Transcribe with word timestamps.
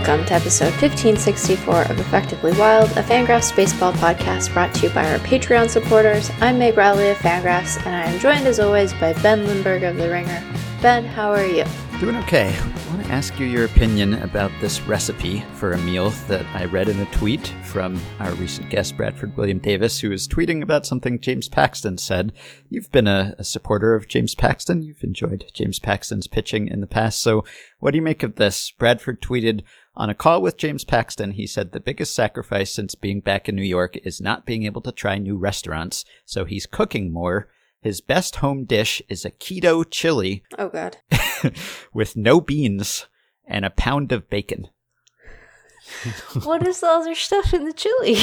welcome 0.00 0.24
to 0.24 0.32
episode 0.32 0.72
1564 0.80 1.82
of 1.82 2.00
Effectively 2.00 2.52
Wild, 2.52 2.88
a 2.92 3.02
Fangraphs 3.02 3.54
baseball 3.54 3.92
podcast 3.92 4.50
brought 4.54 4.72
to 4.76 4.86
you 4.86 4.94
by 4.94 5.06
our 5.12 5.18
Patreon 5.18 5.68
supporters. 5.68 6.30
I'm 6.40 6.58
Meg 6.58 6.78
Rowley 6.78 7.10
of 7.10 7.18
Fangraphs, 7.18 7.76
and 7.84 7.94
I 7.94 8.04
am 8.04 8.18
joined 8.18 8.46
as 8.46 8.58
always 8.58 8.94
by 8.94 9.12
Ben 9.20 9.46
Lindbergh 9.46 9.82
of 9.82 9.96
The 9.96 10.08
Ringer. 10.08 10.42
Ben, 10.80 11.04
how 11.04 11.30
are 11.30 11.44
you? 11.44 11.66
Doing 12.00 12.16
okay. 12.16 12.48
I 12.48 12.94
want 12.94 13.04
to 13.04 13.12
ask 13.12 13.38
you 13.38 13.44
your 13.44 13.66
opinion 13.66 14.14
about 14.22 14.50
this 14.62 14.80
recipe 14.80 15.44
for 15.52 15.72
a 15.72 15.78
meal 15.78 16.08
that 16.28 16.46
I 16.54 16.64
read 16.64 16.88
in 16.88 16.98
a 16.98 17.04
tweet 17.12 17.48
from 17.64 18.00
our 18.20 18.32
recent 18.36 18.70
guest, 18.70 18.96
Bradford 18.96 19.36
William 19.36 19.58
Davis, 19.58 20.00
who 20.00 20.08
was 20.08 20.26
tweeting 20.26 20.62
about 20.62 20.86
something 20.86 21.20
James 21.20 21.50
Paxton 21.50 21.98
said. 21.98 22.32
You've 22.70 22.90
been 22.90 23.06
a, 23.06 23.34
a 23.38 23.44
supporter 23.44 23.94
of 23.94 24.08
James 24.08 24.34
Paxton. 24.34 24.80
You've 24.80 25.04
enjoyed 25.04 25.44
James 25.52 25.78
Paxton's 25.78 26.26
pitching 26.26 26.68
in 26.68 26.80
the 26.80 26.86
past. 26.86 27.20
So 27.20 27.44
what 27.80 27.90
do 27.90 27.96
you 27.96 28.02
make 28.02 28.22
of 28.22 28.36
this? 28.36 28.70
Bradford 28.70 29.20
tweeted, 29.20 29.62
on 29.96 30.08
a 30.10 30.14
call 30.14 30.40
with 30.40 30.56
James 30.56 30.84
Paxton, 30.84 31.32
he 31.32 31.46
said 31.46 31.72
the 31.72 31.80
biggest 31.80 32.14
sacrifice 32.14 32.72
since 32.72 32.94
being 32.94 33.20
back 33.20 33.48
in 33.48 33.56
New 33.56 33.62
York 33.62 33.96
is 34.04 34.20
not 34.20 34.46
being 34.46 34.64
able 34.64 34.80
to 34.82 34.92
try 34.92 35.18
new 35.18 35.36
restaurants, 35.36 36.04
so 36.24 36.44
he's 36.44 36.66
cooking 36.66 37.12
more. 37.12 37.48
His 37.82 38.00
best 38.00 38.36
home 38.36 38.64
dish 38.66 39.00
is 39.08 39.24
a 39.24 39.30
keto 39.30 39.84
chili 39.90 40.44
Oh, 40.58 40.68
God. 40.68 40.98
with 41.94 42.14
no 42.16 42.40
beans 42.40 43.06
and 43.46 43.64
a 43.64 43.70
pound 43.70 44.12
of 44.12 44.28
bacon. 44.30 44.68
what 46.44 46.66
is 46.66 46.80
the 46.80 46.86
other 46.88 47.14
stuff 47.14 47.52
in 47.54 47.64
the 47.64 47.72
chili? 47.72 48.16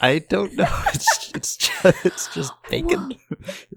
I 0.00 0.20
don't 0.20 0.54
know. 0.54 0.68
It's 0.94 1.32
it's 1.34 1.56
just, 1.56 2.06
it's 2.06 2.34
just 2.34 2.52
bacon. 2.70 3.14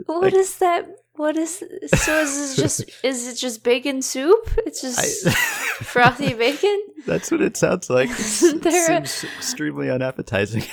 What 0.06 0.22
Like- 0.24 0.34
is 0.34 0.58
that? 0.60 0.88
What 1.22 1.38
is 1.38 1.64
so? 1.94 2.22
Is 2.22 2.58
it 2.58 2.62
just 2.62 2.80
is 3.04 3.28
it 3.28 3.36
just 3.36 3.64
bacon 3.64 4.02
soup? 4.02 4.50
It's 4.66 4.82
just 4.82 5.28
I, 5.28 5.30
frothy 5.84 6.34
bacon. 6.34 6.82
that's 7.06 7.30
what 7.30 7.42
it 7.42 7.56
sounds 7.58 7.92
like. 7.92 8.10
It 8.44 8.64
there 8.64 8.92
a- 8.92 9.02
extremely 9.02 9.92
unappetizing. 9.92 10.64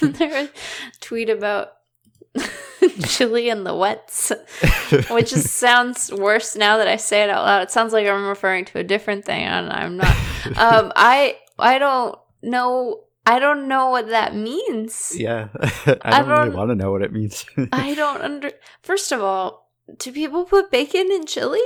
there 0.00 0.44
a 0.46 0.48
tweet 1.02 1.28
about 1.28 1.72
chili 3.06 3.50
and 3.50 3.66
the 3.66 3.74
wets, 3.74 4.32
which 5.10 5.30
just 5.30 5.48
sounds 5.56 6.10
worse 6.10 6.56
now 6.56 6.78
that 6.78 6.88
I 6.88 6.96
say 6.96 7.22
it 7.24 7.28
out 7.30 7.44
loud. 7.44 7.62
It 7.62 7.70
sounds 7.70 7.92
like 7.92 8.06
I'm 8.06 8.26
referring 8.28 8.64
to 8.66 8.78
a 8.78 8.82
different 8.84 9.26
thing, 9.26 9.42
and 9.44 9.70
I'm 9.70 9.98
not. 9.98 10.16
Um, 10.56 10.90
I 10.96 11.36
I 11.58 11.78
don't 11.78 12.18
know. 12.42 13.02
I 13.26 13.40
don't 13.40 13.66
know 13.68 13.90
what 13.90 14.08
that 14.08 14.34
means. 14.34 15.12
yeah, 15.14 15.48
I 15.52 15.98
I 16.00 16.18
don't 16.20 16.28
really 16.30 16.44
don't- 16.50 16.56
want 16.56 16.70
to 16.70 16.74
know 16.76 16.92
what 16.92 17.02
it 17.02 17.12
means. 17.12 17.44
I 17.72 17.94
don't 17.94 18.22
under. 18.22 18.52
First 18.82 19.12
of 19.12 19.20
all, 19.20 19.65
do 19.98 20.12
people 20.12 20.44
put 20.44 20.70
bacon 20.70 21.10
in 21.12 21.26
chili? 21.26 21.60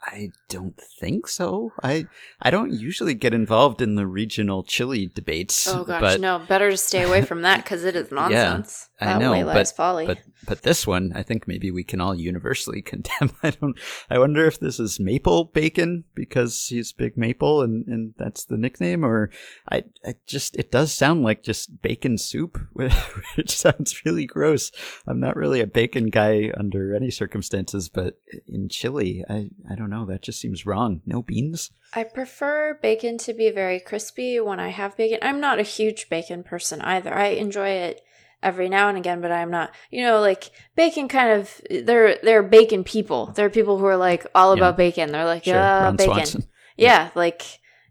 I 0.00 0.30
don't 0.48 0.80
think 1.00 1.26
so. 1.26 1.72
I 1.82 2.06
I 2.40 2.50
don't 2.50 2.72
usually 2.72 3.14
get 3.14 3.34
involved 3.34 3.82
in 3.82 3.96
the 3.96 4.06
regional 4.06 4.62
chili 4.62 5.10
debates. 5.12 5.66
Oh 5.66 5.84
gosh, 5.84 6.00
but, 6.00 6.20
no! 6.20 6.38
Better 6.38 6.70
to 6.70 6.76
stay 6.76 7.02
away 7.02 7.22
from 7.28 7.42
that 7.42 7.64
because 7.64 7.84
it 7.84 7.96
is 7.96 8.12
nonsense. 8.12 8.88
I 9.00 9.06
that 9.06 9.20
know, 9.20 9.32
way 9.32 9.44
lies 9.44 9.72
but- 9.72 9.76
folly. 9.76 10.06
But 10.06 10.18
but 10.48 10.62
this 10.62 10.86
one, 10.86 11.12
I 11.14 11.22
think 11.22 11.46
maybe 11.46 11.70
we 11.70 11.84
can 11.84 12.00
all 12.00 12.14
universally 12.14 12.80
condemn. 12.92 13.36
I 13.42 13.50
don't. 13.50 13.78
I 14.08 14.18
wonder 14.18 14.46
if 14.46 14.58
this 14.58 14.80
is 14.80 14.98
maple 14.98 15.44
bacon 15.44 16.04
because 16.14 16.66
he's 16.68 16.92
big 16.92 17.18
maple 17.18 17.60
and 17.60 17.86
and 17.86 18.14
that's 18.16 18.46
the 18.46 18.56
nickname, 18.56 19.04
or 19.04 19.30
I, 19.70 19.84
I 20.04 20.14
just 20.26 20.56
it 20.56 20.72
does 20.72 20.92
sound 20.92 21.22
like 21.22 21.42
just 21.42 21.82
bacon 21.82 22.16
soup, 22.16 22.58
which 22.72 23.54
sounds 23.56 24.04
really 24.06 24.24
gross. 24.24 24.72
I'm 25.06 25.20
not 25.20 25.36
really 25.36 25.60
a 25.60 25.66
bacon 25.66 26.06
guy 26.08 26.50
under 26.56 26.94
any 26.94 27.10
circumstances, 27.10 27.90
but 27.90 28.18
in 28.46 28.70
chili, 28.70 29.24
I 29.28 29.50
I 29.70 29.74
don't 29.74 29.90
know. 29.90 30.06
That 30.06 30.22
just 30.22 30.40
seems 30.40 30.64
wrong. 30.64 31.02
No 31.04 31.20
beans. 31.20 31.72
I 31.92 32.04
prefer 32.04 32.78
bacon 32.80 33.18
to 33.18 33.34
be 33.34 33.50
very 33.50 33.80
crispy 33.80 34.40
when 34.40 34.60
I 34.60 34.68
have 34.68 34.96
bacon. 34.96 35.18
I'm 35.20 35.40
not 35.40 35.58
a 35.58 35.62
huge 35.62 36.08
bacon 36.08 36.42
person 36.42 36.80
either. 36.80 37.14
I 37.14 37.28
enjoy 37.28 37.68
it 37.68 38.02
every 38.42 38.68
now 38.68 38.88
and 38.88 38.96
again, 38.98 39.20
but 39.20 39.32
I'm 39.32 39.50
not, 39.50 39.74
you 39.90 40.02
know, 40.02 40.20
like 40.20 40.50
bacon 40.76 41.08
kind 41.08 41.40
of 41.40 41.60
they're 41.70 42.18
they're 42.22 42.42
bacon 42.42 42.84
people. 42.84 43.26
They're 43.34 43.50
people 43.50 43.78
who 43.78 43.86
are 43.86 43.96
like 43.96 44.26
all 44.34 44.52
Yeah. 44.52 44.58
about 44.60 44.76
bacon. 44.76 45.10
They're 45.12 45.24
like, 45.24 45.44
Sure, 45.44 45.54
yeah, 45.54 45.90
bacon. 45.92 46.14
Swanson. 46.14 46.44
Yeah, 46.76 47.10
like 47.16 47.42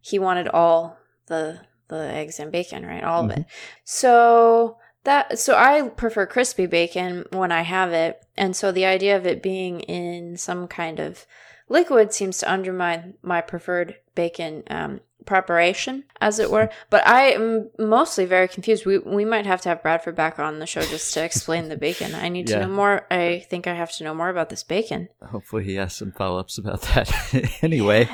he 0.01 0.17
wanted 0.17 0.47
all 0.47 0.97
the 1.25 1.59
the 1.89 1.97
eggs 1.97 2.39
and 2.39 2.51
bacon, 2.51 2.85
right? 2.85 3.03
All 3.03 3.25
of 3.25 3.29
Mm-hmm. 3.31 3.41
it. 3.41 3.47
So 3.83 4.77
that 5.03 5.39
so 5.39 5.55
I 5.55 5.89
prefer 5.89 6.25
crispy 6.25 6.65
bacon 6.67 7.25
when 7.31 7.51
I 7.51 7.61
have 7.63 7.91
it. 7.91 8.25
And 8.37 8.55
so 8.55 8.71
the 8.71 8.85
idea 8.85 9.17
of 9.17 9.25
it 9.25 9.41
being 9.43 9.81
in 9.81 10.37
some 10.37 10.67
kind 10.67 10.99
of 10.99 11.25
liquid 11.69 12.13
seems 12.13 12.37
to 12.37 12.51
undermine 12.51 13.15
my 13.21 13.41
preferred 13.41 13.95
bacon 14.15 14.63
um, 14.69 15.01
preparation, 15.27 16.05
as 16.19 16.39
it 16.39 16.49
were. 16.49 16.69
But 16.89 17.05
I 17.07 17.31
am 17.31 17.69
mostly 17.77 18.25
very 18.25 18.47
confused. 18.47 18.85
We 18.85 18.97
we 18.97 19.25
might 19.25 19.45
have 19.45 19.61
to 19.61 19.69
have 19.69 19.83
Bradford 19.83 20.15
back 20.15 20.39
on 20.39 20.57
the 20.57 20.65
show 20.65 20.81
just 20.81 21.13
to 21.13 21.23
explain 21.23 21.69
the 21.69 21.77
bacon. 21.77 22.15
I 22.15 22.29
need 22.29 22.47
to 22.47 22.61
know 22.61 22.67
more. 22.67 23.05
I 23.11 23.45
think 23.49 23.67
I 23.67 23.75
have 23.75 23.91
to 23.97 24.03
know 24.03 24.15
more 24.15 24.29
about 24.29 24.49
this 24.49 24.63
bacon. 24.63 25.09
Hopefully, 25.21 25.65
he 25.65 25.75
has 25.75 25.93
some 25.95 26.11
follow 26.11 26.39
ups 26.39 26.57
about 26.57 26.81
that. 26.81 27.13
anyway, 27.61 28.09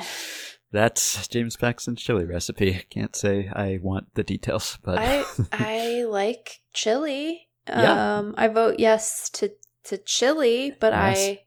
that's 0.71 1.25
James 1.29 1.55
Paxton's 1.55 2.01
chili 2.01 2.25
recipe. 2.25 2.85
Can't 2.89 3.15
say 3.15 3.49
I 3.53 3.79
want 3.81 4.13
the 4.15 4.23
details, 4.23 4.77
but 4.83 4.97
I 4.97 5.23
I 5.53 6.03
like 6.03 6.59
chili. 6.73 7.47
Yeah. 7.69 8.17
Um, 8.17 8.35
I 8.37 8.49
vote 8.49 8.75
yes 8.79 9.29
to 9.35 9.53
to 9.85 9.97
chili, 9.97 10.75
but. 10.77 10.91
I 10.93 11.43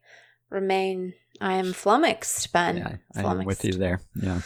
remain. 0.51 1.15
I 1.41 1.55
am 1.55 1.73
flummoxed, 1.73 2.53
Ben. 2.53 2.77
yeah, 2.79 2.97
I, 3.15 3.25
I'm 3.25 3.45
with 3.45 3.65
you 3.65 3.73
there. 3.73 4.01
Yeah. 4.15 4.41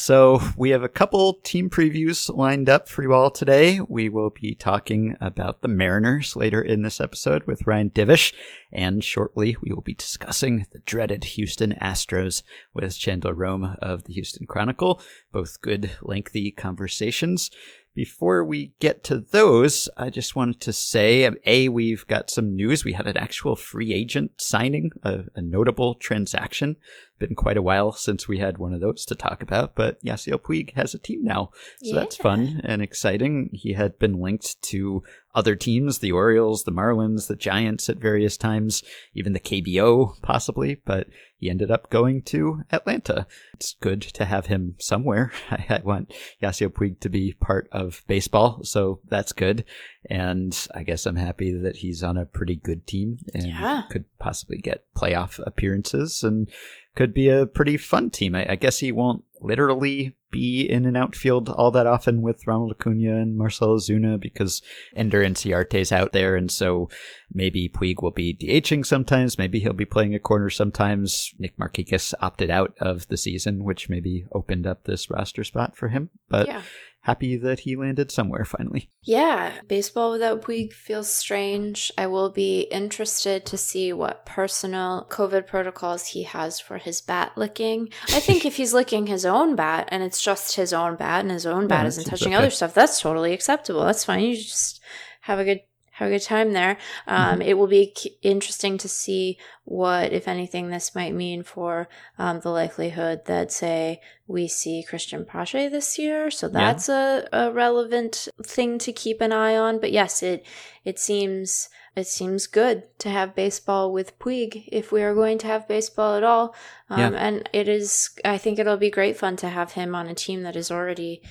So 0.00 0.40
we 0.56 0.70
have 0.70 0.82
a 0.82 0.88
couple 0.88 1.40
team 1.42 1.68
previews 1.68 2.34
lined 2.34 2.70
up 2.70 2.88
for 2.88 3.02
you 3.02 3.12
all 3.12 3.30
today. 3.30 3.80
We 3.86 4.08
will 4.08 4.30
be 4.30 4.54
talking 4.54 5.14
about 5.20 5.60
the 5.60 5.68
Mariners 5.68 6.34
later 6.34 6.62
in 6.62 6.80
this 6.80 7.02
episode 7.02 7.44
with 7.44 7.66
Ryan 7.66 7.90
Divish, 7.90 8.32
and 8.72 9.04
shortly 9.04 9.58
we 9.60 9.72
will 9.72 9.82
be 9.82 9.92
discussing 9.92 10.66
the 10.72 10.78
dreaded 10.78 11.24
Houston 11.24 11.74
Astros 11.82 12.42
with 12.72 12.96
Chandler 12.96 13.34
Rome 13.34 13.76
of 13.82 14.04
the 14.04 14.14
Houston 14.14 14.46
Chronicle. 14.46 15.02
Both 15.32 15.60
good, 15.60 15.90
lengthy 16.00 16.50
conversations. 16.50 17.50
Before 17.94 18.44
we 18.44 18.72
get 18.78 19.02
to 19.04 19.18
those, 19.18 19.88
I 19.96 20.10
just 20.10 20.36
wanted 20.36 20.60
to 20.60 20.72
say, 20.72 21.28
A, 21.44 21.68
we've 21.68 22.06
got 22.06 22.30
some 22.30 22.54
news. 22.54 22.84
We 22.84 22.92
had 22.92 23.08
an 23.08 23.16
actual 23.16 23.56
free 23.56 23.92
agent 23.92 24.32
signing, 24.38 24.92
a, 25.02 25.24
a 25.34 25.42
notable 25.42 25.94
transaction. 25.96 26.76
Been 27.18 27.34
quite 27.34 27.56
a 27.56 27.62
while 27.62 27.92
since 27.92 28.28
we 28.28 28.38
had 28.38 28.58
one 28.58 28.72
of 28.72 28.80
those 28.80 29.04
to 29.06 29.14
talk 29.14 29.42
about, 29.42 29.74
but 29.74 30.02
Yasiel 30.04 30.40
Puig 30.40 30.72
has 30.74 30.94
a 30.94 30.98
team 30.98 31.24
now. 31.24 31.50
So 31.82 31.94
that's 31.96 32.16
fun 32.16 32.60
and 32.64 32.80
exciting. 32.80 33.50
He 33.52 33.74
had 33.74 33.98
been 33.98 34.20
linked 34.20 34.62
to 34.62 35.02
other 35.34 35.54
teams, 35.54 35.98
the 36.00 36.12
Orioles, 36.12 36.64
the 36.64 36.72
Marlins, 36.72 37.28
the 37.28 37.36
Giants 37.36 37.88
at 37.88 37.98
various 37.98 38.36
times, 38.36 38.82
even 39.14 39.32
the 39.32 39.40
KBO 39.40 40.20
possibly, 40.22 40.80
but 40.84 41.06
he 41.38 41.48
ended 41.48 41.70
up 41.70 41.88
going 41.88 42.22
to 42.22 42.62
Atlanta. 42.70 43.26
It's 43.54 43.74
good 43.80 44.02
to 44.02 44.24
have 44.24 44.46
him 44.46 44.74
somewhere. 44.78 45.32
I, 45.50 45.80
want 45.84 46.12
Yasiel 46.42 46.68
Puig 46.72 47.00
to 47.00 47.08
be 47.08 47.32
part 47.40 47.68
of 47.72 48.02
baseball, 48.06 48.60
so 48.64 49.00
that's 49.08 49.32
good. 49.32 49.64
And 50.08 50.56
I 50.74 50.82
guess 50.82 51.06
I'm 51.06 51.16
happy 51.16 51.52
that 51.56 51.76
he's 51.76 52.02
on 52.02 52.16
a 52.16 52.26
pretty 52.26 52.56
good 52.56 52.86
team 52.86 53.18
and 53.32 53.46
Yeah. 53.46 53.82
could 53.90 54.04
possibly 54.18 54.58
get 54.58 54.84
playoff 54.96 55.40
appearances 55.46 56.22
and 56.22 56.50
could 56.96 57.14
be 57.14 57.28
a 57.28 57.46
pretty 57.46 57.76
fun 57.76 58.10
team. 58.10 58.34
I, 58.34 58.52
I 58.52 58.56
guess 58.56 58.80
he 58.80 58.90
won't 58.92 59.24
literally 59.40 60.16
be 60.30 60.62
in 60.62 60.86
an 60.86 60.96
outfield 60.96 61.48
all 61.48 61.70
that 61.72 61.86
often 61.86 62.22
with 62.22 62.46
Ronald 62.46 62.72
Acuna 62.72 63.16
and 63.16 63.36
Marcell 63.36 63.76
Ozuna 63.76 64.20
because 64.20 64.62
Ender 64.94 65.22
Inciarte's 65.22 65.92
out 65.92 66.12
there, 66.12 66.36
and 66.36 66.50
so 66.50 66.88
maybe 67.32 67.68
Puig 67.68 68.02
will 68.02 68.10
be 68.10 68.34
DHing 68.34 68.86
sometimes. 68.86 69.38
Maybe 69.38 69.60
he'll 69.60 69.72
be 69.72 69.84
playing 69.84 70.14
a 70.14 70.20
corner 70.20 70.50
sometimes. 70.50 71.32
Nick 71.38 71.56
Markakis 71.56 72.14
opted 72.20 72.50
out 72.50 72.74
of 72.80 73.08
the 73.08 73.16
season, 73.16 73.64
which 73.64 73.88
maybe 73.88 74.24
opened 74.32 74.66
up 74.66 74.84
this 74.84 75.10
roster 75.10 75.44
spot 75.44 75.76
for 75.76 75.88
him. 75.88 76.10
But 76.28 76.46
yeah. 76.46 76.62
Happy 77.02 77.36
that 77.36 77.60
he 77.60 77.76
landed 77.76 78.10
somewhere 78.10 78.44
finally. 78.44 78.90
Yeah, 79.02 79.52
baseball 79.66 80.10
without 80.10 80.42
Puig 80.42 80.72
feels 80.72 81.08
strange. 81.12 81.90
I 81.96 82.06
will 82.06 82.30
be 82.30 82.62
interested 82.70 83.46
to 83.46 83.56
see 83.56 83.92
what 83.92 84.26
personal 84.26 85.06
COVID 85.10 85.46
protocols 85.46 86.08
he 86.08 86.24
has 86.24 86.60
for 86.60 86.78
his 86.78 87.00
bat 87.00 87.32
licking. 87.36 87.88
I 88.08 88.20
think 88.20 88.44
if 88.44 88.56
he's 88.56 88.74
licking 88.74 89.06
his 89.06 89.24
own 89.24 89.56
bat 89.56 89.88
and 89.90 90.02
it's 90.02 90.20
just 90.20 90.56
his 90.56 90.72
own 90.72 90.96
bat 90.96 91.22
and 91.22 91.30
his 91.30 91.46
own 91.46 91.66
bat 91.68 91.84
Yeah, 91.84 91.88
isn't 91.88 92.04
touching 92.04 92.28
okay. 92.28 92.36
other 92.36 92.50
stuff, 92.50 92.74
that's 92.74 93.00
totally 93.00 93.32
acceptable. 93.32 93.84
That's 93.84 94.04
fine. 94.04 94.20
You 94.20 94.36
just 94.36 94.80
have 95.22 95.38
a 95.38 95.44
good 95.44 95.60
have 96.00 96.08
a 96.08 96.14
good 96.14 96.22
time 96.22 96.52
there. 96.52 96.76
Um, 97.06 97.40
It 97.40 97.54
will 97.54 97.68
be 97.68 97.94
interesting 98.22 98.78
to 98.78 98.88
see 98.88 99.38
what, 99.64 100.12
if 100.12 100.26
anything, 100.26 100.70
this 100.70 100.94
might 100.94 101.14
mean 101.14 101.42
for 101.44 101.88
um, 102.18 102.40
the 102.40 102.50
likelihood 102.50 103.26
that, 103.26 103.52
say, 103.52 104.00
we 104.26 104.48
see 104.48 104.84
Cristian 104.90 105.26
Pache 105.26 105.68
this 105.68 105.98
year. 105.98 106.30
So 106.30 106.48
that's 106.48 106.88
a, 106.88 107.28
a 107.32 107.52
relevant 107.52 108.28
thing 108.42 108.78
to 108.78 108.92
keep 108.92 109.20
an 109.20 109.32
eye 109.32 109.56
on. 109.56 109.80
But 109.80 109.92
yes, 109.92 110.22
it 110.22 110.44
it 110.84 110.98
seems 110.98 111.68
it 111.96 112.06
seems 112.06 112.46
good 112.46 112.84
to 113.00 113.08
have 113.10 113.34
baseball 113.34 113.92
with 113.92 114.18
Puig 114.18 114.64
if 114.70 114.92
we 114.92 115.02
are 115.02 115.14
going 115.14 115.38
to 115.38 115.46
have 115.46 115.66
baseball 115.68 116.14
at 116.16 116.22
all. 116.22 116.54
Um, 116.88 116.98
Yeah. 117.00 117.08
And 117.18 117.48
it 117.52 117.68
is, 117.68 118.10
I 118.24 118.38
think 118.38 118.58
it'll 118.58 118.76
be 118.76 118.90
great 118.90 119.16
fun 119.16 119.36
to 119.36 119.48
have 119.48 119.72
him 119.72 119.94
on 119.94 120.06
a 120.08 120.14
team 120.14 120.42
that 120.44 120.56
is 120.56 120.70
already 120.70 121.22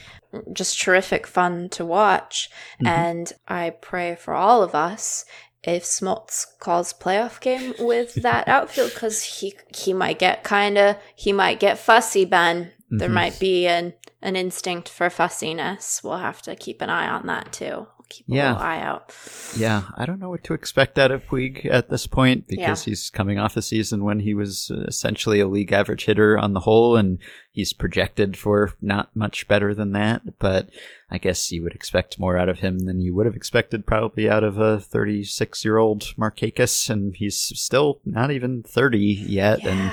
just 0.53 0.79
terrific 0.79 1.25
fun 1.25 1.69
to 1.69 1.85
watch. 1.85 2.49
Mhm. 2.81 2.87
And 2.87 3.33
I 3.47 3.71
pray 3.71 4.15
for 4.15 4.33
all 4.33 4.61
of 4.61 4.75
us 4.75 5.25
if 5.63 5.83
Smoltz 5.83 6.45
calls 6.59 6.93
playoff 6.93 7.39
game 7.41 7.73
with 7.79 8.13
that 8.23 8.47
outfield 8.47 8.93
because 8.93 9.23
he 9.23 9.55
he 9.75 9.93
might 9.93 10.19
get 10.19 10.43
kind 10.43 10.77
of 10.77 10.97
he 11.15 11.31
might 11.33 11.59
get 11.59 11.77
fussy. 11.77 12.25
Ben, 12.25 12.71
there 12.89 13.09
Mhm. 13.09 13.13
might 13.13 13.39
be 13.39 13.65
an 13.67 13.93
an 14.21 14.35
instinct 14.35 14.89
for 14.89 15.09
fussiness. 15.09 16.01
We'll 16.03 16.17
have 16.17 16.41
to 16.43 16.55
keep 16.55 16.81
an 16.81 16.89
eye 16.89 17.07
on 17.07 17.25
that 17.27 17.51
too. 17.53 17.87
Keep 18.09 18.27
a 18.29 18.33
Yeah. 18.33 18.51
little 18.53 18.63
eye 18.67 18.79
out. 18.81 19.13
Yeah, 19.55 19.83
I 19.95 20.05
don't 20.05 20.19
know 20.19 20.29
what 20.29 20.43
to 20.45 20.53
expect 20.53 20.97
out 20.97 21.11
of 21.11 21.25
Puig 21.27 21.65
at 21.69 21.89
this 21.89 22.07
point 22.07 22.47
because 22.47 22.85
Yeah. 22.87 22.91
he's 22.91 23.09
coming 23.09 23.37
off 23.37 23.55
a 23.55 23.61
season 23.61 24.03
when 24.03 24.21
he 24.21 24.33
was 24.33 24.71
uh, 24.73 24.81
essentially 24.87 25.39
a 25.39 25.47
league 25.47 25.71
average 25.71 26.05
hitter 26.05 26.37
on 26.37 26.53
the 26.53 26.61
whole, 26.61 26.95
and 26.97 27.19
he's 27.51 27.71
projected 27.73 28.35
for 28.35 28.73
not 28.81 29.15
much 29.15 29.47
better 29.47 29.73
than 29.75 29.91
that. 29.91 30.39
But 30.39 30.69
I 31.11 31.17
guess 31.19 31.51
you 31.51 31.61
would 31.63 31.73
expect 31.75 32.19
more 32.19 32.37
out 32.37 32.49
of 32.49 32.59
him 32.59 32.79
than 32.79 32.99
you 33.01 33.13
would 33.15 33.25
have 33.27 33.35
expected 33.35 33.85
probably 33.85 34.29
out 34.29 34.43
of 34.43 34.57
a 34.57 34.79
36 34.79 35.63
year 35.63 35.77
old 35.77 36.03
Markakis, 36.17 36.89
and 36.89 37.15
he's 37.15 37.37
still 37.37 37.99
not 38.05 38.31
even 38.31 38.63
30 38.63 38.97
yet, 38.97 39.63
and 39.65 39.91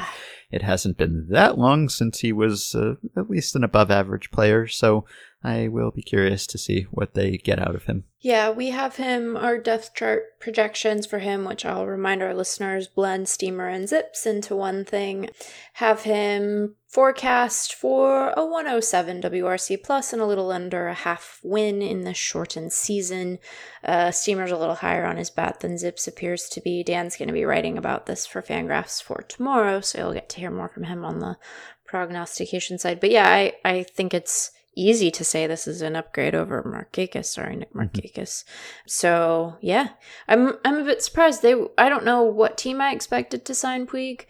it 0.51 0.63
hasn't 0.63 0.97
been 0.97 1.27
that 1.29 1.59
long 1.59 1.89
since 1.89 2.21
he 2.21 2.33
was 2.33 2.75
uh, 2.75 2.95
at 3.17 3.29
least 3.29 3.57
an 3.57 3.65
above 3.65 3.91
average 3.91 4.31
player. 4.31 4.67
So 4.69 5.05
I 5.47 5.69
will 5.69 5.93
be 5.93 6.03
curious 6.03 6.45
to 6.49 6.59
see 6.59 6.89
what 6.91 7.15
they 7.15 7.39
get 7.39 7.61
out 7.61 7.77
of 7.77 7.85
him. 7.85 8.03
Yeah, 8.21 8.51
we 8.51 8.71
have 8.71 8.97
him, 8.97 9.37
our 9.37 9.59
depth 9.59 9.95
chart 9.95 10.41
projections 10.41 11.07
for 11.07 11.21
him, 11.21 11.45
which 11.45 11.65
I'll 11.65 11.87
remind 11.87 12.21
our 12.21 12.35
listeners 12.35 12.89
blend 12.89 13.29
steamer 13.29 13.69
and 13.69 13.89
zips 13.89 14.27
into 14.27 14.57
one 14.57 14.85
thing. 14.85 15.31
Have 15.75 16.03
him 16.03 16.75
forecast 16.89 17.77
for 17.77 18.31
a 18.37 18.45
107 18.45 19.23
WRC 19.23 19.85
plus 19.85 20.13
and 20.13 20.21
a 20.21 20.27
little 20.27 20.51
under 20.51 20.89
a 20.89 20.95
half 20.95 21.39
win 21.45 21.81
in 21.81 22.03
the 22.03 22.15
shortened 22.15 22.73
season. 22.73 23.39
Uh, 23.85 24.11
Steamer's 24.11 24.51
a 24.51 24.59
little 24.59 24.75
higher 24.75 25.07
on 25.07 25.17
his 25.17 25.31
bat 25.31 25.61
than 25.61 25.79
Zips 25.79 26.09
appears 26.09 26.49
to 26.49 26.61
be. 26.61 26.83
Dan's 26.83 27.17
going 27.17 27.29
to 27.29 27.33
be 27.33 27.45
writing 27.45 27.79
about 27.79 28.07
this 28.07 28.27
for 28.27 28.43
Fangraphs 28.43 29.01
for 29.01 29.23
tomorrow, 29.29 29.81
so 29.81 29.99
you'll 29.99 30.13
get 30.13 30.29
to 30.31 30.41
hear 30.41 30.51
more 30.51 30.69
from 30.69 30.85
him 30.85 31.05
on 31.05 31.21
the 31.21 31.37
prognostication 31.85 32.79
side. 32.79 32.99
But 32.99 33.13
yeah, 33.13 33.29
I, 33.29 33.53
I 33.65 33.85
think 33.85 34.13
it's 34.13 34.51
easy 34.77 35.11
to 35.11 35.25
say 35.25 35.47
this 35.47 35.67
is 35.67 35.83
an 35.83 35.97
upgrade 35.97 36.35
over 36.35 36.63
Markakis, 36.63 37.27
sorry, 37.27 37.57
Nick 37.57 37.73
mm-hmm. 37.73 37.81
Markakis. 37.81 38.45
So 38.87 39.57
yeah, 39.61 39.91
I'm 40.29 40.55
I'm 40.65 40.77
a 40.77 40.85
bit 40.85 41.03
surprised. 41.03 41.43
They 41.43 41.55
I 41.77 41.89
don't 41.89 42.05
know 42.05 42.23
what 42.23 42.57
team 42.57 42.81
I 42.81 42.93
expected 42.93 43.45
to 43.47 43.55
sign 43.55 43.87
Puig, 43.87 44.27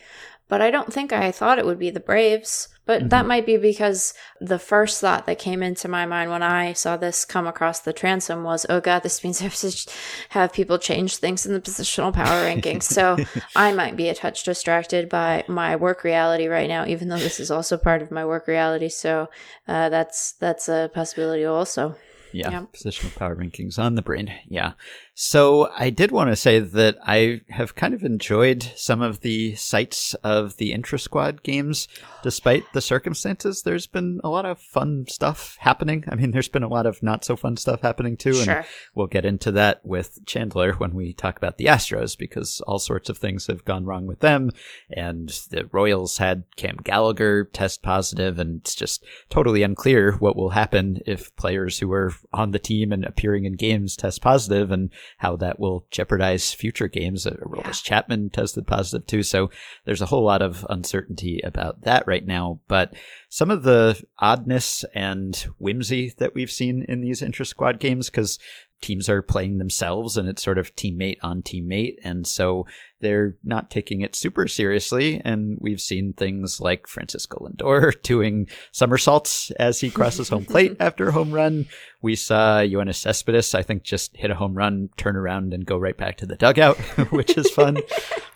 but 0.48 0.62
I 0.62 0.70
don't 0.70 0.92
think 0.92 1.12
I 1.12 1.32
thought 1.32 1.58
it 1.58 1.66
would 1.66 1.78
be 1.78 1.90
the 1.90 2.00
Braves. 2.00 2.68
But 2.86 3.10
that 3.10 3.26
might 3.26 3.44
be 3.44 3.56
because 3.56 4.14
the 4.40 4.58
first 4.58 5.00
thought 5.00 5.26
that 5.26 5.38
came 5.38 5.62
into 5.62 5.88
my 5.88 6.06
mind 6.06 6.30
when 6.30 6.42
I 6.42 6.72
saw 6.72 6.96
this 6.96 7.24
come 7.24 7.46
across 7.46 7.80
the 7.80 7.92
transom 7.92 8.44
was, 8.44 8.64
oh 8.70 8.80
god, 8.80 9.02
this 9.02 9.22
means 9.24 9.40
I 9.40 9.44
have 9.44 9.56
to 9.56 9.90
have 10.30 10.52
people 10.52 10.78
change 10.78 11.16
things 11.16 11.44
in 11.44 11.52
the 11.52 11.60
positional 11.60 12.12
power 12.12 12.44
rankings. 12.44 12.84
So 12.84 13.18
I 13.56 13.72
might 13.72 13.96
be 13.96 14.08
a 14.08 14.14
touch 14.14 14.44
distracted 14.44 15.08
by 15.08 15.44
my 15.48 15.76
work 15.76 16.04
reality 16.04 16.46
right 16.46 16.68
now, 16.68 16.86
even 16.86 17.08
though 17.08 17.18
this 17.18 17.40
is 17.40 17.50
also 17.50 17.76
part 17.76 18.02
of 18.02 18.10
my 18.10 18.24
work 18.24 18.46
reality. 18.46 18.88
So 18.88 19.28
uh, 19.66 19.88
that's 19.88 20.32
that's 20.32 20.68
a 20.68 20.90
possibility 20.94 21.44
also. 21.44 21.96
Yeah, 22.32 22.50
Yeah. 22.50 22.62
positional 22.72 23.14
power 23.16 23.34
rankings 23.34 23.78
on 23.78 23.94
the 23.94 24.02
brain. 24.02 24.32
Yeah. 24.48 24.72
So 25.18 25.70
I 25.74 25.88
did 25.88 26.10
want 26.10 26.28
to 26.28 26.36
say 26.36 26.58
that 26.58 26.98
I 27.02 27.40
have 27.48 27.74
kind 27.74 27.94
of 27.94 28.02
enjoyed 28.02 28.62
some 28.76 29.00
of 29.00 29.20
the 29.20 29.54
sights 29.54 30.12
of 30.22 30.58
the 30.58 30.74
intra 30.74 30.98
squad 30.98 31.42
games, 31.42 31.88
despite 32.22 32.70
the 32.74 32.82
circumstances. 32.82 33.62
There's 33.62 33.86
been 33.86 34.20
a 34.22 34.28
lot 34.28 34.44
of 34.44 34.60
fun 34.60 35.06
stuff 35.08 35.56
happening. 35.58 36.04
I 36.06 36.16
mean, 36.16 36.32
there's 36.32 36.50
been 36.50 36.62
a 36.62 36.68
lot 36.68 36.84
of 36.84 37.02
not 37.02 37.24
so 37.24 37.34
fun 37.34 37.56
stuff 37.56 37.80
happening 37.80 38.18
too, 38.18 38.36
and 38.36 38.44
Sure. 38.44 38.66
we'll 38.94 39.06
get 39.06 39.24
into 39.24 39.50
that 39.52 39.80
with 39.86 40.18
Chandler 40.26 40.74
when 40.74 40.92
we 40.92 41.14
talk 41.14 41.38
about 41.38 41.56
the 41.56 41.64
Astros 41.64 42.18
because 42.18 42.60
all 42.66 42.78
sorts 42.78 43.08
of 43.08 43.16
things 43.16 43.46
have 43.46 43.64
gone 43.64 43.86
wrong 43.86 44.06
with 44.06 44.20
them. 44.20 44.50
And 44.90 45.30
the 45.50 45.66
Royals 45.72 46.18
had 46.18 46.44
Cam 46.56 46.76
Gallagher 46.84 47.46
test 47.46 47.82
positive, 47.82 48.38
and 48.38 48.60
it's 48.60 48.74
just 48.74 49.02
totally 49.30 49.62
unclear 49.62 50.12
what 50.18 50.36
will 50.36 50.50
happen 50.50 51.00
if 51.06 51.34
players 51.36 51.78
who 51.78 51.90
are 51.92 52.12
on 52.34 52.50
the 52.50 52.58
team 52.58 52.92
and 52.92 53.02
appearing 53.02 53.46
in 53.46 53.54
games 53.54 53.96
test 53.96 54.20
positive 54.20 54.70
and 54.70 54.90
how 55.18 55.36
that 55.36 55.58
will 55.58 55.86
jeopardize 55.90 56.52
future 56.52 56.88
games. 56.88 57.26
Uh, 57.26 57.36
Aroldis 57.42 57.82
Chapman 57.82 58.30
tested 58.30 58.66
positive 58.66 59.06
too. 59.06 59.22
So 59.22 59.50
there's 59.84 60.02
a 60.02 60.06
whole 60.06 60.24
lot 60.24 60.42
of 60.42 60.66
uncertainty 60.68 61.40
about 61.42 61.82
that 61.82 62.06
right 62.06 62.26
now. 62.26 62.60
But 62.68 62.94
some 63.28 63.50
of 63.50 63.62
the 63.62 64.02
oddness 64.18 64.84
and 64.94 65.36
whimsy 65.58 66.14
that 66.18 66.34
we've 66.34 66.50
seen 66.50 66.84
in 66.88 67.00
these 67.00 67.22
intra 67.22 67.44
squad 67.44 67.80
games, 67.80 68.10
because 68.10 68.38
teams 68.80 69.08
are 69.08 69.22
playing 69.22 69.58
themselves 69.58 70.16
and 70.16 70.28
it's 70.28 70.42
sort 70.42 70.58
of 70.58 70.74
teammate 70.76 71.18
on 71.22 71.42
teammate. 71.42 71.96
And 72.04 72.26
so 72.26 72.66
they're 73.00 73.36
not 73.44 73.70
taking 73.70 74.00
it 74.00 74.14
super 74.14 74.48
seriously. 74.48 75.20
And 75.24 75.58
we've 75.60 75.80
seen 75.80 76.14
things 76.14 76.60
like 76.60 76.86
Francisco 76.86 77.38
Lindor 77.38 77.92
doing 78.02 78.48
somersaults 78.72 79.50
as 79.52 79.80
he 79.80 79.90
crosses 79.90 80.28
home 80.28 80.44
plate 80.44 80.76
after 80.80 81.08
a 81.08 81.12
home 81.12 81.32
run. 81.32 81.66
We 82.02 82.14
saw 82.14 82.58
Yoenis 82.58 82.96
Cespedes, 82.96 83.54
I 83.54 83.62
think, 83.62 83.82
just 83.82 84.16
hit 84.16 84.30
a 84.30 84.34
home 84.34 84.54
run, 84.54 84.90
turn 84.96 85.16
around 85.16 85.52
and 85.52 85.66
go 85.66 85.76
right 85.76 85.96
back 85.96 86.18
to 86.18 86.26
the 86.26 86.36
dugout, 86.36 86.76
which 87.10 87.36
is 87.36 87.50
fun. 87.50 87.78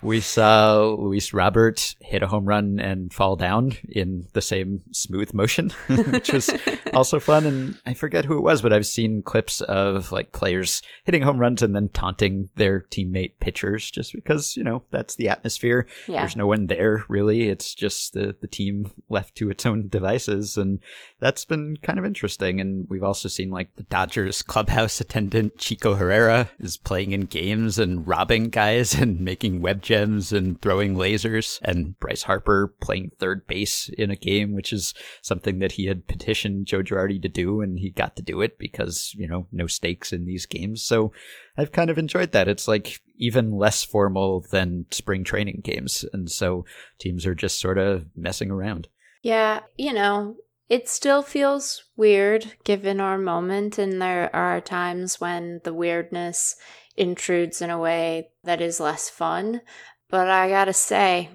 we 0.01 0.19
saw 0.19 0.95
Luis 0.99 1.33
Robert 1.33 1.95
hit 2.01 2.21
a 2.21 2.27
home 2.27 2.45
run 2.45 2.79
and 2.79 3.13
fall 3.13 3.35
down 3.35 3.73
in 3.87 4.27
the 4.33 4.41
same 4.41 4.81
smooth 4.91 5.33
motion, 5.33 5.69
which 5.87 6.33
was 6.33 6.49
also 6.93 7.19
fun. 7.19 7.45
And 7.45 7.79
I 7.85 7.93
forget 7.93 8.25
who 8.25 8.37
it 8.37 8.43
was, 8.43 8.61
but 8.61 8.73
I've 8.73 8.87
seen 8.87 9.21
clips 9.23 9.61
of 9.61 10.11
like 10.11 10.30
players 10.31 10.81
hitting 11.03 11.21
home 11.21 11.37
runs 11.37 11.61
and 11.61 11.75
then 11.75 11.89
taunting 11.89 12.49
their 12.55 12.81
teammate 12.81 13.33
pitchers 13.39 13.89
just 13.89 14.13
because, 14.13 14.55
you 14.55 14.63
know, 14.63 14.83
that's 14.91 15.15
the 15.15 15.29
atmosphere. 15.29 15.87
Yeah. 16.07 16.21
There's 16.21 16.35
no 16.35 16.47
one 16.47 16.67
there 16.67 17.03
really. 17.07 17.49
It's 17.49 17.73
just 17.73 18.13
the, 18.13 18.35
the 18.39 18.47
team 18.47 18.91
left 19.09 19.35
to 19.35 19.49
its 19.49 19.65
own 19.65 19.87
devices. 19.87 20.57
And 20.57 20.79
that's 21.19 21.45
been 21.45 21.77
kind 21.77 21.99
of 21.99 22.05
interesting. 22.05 22.59
And 22.59 22.87
we've 22.89 23.03
also 23.03 23.29
seen 23.29 23.49
like 23.49 23.75
the 23.75 23.83
Dodgers 23.83 24.41
clubhouse 24.41 25.01
attendant 25.01 25.57
Chico 25.57 25.95
Herrera 25.95 26.49
is 26.59 26.77
playing 26.77 27.11
in 27.11 27.21
games 27.21 27.77
and 27.77 28.07
robbing 28.07 28.49
guys 28.49 28.93
and 29.01 29.19
making 29.19 29.61
web 29.61 29.81
gems 29.81 30.31
and 30.31 30.61
throwing 30.61 30.95
lasers. 30.95 31.59
And 31.63 31.99
Bryce 31.99 32.23
Harper 32.23 32.73
playing 32.81 33.11
third 33.19 33.47
base 33.47 33.89
in 33.89 34.11
a 34.11 34.15
game, 34.15 34.53
which 34.53 34.73
is 34.73 34.93
something 35.21 35.59
that 35.59 35.73
he 35.73 35.85
had 35.85 36.07
petitioned 36.07 36.67
Joe 36.67 36.81
Girardi 36.81 37.21
to 37.21 37.29
do. 37.29 37.61
And 37.61 37.79
he 37.79 37.89
got 37.89 38.15
to 38.15 38.23
do 38.23 38.41
it 38.41 38.57
because, 38.57 39.13
you 39.17 39.27
know, 39.27 39.47
no 39.51 39.67
stakes 39.67 40.13
in 40.13 40.20
these 40.25 40.45
games. 40.45 40.83
So 40.83 41.11
I've 41.57 41.71
kind 41.71 41.89
of 41.89 41.97
enjoyed 41.97 42.31
that. 42.31 42.47
It's 42.47 42.67
like 42.67 43.01
even 43.17 43.51
less 43.51 43.83
formal 43.83 44.45
than 44.51 44.85
spring 44.91 45.23
training 45.23 45.61
games. 45.63 46.05
And 46.13 46.29
so 46.29 46.65
teams 46.99 47.25
are 47.25 47.35
just 47.35 47.59
sort 47.59 47.77
of 47.77 48.05
messing 48.15 48.51
around. 48.51 48.87
Yeah, 49.21 49.61
you 49.77 49.93
know, 49.93 50.37
it 50.69 50.87
still 50.87 51.21
feels 51.21 51.83
weird 51.95 52.53
given 52.63 53.01
our 53.01 53.17
moment, 53.17 53.77
and 53.77 54.01
there 54.01 54.33
are 54.33 54.61
times 54.61 55.19
when 55.19 55.61
the 55.63 55.73
weirdness 55.73 56.55
intrudes 56.95 57.61
in 57.61 57.69
a 57.69 57.77
way 57.77 58.29
that 58.43 58.61
is 58.61 58.79
less 58.79 59.09
fun. 59.09 59.61
But 60.09 60.29
I 60.29 60.49
gotta 60.49 60.73
say, 60.73 61.29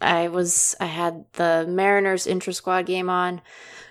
I 0.00 0.28
was 0.28 0.74
I 0.80 0.86
had 0.86 1.24
the 1.34 1.66
Mariners 1.68 2.26
intra 2.26 2.52
squad 2.52 2.86
game 2.86 3.08
on 3.08 3.42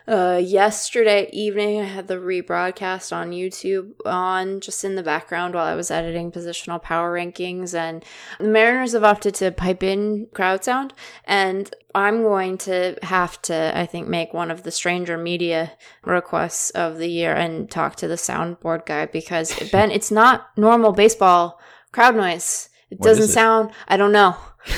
uh, 0.10 0.42
yesterday 0.44 1.30
evening. 1.32 1.80
I 1.80 1.86
had 1.86 2.08
the 2.08 2.16
rebroadcast 2.16 3.16
on 3.16 3.32
YouTube 3.32 3.92
on 4.06 4.60
just 4.60 4.84
in 4.84 4.96
the 4.96 5.04
background 5.04 5.54
while 5.54 5.66
I 5.66 5.76
was 5.76 5.92
editing 5.92 6.32
positional 6.32 6.82
power 6.82 7.14
rankings, 7.14 7.74
and 7.74 8.04
the 8.40 8.48
Mariners 8.48 8.94
have 8.94 9.04
opted 9.04 9.36
to 9.36 9.52
pipe 9.52 9.84
in 9.84 10.28
crowd 10.34 10.64
sound, 10.64 10.94
and 11.26 11.74
I'm 11.94 12.24
going 12.24 12.58
to 12.60 12.98
have 13.04 13.42
to, 13.44 13.72
I 13.78 13.86
think, 13.86 14.08
make 14.08 14.34
one 14.34 14.50
of 14.52 14.64
the 14.64 14.72
stranger 14.72 15.18
media 15.18 15.74
requests 16.04 16.72
of 16.72 16.98
the 16.98 17.08
year 17.10 17.34
and 17.34 17.70
talk 17.70 17.96
to 17.98 18.08
the 18.08 18.16
soundboard 18.16 18.86
guy 18.86 19.06
because 19.06 19.58
Ben, 19.72 19.92
it's 19.92 20.12
not 20.12 20.48
normal 20.58 20.92
baseball 20.92 21.60
crowd 21.92 22.16
noise. 22.16 22.70
It 22.90 23.00
What 23.00 23.08
doesn't 23.10 23.26
it? 23.26 23.34
sound. 23.34 23.72
I 23.88 23.98
don't 23.98 24.12
know. 24.12 24.36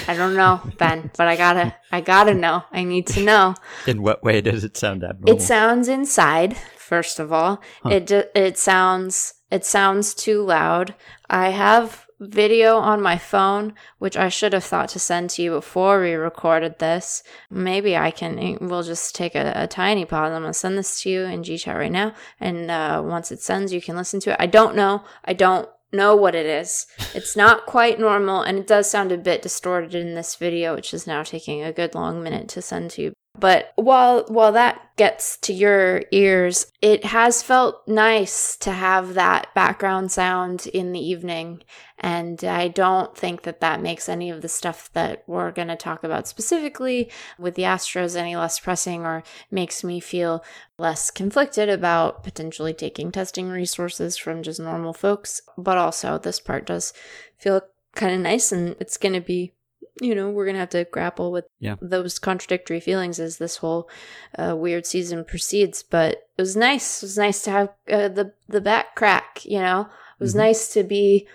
I 0.07 0.15
don't 0.15 0.35
know, 0.35 0.61
Ben, 0.77 1.11
but 1.17 1.27
I 1.27 1.35
gotta, 1.35 1.75
I 1.91 2.01
gotta 2.01 2.33
know. 2.33 2.63
I 2.71 2.83
need 2.83 3.07
to 3.07 3.23
know. 3.23 3.55
In 3.87 4.01
what 4.01 4.23
way 4.23 4.41
does 4.41 4.63
it 4.63 4.77
sound 4.77 5.03
abnormal? 5.03 5.35
It 5.35 5.41
sounds 5.41 5.87
inside. 5.87 6.57
First 6.77 7.19
of 7.19 7.31
all, 7.31 7.61
it 7.85 8.07
ju- 8.07 8.25
it 8.35 8.57
sounds 8.57 9.35
it 9.49 9.65
sounds 9.65 10.13
too 10.13 10.41
loud. 10.43 10.95
I 11.29 11.49
have 11.49 12.05
video 12.19 12.77
on 12.77 13.01
my 13.01 13.17
phone, 13.17 13.73
which 13.97 14.15
I 14.15 14.29
should 14.29 14.53
have 14.53 14.63
thought 14.63 14.89
to 14.89 14.99
send 14.99 15.31
to 15.31 15.41
you 15.41 15.51
before 15.51 15.99
we 16.01 16.13
recorded 16.13 16.77
this. 16.79 17.23
Maybe 17.49 17.97
I 17.97 18.11
can. 18.11 18.57
We'll 18.61 18.83
just 18.83 19.15
take 19.15 19.35
a, 19.35 19.51
a 19.55 19.67
tiny 19.67 20.05
pause. 20.05 20.31
I'm 20.31 20.41
gonna 20.43 20.53
send 20.53 20.77
this 20.77 21.01
to 21.01 21.09
you 21.09 21.21
in 21.21 21.43
GChat 21.43 21.75
right 21.75 21.91
now, 21.91 22.13
and 22.39 22.69
uh, 22.69 23.01
once 23.03 23.31
it 23.31 23.41
sends, 23.41 23.73
you 23.73 23.81
can 23.81 23.95
listen 23.95 24.19
to 24.21 24.31
it. 24.31 24.37
I 24.39 24.45
don't 24.45 24.75
know. 24.75 25.03
I 25.25 25.33
don't 25.33 25.67
know 25.91 26.15
what 26.15 26.35
it 26.35 26.45
is. 26.45 26.87
It's 27.13 27.35
not 27.35 27.65
quite 27.65 27.99
normal, 27.99 28.41
and 28.41 28.57
it 28.59 28.67
does 28.67 28.89
sound 28.89 29.11
a 29.11 29.17
bit 29.17 29.41
distorted 29.41 29.95
in 29.95 30.15
this 30.15 30.35
video, 30.35 30.75
which 30.75 30.93
is 30.93 31.07
now 31.07 31.23
taking 31.23 31.63
a 31.63 31.73
good 31.73 31.95
long 31.95 32.23
minute 32.23 32.47
to 32.49 32.61
send 32.61 32.91
to 32.91 33.01
you. 33.01 33.13
But 33.39 33.71
while 33.75 34.25
while 34.27 34.51
that 34.51 34.91
gets 34.97 35.37
to 35.37 35.53
your 35.53 36.03
ears, 36.11 36.71
it 36.81 37.05
has 37.05 37.41
felt 37.41 37.87
nice 37.87 38.57
to 38.57 38.71
have 38.71 39.13
that 39.13 39.47
background 39.55 40.11
sound 40.11 40.67
in 40.67 40.91
the 40.91 40.99
evening, 40.99 41.63
and 41.97 42.43
I 42.43 42.67
don't 42.67 43.17
think 43.17 43.43
that 43.43 43.61
that 43.61 43.81
makes 43.81 44.09
any 44.09 44.29
of 44.29 44.41
the 44.41 44.49
stuff 44.49 44.91
that 44.93 45.23
we're 45.27 45.51
going 45.51 45.69
to 45.69 45.77
talk 45.77 46.03
about 46.03 46.27
specifically 46.27 47.09
with 47.39 47.55
the 47.55 47.63
Astros 47.63 48.17
any 48.17 48.35
less 48.35 48.59
pressing 48.59 49.05
or 49.05 49.23
makes 49.49 49.81
me 49.81 50.01
feel 50.01 50.43
less 50.77 51.09
conflicted 51.09 51.69
about 51.69 52.23
potentially 52.23 52.73
taking 52.73 53.11
testing 53.11 53.49
resources 53.49 54.17
from 54.17 54.43
just 54.43 54.59
normal 54.59 54.93
folks. 54.93 55.41
But 55.57 55.77
also, 55.77 56.17
this 56.17 56.39
part 56.39 56.65
does 56.65 56.91
feel 57.37 57.61
kind 57.95 58.13
of 58.13 58.19
nice, 58.19 58.51
and 58.51 58.75
it's 58.79 58.97
going 58.97 59.13
to 59.13 59.21
be 59.21 59.53
you 60.01 60.15
know, 60.15 60.29
we're 60.29 60.45
going 60.45 60.55
to 60.55 60.59
have 60.61 60.69
to 60.69 60.83
grapple 60.85 61.31
with 61.31 61.45
Yeah. 61.59 61.75
those 61.81 62.17
contradictory 62.19 62.79
feelings 62.79 63.19
as 63.19 63.37
this 63.37 63.57
whole 63.57 63.89
uh, 64.37 64.55
weird 64.55 64.85
season 64.85 65.23
proceeds. 65.25 65.83
But 65.83 66.13
it 66.37 66.41
was 66.41 66.55
nice. 66.55 67.03
It 67.03 67.05
was 67.07 67.17
nice 67.17 67.43
to 67.43 67.51
have 67.51 67.69
uh, 67.89 68.07
the 68.07 68.33
the 68.47 68.61
back 68.61 68.95
crack. 68.95 69.45
You 69.45 69.59
know, 69.59 69.81
it 69.81 70.23
was 70.23 70.33
Mhm. 70.33 70.37
nice 70.37 70.73
to 70.73 70.83
be 70.83 71.27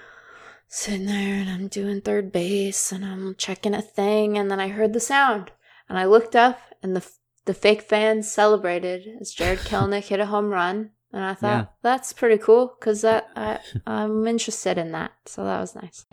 sitting 0.68 1.06
there 1.06 1.34
and 1.40 1.48
I'm 1.48 1.68
doing 1.68 2.00
third 2.00 2.32
base 2.32 2.90
and 2.92 3.04
I'm 3.04 3.34
checking 3.36 3.74
a 3.74 3.82
thing, 3.82 4.36
and 4.36 4.50
then 4.50 4.58
I 4.60 4.68
heard 4.68 4.92
the 4.92 5.00
sound 5.00 5.52
and 5.88 5.96
I 5.98 6.04
looked 6.06 6.34
up 6.34 6.58
and 6.82 6.96
the 6.96 7.06
the 7.44 7.54
fake 7.54 7.82
fans 7.82 8.28
celebrated 8.30 9.06
as 9.20 9.30
Jarred 9.32 9.58
Kelenic 9.68 10.08
hit 10.08 10.18
a 10.20 10.26
home 10.26 10.50
run. 10.50 10.90
And 11.12 11.24
I 11.24 11.34
thought 11.34 11.48
Yeah. 11.48 11.66
that's 11.82 12.12
pretty 12.12 12.36
cool 12.38 12.74
because 12.78 13.02
that 13.02 13.28
I, 13.36 13.60
I'm 13.86 14.26
interested 14.26 14.76
in 14.78 14.90
that, 14.92 15.12
so 15.26 15.44
that 15.44 15.60
was 15.60 15.74
nice. 15.76 16.04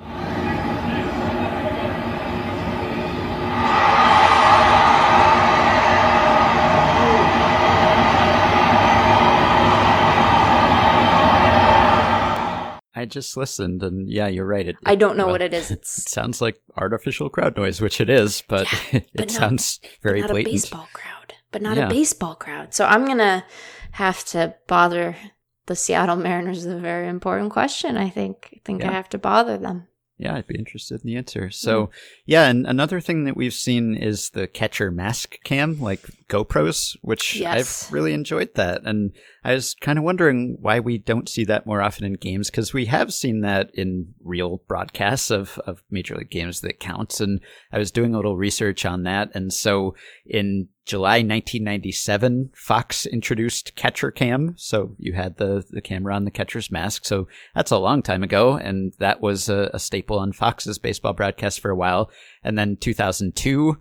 I 13.04 13.06
just 13.06 13.36
listened, 13.36 13.84
and 13.84 14.10
yeah, 14.10 14.28
you're 14.28 14.46
right. 14.46 14.66
It, 14.66 14.78
I 14.86 14.96
don't 14.96 15.18
know 15.18 15.26
well, 15.26 15.34
what 15.34 15.42
it 15.42 15.54
is. 15.54 15.70
It 15.78 15.86
sounds 15.86 16.42
like 16.42 16.58
artificial 16.78 17.30
crowd 17.30 17.58
noise, 17.58 17.82
which 17.82 18.00
it 18.00 18.10
is, 18.10 18.42
but 18.48 18.66
it 18.94 19.10
but 19.14 19.28
not- 19.28 19.32
sounds 19.32 19.82
very 20.02 20.22
not 20.22 20.30
a 20.30 20.34
blatant. 20.34 20.54
baseball 20.54 20.88
crowd, 20.94 21.34
but 21.52 21.62
not 21.62 21.76
Yeah. 21.76 21.88
a 21.88 21.90
baseball 21.90 22.36
crowd. 22.36 22.74
So 22.74 22.86
I'm 22.86 23.06
gonna 23.06 23.44
have 23.92 24.24
to 24.28 24.56
bother 24.68 25.18
the 25.66 25.76
Seattle 25.76 26.16
Mariners 26.16 26.66
with 26.66 26.78
a 26.78 26.80
very 26.80 27.10
important 27.10 27.52
question. 27.52 27.98
I 27.98 28.10
think. 28.10 28.50
I 28.56 28.62
think 28.64 28.82
Yeah. 28.82 28.90
I 28.92 28.94
have 28.94 29.10
to 29.10 29.18
bother 29.18 29.58
them. 29.58 29.88
Yeah, 30.18 30.36
I'd 30.36 30.48
be 30.48 30.58
interested 30.58 31.02
in 31.02 31.08
the 31.08 31.18
answer. 31.18 31.46
Hmm. 31.48 31.52
So, 31.52 31.90
yeah, 32.26 32.48
and 32.48 32.66
another 32.68 33.02
thing 33.02 33.26
that 33.26 33.36
we've 33.36 33.54
seen 33.54 33.96
is 33.98 34.30
the 34.30 34.48
catcher 34.48 34.92
mask 34.92 35.36
cam, 35.44 35.82
like 35.82 36.02
GoPros, 36.30 36.96
which 37.02 37.36
Yes. 37.36 37.58
I've 37.88 37.92
really 37.94 38.14
enjoyed 38.14 38.54
that. 38.56 38.84
And 38.86 39.12
I 39.44 39.54
was 39.54 39.76
kind 39.82 39.98
of 39.98 40.06
wondering 40.06 40.58
why 40.62 40.80
we 40.80 40.98
don't 40.98 41.28
see 41.28 41.44
that 41.46 41.66
more 41.66 41.82
often 41.82 42.06
in 42.06 42.14
games, 42.14 42.50
because 42.50 42.74
we 42.74 42.86
have 42.86 43.14
seen 43.14 43.42
that 43.42 43.70
in 43.74 44.14
real 44.24 44.62
broadcasts 44.68 45.30
of, 45.30 45.60
of 45.66 45.84
Major 45.92 46.16
League 46.16 46.30
games 46.30 46.62
that 46.62 46.80
counts. 46.80 47.20
And 47.20 47.42
I 47.72 47.78
was 47.78 47.92
doing 47.92 48.14
a 48.14 48.18
little 48.18 48.38
research 48.38 48.86
on 48.86 49.04
that. 49.04 49.32
And 49.34 49.52
so 49.52 49.96
in 50.26 50.70
July 50.86 51.18
1997, 51.18 52.52
Fox 52.56 53.06
introduced 53.06 53.76
Catcher 53.76 54.12
Cam. 54.12 54.54
So 54.58 54.96
you 54.98 55.14
had 55.14 55.38
the, 55.38 55.66
the 55.70 55.82
camera 55.82 56.16
on 56.16 56.26
the 56.26 56.32
catcher's 56.32 56.72
mask. 56.72 57.06
So 57.06 57.28
that's 57.54 57.72
a 57.72 57.78
long 57.78 58.02
time 58.02 58.24
ago. 58.24 58.54
And 58.54 58.94
that 59.00 59.22
was 59.22 59.50
a, 59.50 59.70
a 59.74 59.80
staple 59.80 60.20
on 60.20 60.32
Fox's 60.32 60.78
baseball 60.78 61.14
broadcast 61.14 61.60
for 61.60 61.72
a 61.72 61.76
while. 61.76 62.10
And 62.44 62.58
then 62.58 62.78
2002, 62.78 63.78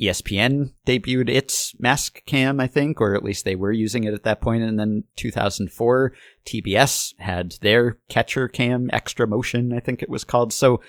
ESPN 0.00 0.72
debuted 0.86 1.28
its 1.28 1.74
mask 1.78 2.24
cam, 2.26 2.60
I 2.60 2.66
think, 2.66 3.00
or 3.00 3.14
at 3.14 3.24
least 3.24 3.44
they 3.44 3.56
were 3.56 3.72
using 3.72 4.04
it 4.04 4.14
at 4.14 4.24
that 4.24 4.40
point. 4.40 4.62
And 4.62 4.78
then 4.78 5.04
2004, 5.16 6.12
TBS 6.46 7.14
had 7.18 7.54
their 7.60 7.98
catcher 8.08 8.48
cam 8.48 8.88
extra 8.92 9.26
motion, 9.26 9.72
I 9.72 9.80
think 9.80 10.02
it 10.02 10.08
was 10.10 10.24
called. 10.24 10.52
So 10.52 10.80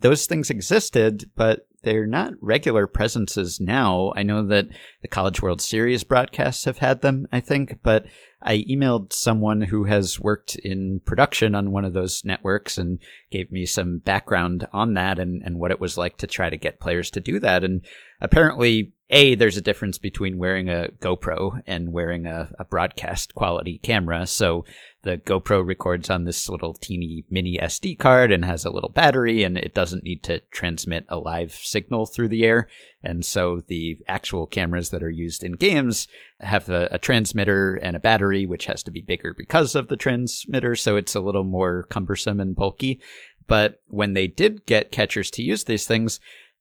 those 0.00 0.26
things 0.26 0.50
existed, 0.50 1.30
but 1.36 1.66
they're 1.82 2.06
not 2.06 2.34
regular 2.40 2.86
presences 2.86 3.60
now. 3.60 4.12
I 4.16 4.22
know 4.22 4.46
that 4.46 4.66
the 5.02 5.08
College 5.08 5.40
World 5.40 5.60
Series 5.60 6.04
broadcasts 6.04 6.64
have 6.64 6.78
had 6.78 7.02
them, 7.02 7.28
I 7.32 7.40
think, 7.40 7.78
but 7.82 8.06
I 8.42 8.64
emailed 8.70 9.12
someone 9.12 9.62
who 9.62 9.84
has 9.84 10.20
worked 10.20 10.56
in 10.56 11.00
production 11.04 11.54
on 11.54 11.72
one 11.72 11.84
of 11.84 11.92
those 11.92 12.24
networks 12.24 12.78
and 12.78 12.98
gave 13.30 13.50
me 13.50 13.66
some 13.66 13.98
background 13.98 14.66
on 14.72 14.94
that 14.94 15.18
and, 15.18 15.42
and 15.42 15.58
what 15.58 15.70
it 15.70 15.80
was 15.80 15.98
like 15.98 16.18
to 16.18 16.26
try 16.26 16.48
to 16.50 16.56
get 16.56 16.80
players 16.80 17.10
to 17.12 17.20
do 17.20 17.40
that. 17.40 17.64
And 17.64 17.84
apparently, 18.20 18.92
A, 19.10 19.34
there's 19.34 19.56
a 19.56 19.62
difference 19.62 19.98
between 19.98 20.38
wearing 20.38 20.68
a 20.68 20.90
GoPro 21.00 21.62
and 21.66 21.92
wearing 21.92 22.26
a, 22.26 22.50
a 22.58 22.64
broadcast 22.64 23.34
quality 23.34 23.78
camera. 23.78 24.26
So 24.26 24.64
the 25.02 25.16
GoPro 25.18 25.64
records 25.64 26.10
on 26.10 26.24
this 26.24 26.48
little 26.48 26.74
teeny 26.74 27.24
mini 27.30 27.58
SD 27.58 27.98
card 27.98 28.32
and 28.32 28.44
has 28.44 28.64
a 28.64 28.70
little 28.70 28.88
battery 28.88 29.44
and 29.44 29.56
it 29.56 29.74
doesn't 29.74 30.02
need 30.02 30.22
to 30.24 30.40
transmit 30.50 31.06
a 31.08 31.18
live 31.18 31.52
signal 31.52 32.06
through 32.06 32.28
the 32.28 32.44
air. 32.44 32.68
And 33.02 33.24
so 33.24 33.62
the 33.66 33.98
actual 34.08 34.46
cameras 34.46 34.90
that 34.90 35.02
are 35.02 35.10
used 35.10 35.44
in 35.44 35.52
games 35.52 36.08
have 36.40 36.68
a, 36.68 36.88
a 36.90 36.98
transmitter 36.98 37.76
and 37.76 37.94
a 37.94 38.00
battery, 38.00 38.44
which 38.44 38.66
has 38.66 38.82
to 38.84 38.90
be 38.90 39.00
bigger 39.00 39.34
because 39.34 39.76
of 39.76 39.86
the 39.88 39.96
transmitter. 39.96 40.74
So 40.74 40.96
it's 40.96 41.14
a 41.14 41.20
little 41.20 41.44
more 41.44 41.84
cumbersome 41.84 42.40
and 42.40 42.56
bulky. 42.56 43.00
But 43.46 43.80
when 43.86 44.12
they 44.12 44.26
did 44.26 44.66
get 44.66 44.92
catchers 44.92 45.30
to 45.32 45.42
use 45.42 45.64
these 45.64 45.86
things, 45.86 46.20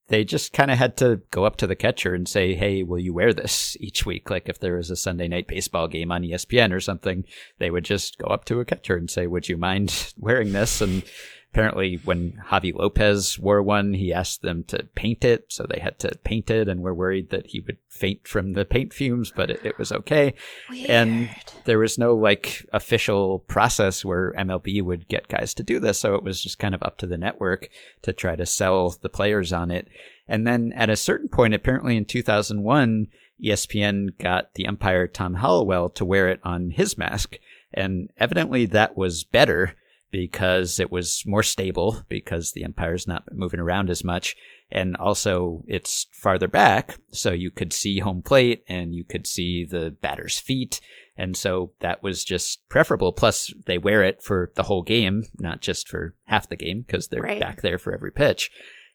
they 0.10 0.24
just 0.24 0.54
kind 0.54 0.72
of 0.72 0.78
had 0.78 0.96
to 0.98 1.22
go 1.32 1.46
up 1.46 1.58
to 1.58 1.68
the 1.68 1.76
catcher 1.76 2.14
and 2.14 2.28
say, 2.28 2.56
Hey, 2.56 2.84
will 2.84 3.00
you 3.00 3.14
wear 3.14 3.34
this 3.34 3.76
each 3.80 4.06
week? 4.06 4.30
Like 4.30 4.48
if 4.48 4.60
there 4.60 4.78
was 4.78 4.90
a 4.90 4.96
Sunday 4.96 5.28
night 5.28 5.48
baseball 5.48 5.88
game 5.88 6.12
on 6.12 6.24
ESPN 6.24 6.74
or 6.74 6.80
something, 6.80 7.26
they 7.60 7.70
would 7.70 7.86
just 7.86 8.18
go 8.18 8.28
up 8.28 8.46
to 8.46 8.60
a 8.60 8.66
catcher 8.66 8.96
and 8.96 9.10
say, 9.10 9.28
would 9.28 9.50
you 9.50 9.58
mind 9.58 10.14
wearing 10.18 10.54
this? 10.54 10.82
And 10.82 11.04
apparently 11.52 12.00
when 12.04 12.40
Javy 12.50 12.74
Lopez 12.74 13.40
wore 13.40 13.64
one, 13.64 13.94
he 13.94 14.14
asked 14.14 14.42
them 14.42 14.64
to 14.66 14.84
paint 14.96 15.26
it. 15.26 15.46
So 15.50 15.66
they 15.66 15.80
had 15.80 15.98
to 16.00 16.18
paint 16.24 16.50
it 16.50 16.68
and 16.68 16.82
were 16.82 16.94
worried 16.94 17.30
that 17.30 17.48
he 17.48 17.62
would 17.62 17.78
faint 17.90 18.28
from 18.28 18.54
the 18.54 18.66
paint 18.66 18.94
fumes, 18.94 19.32
but 19.36 19.50
it, 19.50 19.66
it 19.66 19.78
was 19.80 19.92
okay. 19.92 20.34
Weird. 20.70 20.90
And 20.90 21.30
there 21.66 21.80
was 21.80 21.98
no 21.98 22.16
like 22.16 22.66
official 22.74 23.40
process 23.40 24.06
where 24.06 24.34
MLB 24.34 24.84
would 24.84 25.08
get 25.08 25.30
guys 25.30 25.54
to 25.56 25.64
do 25.64 25.80
this. 25.80 26.00
So 26.00 26.16
it 26.16 26.24
was 26.24 26.42
just 26.42 26.60
kind 26.60 26.76
of 26.76 26.84
up 26.84 26.98
to 27.00 27.08
the 27.08 27.18
network 27.18 27.70
to 28.04 28.14
try 28.14 28.36
to 28.36 28.46
sell 28.46 28.96
the 29.02 29.10
players 29.10 29.52
on 29.52 29.72
it. 29.72 29.88
And 30.28 30.46
then 30.46 30.74
at 30.76 30.90
a 30.90 30.96
certain 30.96 31.30
point, 31.30 31.54
apparently 31.54 31.98
in 31.98 32.06
2001, 32.06 33.08
ESPN 33.44 34.18
got 34.20 34.54
the 34.56 34.68
umpire 34.68 35.08
Tom 35.08 35.36
Hollowell 35.36 35.90
to 35.90 36.06
wear 36.06 36.28
it 36.28 36.40
on 36.44 36.72
his 36.72 36.98
mask. 36.98 37.38
And 37.74 38.10
evidently 38.18 38.66
that 38.68 38.98
was 38.98 39.24
better 39.24 39.76
because 40.12 40.80
it 40.80 40.92
was 40.92 41.24
more 41.26 41.44
stable 41.44 42.04
because 42.08 42.52
the 42.52 42.64
umpire's 42.64 43.08
not 43.08 43.24
moving 43.34 43.60
around 43.60 43.90
as 43.90 44.04
much. 44.04 44.36
And 44.72 44.96
also 44.98 45.64
it's 45.68 46.08
farther 46.12 46.48
back. 46.48 46.98
So 47.12 47.32
you 47.32 47.52
could 47.52 47.74
see 47.74 48.00
home 48.00 48.22
plate 48.22 48.64
and 48.68 48.94
you 48.94 49.04
could 49.04 49.28
see 49.28 49.66
the 49.66 49.92
batter's 50.02 50.40
feet. 50.40 50.82
And 51.18 51.36
so 51.36 51.72
that 51.80 52.04
was 52.04 52.24
just 52.24 52.68
preferable. 52.70 53.12
Plus 53.12 53.54
they 53.66 53.78
wear 53.78 54.04
it 54.04 54.22
for 54.22 54.52
the 54.56 54.64
whole 54.64 54.84
game, 54.84 55.24
not 55.40 55.62
just 55.62 55.88
for 55.88 56.16
half 56.26 56.50
the 56.50 56.56
game 56.56 56.84
because 56.86 57.08
they're 57.08 57.22
Right. 57.22 57.40
back 57.40 57.62
there 57.62 57.78
for 57.78 57.94
every 57.94 58.12
pitch. 58.12 58.52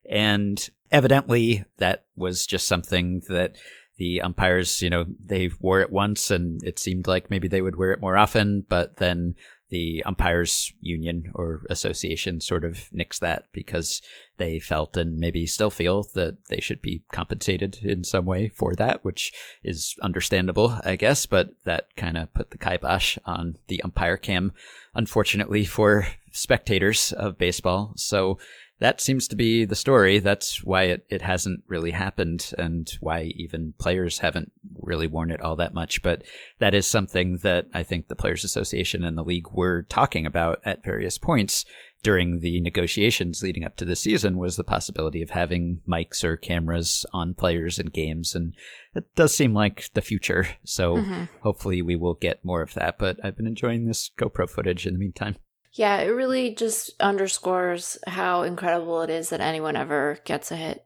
And 0.08 0.68
evidently 0.90 1.64
that 1.78 2.04
was 2.16 2.46
just 2.46 2.66
something 2.68 3.22
that 3.28 3.56
the 3.98 4.20
umpires, 4.22 4.82
you 4.82 4.90
know, 4.90 5.04
they 5.20 5.50
wore 5.60 5.80
it 5.80 5.90
once 5.90 6.30
and 6.30 6.62
it 6.64 6.78
seemed 6.78 7.06
like 7.06 7.30
maybe 7.30 7.48
they 7.48 7.60
would 7.62 7.76
wear 7.76 7.92
it 7.92 8.00
more 8.00 8.16
often, 8.16 8.64
but 8.68 8.96
then 8.96 9.34
the 9.72 10.02
umpires 10.04 10.70
union 10.82 11.32
or 11.34 11.62
association 11.70 12.42
sort 12.42 12.62
of 12.62 12.90
nixed 12.94 13.20
that 13.20 13.46
because 13.52 14.02
they 14.36 14.58
felt 14.58 14.98
and 14.98 15.16
maybe 15.18 15.46
still 15.46 15.70
feel 15.70 16.02
that 16.14 16.36
they 16.50 16.60
should 16.60 16.82
be 16.82 17.02
compensated 17.10 17.78
in 17.82 18.04
some 18.04 18.26
way 18.26 18.48
for 18.48 18.74
that, 18.74 19.02
which 19.02 19.32
is 19.64 19.96
understandable, 20.02 20.78
I 20.84 20.96
guess, 20.96 21.24
but 21.24 21.54
that 21.64 21.86
kind 21.96 22.18
of 22.18 22.34
put 22.34 22.50
the 22.50 22.58
kibosh 22.58 23.16
on 23.24 23.56
the 23.68 23.82
umpire 23.82 24.18
cam, 24.18 24.52
unfortunately 24.94 25.64
for 25.64 26.06
spectators 26.32 27.12
of 27.12 27.38
baseball. 27.38 27.94
So 27.96 28.38
that 28.82 29.00
seems 29.00 29.28
to 29.28 29.36
be 29.36 29.64
the 29.64 29.76
story. 29.76 30.18
That's 30.18 30.64
why 30.64 30.82
it, 30.84 31.06
it 31.08 31.22
hasn't 31.22 31.62
really 31.68 31.92
happened 31.92 32.52
and 32.58 32.90
why 33.00 33.32
even 33.36 33.74
players 33.78 34.18
haven't 34.18 34.50
really 34.80 35.06
worn 35.06 35.30
it 35.30 35.40
all 35.40 35.54
that 35.54 35.72
much. 35.72 36.02
But 36.02 36.24
that 36.58 36.74
is 36.74 36.84
something 36.84 37.38
that 37.44 37.66
I 37.72 37.84
think 37.84 38.08
the 38.08 38.16
Players 38.16 38.42
Association 38.42 39.04
and 39.04 39.16
the 39.16 39.22
league 39.22 39.46
were 39.52 39.82
talking 39.82 40.26
about 40.26 40.60
at 40.64 40.82
various 40.84 41.16
points 41.16 41.64
during 42.02 42.40
the 42.40 42.60
negotiations 42.60 43.40
leading 43.40 43.62
up 43.62 43.76
to 43.76 43.84
the 43.84 43.94
season 43.94 44.36
was 44.36 44.56
the 44.56 44.64
possibility 44.64 45.22
of 45.22 45.30
having 45.30 45.80
mics 45.88 46.24
or 46.24 46.36
cameras 46.36 47.06
on 47.12 47.34
players 47.34 47.78
in 47.78 47.86
games. 47.86 48.34
And 48.34 48.52
it 48.96 49.04
does 49.14 49.32
seem 49.32 49.54
like 49.54 49.90
the 49.94 50.02
future. 50.02 50.48
So 50.64 50.96
Mhm. 50.96 51.28
hopefully 51.42 51.82
we 51.82 51.94
will 51.94 52.14
get 52.14 52.44
more 52.44 52.62
of 52.62 52.74
that. 52.74 52.98
But 52.98 53.18
I've 53.22 53.36
been 53.36 53.46
enjoying 53.46 53.86
this 53.86 54.10
GoPro 54.18 54.50
footage 54.50 54.88
in 54.88 54.94
the 54.94 54.98
meantime. 54.98 55.36
Yeah, 55.72 55.98
it 55.98 56.08
really 56.08 56.54
just 56.54 56.90
underscores 57.00 57.98
how 58.06 58.42
incredible 58.42 59.02
it 59.02 59.10
is 59.10 59.30
that 59.30 59.40
anyone 59.40 59.74
ever 59.76 60.18
gets 60.24 60.50
a 60.52 60.56
hit. 60.56 60.84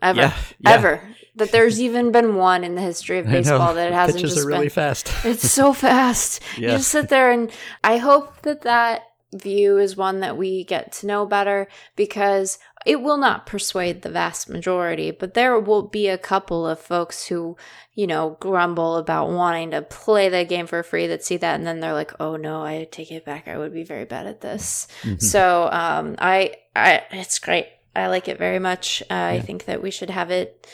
Ever. 0.00 0.20
Yeah, 0.20 0.34
yeah. 0.60 0.70
Ever. 0.70 1.02
That 1.36 1.50
there's 1.50 1.80
even 1.80 2.12
been 2.12 2.36
one 2.36 2.62
in 2.62 2.74
the 2.76 2.80
history 2.80 3.18
of 3.18 3.26
baseball 3.30 3.74
that 3.74 3.88
it 3.88 3.94
hasn't 3.94 4.18
Pitches 4.18 4.34
just 4.34 4.44
are 4.44 4.48
really 4.48 4.66
been. 4.66 4.70
fast. 4.70 5.12
It's 5.24 5.50
so 5.50 5.72
fast. 5.72 6.40
Yeah. 6.56 6.72
You 6.72 6.76
just 6.78 6.90
sit 6.90 7.08
there 7.08 7.30
and 7.32 7.50
I 7.82 7.98
hope 7.98 8.42
that 8.42 8.62
that 8.62 9.02
view 9.34 9.78
is 9.78 9.96
one 9.96 10.20
that 10.20 10.36
we 10.36 10.64
get 10.64 10.92
to 10.92 11.06
know 11.06 11.26
better 11.26 11.68
because 11.96 12.58
it 12.86 13.02
will 13.02 13.18
not 13.18 13.44
persuade 13.46 14.00
the 14.02 14.10
vast 14.10 14.48
majority, 14.48 15.10
but 15.10 15.34
there 15.34 15.58
will 15.58 15.82
be 15.82 16.08
a 16.08 16.16
couple 16.16 16.66
of 16.66 16.78
folks 16.80 17.26
who, 17.26 17.56
you 17.94 18.06
know, 18.06 18.36
grumble 18.40 18.96
about 18.96 19.30
wanting 19.30 19.70
to 19.72 19.82
play 19.82 20.28
the 20.28 20.44
game 20.44 20.66
for 20.66 20.82
free 20.82 21.06
that 21.08 21.24
see 21.24 21.36
that 21.36 21.54
and 21.56 21.66
then 21.66 21.80
they're 21.80 21.92
like, 21.92 22.12
"Oh 22.20 22.36
no, 22.36 22.62
I 22.62 22.88
take 22.90 23.10
it 23.12 23.24
back. 23.24 23.48
I 23.48 23.58
would 23.58 23.72
be 23.74 23.84
very 23.84 24.04
bad 24.06 24.26
at 24.26 24.40
this." 24.40 24.88
Mhm. 25.02 25.20
So, 25.20 25.68
um 25.70 26.16
I 26.18 26.54
I 26.74 27.02
it's 27.10 27.38
great. 27.38 27.66
I 27.94 28.06
like 28.06 28.28
it 28.28 28.38
very 28.38 28.60
much. 28.60 29.02
Uh, 29.10 29.14
I 29.14 29.40
think 29.40 29.64
that 29.64 29.82
we 29.82 29.90
should 29.90 30.10
have 30.10 30.30
it 30.30 30.66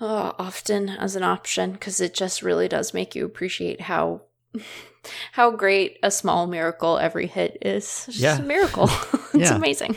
uh, 0.00 0.32
often 0.38 0.88
as 0.90 1.16
an 1.16 1.24
option 1.24 1.72
because 1.72 2.00
it 2.00 2.14
just 2.14 2.40
really 2.40 2.68
does 2.68 2.94
make 2.94 3.16
you 3.16 3.24
appreciate 3.26 3.80
how 3.82 4.22
how 5.32 5.50
great 5.50 5.98
a 6.02 6.10
small 6.10 6.46
miracle 6.46 6.98
every 6.98 7.26
hit 7.26 7.58
is. 7.62 7.84
It's 7.84 8.06
just 8.06 8.20
Yeah. 8.20 8.38
a 8.38 8.42
miracle. 8.42 8.84
it's 9.34 9.50
Yeah. 9.50 9.54
amazing. 9.56 9.96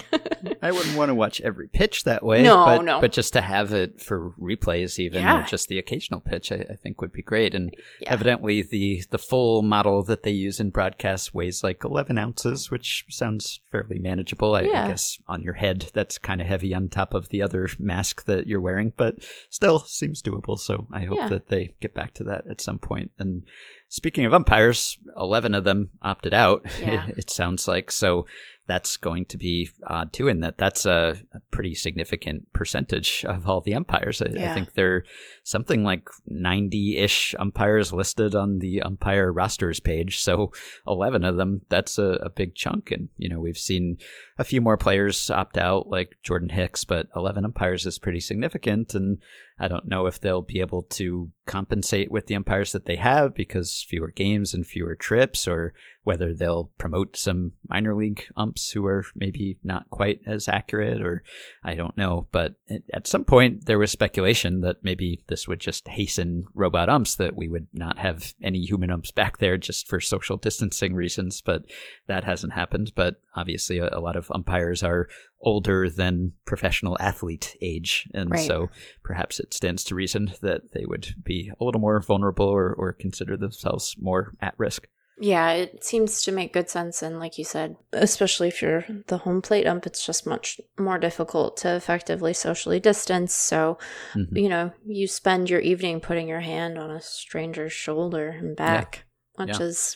I 0.61 0.71
wouldn't 0.71 0.95
want 0.95 1.09
to 1.09 1.15
watch 1.15 1.41
every 1.41 1.67
pitch 1.67 2.03
that 2.03 2.23
way. 2.23 2.43
No, 2.43 2.65
but, 2.65 2.83
no. 2.83 3.01
But 3.01 3.11
just 3.11 3.33
to 3.33 3.41
have 3.41 3.73
it 3.73 3.99
for 4.01 4.31
replays, 4.39 4.99
even 4.99 5.23
Yeah. 5.23 5.41
or 5.41 5.45
just 5.45 5.67
the 5.67 5.79
occasional 5.79 6.19
pitch, 6.19 6.51
I, 6.51 6.65
I 6.69 6.75
think 6.75 7.01
would 7.01 7.11
be 7.11 7.21
great. 7.23 7.53
And 7.55 7.73
Yeah. 7.99 8.11
evidently, 8.13 8.61
the 8.61 9.03
the 9.09 9.17
full 9.17 9.61
model 9.61 10.03
that 10.03 10.23
they 10.23 10.31
use 10.31 10.59
in 10.59 10.69
broadcast 10.69 11.33
weighs 11.33 11.63
like 11.63 11.83
11 11.83 12.17
ounces, 12.17 12.69
which 12.69 13.05
sounds 13.09 13.61
fairly 13.71 13.99
manageable. 13.99 14.55
I, 14.55 14.61
I 14.61 14.87
guess 14.87 15.17
on 15.27 15.41
your 15.41 15.53
head, 15.55 15.89
that's 15.93 16.17
kind 16.17 16.41
of 16.41 16.47
heavy 16.47 16.73
on 16.73 16.89
top 16.89 17.13
of 17.13 17.29
the 17.29 17.41
other 17.41 17.67
mask 17.79 18.25
that 18.25 18.47
you're 18.47 18.61
wearing, 18.61 18.93
but 18.97 19.15
still 19.49 19.79
seems 19.79 20.21
doable. 20.21 20.57
So 20.59 20.87
I 20.93 21.05
hope 21.05 21.17
Yeah. 21.17 21.29
that 21.29 21.47
they 21.47 21.73
get 21.81 21.93
back 21.93 22.13
to 22.15 22.23
that 22.25 22.45
at 22.49 22.61
some 22.61 22.79
point. 22.79 23.11
And 23.17 23.43
speaking 23.91 24.23
of 24.23 24.33
umpires, 24.33 24.97
11 25.17 25.53
of 25.53 25.65
them 25.65 25.89
opted 26.01 26.33
out. 26.33 26.65
Yeah. 26.81 27.05
It, 27.09 27.29
sounds 27.29 27.67
like 27.67 27.91
so. 27.91 28.25
That's 28.67 28.95
going 28.97 29.25
to 29.25 29.37
be 29.37 29.69
odd 29.85 30.13
too, 30.13 30.29
in 30.29 30.39
that 30.39 30.57
that's 30.57 30.85
a, 30.85 31.17
a 31.33 31.39
pretty 31.51 31.75
significant 31.75 32.51
percentage 32.53 33.25
of 33.25 33.47
all 33.47 33.59
the 33.61 33.75
umpires. 33.75 34.21
I, 34.21 34.27
I 34.27 34.53
think 34.53 34.73
there 34.73 34.95
are 34.95 35.03
something 35.43 35.83
like 35.83 36.07
90 36.27 36.97
ish 36.97 37.35
umpires 37.39 37.91
listed 37.91 38.35
on 38.35 38.59
the 38.59 38.81
umpire 38.81 39.31
rosters 39.31 39.79
page. 39.79 40.19
So 40.19 40.51
11 40.87 41.23
of 41.23 41.37
them, 41.37 41.61
that's 41.69 41.97
a, 41.97 42.19
a 42.21 42.29
big 42.29 42.55
chunk. 42.55 42.91
And, 42.91 43.09
you 43.17 43.29
know, 43.29 43.39
we've 43.39 43.57
seen 43.57 43.97
a 44.37 44.43
few 44.43 44.61
more 44.61 44.77
players 44.77 45.29
opt 45.29 45.57
out, 45.57 45.87
like 45.87 46.17
Jordan 46.23 46.49
Hicks, 46.49 46.83
but 46.83 47.07
11 47.15 47.45
umpires 47.45 47.85
is 47.85 47.99
pretty 47.99 48.19
significant. 48.19 48.93
And 48.93 49.19
I 49.59 49.67
don't 49.67 49.87
know 49.87 50.07
if 50.07 50.19
they'll 50.19 50.41
be 50.41 50.59
able 50.59 50.83
to 50.83 51.29
compensate 51.45 52.11
with 52.11 52.27
the 52.27 52.35
umpires 52.35 52.71
that 52.71 52.85
they 52.85 52.95
have 52.95 53.35
because 53.35 53.85
fewer 53.87 54.11
games 54.11 54.53
and 54.53 54.65
fewer 54.65 54.95
trips, 54.95 55.47
or 55.47 55.73
whether 56.03 56.33
they'll 56.33 56.71
promote 56.79 57.15
some 57.15 57.51
minor 57.69 57.95
league 57.95 58.23
umps 58.35 58.71
who 58.71 58.85
are 58.87 59.05
maybe 59.15 59.59
not 59.63 59.87
quite 59.91 60.19
as 60.25 60.47
accurate, 60.47 61.01
or 61.01 61.21
I 61.63 61.75
don't 61.75 61.95
know. 61.95 62.27
But 62.31 62.55
at- 62.69 62.81
at 62.91 63.07
some 63.07 63.23
point, 63.23 63.65
there 63.65 63.77
was 63.77 63.91
speculation 63.91 64.61
that 64.61 64.77
maybe 64.81 65.23
this 65.31 65.47
would 65.47 65.59
just 65.59 65.87
hasten 65.87 66.45
robot 66.53 66.89
umps, 66.89 67.15
that 67.15 67.35
we 67.35 67.47
would 67.47 67.65
not 67.73 67.97
have 67.97 68.35
any 68.43 68.59
human 68.59 68.91
umps 68.91 69.09
back 69.09 69.37
there 69.39 69.57
just 69.57 69.87
for 69.87 69.99
social 69.99 70.37
distancing 70.37 70.93
reasons. 70.93 71.41
But 71.41 71.63
that 72.07 72.23
hasn't 72.23 72.53
happened. 72.53 72.91
But 72.95 73.15
obviously, 73.35 73.79
a, 73.79 73.89
a 73.91 73.99
lot 73.99 74.15
of 74.15 74.29
umpires 74.31 74.83
are 74.83 75.07
older 75.41 75.89
than 75.89 76.33
professional 76.45 76.97
athlete 76.99 77.55
age. 77.61 78.07
And 78.13 78.29
Right. 78.29 78.45
so 78.45 78.69
perhaps 79.03 79.39
it 79.39 79.53
stands 79.53 79.83
to 79.85 79.95
reason 79.95 80.33
that 80.41 80.73
they 80.73 80.85
would 80.85 81.15
be 81.23 81.51
a 81.59 81.63
little 81.63 81.81
more 81.81 81.99
vulnerable 82.01 82.45
or, 82.45 82.73
or 82.73 82.93
consider 82.93 83.35
themselves 83.37 83.95
more 83.99 84.35
at 84.41 84.53
risk. 84.57 84.87
Yeah, 85.21 85.51
it 85.51 85.83
seems 85.83 86.23
to 86.23 86.31
make 86.31 86.51
good 86.51 86.69
sense. 86.69 87.03
And 87.03 87.19
like 87.19 87.37
you 87.37 87.43
said, 87.45 87.75
especially 87.93 88.47
if 88.47 88.61
you're 88.61 88.85
the 89.07 89.19
home 89.19 89.41
plate 89.41 89.67
ump, 89.67 89.85
it's 89.85 90.03
just 90.05 90.25
much 90.25 90.59
more 90.79 90.97
difficult 90.97 91.57
to 91.57 91.75
effectively 91.75 92.33
socially 92.33 92.79
distance. 92.79 93.33
So, 93.35 93.77
Mhm. 94.15 94.35
you 94.35 94.49
know, 94.49 94.71
you 94.85 95.07
spend 95.07 95.49
your 95.49 95.59
evening 95.59 96.01
putting 96.01 96.27
your 96.27 96.39
hand 96.39 96.77
on 96.79 96.89
a 96.89 97.01
stranger's 97.01 97.71
shoulder 97.71 98.29
and 98.29 98.55
back, 98.57 99.05
which 99.35 99.59
Yeah. 99.59 99.65
is 99.67 99.95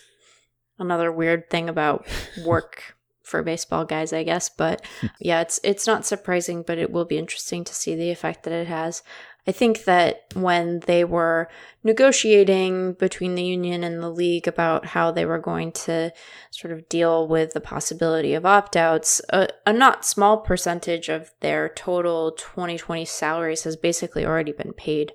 another 0.77 1.11
weird 1.11 1.49
thing 1.49 1.69
about 1.69 2.05
work 2.45 2.95
for 3.23 3.41
baseball 3.41 3.83
guys, 3.85 4.13
I 4.13 4.21
guess. 4.21 4.49
But 4.49 4.83
yeah, 5.19 5.41
it's 5.41 5.59
it's 5.63 5.87
not 5.87 6.05
surprising, 6.05 6.61
but 6.61 6.77
it 6.77 6.91
will 6.91 7.05
be 7.05 7.17
interesting 7.17 7.63
to 7.63 7.73
see 7.73 7.95
the 7.95 8.11
effect 8.11 8.43
that 8.43 8.53
it 8.53 8.67
has. 8.67 9.01
I 9.47 9.51
think 9.51 9.83
that 9.85 10.25
when 10.33 10.79
they 10.81 11.03
were 11.03 11.49
negotiating 11.83 12.93
between 12.93 13.35
the 13.35 13.43
union 13.43 13.83
and 13.83 14.01
the 14.01 14.09
league 14.09 14.47
about 14.47 14.85
how 14.87 15.11
they 15.11 15.25
were 15.25 15.39
going 15.39 15.71
to 15.71 16.11
sort 16.51 16.73
of 16.73 16.87
deal 16.89 17.27
with 17.27 17.53
the 17.53 17.61
possibility 17.61 18.33
of 18.33 18.45
opt 18.45 18.75
outs, 18.75 19.21
a, 19.29 19.47
a 19.65 19.73
not 19.73 20.05
small 20.05 20.37
percentage 20.37 21.09
of 21.09 21.31
their 21.41 21.69
total 21.69 22.31
2020 22.31 23.05
salaries 23.05 23.63
has 23.63 23.75
basically 23.75 24.25
already 24.25 24.51
been 24.51 24.73
paid. 24.73 25.13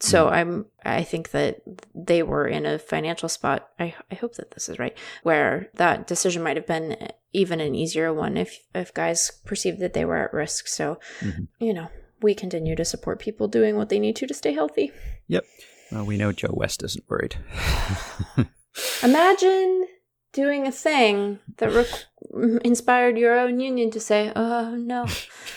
So 0.00 0.28
I'm 0.28 0.66
I 0.84 1.04
think 1.04 1.30
that 1.30 1.60
they 1.94 2.22
were 2.24 2.48
in 2.48 2.66
a 2.66 2.78
financial 2.78 3.28
spot. 3.28 3.68
I, 3.78 3.94
I 4.10 4.16
hope 4.16 4.34
that 4.36 4.50
this 4.52 4.68
is 4.68 4.78
right, 4.78 4.96
where 5.22 5.68
that 5.74 6.06
decision 6.08 6.42
might 6.42 6.56
have 6.56 6.66
been 6.66 6.96
even 7.32 7.60
an 7.60 7.74
easier 7.74 8.12
one 8.12 8.36
if 8.36 8.58
if 8.74 8.92
guys 8.94 9.30
perceived 9.44 9.78
that 9.80 9.92
they 9.92 10.04
were 10.04 10.16
at 10.24 10.32
risk. 10.32 10.66
So 10.66 10.98
Mhm. 11.20 11.46
you 11.60 11.74
know 11.74 11.88
we 12.22 12.34
continue 12.34 12.76
to 12.76 12.84
support 12.84 13.18
people 13.18 13.48
doing 13.48 13.76
what 13.76 13.88
they 13.88 13.98
need 13.98 14.16
to 14.16 14.26
to 14.26 14.34
stay 14.34 14.52
healthy. 14.52 14.92
Yep. 15.28 15.44
Well, 15.90 16.06
we 16.06 16.16
know 16.16 16.32
Joe 16.32 16.52
West 16.52 16.82
isn't 16.82 17.04
worried. 17.08 17.36
Imagine 19.02 19.86
doing 20.32 20.66
a 20.66 20.72
thing 20.72 21.38
that 21.58 21.72
re- 21.72 22.58
inspired 22.64 23.18
your 23.18 23.38
own 23.38 23.60
union 23.60 23.90
to 23.90 24.00
say, 24.00 24.32
"Oh 24.34 24.74
no, 24.74 25.06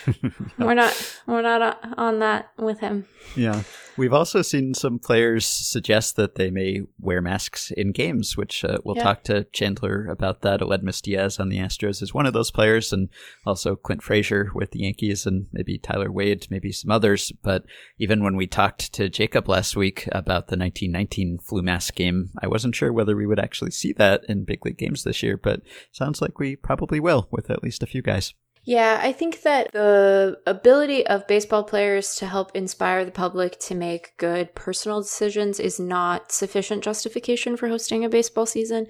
we're 0.60 0.74
not, 0.74 1.20
we're 1.26 1.42
not 1.42 1.62
uh, 1.62 1.76
on 1.98 2.20
that 2.20 2.52
with 2.58 2.80
him." 2.80 3.06
yeah. 3.36 3.64
We've 3.98 4.14
also 4.14 4.42
seen 4.42 4.74
some 4.74 5.00
players 5.00 5.46
suggest 5.46 6.18
that 6.18 6.36
they 6.36 6.52
may 6.52 6.82
wear 7.00 7.22
masks 7.22 7.72
in 7.72 7.94
games, 7.94 8.36
which 8.36 8.66
uh, 8.66 8.78
we'll 8.84 8.98
Yeah. 8.98 9.04
talk 9.04 9.24
to 9.26 9.46
Chandler 9.54 10.08
about 10.08 10.42
that. 10.42 10.60
Aledmys 10.60 11.02
Diaz 11.02 11.40
on 11.40 11.48
the 11.48 11.60
Astros 11.60 12.02
is 12.02 12.14
one 12.14 12.26
of 12.26 12.34
those 12.34 12.52
players, 12.52 12.92
and 12.92 13.08
also 13.46 13.78
Clint 13.78 14.04
Frazier 14.04 14.52
with 14.54 14.72
the 14.72 14.80
Yankees, 14.80 15.26
and 15.26 15.48
maybe 15.54 15.78
Tyler 15.78 16.12
Wade, 16.12 16.46
maybe 16.50 16.74
some 16.74 16.92
others. 16.92 17.32
But 17.42 17.66
even 17.98 18.22
when 18.22 18.36
we 18.36 18.48
talked 18.48 18.92
to 18.94 19.08
Jacob 19.08 19.48
last 19.48 19.78
week 19.78 20.10
about 20.12 20.48
the 20.48 20.58
1919 20.58 21.40
flu 21.40 21.62
mask 21.62 21.96
game, 21.96 22.32
I 22.42 22.48
wasn't 22.48 22.76
sure 22.76 22.92
whether 22.92 23.16
we 23.16 23.26
would 23.26 23.40
actually 23.40 23.72
see 23.72 23.94
that 23.94 24.24
in 24.28 24.44
big 24.44 24.66
league 24.66 24.78
games 24.78 25.04
this 25.06 25.24
year, 25.24 25.38
but 25.38 25.62
sounds 25.94 26.22
like 26.22 26.38
we 26.38 26.58
probably 26.58 27.00
will 27.00 27.30
with 27.32 27.50
at 27.50 27.64
least 27.64 27.82
a 27.82 27.88
few 27.88 28.02
guys. 28.02 28.34
Yeah, 28.66 29.00
I 29.02 29.12
think 29.12 29.44
that 29.44 29.72
the 29.74 30.40
ability 30.48 31.06
of 31.06 31.28
baseball 31.28 31.64
players 31.64 32.16
to 32.16 32.26
help 32.26 32.56
inspire 32.56 33.06
the 33.06 33.12
public 33.12 33.60
to 33.60 33.76
make 33.76 34.18
good 34.18 34.56
personal 34.56 35.02
decisions 35.02 35.60
is 35.60 35.80
not 35.80 36.32
sufficient 36.32 36.84
justification 36.84 37.58
for 37.58 37.68
hosting 37.68 38.04
a 38.04 38.10
baseball 38.10 38.48
season. 38.48 38.88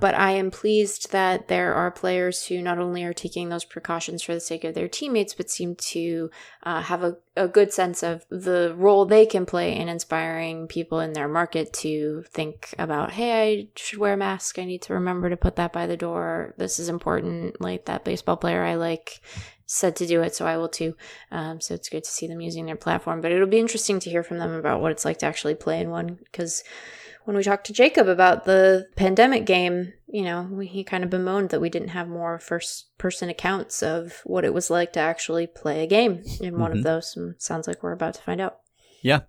But 0.00 0.16
I 0.16 0.32
am 0.32 0.50
pleased 0.50 1.12
that 1.12 1.46
there 1.46 1.72
are 1.72 1.92
players 1.92 2.46
who 2.46 2.60
not 2.60 2.78
only 2.78 3.04
are 3.04 3.12
taking 3.12 3.48
those 3.48 3.64
precautions 3.64 4.22
for 4.22 4.34
the 4.34 4.40
sake 4.40 4.64
of 4.64 4.74
their 4.74 4.88
teammates, 4.88 5.34
but 5.34 5.50
seem 5.50 5.76
to 5.76 6.30
uh, 6.64 6.82
have 6.82 7.04
a, 7.04 7.16
a 7.36 7.46
good 7.46 7.72
sense 7.72 8.02
of 8.02 8.24
the 8.28 8.74
role 8.76 9.04
they 9.04 9.24
can 9.24 9.46
play 9.46 9.76
in 9.76 9.88
inspiring 9.88 10.66
people 10.66 10.98
in 10.98 11.12
their 11.12 11.28
market 11.28 11.72
to 11.74 12.24
think 12.28 12.74
about, 12.76 13.12
hey, 13.12 13.52
I 13.52 13.68
should 13.76 14.00
wear 14.00 14.14
a 14.14 14.16
mask. 14.16 14.58
I 14.58 14.64
need 14.64 14.82
to 14.82 14.94
remember 14.94 15.30
to 15.30 15.36
put 15.36 15.56
that 15.56 15.72
by 15.72 15.86
the 15.86 15.96
door. 15.96 16.54
This 16.58 16.80
is 16.80 16.88
important. 16.88 17.60
Like 17.60 17.84
that 17.84 18.04
baseball 18.04 18.36
player 18.36 18.64
I 18.64 18.74
like 18.74 19.11
said 19.66 19.96
to 19.96 20.06
do 20.06 20.22
it, 20.22 20.34
so 20.34 20.46
I 20.46 20.56
will 20.58 20.68
too. 20.68 20.94
Um, 21.30 21.60
so 21.60 21.74
it's 21.74 21.88
good 21.88 22.04
to 22.04 22.10
see 22.10 22.26
them 22.26 22.40
using 22.40 22.66
their 22.66 22.76
platform. 22.76 23.20
But 23.20 23.32
it'll 23.32 23.46
be 23.46 23.58
interesting 23.60 24.00
to 24.00 24.10
hear 24.10 24.22
from 24.22 24.38
them 24.38 24.52
about 24.52 24.80
what 24.80 24.92
it's 24.92 25.04
like 25.04 25.18
to 25.18 25.26
actually 25.26 25.54
play 25.54 25.80
in 25.80 25.90
one 25.90 26.18
because 26.24 26.62
when 27.24 27.36
we 27.36 27.44
talked 27.44 27.66
to 27.68 27.72
Jacob 27.72 28.08
about 28.08 28.44
the 28.46 28.86
pandemic 28.96 29.46
game, 29.46 29.92
you 30.08 30.22
know, 30.22 30.48
we, 30.50 30.66
he 30.66 30.82
kind 30.82 31.04
of 31.04 31.10
bemoaned 31.10 31.50
that 31.50 31.60
we 31.60 31.70
didn't 31.70 31.90
have 31.90 32.08
more 32.08 32.40
first 32.40 32.90
person 32.98 33.28
accounts 33.28 33.80
of 33.80 34.20
what 34.24 34.44
it 34.44 34.52
was 34.52 34.70
like 34.70 34.92
to 34.94 35.00
actually 35.00 35.46
play 35.46 35.84
a 35.84 35.86
game 35.86 36.24
in 36.40 36.58
one 36.58 36.72
Mhm. 36.72 36.78
of 36.78 36.82
those. 36.82 37.14
And 37.16 37.36
sounds 37.38 37.68
like 37.68 37.80
we're 37.82 37.92
about 37.92 38.14
to 38.14 38.22
find 38.22 38.40
out. 38.40 38.58
Yeah. 39.02 39.20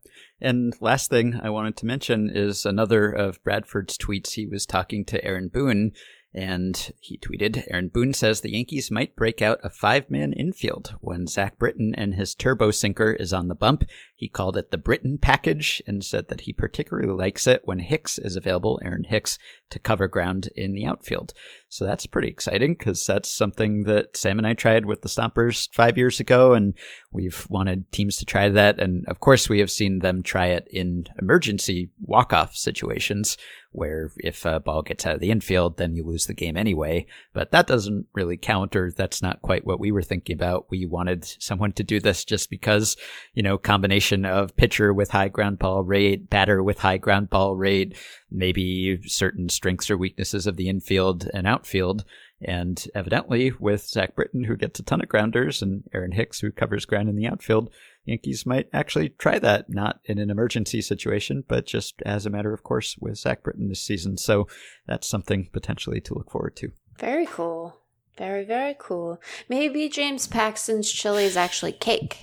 And 0.41 0.73
last 0.81 1.09
thing 1.11 1.39
I 1.41 1.51
wanted 1.51 1.77
to 1.77 1.85
mention 1.85 2.31
is 2.33 2.65
another 2.65 3.11
of 3.11 3.43
Bradford's 3.43 3.97
tweets. 3.97 4.33
He 4.33 4.47
was 4.47 4.65
talking 4.65 5.05
to 5.05 5.23
Aaron 5.23 5.47
Boone, 5.49 5.91
and 6.33 6.91
he 6.99 7.17
tweeted 7.17 7.63
Aaron 7.69 7.89
Boone 7.89 8.13
says 8.13 8.41
the 8.41 8.53
Yankees 8.53 8.89
might 8.89 9.15
break 9.15 9.41
out 9.41 9.59
a 9.63 9.69
five 9.69 10.09
man 10.09 10.33
infield 10.33 10.95
when 10.99 11.27
Zach 11.27 11.59
Britton 11.59 11.93
and 11.95 12.15
his 12.15 12.33
turbo 12.33 12.71
sinker 12.71 13.13
is 13.13 13.31
on 13.31 13.47
the 13.47 13.55
bump. 13.55 13.83
He 14.15 14.27
called 14.27 14.57
it 14.57 14.71
the 14.71 14.77
Britton 14.77 15.19
package 15.19 15.81
and 15.85 16.03
said 16.03 16.29
that 16.29 16.41
he 16.41 16.53
particularly 16.53 17.09
likes 17.09 17.45
it 17.45 17.61
when 17.65 17.79
Hicks 17.79 18.17
is 18.17 18.35
available, 18.35 18.79
Aaron 18.83 19.03
Hicks, 19.03 19.37
to 19.69 19.79
cover 19.79 20.07
ground 20.07 20.49
in 20.55 20.73
the 20.73 20.85
outfield. 20.85 21.33
So 21.73 21.85
that's 21.85 22.05
pretty 22.05 22.27
exciting 22.27 22.75
because 22.75 23.03
that's 23.03 23.27
something 23.27 23.85
that 23.85 24.15
Sam 24.15 24.37
and 24.37 24.45
I 24.45 24.53
tried 24.53 24.85
with 24.85 25.01
the 25.01 25.09
Stompers 25.09 25.73
five 25.73 25.97
years 25.97 26.19
ago, 26.19 26.53
and 26.53 26.75
we've 27.11 27.47
wanted 27.49 27.91
teams 27.91 28.17
to 28.17 28.25
try 28.25 28.47
that. 28.49 28.79
And 28.79 29.03
of 29.07 29.19
course, 29.19 29.49
we 29.49 29.57
have 29.57 29.71
seen 29.71 29.97
them 29.97 30.21
try 30.21 30.49
it 30.49 30.67
in 30.69 31.07
emergency 31.19 31.89
walk 31.99 32.31
off 32.31 32.55
situations 32.55 33.37
where 33.73 34.11
if 34.17 34.45
a 34.45 34.59
ball 34.59 34.83
gets 34.83 35.05
out 35.05 35.15
of 35.15 35.19
the 35.19 35.31
infield, 35.31 35.77
then 35.77 35.95
you 35.95 36.03
lose 36.03 36.27
the 36.27 36.33
game 36.33 36.55
anyway. 36.55 37.07
But 37.33 37.49
that 37.51 37.65
doesn't 37.65 38.05
really 38.13 38.37
count, 38.37 38.75
or 38.75 38.91
that's 38.91 39.21
not 39.21 39.41
quite 39.41 39.65
what 39.65 39.79
we 39.79 39.91
were 39.91 40.03
thinking 40.03 40.35
about. 40.35 40.67
We 40.69 40.85
wanted 40.85 41.25
someone 41.25 41.71
to 41.73 41.83
do 41.83 41.99
this 41.99 42.23
just 42.23 42.51
because, 42.51 42.95
you 43.33 43.41
know, 43.41 43.57
combination 43.57 44.25
of 44.25 44.55
pitcher 44.55 44.93
with 44.93 45.09
high 45.09 45.29
ground 45.29 45.57
ball 45.57 45.83
rate, 45.83 46.29
batter 46.29 46.61
with 46.61 46.77
high 46.77 46.97
ground 46.97 47.31
ball 47.31 47.55
rate, 47.55 47.97
maybe 48.33 48.99
certain 49.07 49.49
strengths 49.49 49.89
or 49.89 49.97
weaknesses 49.97 50.47
of 50.47 50.57
the 50.57 50.69
infield 50.69 51.29
and 51.33 51.47
outfield. 51.47 52.03
And 52.41 52.85
evidently, 52.93 53.53
with 53.59 53.87
Zach 53.87 54.15
Britton, 54.15 54.43
who 54.43 54.57
gets 54.57 54.79
a 54.79 54.83
ton 54.83 55.01
of 55.01 55.07
grounders, 55.07 55.61
and 55.61 55.83
Aaron 55.93 56.11
Hicks, 56.11 56.39
who 56.39 56.51
covers 56.51 56.85
ground 56.85 57.07
in 57.07 57.15
the 57.15 57.27
outfield, 57.27 57.69
Yankees 58.05 58.45
might 58.45 58.67
actually 58.73 59.09
try 59.09 59.39
that, 59.39 59.69
not 59.69 59.99
in 60.05 60.17
an 60.17 60.29
emergency 60.29 60.81
situation, 60.81 61.43
but 61.47 61.65
just 61.65 62.01
as 62.05 62.25
a 62.25 62.29
matter 62.29 62.53
of 62.53 62.63
course 62.63 62.97
with 62.99 63.17
Zach 63.17 63.43
Britton 63.43 63.69
this 63.69 63.81
season. 63.81 64.17
So 64.17 64.47
that's 64.87 65.07
something 65.07 65.49
potentially 65.53 66.01
to 66.01 66.13
look 66.13 66.29
forward 66.29 66.55
to. 66.57 66.71
Very 66.99 67.25
cool. 67.25 67.77
Very, 68.17 68.43
very 68.43 68.75
cool. 68.77 69.19
Maybe 69.49 69.89
James 69.89 70.27
Paxton's 70.27 70.91
chili 70.91 71.23
is 71.23 71.37
actually 71.37 71.71
cake. 71.71 72.19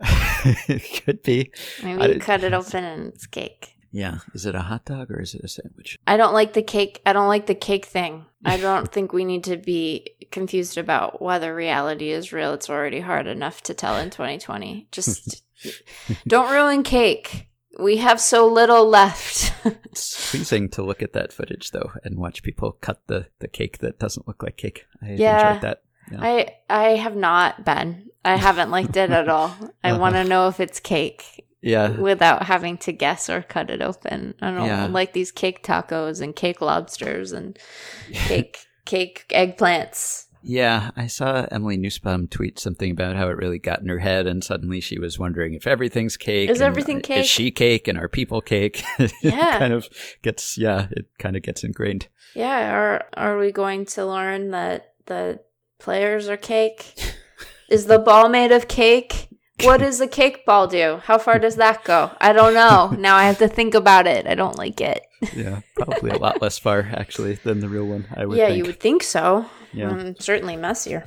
it 0.00 1.02
could 1.04 1.22
be. 1.22 1.50
Maybe 1.82 2.14
you 2.14 2.20
cut 2.20 2.44
it 2.44 2.52
open 2.52 2.84
and 2.84 3.06
it's 3.12 3.26
cake. 3.26 3.73
Yeah. 3.96 4.18
Is 4.34 4.44
it 4.44 4.56
a 4.56 4.60
hot 4.60 4.84
dog 4.86 5.12
or 5.12 5.20
is 5.20 5.34
it 5.36 5.44
a 5.44 5.48
sandwich? 5.48 5.96
I 6.04 6.16
don't 6.16 6.34
like 6.34 6.52
the 6.52 6.62
cake. 6.62 7.00
I 7.06 7.12
don't 7.12 7.28
like 7.28 7.46
the 7.46 7.54
cake 7.54 7.84
thing. 7.86 8.26
I 8.44 8.56
don't 8.56 8.90
think 8.92 9.12
we 9.12 9.24
need 9.24 9.44
to 9.44 9.56
be 9.56 10.08
confused 10.32 10.76
about 10.78 11.22
whether 11.22 11.54
reality 11.54 12.10
is 12.10 12.32
real. 12.32 12.52
It's 12.54 12.68
already 12.68 12.98
hard 12.98 13.28
enough 13.28 13.62
to 13.62 13.74
tell 13.74 13.96
in 13.98 14.10
2020. 14.10 14.88
Just 14.90 15.44
don't 16.26 16.50
ruin 16.50 16.82
cake. 16.82 17.46
We 17.78 17.98
have 17.98 18.20
so 18.20 18.46
little 18.48 18.88
left. 18.88 19.52
It's 19.94 20.30
pleasing 20.32 20.68
to 20.70 20.82
look 20.82 21.00
at 21.02 21.12
that 21.12 21.32
footage 21.32 21.70
though 21.70 21.92
and 22.02 22.18
watch 22.18 22.42
people 22.42 22.72
cut 22.72 23.00
the, 23.06 23.28
the 23.38 23.46
cake 23.48 23.78
that 23.78 24.00
doesn't 24.00 24.26
look 24.26 24.42
like 24.42 24.56
cake. 24.56 24.86
I 25.00 25.12
Yeah. 25.12 25.48
enjoyed 25.54 25.62
that. 25.62 25.82
Yeah. 26.10 26.18
I 26.20 26.54
I 26.68 26.88
have 26.96 27.14
not 27.16 27.64
been. 27.64 28.10
I 28.24 28.36
haven't 28.36 28.70
liked 28.72 28.96
it 28.96 29.10
at 29.10 29.28
all. 29.28 29.54
I 29.84 29.90
Uh-huh. 29.92 30.00
want 30.00 30.16
to 30.16 30.24
know 30.24 30.48
if 30.48 30.58
it's 30.58 30.80
cake 30.80 31.43
yeah. 31.64 31.88
without 31.90 32.44
having 32.44 32.78
to 32.78 32.92
guess 32.92 33.28
or 33.28 33.42
cut 33.42 33.70
it 33.70 33.82
open. 33.82 34.34
I 34.40 34.50
don't 34.50 34.66
Yeah. 34.66 34.86
like 34.86 35.12
these 35.12 35.32
cake 35.32 35.64
tacos 35.64 36.20
and 36.20 36.36
cake 36.36 36.60
lobsters 36.60 37.32
and 37.32 37.58
cake 38.12 38.58
cake 38.84 39.24
eggplants. 39.30 40.26
Yeah, 40.46 40.90
I 40.94 41.06
saw 41.06 41.46
Emily 41.50 41.78
Nussbaum 41.78 42.28
tweet 42.28 42.58
something 42.58 42.90
about 42.90 43.16
how 43.16 43.28
it 43.30 43.38
really 43.38 43.58
got 43.58 43.80
in 43.80 43.88
her 43.88 44.00
head, 44.00 44.26
and 44.26 44.44
suddenly 44.44 44.78
she 44.78 44.98
was 44.98 45.18
wondering 45.18 45.54
if 45.54 45.66
everything's 45.66 46.18
cake. 46.18 46.50
Is 46.50 46.60
everything 46.60 47.00
cake? 47.00 47.20
Is 47.20 47.26
she 47.30 47.50
cake 47.50 47.88
and 47.88 47.96
are 47.96 48.08
people 48.10 48.42
cake? 48.42 48.84
it 48.98 49.10
Yeah. 49.22 49.58
kind 49.58 49.72
of 49.72 49.88
gets, 50.20 50.58
yeah, 50.58 50.88
it 50.90 51.06
kind 51.18 51.34
of 51.34 51.42
gets 51.42 51.64
ingrained. 51.64 52.08
Yeah, 52.34 52.74
are 52.74 53.04
are 53.16 53.38
we 53.38 53.52
going 53.52 53.86
to 53.86 54.04
learn 54.04 54.50
that 54.50 54.92
the 55.06 55.40
players 55.78 56.28
are 56.28 56.36
cake? 56.36 56.92
Is 57.70 57.86
the 57.86 57.98
ball 57.98 58.28
made 58.28 58.52
of 58.52 58.68
cake? 58.68 59.28
What 59.62 59.78
does 59.80 60.00
a 60.00 60.08
cake 60.08 60.44
ball 60.44 60.66
do? 60.66 61.00
How 61.04 61.16
far 61.16 61.38
does 61.38 61.56
that 61.56 61.84
go? 61.84 62.10
I 62.20 62.32
don't 62.32 62.54
know. 62.54 62.88
Now 62.98 63.16
I 63.16 63.24
have 63.24 63.38
to 63.38 63.48
think 63.48 63.74
about 63.74 64.06
it. 64.06 64.26
I 64.26 64.34
don't 64.34 64.58
like 64.58 64.80
it. 64.80 65.06
Yeah, 65.34 65.60
probably 65.74 66.10
a 66.10 66.18
lot 66.18 66.42
less 66.42 66.58
far 66.58 66.80
actually 66.92 67.36
than 67.36 67.60
the 67.60 67.68
real 67.68 67.86
one. 67.86 68.06
I 68.14 68.26
would. 68.26 68.36
yeah, 68.36 68.48
think. 68.48 68.58
you 68.58 68.64
would 68.64 68.78
think 68.78 69.02
so. 69.02 69.46
Yeah. 69.72 69.88
Mm, 69.88 70.20
certainly 70.20 70.54
messier. 70.54 71.06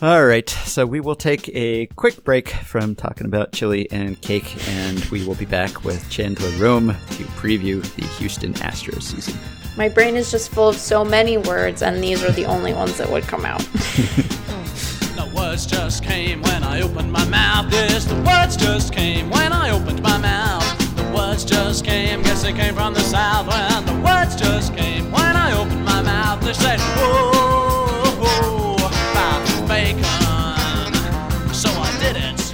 All 0.00 0.24
right, 0.24 0.48
so 0.48 0.86
we 0.86 1.00
will 1.00 1.14
take 1.14 1.50
a 1.54 1.84
quick 1.88 2.24
break 2.24 2.48
from 2.48 2.94
talking 2.94 3.26
about 3.26 3.52
chili 3.52 3.86
and 3.90 4.18
cake, 4.22 4.56
and 4.66 5.04
we 5.06 5.26
will 5.26 5.34
be 5.34 5.44
back 5.44 5.84
with 5.84 6.08
Chandler 6.08 6.48
Rome 6.52 6.88
to 6.88 7.24
preview 7.36 7.82
the 7.96 8.06
Houston 8.16 8.54
Astros 8.54 9.02
season. 9.02 9.38
My 9.76 9.90
brain 9.90 10.16
is 10.16 10.30
just 10.30 10.50
full 10.52 10.70
of 10.70 10.76
so 10.76 11.04
many 11.04 11.36
words, 11.36 11.82
and 11.82 12.02
these 12.02 12.24
are 12.24 12.32
the 12.32 12.46
only 12.46 12.72
ones 12.72 12.96
that 12.96 13.10
would 13.10 13.24
come 13.24 13.44
out. 13.44 13.60
The 15.20 15.36
words 15.36 15.66
just 15.66 16.02
came 16.02 16.40
when 16.40 16.64
I 16.64 16.80
opened 16.80 17.12
my 17.12 17.26
mouth. 17.26 17.70
Yes, 17.70 18.06
the 18.06 18.14
words 18.22 18.56
just 18.56 18.90
came 18.94 19.28
when 19.28 19.52
I 19.52 19.68
opened 19.68 20.02
my 20.02 20.16
mouth. 20.16 20.64
The 20.96 21.04
words 21.14 21.44
just 21.44 21.84
came, 21.84 22.22
guess 22.22 22.42
they 22.42 22.54
came 22.54 22.74
from 22.74 22.94
the 22.94 23.00
south. 23.00 23.46
When 23.46 23.84
the 23.84 24.02
words 24.02 24.34
just 24.34 24.74
came 24.74 25.12
when 25.12 25.36
I 25.36 25.52
opened 25.60 25.84
my 25.84 26.00
mouth, 26.00 26.40
they 26.40 26.54
said, 26.54 26.80
Whoa, 26.80 27.29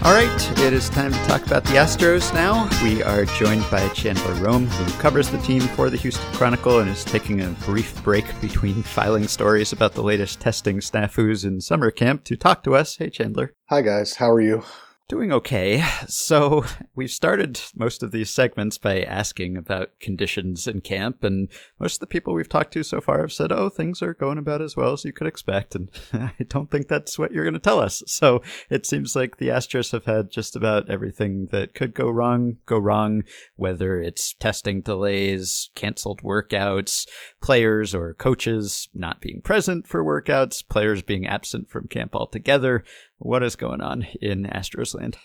All 0.06 0.12
right, 0.12 0.58
it 0.60 0.72
is 0.72 0.88
time 0.88 1.12
to 1.12 1.18
talk 1.24 1.44
about 1.46 1.64
the 1.64 1.70
Astros 1.70 2.32
now. 2.32 2.68
We 2.84 3.02
are 3.02 3.24
joined 3.24 3.68
by 3.72 3.88
Chandler 3.88 4.34
Rome, 4.34 4.66
who 4.66 5.00
covers 5.00 5.28
the 5.28 5.38
team 5.38 5.60
for 5.60 5.90
the 5.90 5.96
Houston 5.96 6.32
Chronicle 6.34 6.78
and 6.78 6.88
is 6.88 7.04
taking 7.04 7.40
a 7.40 7.48
brief 7.66 8.04
break 8.04 8.24
between 8.40 8.82
filing 8.84 9.26
stories 9.26 9.72
about 9.72 9.94
the 9.94 10.04
latest 10.04 10.38
testing 10.38 10.78
snafus 10.78 11.44
in 11.44 11.60
summer 11.60 11.90
camp 11.90 12.22
to 12.22 12.36
talk 12.36 12.62
to 12.62 12.76
us. 12.76 12.98
Hey, 12.98 13.10
Chandler. 13.10 13.52
Hi 13.64 13.82
guys, 13.82 14.14
how 14.14 14.30
are 14.30 14.40
you? 14.40 14.62
Doing 15.08 15.30
okay. 15.32 15.84
So, 16.08 16.64
we've 16.96 17.12
started 17.12 17.60
most 17.76 18.02
of 18.02 18.10
these 18.10 18.28
segments 18.28 18.76
by 18.76 19.02
asking 19.02 19.56
about 19.56 20.00
conditions 20.00 20.66
in 20.66 20.80
camp, 20.80 21.22
and 21.22 21.48
most 21.78 21.94
of 21.94 22.00
the 22.00 22.08
people 22.08 22.34
we've 22.34 22.48
talked 22.48 22.72
to 22.72 22.82
so 22.82 23.00
far 23.00 23.20
have 23.20 23.32
said, 23.32 23.52
oh, 23.52 23.68
things 23.68 24.02
are 24.02 24.14
going 24.14 24.36
about 24.36 24.60
as 24.60 24.76
well 24.76 24.92
as 24.92 25.04
you 25.04 25.12
could 25.12 25.28
expect. 25.28 25.76
And 25.76 25.90
I 26.12 26.32
don't 26.48 26.72
think 26.72 26.88
that's 26.88 27.20
what 27.20 27.30
you're 27.30 27.44
going 27.44 27.54
to 27.54 27.60
tell 27.60 27.78
us. 27.78 28.02
So, 28.08 28.42
it 28.68 28.84
seems 28.84 29.14
like 29.14 29.36
the 29.36 29.46
Astros 29.46 29.92
have 29.92 30.06
had 30.06 30.32
just 30.32 30.56
about 30.56 30.90
everything 30.90 31.50
that 31.52 31.72
could 31.72 31.94
go 31.94 32.10
wrong 32.10 32.56
go 32.66 32.78
wrong, 32.78 33.22
whether 33.54 34.00
it's 34.00 34.32
testing 34.34 34.80
delays, 34.80 35.70
canceled 35.76 36.22
workouts, 36.22 37.06
players 37.40 37.94
or 37.94 38.14
coaches 38.14 38.88
not 38.92 39.20
being 39.20 39.40
present 39.40 39.86
for 39.86 40.04
workouts, 40.04 40.68
players 40.68 41.00
being 41.00 41.28
absent 41.28 41.70
from 41.70 41.86
camp 41.86 42.16
altogether. 42.16 42.82
What 43.18 43.42
is 43.42 43.57
going 43.57 43.81
on 43.81 44.07
in 44.20 44.44
Astros 44.44 44.94
land? 44.94 45.16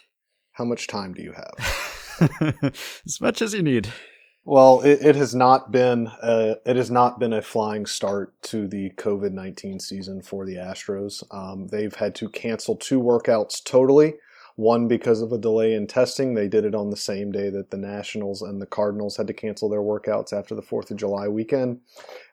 How 0.53 0.63
much 0.63 0.87
time 0.87 1.13
do 1.13 1.21
you 1.21 1.33
have? 1.33 2.73
as 3.05 3.19
much 3.19 3.41
as 3.41 3.53
you 3.53 3.61
need. 3.61 3.89
Well, 4.43 4.81
it, 4.81 4.99
it 5.01 5.15
has 5.15 5.35
not 5.35 5.71
been 5.71 6.09
a, 6.21 6.55
it 6.65 6.75
has 6.75 6.89
not 6.89 7.19
been 7.19 7.33
a 7.33 7.41
flying 7.41 7.85
start 7.85 8.33
to 8.43 8.67
the 8.67 8.91
COVID 8.97 9.31
nineteen 9.31 9.79
season 9.79 10.21
for 10.21 10.45
the 10.45 10.55
Astros. 10.55 11.23
Um, 11.31 11.67
they've 11.67 11.93
had 11.93 12.15
to 12.15 12.29
cancel 12.29 12.75
two 12.75 12.99
workouts 12.99 13.63
totally. 13.63 14.15
One 14.55 14.87
because 14.87 15.21
of 15.21 15.31
a 15.31 15.37
delay 15.37 15.73
in 15.73 15.87
testing. 15.87 16.33
They 16.33 16.47
did 16.47 16.65
it 16.65 16.75
on 16.75 16.89
the 16.89 16.97
same 16.97 17.31
day 17.31 17.49
that 17.49 17.71
the 17.71 17.77
Nationals 17.77 18.41
and 18.41 18.61
the 18.61 18.65
Cardinals 18.65 19.17
had 19.17 19.27
to 19.27 19.33
cancel 19.33 19.69
their 19.69 19.81
workouts 19.81 20.33
after 20.33 20.55
the 20.55 20.61
Fourth 20.61 20.91
of 20.91 20.97
July 20.97 21.27
weekend. 21.27 21.79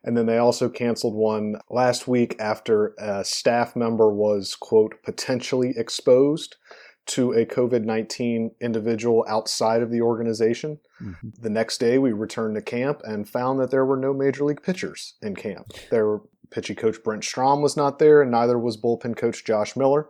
And 0.04 0.16
then 0.16 0.26
they 0.26 0.38
also 0.38 0.68
canceled 0.68 1.14
one 1.14 1.56
last 1.70 2.08
week 2.08 2.36
after 2.38 2.94
a 2.98 3.24
staff 3.24 3.76
member 3.76 4.12
was, 4.12 4.54
quote, 4.54 5.02
potentially 5.02 5.74
exposed 5.76 6.56
to 7.08 7.32
a 7.32 7.46
COVID 7.46 7.84
19 7.84 8.52
individual 8.60 9.24
outside 9.28 9.82
of 9.82 9.90
the 9.90 10.02
organization. 10.02 10.78
Mm-hmm. 11.02 11.28
The 11.40 11.50
next 11.50 11.78
day, 11.78 11.98
we 11.98 12.12
returned 12.12 12.54
to 12.56 12.62
camp 12.62 13.00
and 13.04 13.28
found 13.28 13.58
that 13.60 13.70
there 13.70 13.84
were 13.84 13.96
no 13.96 14.12
major 14.12 14.44
league 14.44 14.62
pitchers 14.62 15.14
in 15.22 15.34
camp. 15.34 15.72
There 15.90 16.06
were 16.06 16.22
pitching 16.50 16.76
coach 16.76 17.02
Brent 17.02 17.24
Strom 17.24 17.62
was 17.62 17.76
not 17.76 17.98
there, 17.98 18.22
and 18.22 18.30
neither 18.30 18.58
was 18.58 18.76
bullpen 18.76 19.16
coach 19.16 19.44
Josh 19.44 19.76
Miller. 19.76 20.08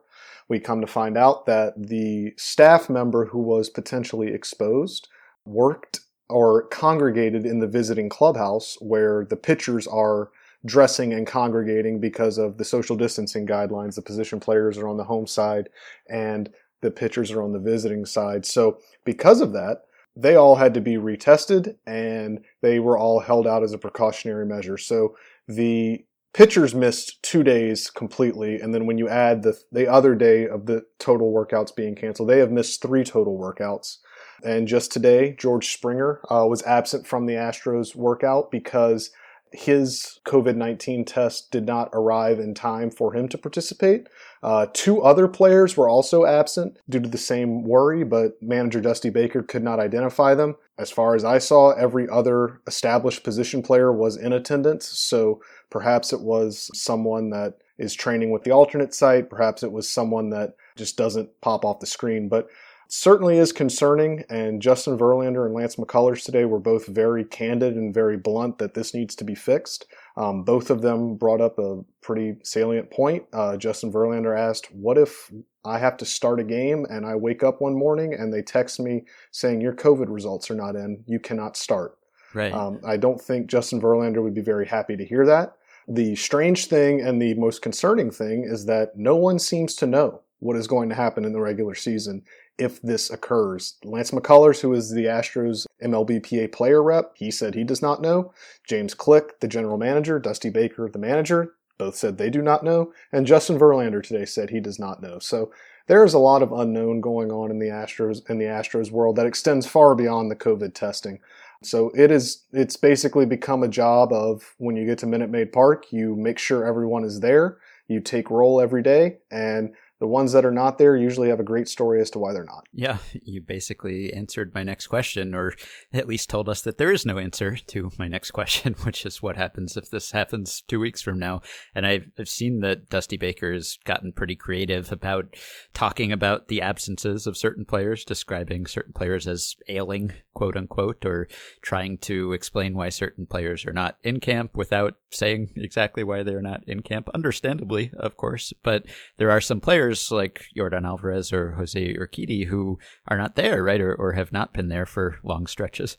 We 0.49 0.61
come 0.61 0.81
to 0.81 0.87
find 0.87 1.19
out 1.19 1.47
that 1.47 1.75
the 1.77 2.33
staff 2.37 2.89
member 2.89 3.27
who 3.27 3.41
was 3.41 3.69
potentially 3.69 4.29
exposed 4.29 5.09
worked 5.45 6.01
or 6.29 6.67
congregated 6.69 7.47
in 7.47 7.59
the 7.59 7.67
visiting 7.67 8.09
clubhouse 8.09 8.77
where 8.81 9.27
the 9.29 9.37
pitchers 9.37 9.87
are 9.87 10.31
dressing 10.65 11.13
and 11.13 11.27
congregating 11.27 12.01
because 12.01 12.39
of 12.39 12.59
the 12.59 12.65
social 12.65 12.97
distancing 12.97 13.47
guidelines. 13.47 13.95
The 13.95 14.03
position 14.03 14.41
players 14.41 14.77
are 14.79 14.89
on 14.89 14.97
the 14.97 15.05
home 15.05 15.27
side 15.27 15.69
and 16.09 16.51
the 16.81 16.91
pitchers 16.91 17.31
are 17.31 17.43
on 17.43 17.53
the 17.53 17.59
visiting 17.59 18.05
side. 18.05 18.45
So, 18.45 18.79
because 19.05 19.41
of 19.41 19.53
that, 19.53 19.83
they 20.17 20.35
all 20.35 20.57
had 20.57 20.75
to 20.75 20.81
be 20.81 20.97
retested 20.97 21.77
and 21.87 22.41
they 22.61 22.79
were 22.79 22.99
all 22.99 23.21
held 23.21 23.47
out 23.47 23.63
as 23.63 23.73
a 23.73 23.79
precautionary 23.79 24.47
measure. 24.47 24.79
So, 24.79 25.17
the 25.47 26.05
pitchers 26.33 26.75
missed 26.75 27.23
two 27.23 27.43
days 27.43 27.91
completely. 27.91 28.61
And 28.61 28.75
then 28.75 28.87
when 28.87 28.99
you 28.99 29.09
add 29.09 29.43
the, 29.43 29.59
the 29.73 29.91
other 29.91 30.15
day 30.15 30.47
of 30.47 30.67
the 30.67 30.85
total 30.99 31.33
workouts 31.33 31.75
being 31.75 31.95
canceled, 31.95 32.29
they 32.29 32.39
have 32.39 32.53
missed 32.53 32.83
three 32.83 33.05
total 33.05 33.39
workouts. 33.39 33.99
And 34.45 34.69
just 34.69 34.93
today, 34.93 35.35
George 35.39 35.73
Springer 35.73 36.21
uh, 36.31 36.47
was 36.47 36.63
absent 36.63 37.07
from 37.07 37.27
the 37.27 37.35
Astros 37.35 37.97
workout 37.97 38.51
because 38.51 39.11
his 39.53 40.21
COVID 40.27 40.57
19 40.57 41.05
test 41.05 41.51
did 41.51 41.67
not 41.67 41.91
arrive 41.93 42.39
in 42.39 42.55
time 42.55 42.91
for 42.91 43.15
him 43.15 43.29
to 43.29 43.39
participate. 43.39 44.09
Uh, 44.43 44.67
two 44.73 45.03
other 45.03 45.27
players 45.27 45.77
were 45.77 45.89
also 45.89 46.25
absent 46.25 46.79
due 46.89 47.01
to 47.01 47.09
the 47.09 47.19
same 47.19 47.65
worry, 47.65 48.05
but 48.05 48.41
manager 48.43 48.81
Dusty 48.81 49.11
Baker 49.11 49.43
could 49.43 49.63
not 49.63 49.81
identify 49.81 50.35
them. 50.35 50.57
As 50.79 50.91
far 50.91 51.15
as 51.17 51.25
I 51.25 51.39
saw, 51.39 51.71
every 51.71 52.09
other 52.09 52.61
established 52.67 53.25
position 53.25 53.63
player 53.63 53.93
was 53.93 54.17
in 54.17 54.33
attendance, 54.33 54.87
so 54.87 55.43
perhaps 55.71 56.13
it 56.13 56.21
was 56.21 56.71
someone 56.73 57.31
that 57.31 57.59
is 57.79 57.95
training 57.95 58.31
with 58.31 58.45
the 58.45 58.51
alternate 58.51 58.95
site, 58.95 59.31
perhaps 59.31 59.63
it 59.63 59.73
was 59.73 59.89
someone 59.89 60.31
that 60.31 60.55
just 60.77 60.97
doesn't 60.97 61.29
pop 61.41 61.65
off 61.65 61.81
the 61.81 61.87
screen. 61.87 62.29
But 62.29 62.49
certainly 62.89 63.39
is 63.39 63.53
concerning. 63.53 64.25
And 64.29 64.61
Justin 64.61 64.99
Verlander 64.99 65.45
and 65.47 65.55
Lance 65.55 65.77
McCullers 65.77 66.25
today 66.25 66.45
were 66.45 66.59
both 66.59 66.87
very 66.87 67.25
candid 67.25 67.77
and 67.77 67.95
very 67.95 68.17
blunt 68.17 68.59
that 68.59 68.75
this 68.75 68.95
needs 68.95 69.15
to 69.17 69.25
be 69.25 69.35
fixed. 69.35 69.87
Um, 70.17 70.43
both 70.43 70.71
of 70.71 70.83
them 70.83 71.17
brought 71.17 71.41
up 71.41 71.59
a 71.59 71.83
pretty 72.01 72.37
salient 72.43 72.91
point. 72.91 73.25
Uh, 73.33 73.57
Justin 73.57 73.93
Verlander 73.93 74.37
asked, 74.37 74.73
What 74.73 74.99
if 74.99 75.31
I 75.65 75.79
have 75.79 75.97
to 75.99 76.07
start 76.07 76.41
a 76.41 76.45
game 76.45 76.87
and 76.89 77.07
I 77.07 77.15
wake 77.15 77.43
up 77.43 77.61
one 77.61 77.79
morning 77.79 78.15
and 78.15 78.33
they 78.33 78.43
text 78.43 78.81
me 78.81 79.05
saying, 79.31 79.61
Your 79.61 79.75
COVID 79.75 80.07
results 80.09 80.51
are 80.51 80.57
not 80.57 80.75
in, 80.75 81.05
you 81.07 81.21
cannot 81.21 81.57
start? 81.57 81.99
Right. 82.35 82.53
Um, 82.53 82.81
I 82.87 82.97
don't 82.97 83.21
think 83.21 83.47
Justin 83.47 83.81
Verlander 83.81 84.23
would 84.23 84.35
be 84.35 84.43
very 84.43 84.67
happy 84.67 84.97
to 84.97 85.05
hear 85.05 85.25
that. 85.27 85.55
The 85.87 86.15
strange 86.17 86.67
thing 86.67 87.01
and 87.01 87.21
the 87.21 87.35
most 87.35 87.63
concerning 87.63 88.11
thing 88.11 88.45
is 88.45 88.67
that 88.67 88.97
no 88.97 89.17
one 89.17 89.39
seems 89.39 89.75
to 89.77 89.87
know 89.87 90.21
what 90.41 90.57
is 90.57 90.67
going 90.67 90.89
to 90.89 90.95
happen 90.95 91.25
in 91.25 91.33
the 91.33 91.41
regular 91.41 91.75
season 91.75 92.23
if 92.59 92.83
this 92.83 93.11
occurs. 93.11 93.77
Lance 93.85 94.11
McCullers, 94.11 94.61
who 94.61 94.73
is 94.73 94.91
the 94.91 95.05
Astros 95.05 95.67
MLBPA 95.83 96.53
player 96.53 96.83
rep, 96.83 97.13
he 97.15 97.31
said 97.31 97.55
he 97.55 97.65
does 97.65 97.81
not 97.81 98.03
know. 98.03 98.33
James 98.67 98.95
Click, 98.95 99.41
the 99.41 99.49
general 99.49 99.79
manager, 99.79 100.19
Dusty 100.19 100.51
Baker, 100.51 100.89
the 100.89 100.99
manager, 100.99 101.55
both 101.79 101.95
said 101.95 102.19
they 102.19 102.31
do 102.31 102.43
not 102.43 102.65
know. 102.65 102.93
And 103.13 103.27
Justin 103.27 103.59
Verlander 103.59 104.03
today 104.03 104.25
said 104.25 104.51
he 104.51 104.61
does 104.61 104.79
not 104.79 105.01
know. 105.01 105.19
So 105.21 105.53
there 105.87 106.05
is 106.05 106.15
a 106.15 106.19
lot 106.19 106.43
of 106.43 106.53
unknown 106.53 107.01
going 107.01 107.31
on 107.31 107.51
in 107.51 107.59
the 107.59 107.69
Astros 107.69 108.29
in 108.29 108.39
the 108.39 108.45
Astros 108.45 108.91
world 108.91 109.17
that 109.17 109.27
extends 109.27 109.67
far 109.67 109.95
beyond 109.95 110.31
the 110.31 110.37
COVID 110.37 110.75
testing. 110.75 111.21
So 111.63 111.91
it 111.95 112.11
is 112.11 112.45
it's 112.53 112.77
basically 112.77 113.27
become 113.27 113.63
a 113.63 113.69
job 113.69 114.13
of 114.13 114.55
when 114.59 114.77
you 114.77 114.87
get 114.87 114.99
to 114.99 115.07
Minute 115.07 115.31
Maid 115.31 115.53
Park, 115.53 115.87
you 115.91 116.15
make 116.15 116.39
sure 116.39 116.67
everyone 116.67 117.05
is 117.05 117.21
there, 117.21 117.59
you 117.89 118.01
take 118.01 118.31
roll 118.31 118.61
every 118.61 118.83
day, 118.83 119.19
and 119.31 119.73
the 120.01 120.07
ones 120.07 120.33
that 120.33 120.45
are 120.45 120.53
not 120.53 120.79
there 120.79 120.97
usually 120.97 121.29
have 121.29 121.41
a 121.41 121.45
great 121.45 121.69
story 121.69 122.01
as 122.01 122.11
to 122.11 122.19
why 122.19 122.33
they're 122.33 122.45
not. 122.45 122.65
Yeah, 122.73 122.99
you 123.13 123.41
basically 123.41 124.13
answered 124.13 124.55
my 124.55 124.63
next 124.63 124.87
question, 124.87 125.35
or 125.35 125.55
at 125.93 126.07
least 126.07 126.31
told 126.31 126.49
us 126.49 126.63
that 126.63 126.79
there 126.79 126.93
is 126.93 127.05
no 127.05 127.19
answer 127.19 127.57
to 127.57 127.91
my 127.99 128.07
next 128.07 128.31
question, 128.31 128.75
which 128.85 129.05
is 129.05 129.21
what 129.21 129.37
happens 129.37 129.77
if 129.77 129.91
this 129.91 130.13
happens 130.13 130.63
two 130.63 130.79
weeks 130.79 131.03
from 131.03 131.19
now. 131.19 131.41
And 131.75 131.87
I've, 131.87 132.11
I've 132.19 132.29
seen 132.29 132.61
that 132.61 132.89
Dusty 132.89 133.17
Baker 133.17 133.53
has 133.53 133.79
gotten 133.85 134.13
pretty 134.13 134.37
creative 134.37 134.93
about 134.93 135.35
talking 135.75 136.13
about 136.13 136.49
the 136.49 136.63
absences 136.63 137.27
of 137.27 137.37
certain 137.37 137.65
players, 137.65 138.05
describing 138.05 138.67
certain 138.67 138.93
players 138.93 139.27
as 139.27 139.57
ailing, 139.69 140.13
quote 140.35 140.57
unquote, 140.57 141.05
or 141.05 141.29
trying 141.61 141.99
to 141.99 142.33
explain 142.33 142.77
why 142.77 142.89
certain 142.89 143.27
players 143.27 143.67
are 143.67 143.73
not 143.73 143.97
in 144.05 144.21
camp 144.21 144.57
without 144.57 144.95
saying 145.11 145.51
exactly 145.57 146.05
why 146.05 146.23
they're 146.23 146.43
not 146.43 146.63
in 146.69 146.83
camp. 146.83 147.09
Understandably, 147.15 147.91
of 147.99 148.17
course, 148.17 148.53
but 148.63 148.85
there 149.17 149.31
are 149.31 149.41
some 149.41 149.61
players 149.61 149.88
players 149.89 150.13
like 150.13 150.45
Yordan 150.57 150.87
Alvarez 150.87 151.33
or 151.33 151.53
Jose 151.53 151.95
Urquidy 151.95 152.47
who 152.47 152.79
are 153.09 153.17
not 153.17 153.37
there, 153.37 153.63
right, 153.63 153.81
or, 153.81 153.95
or 153.95 154.13
have 154.13 154.33
not 154.33 154.53
been 154.53 154.69
there 154.69 154.87
for 154.87 155.19
long 155.23 155.47
stretches. 155.47 155.97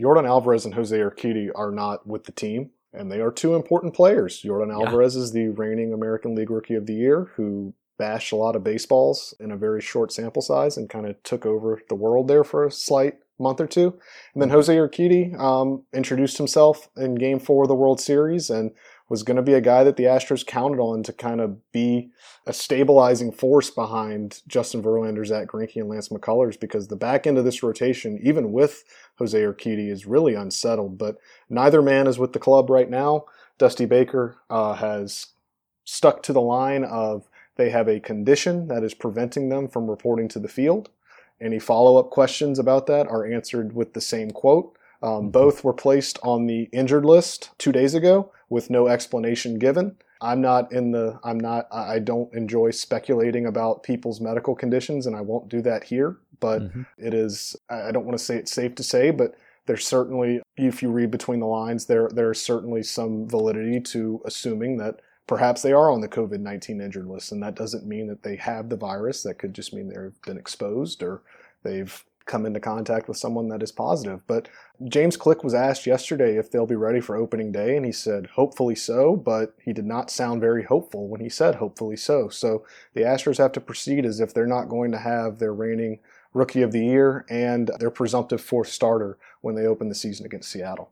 Yordan 0.00 0.26
Alvarez 0.26 0.64
and 0.64 0.74
Jose 0.74 0.96
Urquidy 0.96 1.48
are 1.54 1.72
not 1.72 2.06
with 2.06 2.24
the 2.24 2.32
team, 2.32 2.70
and 2.92 3.10
they 3.10 3.20
are 3.20 3.32
two 3.32 3.54
important 3.54 3.94
players. 3.94 4.42
Yordan 4.44 4.68
yeah. 4.68 4.86
Alvarez 4.86 5.16
is 5.16 5.32
the 5.32 5.48
reigning 5.48 5.92
American 5.92 6.34
League 6.34 6.50
Rookie 6.50 6.74
of 6.74 6.86
the 6.86 6.94
Year 6.94 7.32
who 7.36 7.74
bashed 7.98 8.32
a 8.32 8.36
lot 8.36 8.56
of 8.56 8.64
baseballs 8.64 9.34
in 9.40 9.50
a 9.50 9.56
very 9.56 9.80
short 9.80 10.12
sample 10.12 10.42
size 10.42 10.76
and 10.76 10.88
kind 10.88 11.06
of 11.06 11.20
took 11.24 11.44
over 11.44 11.80
the 11.88 11.94
world 11.94 12.28
there 12.28 12.44
for 12.44 12.64
a 12.64 12.70
slight 12.70 13.14
month 13.38 13.60
or 13.60 13.66
two. 13.66 13.98
And 14.34 14.42
then 14.42 14.50
Jose 14.50 14.74
Urquidy 14.74 15.38
um, 15.38 15.84
introduced 15.92 16.38
himself 16.38 16.88
in 16.96 17.16
Game 17.16 17.40
Four 17.40 17.64
of 17.64 17.68
the 17.68 17.74
World 17.74 18.00
Series 18.00 18.50
and 18.50 18.70
was 19.12 19.22
going 19.22 19.36
to 19.36 19.42
be 19.42 19.52
a 19.52 19.60
guy 19.60 19.84
that 19.84 19.96
the 19.96 20.04
Astros 20.04 20.44
counted 20.44 20.80
on 20.80 21.02
to 21.02 21.12
kind 21.12 21.42
of 21.42 21.70
be 21.70 22.08
a 22.46 22.52
stabilizing 22.54 23.30
force 23.30 23.68
behind 23.68 24.40
Justin 24.48 24.82
Verlander, 24.82 25.26
Zack 25.26 25.48
Greinke, 25.48 25.76
and 25.76 25.90
Lance 25.90 26.08
McCullers 26.08 26.58
because 26.58 26.88
the 26.88 26.96
back 26.96 27.26
end 27.26 27.36
of 27.36 27.44
this 27.44 27.62
rotation, 27.62 28.18
even 28.22 28.52
with 28.52 28.84
Jose 29.18 29.38
Urquidy, 29.38 29.90
is 29.90 30.06
really 30.06 30.34
unsettled. 30.34 30.96
But 30.96 31.18
neither 31.50 31.82
man 31.82 32.06
is 32.06 32.18
with 32.18 32.32
the 32.32 32.38
club 32.38 32.70
right 32.70 32.88
now. 32.88 33.26
Dusty 33.58 33.84
Baker 33.84 34.38
uh, 34.48 34.76
has 34.76 35.26
stuck 35.84 36.22
to 36.22 36.32
the 36.32 36.40
line 36.40 36.82
of 36.82 37.28
they 37.56 37.68
have 37.68 37.88
a 37.88 38.00
condition 38.00 38.68
that 38.68 38.82
is 38.82 38.94
preventing 38.94 39.50
them 39.50 39.68
from 39.68 39.90
reporting 39.90 40.26
to 40.28 40.38
the 40.38 40.48
field. 40.48 40.88
Any 41.38 41.58
follow 41.58 41.98
up 41.98 42.08
questions 42.08 42.58
about 42.58 42.86
that 42.86 43.06
are 43.08 43.30
answered 43.30 43.74
with 43.74 43.92
the 43.92 44.00
same 44.00 44.30
quote. 44.30 44.74
Um, 45.02 45.10
mm-hmm. 45.10 45.28
both 45.32 45.64
were 45.64 45.74
placed 45.74 46.18
on 46.22 46.46
the 46.46 46.70
injured 46.72 47.04
list 47.04 47.50
two 47.58 47.72
days 47.72 47.92
ago 47.92 48.32
with 48.52 48.68
no 48.68 48.86
explanation 48.86 49.58
given. 49.58 49.96
I'm 50.20 50.42
not 50.42 50.70
in 50.72 50.92
the, 50.92 51.18
I'm 51.24 51.40
not, 51.40 51.66
I 51.72 51.98
don't 51.98 52.32
enjoy 52.34 52.70
speculating 52.70 53.46
about 53.46 53.82
people's 53.82 54.20
medical 54.20 54.54
conditions 54.54 55.06
and 55.06 55.16
I 55.16 55.22
won't 55.22 55.48
do 55.48 55.62
that 55.62 55.84
here. 55.84 56.18
But 56.38 56.60
mm-hmm. 56.62 56.82
it 56.98 57.14
is, 57.14 57.56
I 57.70 57.90
don't 57.92 58.04
want 58.04 58.18
to 58.18 58.22
say 58.22 58.36
it's 58.36 58.52
safe 58.52 58.74
to 58.74 58.82
say, 58.82 59.10
but 59.10 59.34
there's 59.64 59.86
certainly, 59.86 60.42
if 60.58 60.82
you 60.82 60.90
read 60.90 61.10
between 61.10 61.40
the 61.40 61.46
lines, 61.46 61.86
there, 61.86 62.10
there's 62.12 62.42
certainly 62.42 62.82
some 62.82 63.26
validity 63.26 63.80
to 63.80 64.20
assuming 64.26 64.76
that 64.76 65.00
perhaps 65.26 65.62
they 65.62 65.72
are 65.72 65.90
on 65.90 66.02
the 66.02 66.08
COVID 66.08 66.40
19 66.40 66.80
injured 66.80 67.06
list. 67.06 67.32
And 67.32 67.42
that 67.42 67.54
doesn't 67.54 67.86
mean 67.86 68.06
that 68.08 68.22
they 68.22 68.36
have 68.36 68.68
the 68.68 68.76
virus. 68.76 69.22
That 69.22 69.38
could 69.38 69.54
just 69.54 69.72
mean 69.72 69.88
they've 69.88 70.20
been 70.26 70.38
exposed 70.38 71.02
or 71.02 71.22
they've 71.62 72.04
come 72.32 72.46
into 72.46 72.60
contact 72.60 73.08
with 73.08 73.18
someone 73.18 73.48
that 73.48 73.62
is 73.62 73.70
positive. 73.70 74.26
But 74.26 74.48
James 74.88 75.18
Click 75.18 75.44
was 75.44 75.52
asked 75.52 75.86
yesterday 75.86 76.38
if 76.38 76.50
they'll 76.50 76.66
be 76.66 76.74
ready 76.74 76.98
for 76.98 77.14
opening 77.14 77.52
day, 77.52 77.76
and 77.76 77.84
he 77.84 77.92
said, 77.92 78.26
hopefully 78.34 78.74
so, 78.74 79.14
but 79.14 79.54
he 79.62 79.74
did 79.74 79.84
not 79.84 80.10
sound 80.10 80.40
very 80.40 80.64
hopeful 80.64 81.08
when 81.08 81.20
he 81.20 81.28
said, 81.28 81.56
hopefully 81.56 81.96
so. 81.96 82.30
So 82.30 82.64
the 82.94 83.02
Astros 83.02 83.36
have 83.36 83.52
to 83.52 83.60
proceed 83.60 84.06
as 84.06 84.18
if 84.18 84.32
they're 84.32 84.46
not 84.46 84.70
going 84.70 84.92
to 84.92 84.98
have 84.98 85.38
their 85.38 85.52
reigning 85.52 85.98
rookie 86.32 86.62
of 86.62 86.72
the 86.72 86.84
year 86.84 87.26
and 87.28 87.70
their 87.78 87.90
presumptive 87.90 88.40
fourth 88.40 88.68
starter 88.68 89.18
when 89.42 89.54
they 89.54 89.66
open 89.66 89.90
the 89.90 89.94
season 89.94 90.24
against 90.24 90.50
Seattle. 90.50 90.90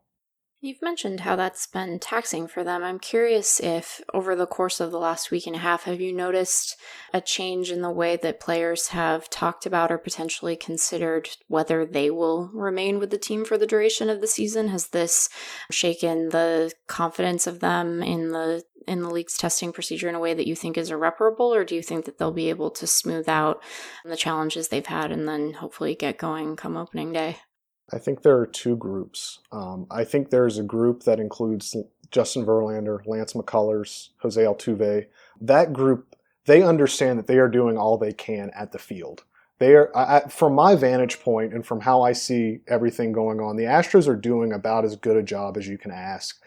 You've 0.63 0.83
mentioned 0.83 1.21
how 1.21 1.37
that's 1.37 1.67
been 1.67 1.99
taxing 1.99 2.47
for 2.47 2.63
them. 2.63 2.85
I'm 2.85 2.99
curious 2.99 3.61
if, 3.61 4.03
over 4.13 4.37
the 4.37 4.47
course 4.47 4.79
of 4.79 4.91
the 4.91 4.99
last 4.99 5.31
week 5.31 5.47
and 5.47 5.57
a 5.57 5.61
half, 5.61 5.85
have 5.85 6.03
you 6.03 6.13
noticed 6.13 6.77
a 7.15 7.23
change 7.23 7.71
in 7.71 7.81
the 7.81 7.91
way 7.91 8.17
that 8.17 8.41
players 8.41 8.89
have 8.89 9.31
talked 9.31 9.65
about 9.65 9.91
or 9.91 9.97
potentially 9.97 10.57
considered 10.57 11.31
whether 11.49 11.87
they 11.87 12.11
will 12.11 12.51
remain 12.53 12.99
with 12.99 13.09
the 13.09 13.17
team 13.17 13.47
for 13.47 13.57
the 13.57 13.67
duration 13.67 14.11
of 14.11 14.21
the 14.21 14.27
season? 14.27 14.69
Has 14.69 14.89
this 14.89 15.31
shaken 15.71 16.29
the 16.29 16.73
confidence 16.87 17.47
of 17.47 17.61
them 17.61 18.03
in 18.03 18.33
the 18.33 18.63
in 18.87 19.03
the 19.03 19.11
league's 19.11 19.39
testing 19.39 19.73
procedure 19.73 20.09
in 20.09 20.15
a 20.15 20.21
way 20.21 20.35
that 20.35 20.47
you 20.47 20.57
think 20.57 20.77
is 20.77 20.91
irreparable, 20.91 21.55
or 21.55 21.65
do 21.65 21.75
you 21.75 21.83
think 21.83 22.05
that 22.05 22.19
they'll 22.19 22.33
be 22.33 22.51
able 22.51 22.71
to 22.71 22.87
smooth 22.87 23.29
out 23.31 23.63
the 24.05 24.17
challenges 24.17 24.69
they've 24.69 24.87
had 24.87 25.11
and 25.11 25.27
then 25.27 25.55
hopefully 25.55 25.95
get 25.95 26.19
going 26.19 26.55
come 26.55 26.77
opening 26.77 27.13
day? 27.13 27.39
I 27.93 27.99
think 27.99 28.23
there 28.23 28.39
are 28.39 28.47
two 28.47 28.77
groups. 28.77 29.41
Um, 29.53 29.87
I 29.91 30.05
think 30.05 30.31
there's 30.31 30.59
a 30.59 30.63
group 30.63 31.05
that 31.05 31.21
includes 31.21 31.77
Justin 32.11 32.45
Verlander, 32.45 33.07
Lance 33.07 33.33
McCullers, 33.33 34.11
Jose 34.19 34.41
Altuve. 34.41 35.07
That 35.41 35.73
group, 35.73 36.17
they 36.47 36.63
understand 36.63 37.19
that 37.19 37.27
they 37.27 37.39
are 37.39 37.49
doing 37.49 37.77
all 37.77 37.99
they 37.99 38.13
can 38.13 38.51
at 38.55 38.73
the 38.73 38.79
field. 38.79 39.25
They 39.59 39.75
are, 39.75 39.95
I, 39.97 40.21
from 40.29 40.55
my 40.55 40.75
vantage 40.75 41.21
point 41.21 41.53
and 41.53 41.67
from 41.67 41.81
how 41.81 42.03
I 42.03 42.13
see 42.13 42.61
everything 42.67 43.13
going 43.13 43.41
on, 43.41 43.57
the 43.57 43.65
Astros 43.65 44.09
are 44.09 44.17
doing 44.17 44.53
about 44.53 44.85
as 44.85 44.97
good 44.97 45.17
a 45.17 45.23
job 45.23 45.57
as 45.59 45.69
you 45.69 45.77
can 45.77 45.91
ask 45.91 46.41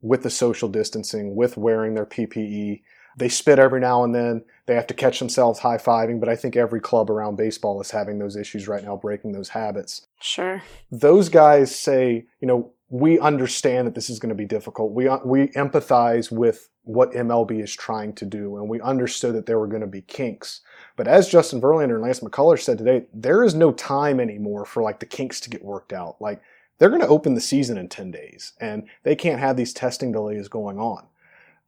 with 0.00 0.22
the 0.22 0.30
social 0.30 0.68
distancing, 0.68 1.34
with 1.34 1.56
wearing 1.56 1.94
their 1.94 2.06
PPE. 2.06 2.82
They 3.20 3.28
spit 3.28 3.58
every 3.58 3.80
now 3.80 4.02
and 4.02 4.14
then. 4.14 4.42
They 4.64 4.74
have 4.74 4.86
to 4.86 4.94
catch 4.94 5.18
themselves 5.18 5.58
high 5.58 5.76
fiving, 5.76 6.20
but 6.20 6.30
I 6.30 6.36
think 6.36 6.56
every 6.56 6.80
club 6.80 7.10
around 7.10 7.36
baseball 7.36 7.78
is 7.82 7.90
having 7.90 8.18
those 8.18 8.34
issues 8.34 8.66
right 8.66 8.82
now, 8.82 8.96
breaking 8.96 9.32
those 9.32 9.50
habits. 9.50 10.06
Sure. 10.22 10.62
Those 10.90 11.28
guys 11.28 11.74
say, 11.76 12.24
you 12.40 12.48
know, 12.48 12.72
we 12.88 13.18
understand 13.20 13.86
that 13.86 13.94
this 13.94 14.08
is 14.08 14.18
going 14.18 14.30
to 14.30 14.34
be 14.34 14.46
difficult. 14.46 14.92
We 14.92 15.06
uh, 15.06 15.18
we 15.22 15.48
empathize 15.48 16.32
with 16.32 16.70
what 16.84 17.12
MLB 17.12 17.62
is 17.62 17.74
trying 17.74 18.14
to 18.14 18.24
do, 18.24 18.56
and 18.56 18.70
we 18.70 18.80
understood 18.80 19.34
that 19.34 19.44
there 19.44 19.58
were 19.58 19.66
going 19.66 19.82
to 19.82 19.86
be 19.86 20.00
kinks. 20.00 20.62
But 20.96 21.06
as 21.06 21.28
Justin 21.28 21.60
Verlander 21.60 21.96
and 21.96 22.02
Lance 22.02 22.20
McCullers 22.20 22.60
said 22.60 22.78
today, 22.78 23.04
there 23.12 23.44
is 23.44 23.54
no 23.54 23.70
time 23.70 24.18
anymore 24.18 24.64
for 24.64 24.82
like 24.82 24.98
the 24.98 25.06
kinks 25.06 25.40
to 25.40 25.50
get 25.50 25.62
worked 25.62 25.92
out. 25.92 26.16
Like 26.20 26.40
they're 26.78 26.88
going 26.88 27.02
to 27.02 27.06
open 27.06 27.34
the 27.34 27.40
season 27.42 27.76
in 27.76 27.90
10 27.90 28.10
days, 28.10 28.54
and 28.60 28.88
they 29.02 29.14
can't 29.14 29.40
have 29.40 29.58
these 29.58 29.74
testing 29.74 30.10
delays 30.10 30.48
going 30.48 30.78
on. 30.78 31.06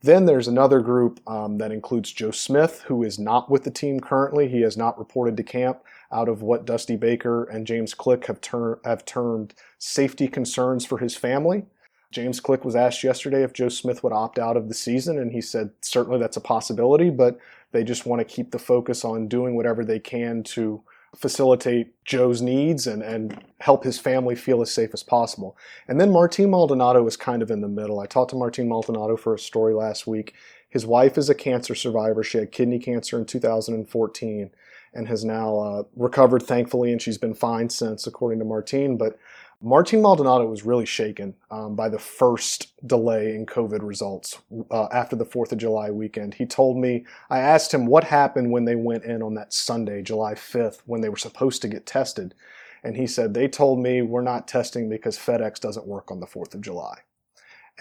Then 0.03 0.27
there's 0.27 0.49
another 0.49 0.81
group 0.81 1.21
um, 1.29 1.59
that 1.59 1.71
includes 1.71 2.13
Joe 2.13 2.33
Smith, 2.33 2.83
who 2.89 3.05
is 3.05 3.19
not 3.21 3.49
with 3.49 3.63
the 3.63 3.71
team 3.71 4.01
currently. 4.01 4.49
He 4.49 4.63
has 4.63 4.77
not 4.77 4.99
reported 4.99 5.37
to 5.37 5.45
camp 5.45 5.83
out 6.13 6.29
of 6.29 6.43
what 6.43 6.65
Dusty 6.65 6.97
Baker 6.97 7.45
and 7.45 7.67
James 7.67 7.95
Click 7.95 8.27
have, 8.27 8.41
ter- 8.41 8.81
have 8.85 9.05
termed 9.05 9.55
safety 9.79 10.27
concerns 10.27 10.85
for 10.85 10.99
his 10.99 11.17
family. 11.17 11.67
James 12.11 12.41
Click 12.41 12.65
was 12.65 12.77
asked 12.77 13.05
yesterday 13.05 13.43
if 13.43 13.53
Joe 13.53 13.69
Smith 13.69 14.03
would 14.03 14.13
opt 14.13 14.39
out 14.39 14.57
of 14.57 14.69
the 14.69 14.75
season, 14.75 15.19
and 15.19 15.33
he 15.33 15.41
said 15.41 15.71
certainly 15.81 16.19
that's 16.19 16.37
a 16.37 16.43
possibility, 16.43 17.09
but 17.09 17.39
they 17.71 17.85
just 17.85 18.05
want 18.05 18.21
to 18.21 18.35
keep 18.35 18.51
the 18.51 18.59
focus 18.59 19.05
on 19.05 19.29
doing 19.29 19.57
whatever 19.57 19.85
they 19.85 19.99
can 19.99 20.43
to 20.43 20.83
facilitate 21.17 21.93
Joe's 22.05 22.41
needs 22.41 22.87
and, 22.87 23.03
and 23.03 23.45
help 23.61 23.85
his 23.85 23.99
family 23.99 24.35
feel 24.35 24.63
as 24.63 24.73
safe 24.73 24.91
as 24.93 25.03
possible. 25.03 25.57
And 25.87 26.01
then 26.01 26.11
Martin 26.11 26.51
Maldonado 26.51 27.07
is 27.07 27.17
kind 27.17 27.43
of 27.43 27.51
in 27.51 27.61
the 27.61 27.69
middle. 27.69 28.01
I 28.01 28.07
talked 28.07 28.31
to 28.31 28.37
Martin 28.37 28.69
Maldonado 28.69 29.17
for 29.17 29.35
a 29.35 29.39
story 29.39 29.75
last 29.75 30.07
week. 30.07 30.35
His 30.71 30.87
wife 30.87 31.19
is 31.19 31.29
a 31.29 31.35
cancer 31.35 31.75
survivor. 31.75 32.23
She 32.23 32.39
had 32.39 32.51
kidney 32.51 32.79
cancer 32.79 33.19
in 33.19 33.27
2014 33.27 34.51
and 34.95 35.09
has 35.09 35.25
now 35.25 35.59
uh, 35.59 35.83
recovered, 35.97 36.43
thankfully, 36.43 36.93
and 36.93 37.01
she's 37.01 37.19
been 37.19 37.35
fine 37.35 37.69
since, 37.69 38.07
according 38.07 38.39
to 38.39 38.45
Martin. 38.45 38.97
But 38.97 39.19
Martin 39.65 40.03
Maldonado 40.03 40.45
was 40.47 40.65
really 40.65 40.85
shaken 40.85 41.35
um, 41.53 41.77
by 41.77 41.89
the 41.89 41.99
first 41.99 42.73
delay 42.89 43.37
in 43.37 43.47
COVID 43.47 43.79
results 43.81 44.39
uh, 44.73 44.89
after 44.91 45.15
the 45.15 45.25
4th 45.25 45.53
of 45.53 45.59
July 45.59 45.89
weekend. 45.89 46.35
He 46.35 46.47
told 46.47 46.77
me, 46.77 47.07
I 47.31 47.39
asked 47.39 47.73
him 47.73 47.87
what 47.87 48.03
happened 48.03 48.51
when 48.51 48.65
they 48.65 48.75
went 48.75 49.05
in 49.05 49.23
on 49.23 49.35
that 49.35 49.53
Sunday, 49.53 50.03
July 50.03 50.35
5th, 50.35 50.81
when 50.87 51.01
they 51.01 51.09
were 51.09 51.17
supposed 51.17 51.63
to 51.63 51.69
get 51.69 51.87
tested. 51.87 52.35
And 52.83 52.97
he 52.97 53.07
said, 53.07 53.35
They 53.35 53.47
told 53.47 53.79
me 53.79 54.03
we're 54.03 54.21
not 54.21 54.49
testing 54.49 54.89
because 54.89 55.17
FedEx 55.17 55.61
doesn't 55.61 55.87
work 55.87 56.11
on 56.11 56.19
the 56.19 56.27
4th 56.27 56.55
of 56.55 56.61
July. 56.61 56.99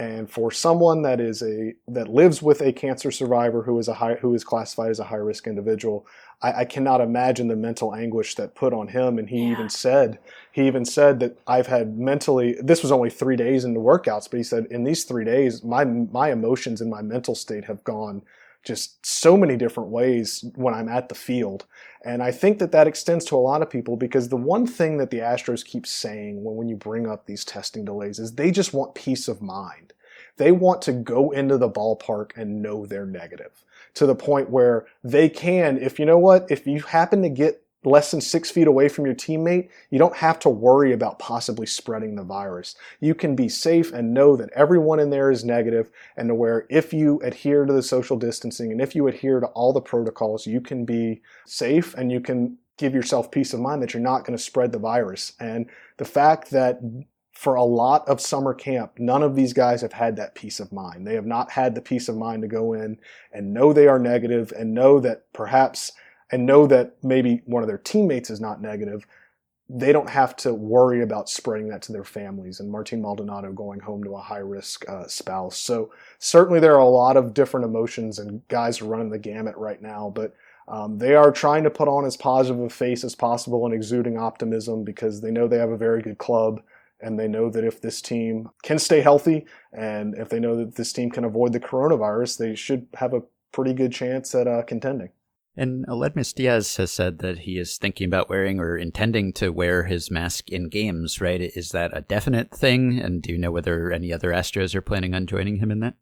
And 0.01 0.31
for 0.31 0.49
someone 0.49 1.03
that 1.03 1.21
is 1.21 1.43
a 1.43 1.75
that 1.89 2.07
lives 2.07 2.41
with 2.41 2.59
a 2.61 2.73
cancer 2.73 3.11
survivor 3.11 3.61
who 3.61 3.77
is 3.77 3.87
a 3.87 3.93
high, 3.93 4.15
who 4.15 4.33
is 4.33 4.43
classified 4.43 4.89
as 4.89 4.99
a 4.99 5.03
high 5.03 5.17
risk 5.17 5.45
individual, 5.45 6.07
I, 6.41 6.61
I, 6.61 6.65
cannot 6.65 7.01
imagine 7.01 7.49
the 7.49 7.55
mental 7.55 7.93
anguish 7.93 8.33
that 8.33 8.55
put 8.55 8.73
on 8.73 8.87
him. 8.87 9.19
And 9.19 9.29
he 9.29 9.43
yeah. 9.43 9.51
even 9.51 9.69
said 9.69 10.17
he 10.51 10.65
even 10.65 10.85
said 10.85 11.19
that 11.19 11.37
I've 11.45 11.67
had 11.67 11.99
mentally. 11.99 12.55
This 12.59 12.81
was 12.81 12.91
only 12.91 13.11
three 13.11 13.35
days 13.35 13.63
into 13.63 13.79
workouts, 13.79 14.27
but 14.27 14.37
he 14.37 14.43
said 14.43 14.65
in 14.71 14.85
these 14.85 15.03
three 15.03 15.23
days, 15.23 15.63
my 15.63 15.83
my 15.85 16.31
emotions 16.31 16.81
and 16.81 16.89
my 16.89 17.03
mental 17.03 17.35
state 17.35 17.65
have 17.65 17.83
gone 17.83 18.23
just 18.63 19.05
so 19.05 19.35
many 19.35 19.57
different 19.57 19.89
ways 19.89 20.45
when 20.55 20.73
I'm 20.73 20.89
at 20.89 21.09
the 21.09 21.15
field. 21.15 21.65
And 22.03 22.21
I 22.21 22.31
think 22.31 22.59
that 22.59 22.71
that 22.71 22.87
extends 22.87 23.25
to 23.25 23.35
a 23.35 23.37
lot 23.37 23.61
of 23.61 23.69
people 23.69 23.97
because 23.97 24.29
the 24.29 24.37
one 24.37 24.67
thing 24.67 24.97
that 24.97 25.09
the 25.09 25.19
Astros 25.19 25.65
keep 25.65 25.87
saying 25.87 26.43
when, 26.43 26.55
when 26.55 26.69
you 26.69 26.75
bring 26.75 27.07
up 27.07 27.25
these 27.25 27.45
testing 27.45 27.85
delays 27.85 28.19
is 28.19 28.35
they 28.35 28.51
just 28.51 28.73
want 28.73 28.95
peace 28.95 29.27
of 29.27 29.41
mind. 29.41 29.93
They 30.37 30.51
want 30.51 30.81
to 30.83 30.93
go 30.93 31.31
into 31.31 31.57
the 31.57 31.69
ballpark 31.69 32.31
and 32.35 32.61
know 32.61 32.85
they're 32.85 33.05
negative 33.05 33.63
to 33.93 34.05
the 34.05 34.15
point 34.15 34.49
where 34.49 34.85
they 35.03 35.29
can, 35.29 35.77
if 35.77 35.99
you 35.99 36.05
know 36.05 36.17
what, 36.17 36.49
if 36.49 36.65
you 36.65 36.81
happen 36.81 37.21
to 37.23 37.29
get 37.29 37.63
less 37.83 38.11
than 38.11 38.21
six 38.21 38.51
feet 38.51 38.67
away 38.67 38.87
from 38.87 39.05
your 39.05 39.15
teammate, 39.15 39.69
you 39.89 39.97
don't 39.97 40.15
have 40.17 40.37
to 40.39 40.49
worry 40.49 40.93
about 40.93 41.19
possibly 41.19 41.65
spreading 41.65 42.15
the 42.15 42.23
virus. 42.23 42.75
You 42.99 43.15
can 43.15 43.35
be 43.35 43.49
safe 43.49 43.91
and 43.91 44.13
know 44.13 44.35
that 44.35 44.51
everyone 44.55 44.99
in 44.99 45.09
there 45.09 45.31
is 45.31 45.43
negative 45.43 45.89
and 46.15 46.29
to 46.29 46.35
where 46.35 46.67
if 46.69 46.93
you 46.93 47.19
adhere 47.23 47.65
to 47.65 47.73
the 47.73 47.81
social 47.81 48.17
distancing 48.17 48.71
and 48.71 48.81
if 48.81 48.95
you 48.95 49.07
adhere 49.07 49.39
to 49.39 49.47
all 49.47 49.73
the 49.73 49.81
protocols, 49.81 50.45
you 50.45 50.61
can 50.61 50.85
be 50.85 51.21
safe 51.45 51.95
and 51.95 52.11
you 52.11 52.19
can 52.19 52.57
give 52.77 52.93
yourself 52.93 53.31
peace 53.31 53.53
of 53.53 53.59
mind 53.59 53.81
that 53.81 53.93
you're 53.93 54.01
not 54.01 54.25
going 54.25 54.37
to 54.37 54.43
spread 54.43 54.71
the 54.71 54.79
virus. 54.79 55.33
And 55.39 55.67
the 55.97 56.05
fact 56.05 56.51
that 56.51 56.79
for 57.31 57.55
a 57.55 57.63
lot 57.63 58.07
of 58.07 58.21
summer 58.21 58.53
camp, 58.53 58.93
none 58.99 59.23
of 59.23 59.35
these 59.35 59.53
guys 59.53 59.81
have 59.81 59.93
had 59.93 60.15
that 60.17 60.35
peace 60.35 60.59
of 60.59 60.71
mind. 60.71 61.07
They 61.07 61.15
have 61.15 61.25
not 61.25 61.51
had 61.51 61.73
the 61.73 61.81
peace 61.81 62.07
of 62.07 62.15
mind 62.15 62.43
to 62.43 62.47
go 62.47 62.73
in 62.73 62.99
and 63.31 63.53
know 63.53 63.73
they 63.73 63.87
are 63.87 63.97
negative 63.97 64.53
and 64.55 64.75
know 64.75 64.99
that 64.99 65.31
perhaps 65.33 65.91
and 66.31 66.45
know 66.45 66.67
that 66.67 66.95
maybe 67.03 67.41
one 67.45 67.63
of 67.63 67.67
their 67.67 67.77
teammates 67.77 68.29
is 68.29 68.39
not 68.39 68.61
negative, 68.61 69.05
they 69.73 69.93
don't 69.93 70.09
have 70.09 70.35
to 70.35 70.53
worry 70.53 71.01
about 71.01 71.29
spreading 71.29 71.69
that 71.69 71.81
to 71.81 71.93
their 71.93 72.03
families 72.03 72.59
and 72.59 72.69
Martin 72.69 73.01
Maldonado 73.01 73.53
going 73.53 73.79
home 73.79 74.03
to 74.03 74.15
a 74.15 74.21
high 74.21 74.39
risk 74.39 74.87
uh, 74.89 75.07
spouse. 75.07 75.57
So 75.57 75.91
certainly 76.19 76.59
there 76.59 76.75
are 76.75 76.79
a 76.79 76.85
lot 76.85 77.15
of 77.15 77.33
different 77.33 77.65
emotions 77.65 78.19
and 78.19 78.45
guys 78.49 78.81
are 78.81 78.85
running 78.85 79.09
the 79.09 79.17
gamut 79.17 79.55
right 79.55 79.81
now, 79.81 80.11
but 80.13 80.35
um, 80.67 80.97
they 80.97 81.15
are 81.15 81.31
trying 81.31 81.63
to 81.63 81.69
put 81.69 81.87
on 81.87 82.05
as 82.05 82.17
positive 82.17 82.61
a 82.61 82.69
face 82.69 83.03
as 83.03 83.15
possible 83.15 83.65
and 83.65 83.73
exuding 83.73 84.17
optimism 84.17 84.83
because 84.83 85.21
they 85.21 85.31
know 85.31 85.47
they 85.47 85.57
have 85.57 85.71
a 85.71 85.77
very 85.77 86.01
good 86.01 86.17
club 86.17 86.61
and 86.99 87.17
they 87.17 87.27
know 87.27 87.49
that 87.49 87.63
if 87.63 87.81
this 87.81 88.01
team 88.01 88.49
can 88.63 88.77
stay 88.77 89.01
healthy 89.01 89.45
and 89.73 90.15
if 90.17 90.29
they 90.29 90.39
know 90.39 90.55
that 90.57 90.75
this 90.75 90.93
team 90.93 91.09
can 91.09 91.23
avoid 91.23 91.53
the 91.53 91.59
coronavirus, 91.59 92.37
they 92.37 92.55
should 92.55 92.87
have 92.95 93.13
a 93.13 93.23
pretty 93.51 93.73
good 93.73 93.91
chance 93.91 94.35
at 94.35 94.47
uh, 94.47 94.61
contending. 94.63 95.09
And 95.55 95.85
Aledmys 95.87 96.33
Diaz 96.33 96.77
has 96.77 96.91
said 96.91 97.19
that 97.19 97.39
he 97.39 97.57
is 97.57 97.77
thinking 97.77 98.07
about 98.07 98.29
wearing 98.29 98.59
or 98.59 98.77
intending 98.77 99.33
to 99.33 99.51
wear 99.51 99.83
his 99.83 100.09
mask 100.09 100.49
in 100.49 100.69
games, 100.69 101.19
right? 101.19 101.41
Is 101.41 101.69
that 101.69 101.95
a 101.95 102.01
definite 102.01 102.51
thing? 102.51 102.99
And 102.99 103.21
do 103.21 103.33
you 103.33 103.37
know 103.37 103.51
whether 103.51 103.91
any 103.91 104.13
other 104.13 104.31
Astros 104.31 104.73
are 104.75 104.81
planning 104.81 105.13
on 105.13 105.27
joining 105.27 105.57
him 105.57 105.69
in 105.69 105.81
that? 105.81 105.95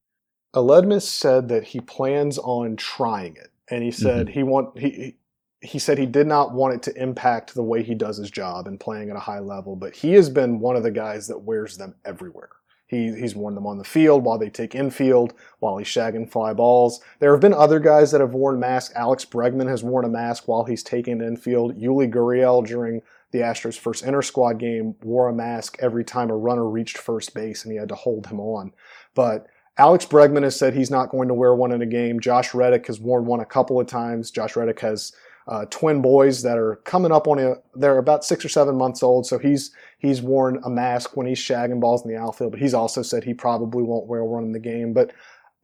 Aledmys 0.54 1.04
said 1.04 1.50
that 1.50 1.64
he 1.64 1.80
plans 1.80 2.38
on 2.38 2.76
trying 2.76 3.36
it. 3.36 3.52
And 3.72 3.84
he 3.84 3.92
said 3.92 4.28
mm-hmm. 4.28 4.34
he 4.34 4.44
want 4.44 4.80
he 4.80 5.16
he 5.62 5.78
said 5.80 5.98
he 5.98 6.06
did 6.06 6.26
not 6.26 6.54
want 6.54 6.74
it 6.74 6.84
to 6.84 7.02
impact 7.02 7.54
the 7.54 7.64
way 7.64 7.84
he 7.84 7.94
does 7.94 8.18
his 8.18 8.32
job 8.32 8.68
and 8.68 8.80
playing 8.80 9.10
at 9.10 9.16
a 9.16 9.20
high 9.20 9.40
level, 9.40 9.76
but 9.76 9.96
he 9.96 10.14
has 10.14 10.30
been 10.30 10.60
one 10.60 10.76
of 10.76 10.84
the 10.84 10.92
guys 10.92 11.28
that 11.28 11.40
wears 11.40 11.78
them 11.78 11.96
everywhere. 12.06 12.50
He, 12.90 13.14
he's 13.14 13.36
worn 13.36 13.54
them 13.54 13.68
on 13.68 13.78
the 13.78 13.84
field 13.84 14.24
while 14.24 14.40
they 14.40 14.50
take 14.50 14.74
infield, 14.74 15.34
while 15.60 15.78
he's 15.78 15.88
shagging 15.88 16.30
fly 16.30 16.54
balls. 16.54 17.00
There 17.20 17.32
have 17.32 17.40
been 17.40 17.54
other 17.54 17.80
guys 17.80 18.12
that 18.12 18.20
have 18.20 18.34
worn 18.34 18.60
masks. 18.60 18.94
Alex 18.96 19.26
Bregman 19.26 19.70
has 19.70 19.84
worn 19.84 20.06
a 20.06 20.10
mask 20.10 20.48
while 20.48 20.64
he's 20.64 20.82
taking 20.82 21.22
infield. 21.22 21.80
Yuli 21.80 22.12
Gurriel 22.12 22.66
during 22.66 23.04
the 23.32 23.40
Astros' 23.40 23.78
first 23.78 24.04
inter 24.04 24.24
squad 24.24 24.58
game 24.58 24.96
wore 25.04 25.30
a 25.30 25.34
mask 25.34 25.78
every 25.80 26.04
time 26.04 26.32
a 26.32 26.36
runner 26.36 26.68
reached 26.68 26.98
first 26.98 27.36
base 27.36 27.64
and 27.64 27.72
he 27.72 27.78
had 27.78 27.90
to 27.90 27.96
hold 27.96 28.26
him 28.26 28.40
on. 28.40 28.74
But 29.14 29.46
Alex 29.78 30.06
Bregman 30.06 30.44
has 30.44 30.58
said 30.58 30.74
he's 30.74 30.90
not 30.90 31.12
going 31.12 31.28
to 31.28 31.36
wear 31.36 31.54
one 31.54 31.72
in 31.72 31.84
a 31.84 31.86
game. 31.86 32.20
Josh 32.20 32.56
Reddick 32.56 32.88
has 32.88 33.00
worn 33.00 33.28
one 33.28 33.40
a 33.40 33.46
couple 33.46 33.80
of 33.80 33.86
times. 33.86 34.32
Josh 34.32 34.56
Reddick 34.56 34.80
has 34.80 35.14
uh, 35.50 35.66
twin 35.66 36.02
boys 36.02 36.42
that 36.44 36.58
are 36.58 36.78
coming 36.78 37.12
up 37.12 37.28
on 37.28 37.40
a 37.40 37.56
they're 37.76 37.98
about 37.98 38.24
six 38.24 38.46
or 38.46 38.50
seven 38.50 38.76
months 38.76 39.04
old 39.04 39.26
so 39.26 39.38
he's 39.38 39.72
he's 39.98 40.22
worn 40.22 40.62
a 40.64 40.70
mask 40.70 41.18
when 41.18 41.28
he's 41.28 41.40
shagging 41.40 41.80
balls 41.80 42.06
in 42.06 42.12
the 42.12 42.18
outfield 42.18 42.52
but 42.52 42.62
he's 42.62 42.74
also 42.74 43.02
said 43.02 43.24
he 43.24 43.34
probably 43.34 43.84
won't 43.84 44.08
wear 44.08 44.24
one 44.24 44.44
in 44.44 44.52
the 44.52 44.60
game. 44.60 44.94
But 44.94 45.12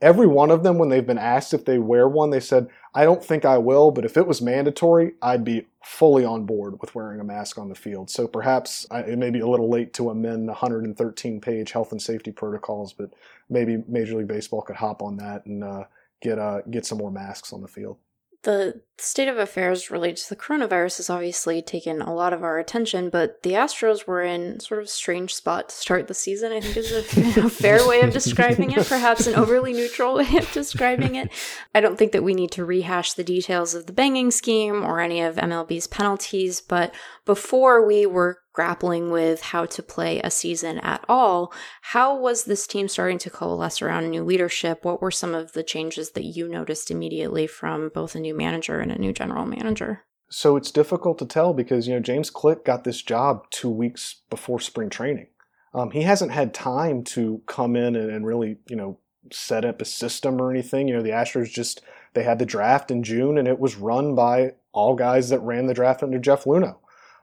every 0.01 0.27
one 0.27 0.51
of 0.51 0.63
them 0.63 0.77
when 0.77 0.89
they've 0.89 1.07
been 1.07 1.17
asked 1.17 1.53
if 1.53 1.63
they 1.63 1.79
wear 1.79 2.05
one 2.05 2.29
they 2.29 2.39
said 2.39 2.67
i 2.93 3.05
don't 3.05 3.23
think 3.23 3.45
i 3.45 3.57
will 3.57 3.91
but 3.91 4.03
if 4.03 4.17
it 4.17 4.27
was 4.27 4.41
mandatory 4.41 5.13
i'd 5.21 5.45
be 5.45 5.65
fully 5.85 6.25
on 6.25 6.45
board 6.45 6.81
with 6.81 6.95
wearing 6.95 7.19
a 7.19 7.23
mask 7.23 7.59
on 7.59 7.69
the 7.69 7.75
field. 7.75 8.09
So 8.09 8.27
perhaps 8.27 8.87
it 8.91 9.19
may 9.19 9.29
be 9.29 9.39
a 9.39 9.47
little 9.47 9.69
late 9.69 9.93
to 9.93 10.09
amend 10.09 10.47
the 10.47 10.53
113 10.53 11.39
page 11.39 11.71
health 11.71 11.91
and 11.91 12.01
safety 12.01 12.31
protocols 12.31 12.91
but 12.91 13.11
maybe 13.49 13.83
major 13.87 14.17
league 14.17 14.27
baseball 14.27 14.63
could 14.63 14.77
hop 14.77 15.03
on 15.03 15.17
that 15.17 15.45
and 15.45 15.63
uh, 15.63 15.83
get 16.21 16.39
uh, 16.39 16.61
get 16.71 16.87
some 16.87 16.97
more 16.97 17.11
masks 17.11 17.53
on 17.53 17.61
the 17.61 17.67
field 17.67 17.97
the 18.45 18.81
state 18.97 19.27
of 19.27 19.37
affairs 19.37 19.91
related 19.91 20.17
to 20.17 20.29
the 20.29 20.35
coronavirus 20.35 20.97
has 20.97 21.09
obviously 21.09 21.61
taken 21.61 22.01
a 22.01 22.13
lot 22.13 22.31
of 22.31 22.43
our 22.43 22.59
attention, 22.59 23.09
but 23.09 23.43
the 23.43 23.51
Astros 23.51 24.07
were 24.07 24.21
in 24.21 24.59
sort 24.59 24.79
of 24.79 24.85
a 24.85 24.89
strange 24.89 25.33
spot 25.33 25.69
to 25.69 25.75
start 25.75 26.07
the 26.07 26.13
season, 26.13 26.53
I 26.53 26.61
think 26.61 26.77
is 26.77 26.91
a, 26.91 26.99
a 27.45 27.49
fair 27.49 27.85
way 27.87 28.01
of 28.01 28.13
describing 28.13 28.71
it, 28.71 28.87
perhaps 28.87 29.27
an 29.27 29.35
overly 29.35 29.73
neutral 29.73 30.15
way 30.15 30.37
of 30.37 30.49
describing 30.53 31.15
it. 31.15 31.29
I 31.73 31.81
don't 31.81 31.97
think 31.97 32.13
that 32.13 32.23
we 32.23 32.33
need 32.33 32.51
to 32.51 32.63
rehash 32.63 33.13
the 33.13 33.23
details 33.23 33.75
of 33.75 33.87
the 33.87 33.93
banging 33.93 34.31
scheme 34.31 34.85
or 34.85 35.01
any 35.01 35.21
of 35.21 35.35
MLB's 35.35 35.87
penalties, 35.87 36.61
but 36.61 36.93
before 37.25 37.85
we 37.85 38.05
were 38.05 38.39
grappling 38.55 39.11
with 39.11 39.41
how 39.41 39.65
to 39.65 39.83
play 39.83 40.21
a 40.21 40.31
season 40.31 40.79
at 40.79 41.03
all. 41.09 41.53
How 41.81 42.17
was 42.17 42.45
this 42.45 42.65
team 42.65 42.87
starting 42.87 43.17
to 43.19 43.29
coalesce 43.29 43.81
around 43.81 44.09
new 44.09 44.23
leadership? 44.23 44.85
What 44.85 45.01
were 45.01 45.11
some 45.11 45.35
of 45.35 45.51
the 45.51 45.63
changes 45.63 46.11
that 46.11 46.23
you 46.23 46.47
noticed 46.47 46.89
immediately 46.89 47.47
from 47.47 47.91
both 47.93 48.15
a 48.15 48.19
new 48.19 48.33
manager 48.33 48.79
and 48.79 48.91
a 48.91 48.97
new 48.97 49.11
general 49.11 49.45
manager? 49.45 50.03
So 50.29 50.55
it's 50.55 50.71
difficult 50.71 51.19
to 51.19 51.25
tell 51.25 51.53
because, 51.53 51.87
you 51.87 51.93
know, 51.93 51.99
James 51.99 52.29
Click 52.29 52.65
got 52.65 52.83
this 52.83 53.01
job 53.01 53.45
two 53.51 53.69
weeks 53.69 54.21
before 54.29 54.59
spring 54.59 54.89
training. 54.89 55.27
Um, 55.73 55.91
he 55.91 56.03
hasn't 56.03 56.31
had 56.31 56.53
time 56.53 57.03
to 57.03 57.41
come 57.47 57.75
in 57.75 57.95
and, 57.95 58.09
and 58.09 58.25
really, 58.25 58.57
you 58.67 58.77
know, 58.77 58.97
set 59.31 59.65
up 59.65 59.81
a 59.81 59.85
system 59.85 60.41
or 60.41 60.49
anything. 60.49 60.87
You 60.87 60.95
know, 60.95 61.03
the 61.03 61.09
Astros 61.09 61.51
just, 61.51 61.81
they 62.13 62.23
had 62.23 62.39
the 62.39 62.45
draft 62.45 62.89
in 62.89 63.03
June 63.03 63.37
and 63.37 63.47
it 63.47 63.59
was 63.59 63.75
run 63.75 64.15
by 64.15 64.53
all 64.71 64.95
guys 64.95 65.29
that 65.29 65.41
ran 65.41 65.67
the 65.67 65.73
draft 65.73 66.01
under 66.01 66.19
Jeff 66.19 66.45
Luhnow. 66.45 66.77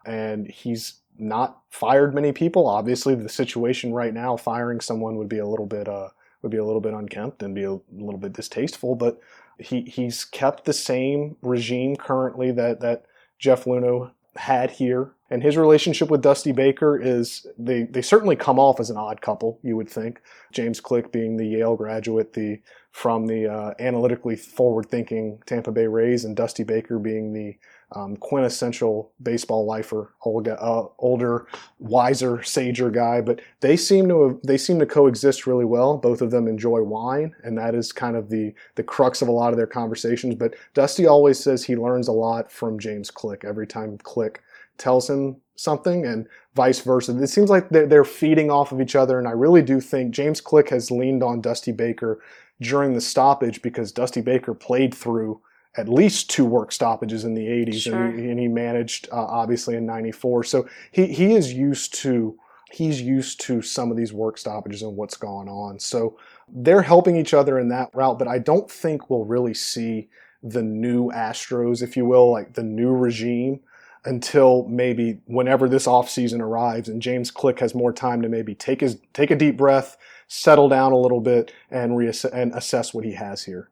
And 0.04 0.48
he's 0.48 1.01
not 1.22 1.62
fired 1.70 2.14
many 2.14 2.32
people. 2.32 2.66
Obviously, 2.66 3.14
the 3.14 3.28
situation 3.28 3.92
right 3.92 4.12
now, 4.12 4.36
firing 4.36 4.80
someone 4.80 5.16
would 5.16 5.28
be 5.28 5.38
a 5.38 5.46
little 5.46 5.66
bit 5.66 5.88
uh, 5.88 6.08
would 6.42 6.50
be 6.50 6.58
a 6.58 6.64
little 6.64 6.80
bit 6.80 6.92
unkempt 6.94 7.42
and 7.42 7.54
be 7.54 7.64
a 7.64 7.78
little 7.92 8.18
bit 8.18 8.32
distasteful. 8.32 8.94
But 8.94 9.20
he 9.58 9.82
he's 9.82 10.24
kept 10.24 10.64
the 10.64 10.72
same 10.72 11.36
regime 11.40 11.96
currently 11.96 12.50
that 12.52 12.80
that 12.80 13.04
Jeff 13.38 13.64
Luhnow 13.64 14.10
had 14.36 14.72
here. 14.72 15.12
And 15.30 15.42
his 15.42 15.56
relationship 15.56 16.10
with 16.10 16.22
Dusty 16.22 16.52
Baker 16.52 16.98
is 17.00 17.46
they, 17.58 17.84
they 17.84 18.02
certainly 18.02 18.36
come 18.36 18.58
off 18.58 18.80
as 18.80 18.90
an 18.90 18.98
odd 18.98 19.22
couple, 19.22 19.58
you 19.62 19.76
would 19.76 19.88
think. 19.88 20.20
James 20.52 20.80
Click 20.80 21.10
being 21.10 21.36
the 21.36 21.46
Yale 21.46 21.76
graduate, 21.76 22.34
the 22.34 22.60
from 22.90 23.26
the 23.26 23.50
uh, 23.50 23.72
analytically 23.78 24.36
forward 24.36 24.90
thinking 24.90 25.42
Tampa 25.46 25.72
Bay 25.72 25.86
Rays, 25.86 26.24
and 26.24 26.36
Dusty 26.36 26.64
Baker 26.64 26.98
being 26.98 27.32
the 27.32 27.56
um, 27.95 28.16
quintessential 28.16 29.12
baseball 29.22 29.66
lifer, 29.66 30.14
older, 30.22 30.57
uh, 30.61 30.84
older, 30.99 31.47
wiser, 31.78 32.43
sager 32.43 32.90
guy. 32.90 33.20
But 33.20 33.40
they 33.61 33.76
seem 33.76 34.09
to 34.09 34.40
they 34.45 34.59
seem 34.59 34.78
to 34.78 34.86
coexist 34.86 35.47
really 35.47 35.64
well. 35.64 35.97
Both 35.99 36.22
of 36.22 36.30
them 36.30 36.49
enjoy 36.49 36.82
wine, 36.82 37.34
and 37.45 37.57
that 37.59 37.74
is 37.74 37.93
kind 37.93 38.16
of 38.16 38.28
the 38.28 38.55
the 38.74 38.82
crux 38.82 39.22
of 39.22 39.28
a 39.28 39.32
lot 39.32 39.53
of 39.53 39.57
their 39.57 39.66
conversations. 39.66 40.34
But 40.34 40.55
Dusty 40.74 41.07
always 41.07 41.38
says 41.38 41.64
he 41.64 41.76
learns 41.76 42.09
a 42.09 42.12
lot 42.12 42.51
from 42.51 42.78
James 42.78 43.11
Click 43.11 43.45
every 43.45 43.66
time 43.66 43.99
Click 43.99 44.43
tells 44.78 45.09
him 45.09 45.36
something, 45.55 46.05
and 46.05 46.26
vice 46.55 46.80
versa. 46.80 47.16
It 47.22 47.28
seems 47.28 47.51
like 47.51 47.68
they're 47.68 48.05
feeding 48.05 48.51
off 48.51 48.72
of 48.72 48.80
each 48.80 48.97
other, 48.97 49.18
and 49.18 49.28
I 49.28 49.32
really 49.32 49.62
do 49.62 49.80
think 49.80 50.12
James 50.12 50.40
Click 50.40 50.70
has 50.70 50.90
leaned 50.90 51.22
on 51.22 51.40
Dusty 51.40 51.72
Baker 51.72 52.20
during 52.61 52.95
the 52.95 53.01
stoppage 53.01 53.62
because 53.62 53.93
Dusty 53.93 54.20
Baker 54.20 54.55
played 54.55 54.95
through 54.95 55.40
at 55.76 55.88
least 55.88 56.30
two 56.30 56.44
work 56.44 56.70
stoppages 56.72 57.24
in 57.24 57.34
the 57.34 57.46
80s 57.46 57.82
Sure. 57.82 58.04
and, 58.04 58.18
he, 58.18 58.30
and 58.30 58.38
he 58.38 58.48
managed 58.48 59.08
uh, 59.10 59.16
obviously 59.16 59.76
in 59.76 59.86
94 59.86 60.44
so 60.44 60.68
he, 60.90 61.06
he 61.06 61.34
is 61.34 61.52
used 61.52 61.94
to 61.94 62.38
he's 62.70 63.00
used 63.02 63.40
to 63.42 63.60
some 63.60 63.90
of 63.90 63.96
these 63.98 64.12
work 64.14 64.38
stoppages 64.38 64.80
and 64.80 64.96
what's 64.96 65.16
going 65.18 65.46
on. 65.46 65.78
So 65.78 66.16
they're 66.48 66.82
helping 66.82 67.16
each 67.16 67.34
other 67.34 67.58
in 67.58 67.68
that 67.68 67.90
route 67.94 68.18
but 68.18 68.28
i 68.28 68.38
don't 68.38 68.70
think 68.70 69.08
we'll 69.08 69.24
really 69.24 69.54
see 69.54 70.08
the 70.42 70.62
new 70.62 71.10
astros 71.12 71.82
if 71.82 71.96
you 71.96 72.04
will 72.04 72.30
like 72.30 72.52
the 72.54 72.62
new 72.62 72.90
regime 72.90 73.60
until 74.04 74.66
maybe 74.68 75.20
whenever 75.26 75.68
this 75.68 75.86
offseason 75.86 76.40
arrives 76.40 76.88
and 76.88 77.00
james 77.00 77.30
click 77.30 77.60
has 77.60 77.74
more 77.74 77.92
time 77.92 78.20
to 78.20 78.28
maybe 78.28 78.54
take 78.54 78.80
his 78.80 78.98
take 79.12 79.30
a 79.30 79.36
deep 79.36 79.56
breath 79.56 79.96
settle 80.28 80.68
down 80.68 80.92
a 80.92 80.98
little 80.98 81.20
bit 81.20 81.52
and 81.70 81.92
reassess 81.92 82.30
and 82.32 82.52
assess 82.54 82.92
what 82.92 83.04
he 83.04 83.12
has 83.12 83.44
here 83.44 83.70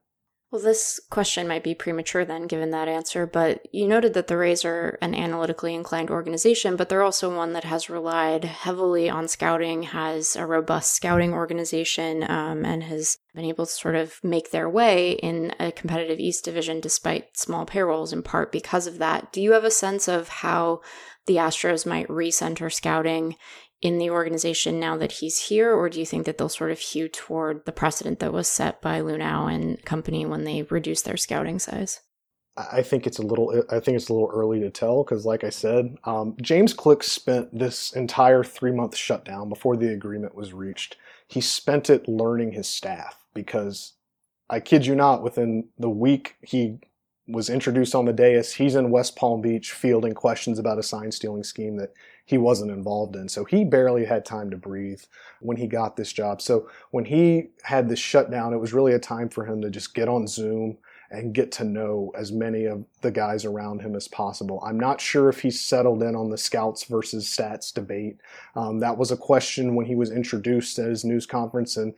Well, 0.51 0.61
this 0.61 0.99
question 1.11 1.47
might 1.47 1.63
be 1.63 1.77
premature 1.77 2.25
then, 2.25 2.49
given 2.49 2.71
that 2.71 2.89
answer, 2.89 3.25
but 3.25 3.69
you 3.71 3.87
noted 3.87 4.15
that 4.15 4.27
the 4.27 4.37
Rays 4.37 4.65
are 4.65 4.99
an 5.01 5.15
analytically 5.15 5.77
inclined 5.77 6.11
organization, 6.11 6.75
but 6.75 6.89
they're 6.89 7.05
also 7.05 7.35
one 7.35 7.53
that 7.53 7.63
has 7.63 7.89
relied 7.89 8.45
heavily 8.45 9.09
on 9.09 9.29
scouting, 9.29 9.85
has 9.85 10.35
a 10.35 10.45
robust 10.45 10.93
scouting 10.93 11.33
organization, 11.33 12.29
um, 12.29 12.65
and 12.65 12.83
has 12.83 13.19
been 13.33 13.45
able 13.45 13.65
to 13.65 13.71
sort 13.71 13.95
of 13.95 14.19
make 14.25 14.51
their 14.51 14.69
way 14.69 15.13
in 15.13 15.55
a 15.61 15.71
competitive 15.71 16.19
East 16.19 16.45
Division 16.45 16.81
despite 16.81 17.37
small 17.37 17.65
payrolls, 17.65 18.13
in 18.13 18.25
part 18.25 18.51
because 18.51 18.89
of 18.89 18.99
that. 18.99 19.33
Do 19.33 19.41
you 19.41 19.53
have 19.53 19.65
a 19.65 19.71
sense 19.71 20.09
of 20.09 20.29
how 20.29 20.81
the 21.27 21.37
Astros 21.37 21.87
might 21.87 22.09
recenter 22.09 22.73
scouting 22.73 23.37
in 23.83 23.99
the 23.99 24.11
organization 24.11 24.79
now 24.79 24.97
that 24.97 25.13
he's 25.13 25.49
here, 25.49 25.75
or 25.75 25.89
do 25.89 25.99
you 25.99 26.07
think 26.07 26.27
that 26.27 26.39
they'll 26.39 26.49
sort 26.49 26.71
of 26.71 26.79
hew 26.79 27.09
toward 27.09 27.65
the 27.65 27.73
precedent 27.73 28.19
that 28.19 28.33
was 28.33 28.47
set 28.47 28.83
by 28.83 29.01
Luhnow 29.01 29.53
and 29.53 29.83
company 29.85 30.27
when 30.27 30.45
they 30.45 30.63
reduced 30.63 31.05
their 31.05 31.17
scouting 31.17 31.59
size? 31.59 32.01
I 32.57 32.83
think 32.83 33.07
it's 33.07 33.19
a 33.19 33.23
little. 33.23 33.65
I 33.71 33.81
think 33.81 33.97
it's 33.97 34.09
a 34.09 34.13
little 34.13 34.31
early 34.33 34.61
to 34.61 34.71
tell 34.71 35.03
because, 35.05 35.25
like 35.25 35.45
I 35.45 35.51
said, 35.51 35.97
um, 36.05 36.37
James 36.43 36.75
Click 36.75 37.03
spent 37.03 37.57
this 37.57 37.93
entire 37.93 38.45
three 38.45 38.73
month 38.73 38.97
shutdown 38.97 39.49
before 39.49 39.77
the 39.77 39.93
agreement 39.93 40.35
was 40.35 40.53
reached. 40.53 40.97
He 41.29 41.41
spent 41.41 41.89
it 41.89 42.09
learning 42.09 42.53
his 42.53 42.67
staff 42.67 43.25
because, 43.35 43.95
I 44.51 44.61
kid 44.61 44.85
you 44.85 44.95
not, 44.95 45.23
within 45.23 45.69
the 45.79 45.89
week 45.89 46.37
he 46.43 46.81
was 47.31 47.51
introduced 47.51 47.95
on 47.95 48.05
the 48.05 48.13
dais, 48.13 48.55
he's 48.55 48.75
in 48.75 48.91
West 48.91 49.17
Palm 49.17 49.41
Beach 49.41 49.73
fielding 49.73 50.15
questions 50.15 50.59
about 50.59 50.79
a 50.79 50.83
sign 50.83 51.13
stealing 51.13 51.45
scheme 51.45 51.77
that 51.77 51.93
he 52.25 52.39
wasn't 52.39 52.71
involved 52.71 53.17
in. 53.17 53.29
So 53.29 53.45
he 53.45 53.65
barely 53.65 54.05
had 54.05 54.25
time 54.25 54.51
to 54.51 54.57
breathe 54.57 55.03
when 55.41 55.57
he 55.57 55.67
got 55.67 55.97
this 55.97 56.13
job. 56.13 56.41
So 56.41 56.69
when 56.91 57.05
he 57.05 57.49
had 57.63 57.89
this 57.89 57.99
shutdown, 57.99 58.53
it 58.53 58.61
was 58.61 58.73
really 58.73 58.93
a 58.93 58.99
time 58.99 59.29
for 59.29 59.45
him 59.45 59.61
to 59.63 59.71
just 59.71 59.95
get 59.95 60.09
on 60.09 60.27
Zoom 60.27 60.79
and 61.11 61.35
get 61.35 61.51
to 61.51 61.65
know 61.65 62.13
as 62.17 62.31
many 62.31 62.67
of 62.67 62.85
the 63.01 63.11
guys 63.11 63.45
around 63.45 63.83
him 63.83 63.97
as 63.97 64.07
possible. 64.07 64.63
I'm 64.65 64.79
not 64.79 65.01
sure 65.01 65.29
if 65.29 65.41
he 65.41 65.51
settled 65.51 66.05
in 66.05 66.15
on 66.15 66.31
the 66.31 66.39
scouts 66.39 66.85
versus 66.85 67.27
stats 67.27 67.75
debate. 67.75 68.19
Um, 68.55 68.79
that 68.79 68.97
was 68.97 69.11
a 69.11 69.17
question 69.17 69.75
when 69.75 69.87
he 69.87 69.97
was 69.97 70.13
introduced 70.13 70.79
at 70.79 70.89
his 70.89 71.05
news 71.05 71.27
conference, 71.27 71.77
and 71.77 71.95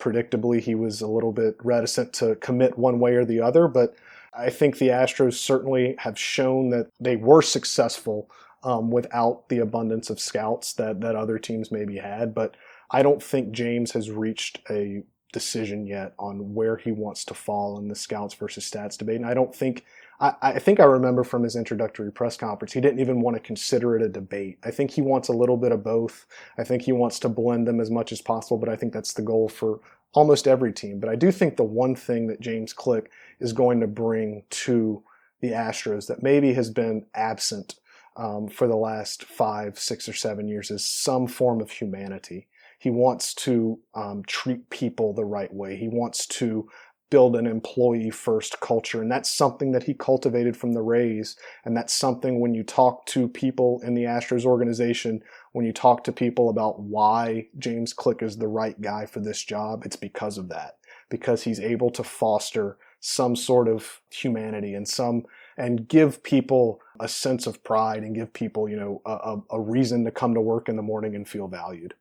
predictably, 0.00 0.60
he 0.60 0.74
was 0.74 1.00
a 1.00 1.06
little 1.06 1.32
bit 1.32 1.56
reticent 1.62 2.12
to 2.14 2.34
commit 2.36 2.76
one 2.76 2.98
way 2.98 3.14
or 3.14 3.24
the 3.24 3.40
other. 3.40 3.68
But 3.68 3.94
I 4.36 4.50
think 4.50 4.78
the 4.78 4.88
Astros 4.88 5.34
certainly 5.34 5.96
have 5.98 6.18
shown 6.18 6.70
that 6.70 6.90
they 7.00 7.16
were 7.16 7.42
successful 7.42 8.30
um, 8.62 8.90
without 8.90 9.48
the 9.48 9.58
abundance 9.58 10.10
of 10.10 10.20
scouts 10.20 10.72
that, 10.74 11.00
that 11.00 11.16
other 11.16 11.38
teams 11.38 11.70
maybe 11.70 11.96
had. 11.98 12.34
But 12.34 12.56
I 12.90 13.02
don't 13.02 13.22
think 13.22 13.52
James 13.52 13.92
has 13.92 14.10
reached 14.10 14.60
a 14.70 15.02
decision 15.32 15.86
yet 15.86 16.14
on 16.18 16.54
where 16.54 16.76
he 16.76 16.92
wants 16.92 17.24
to 17.26 17.34
fall 17.34 17.78
in 17.78 17.88
the 17.88 17.94
scouts 17.94 18.34
versus 18.34 18.68
stats 18.68 18.96
debate. 18.96 19.16
And 19.16 19.26
I 19.26 19.34
don't 19.34 19.54
think, 19.54 19.84
I, 20.18 20.34
I 20.40 20.58
think 20.58 20.80
I 20.80 20.84
remember 20.84 21.24
from 21.24 21.42
his 21.42 21.56
introductory 21.56 22.10
press 22.10 22.36
conference, 22.36 22.72
he 22.72 22.80
didn't 22.80 23.00
even 23.00 23.20
want 23.20 23.36
to 23.36 23.42
consider 23.42 23.96
it 23.96 24.02
a 24.02 24.08
debate. 24.08 24.58
I 24.64 24.70
think 24.70 24.90
he 24.90 25.02
wants 25.02 25.28
a 25.28 25.34
little 25.34 25.56
bit 25.56 25.72
of 25.72 25.84
both. 25.84 26.26
I 26.56 26.64
think 26.64 26.82
he 26.82 26.92
wants 26.92 27.18
to 27.20 27.28
blend 27.28 27.66
them 27.68 27.80
as 27.80 27.90
much 27.90 28.12
as 28.12 28.22
possible, 28.22 28.56
but 28.56 28.68
I 28.68 28.76
think 28.76 28.92
that's 28.92 29.12
the 29.12 29.22
goal 29.22 29.48
for 29.48 29.80
almost 30.12 30.48
every 30.48 30.72
team. 30.72 31.00
But 31.00 31.10
I 31.10 31.16
do 31.16 31.30
think 31.30 31.56
the 31.56 31.64
one 31.64 31.94
thing 31.94 32.26
that 32.28 32.40
James 32.40 32.72
Click 32.72 33.10
is 33.40 33.52
going 33.52 33.80
to 33.80 33.86
bring 33.86 34.44
to 34.50 35.02
the 35.40 35.50
Astros 35.50 36.06
that 36.06 36.22
maybe 36.22 36.54
has 36.54 36.70
been 36.70 37.06
absent 37.14 37.76
um, 38.16 38.48
for 38.48 38.66
the 38.66 38.76
last 38.76 39.24
five, 39.24 39.78
six, 39.78 40.08
or 40.08 40.14
seven 40.14 40.48
years 40.48 40.70
is 40.70 40.86
some 40.86 41.26
form 41.26 41.60
of 41.60 41.70
humanity. 41.70 42.48
He 42.78 42.90
wants 42.90 43.34
to 43.34 43.78
um, 43.94 44.22
treat 44.26 44.70
people 44.70 45.12
the 45.12 45.24
right 45.24 45.52
way. 45.52 45.76
He 45.76 45.88
wants 45.88 46.26
to 46.26 46.68
build 47.10 47.36
an 47.36 47.46
employee 47.46 48.10
first 48.10 48.60
culture. 48.60 49.00
And 49.00 49.10
that's 49.10 49.32
something 49.32 49.72
that 49.72 49.84
he 49.84 49.94
cultivated 49.94 50.56
from 50.56 50.72
the 50.72 50.82
Rays. 50.82 51.36
And 51.64 51.76
that's 51.76 51.94
something 51.94 52.40
when 52.40 52.54
you 52.54 52.64
talk 52.64 53.06
to 53.06 53.28
people 53.28 53.80
in 53.84 53.94
the 53.94 54.04
Astros 54.04 54.44
organization, 54.44 55.22
when 55.52 55.64
you 55.64 55.72
talk 55.72 56.04
to 56.04 56.12
people 56.12 56.48
about 56.48 56.80
why 56.80 57.46
James 57.58 57.92
Click 57.92 58.22
is 58.22 58.38
the 58.38 58.48
right 58.48 58.80
guy 58.80 59.06
for 59.06 59.20
this 59.20 59.42
job, 59.42 59.84
it's 59.84 59.96
because 59.96 60.38
of 60.38 60.48
that. 60.48 60.78
Because 61.08 61.42
he's 61.42 61.60
able 61.60 61.90
to 61.90 62.02
foster 62.02 62.78
some 63.00 63.36
sort 63.36 63.68
of 63.68 64.00
humanity 64.10 64.74
and 64.74 64.88
some 64.88 65.24
and 65.56 65.88
give 65.88 66.22
people 66.22 66.80
a 67.00 67.08
sense 67.08 67.46
of 67.46 67.62
pride 67.62 68.02
and 68.02 68.14
give 68.14 68.32
people, 68.32 68.68
you 68.68 68.76
know, 68.76 69.00
a, 69.06 69.36
a 69.50 69.60
reason 69.60 70.04
to 70.04 70.10
come 70.10 70.34
to 70.34 70.40
work 70.40 70.68
in 70.68 70.76
the 70.76 70.82
morning 70.82 71.14
and 71.14 71.28
feel 71.28 71.48
valued. 71.48 71.94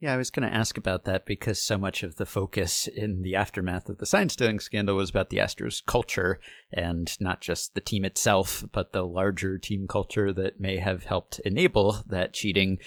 Yeah, 0.00 0.14
I 0.14 0.16
was 0.16 0.30
going 0.30 0.48
to 0.48 0.54
ask 0.54 0.78
about 0.78 1.04
that 1.04 1.26
because 1.26 1.60
so 1.60 1.76
much 1.76 2.04
of 2.04 2.16
the 2.16 2.26
focus 2.26 2.86
in 2.86 3.22
the 3.22 3.34
aftermath 3.34 3.88
of 3.88 3.98
the 3.98 4.06
sign 4.06 4.28
stealing 4.28 4.60
scandal 4.60 4.94
was 4.94 5.10
about 5.10 5.30
the 5.30 5.38
Astros 5.38 5.84
culture 5.84 6.38
and 6.72 7.10
not 7.20 7.40
just 7.40 7.74
the 7.74 7.80
team 7.80 8.04
itself, 8.04 8.62
but 8.70 8.92
the 8.92 9.04
larger 9.04 9.58
team 9.58 9.88
culture 9.88 10.32
that 10.32 10.60
may 10.60 10.76
have 10.76 11.02
helped 11.02 11.40
enable 11.40 12.04
that 12.06 12.32
cheating. 12.32 12.78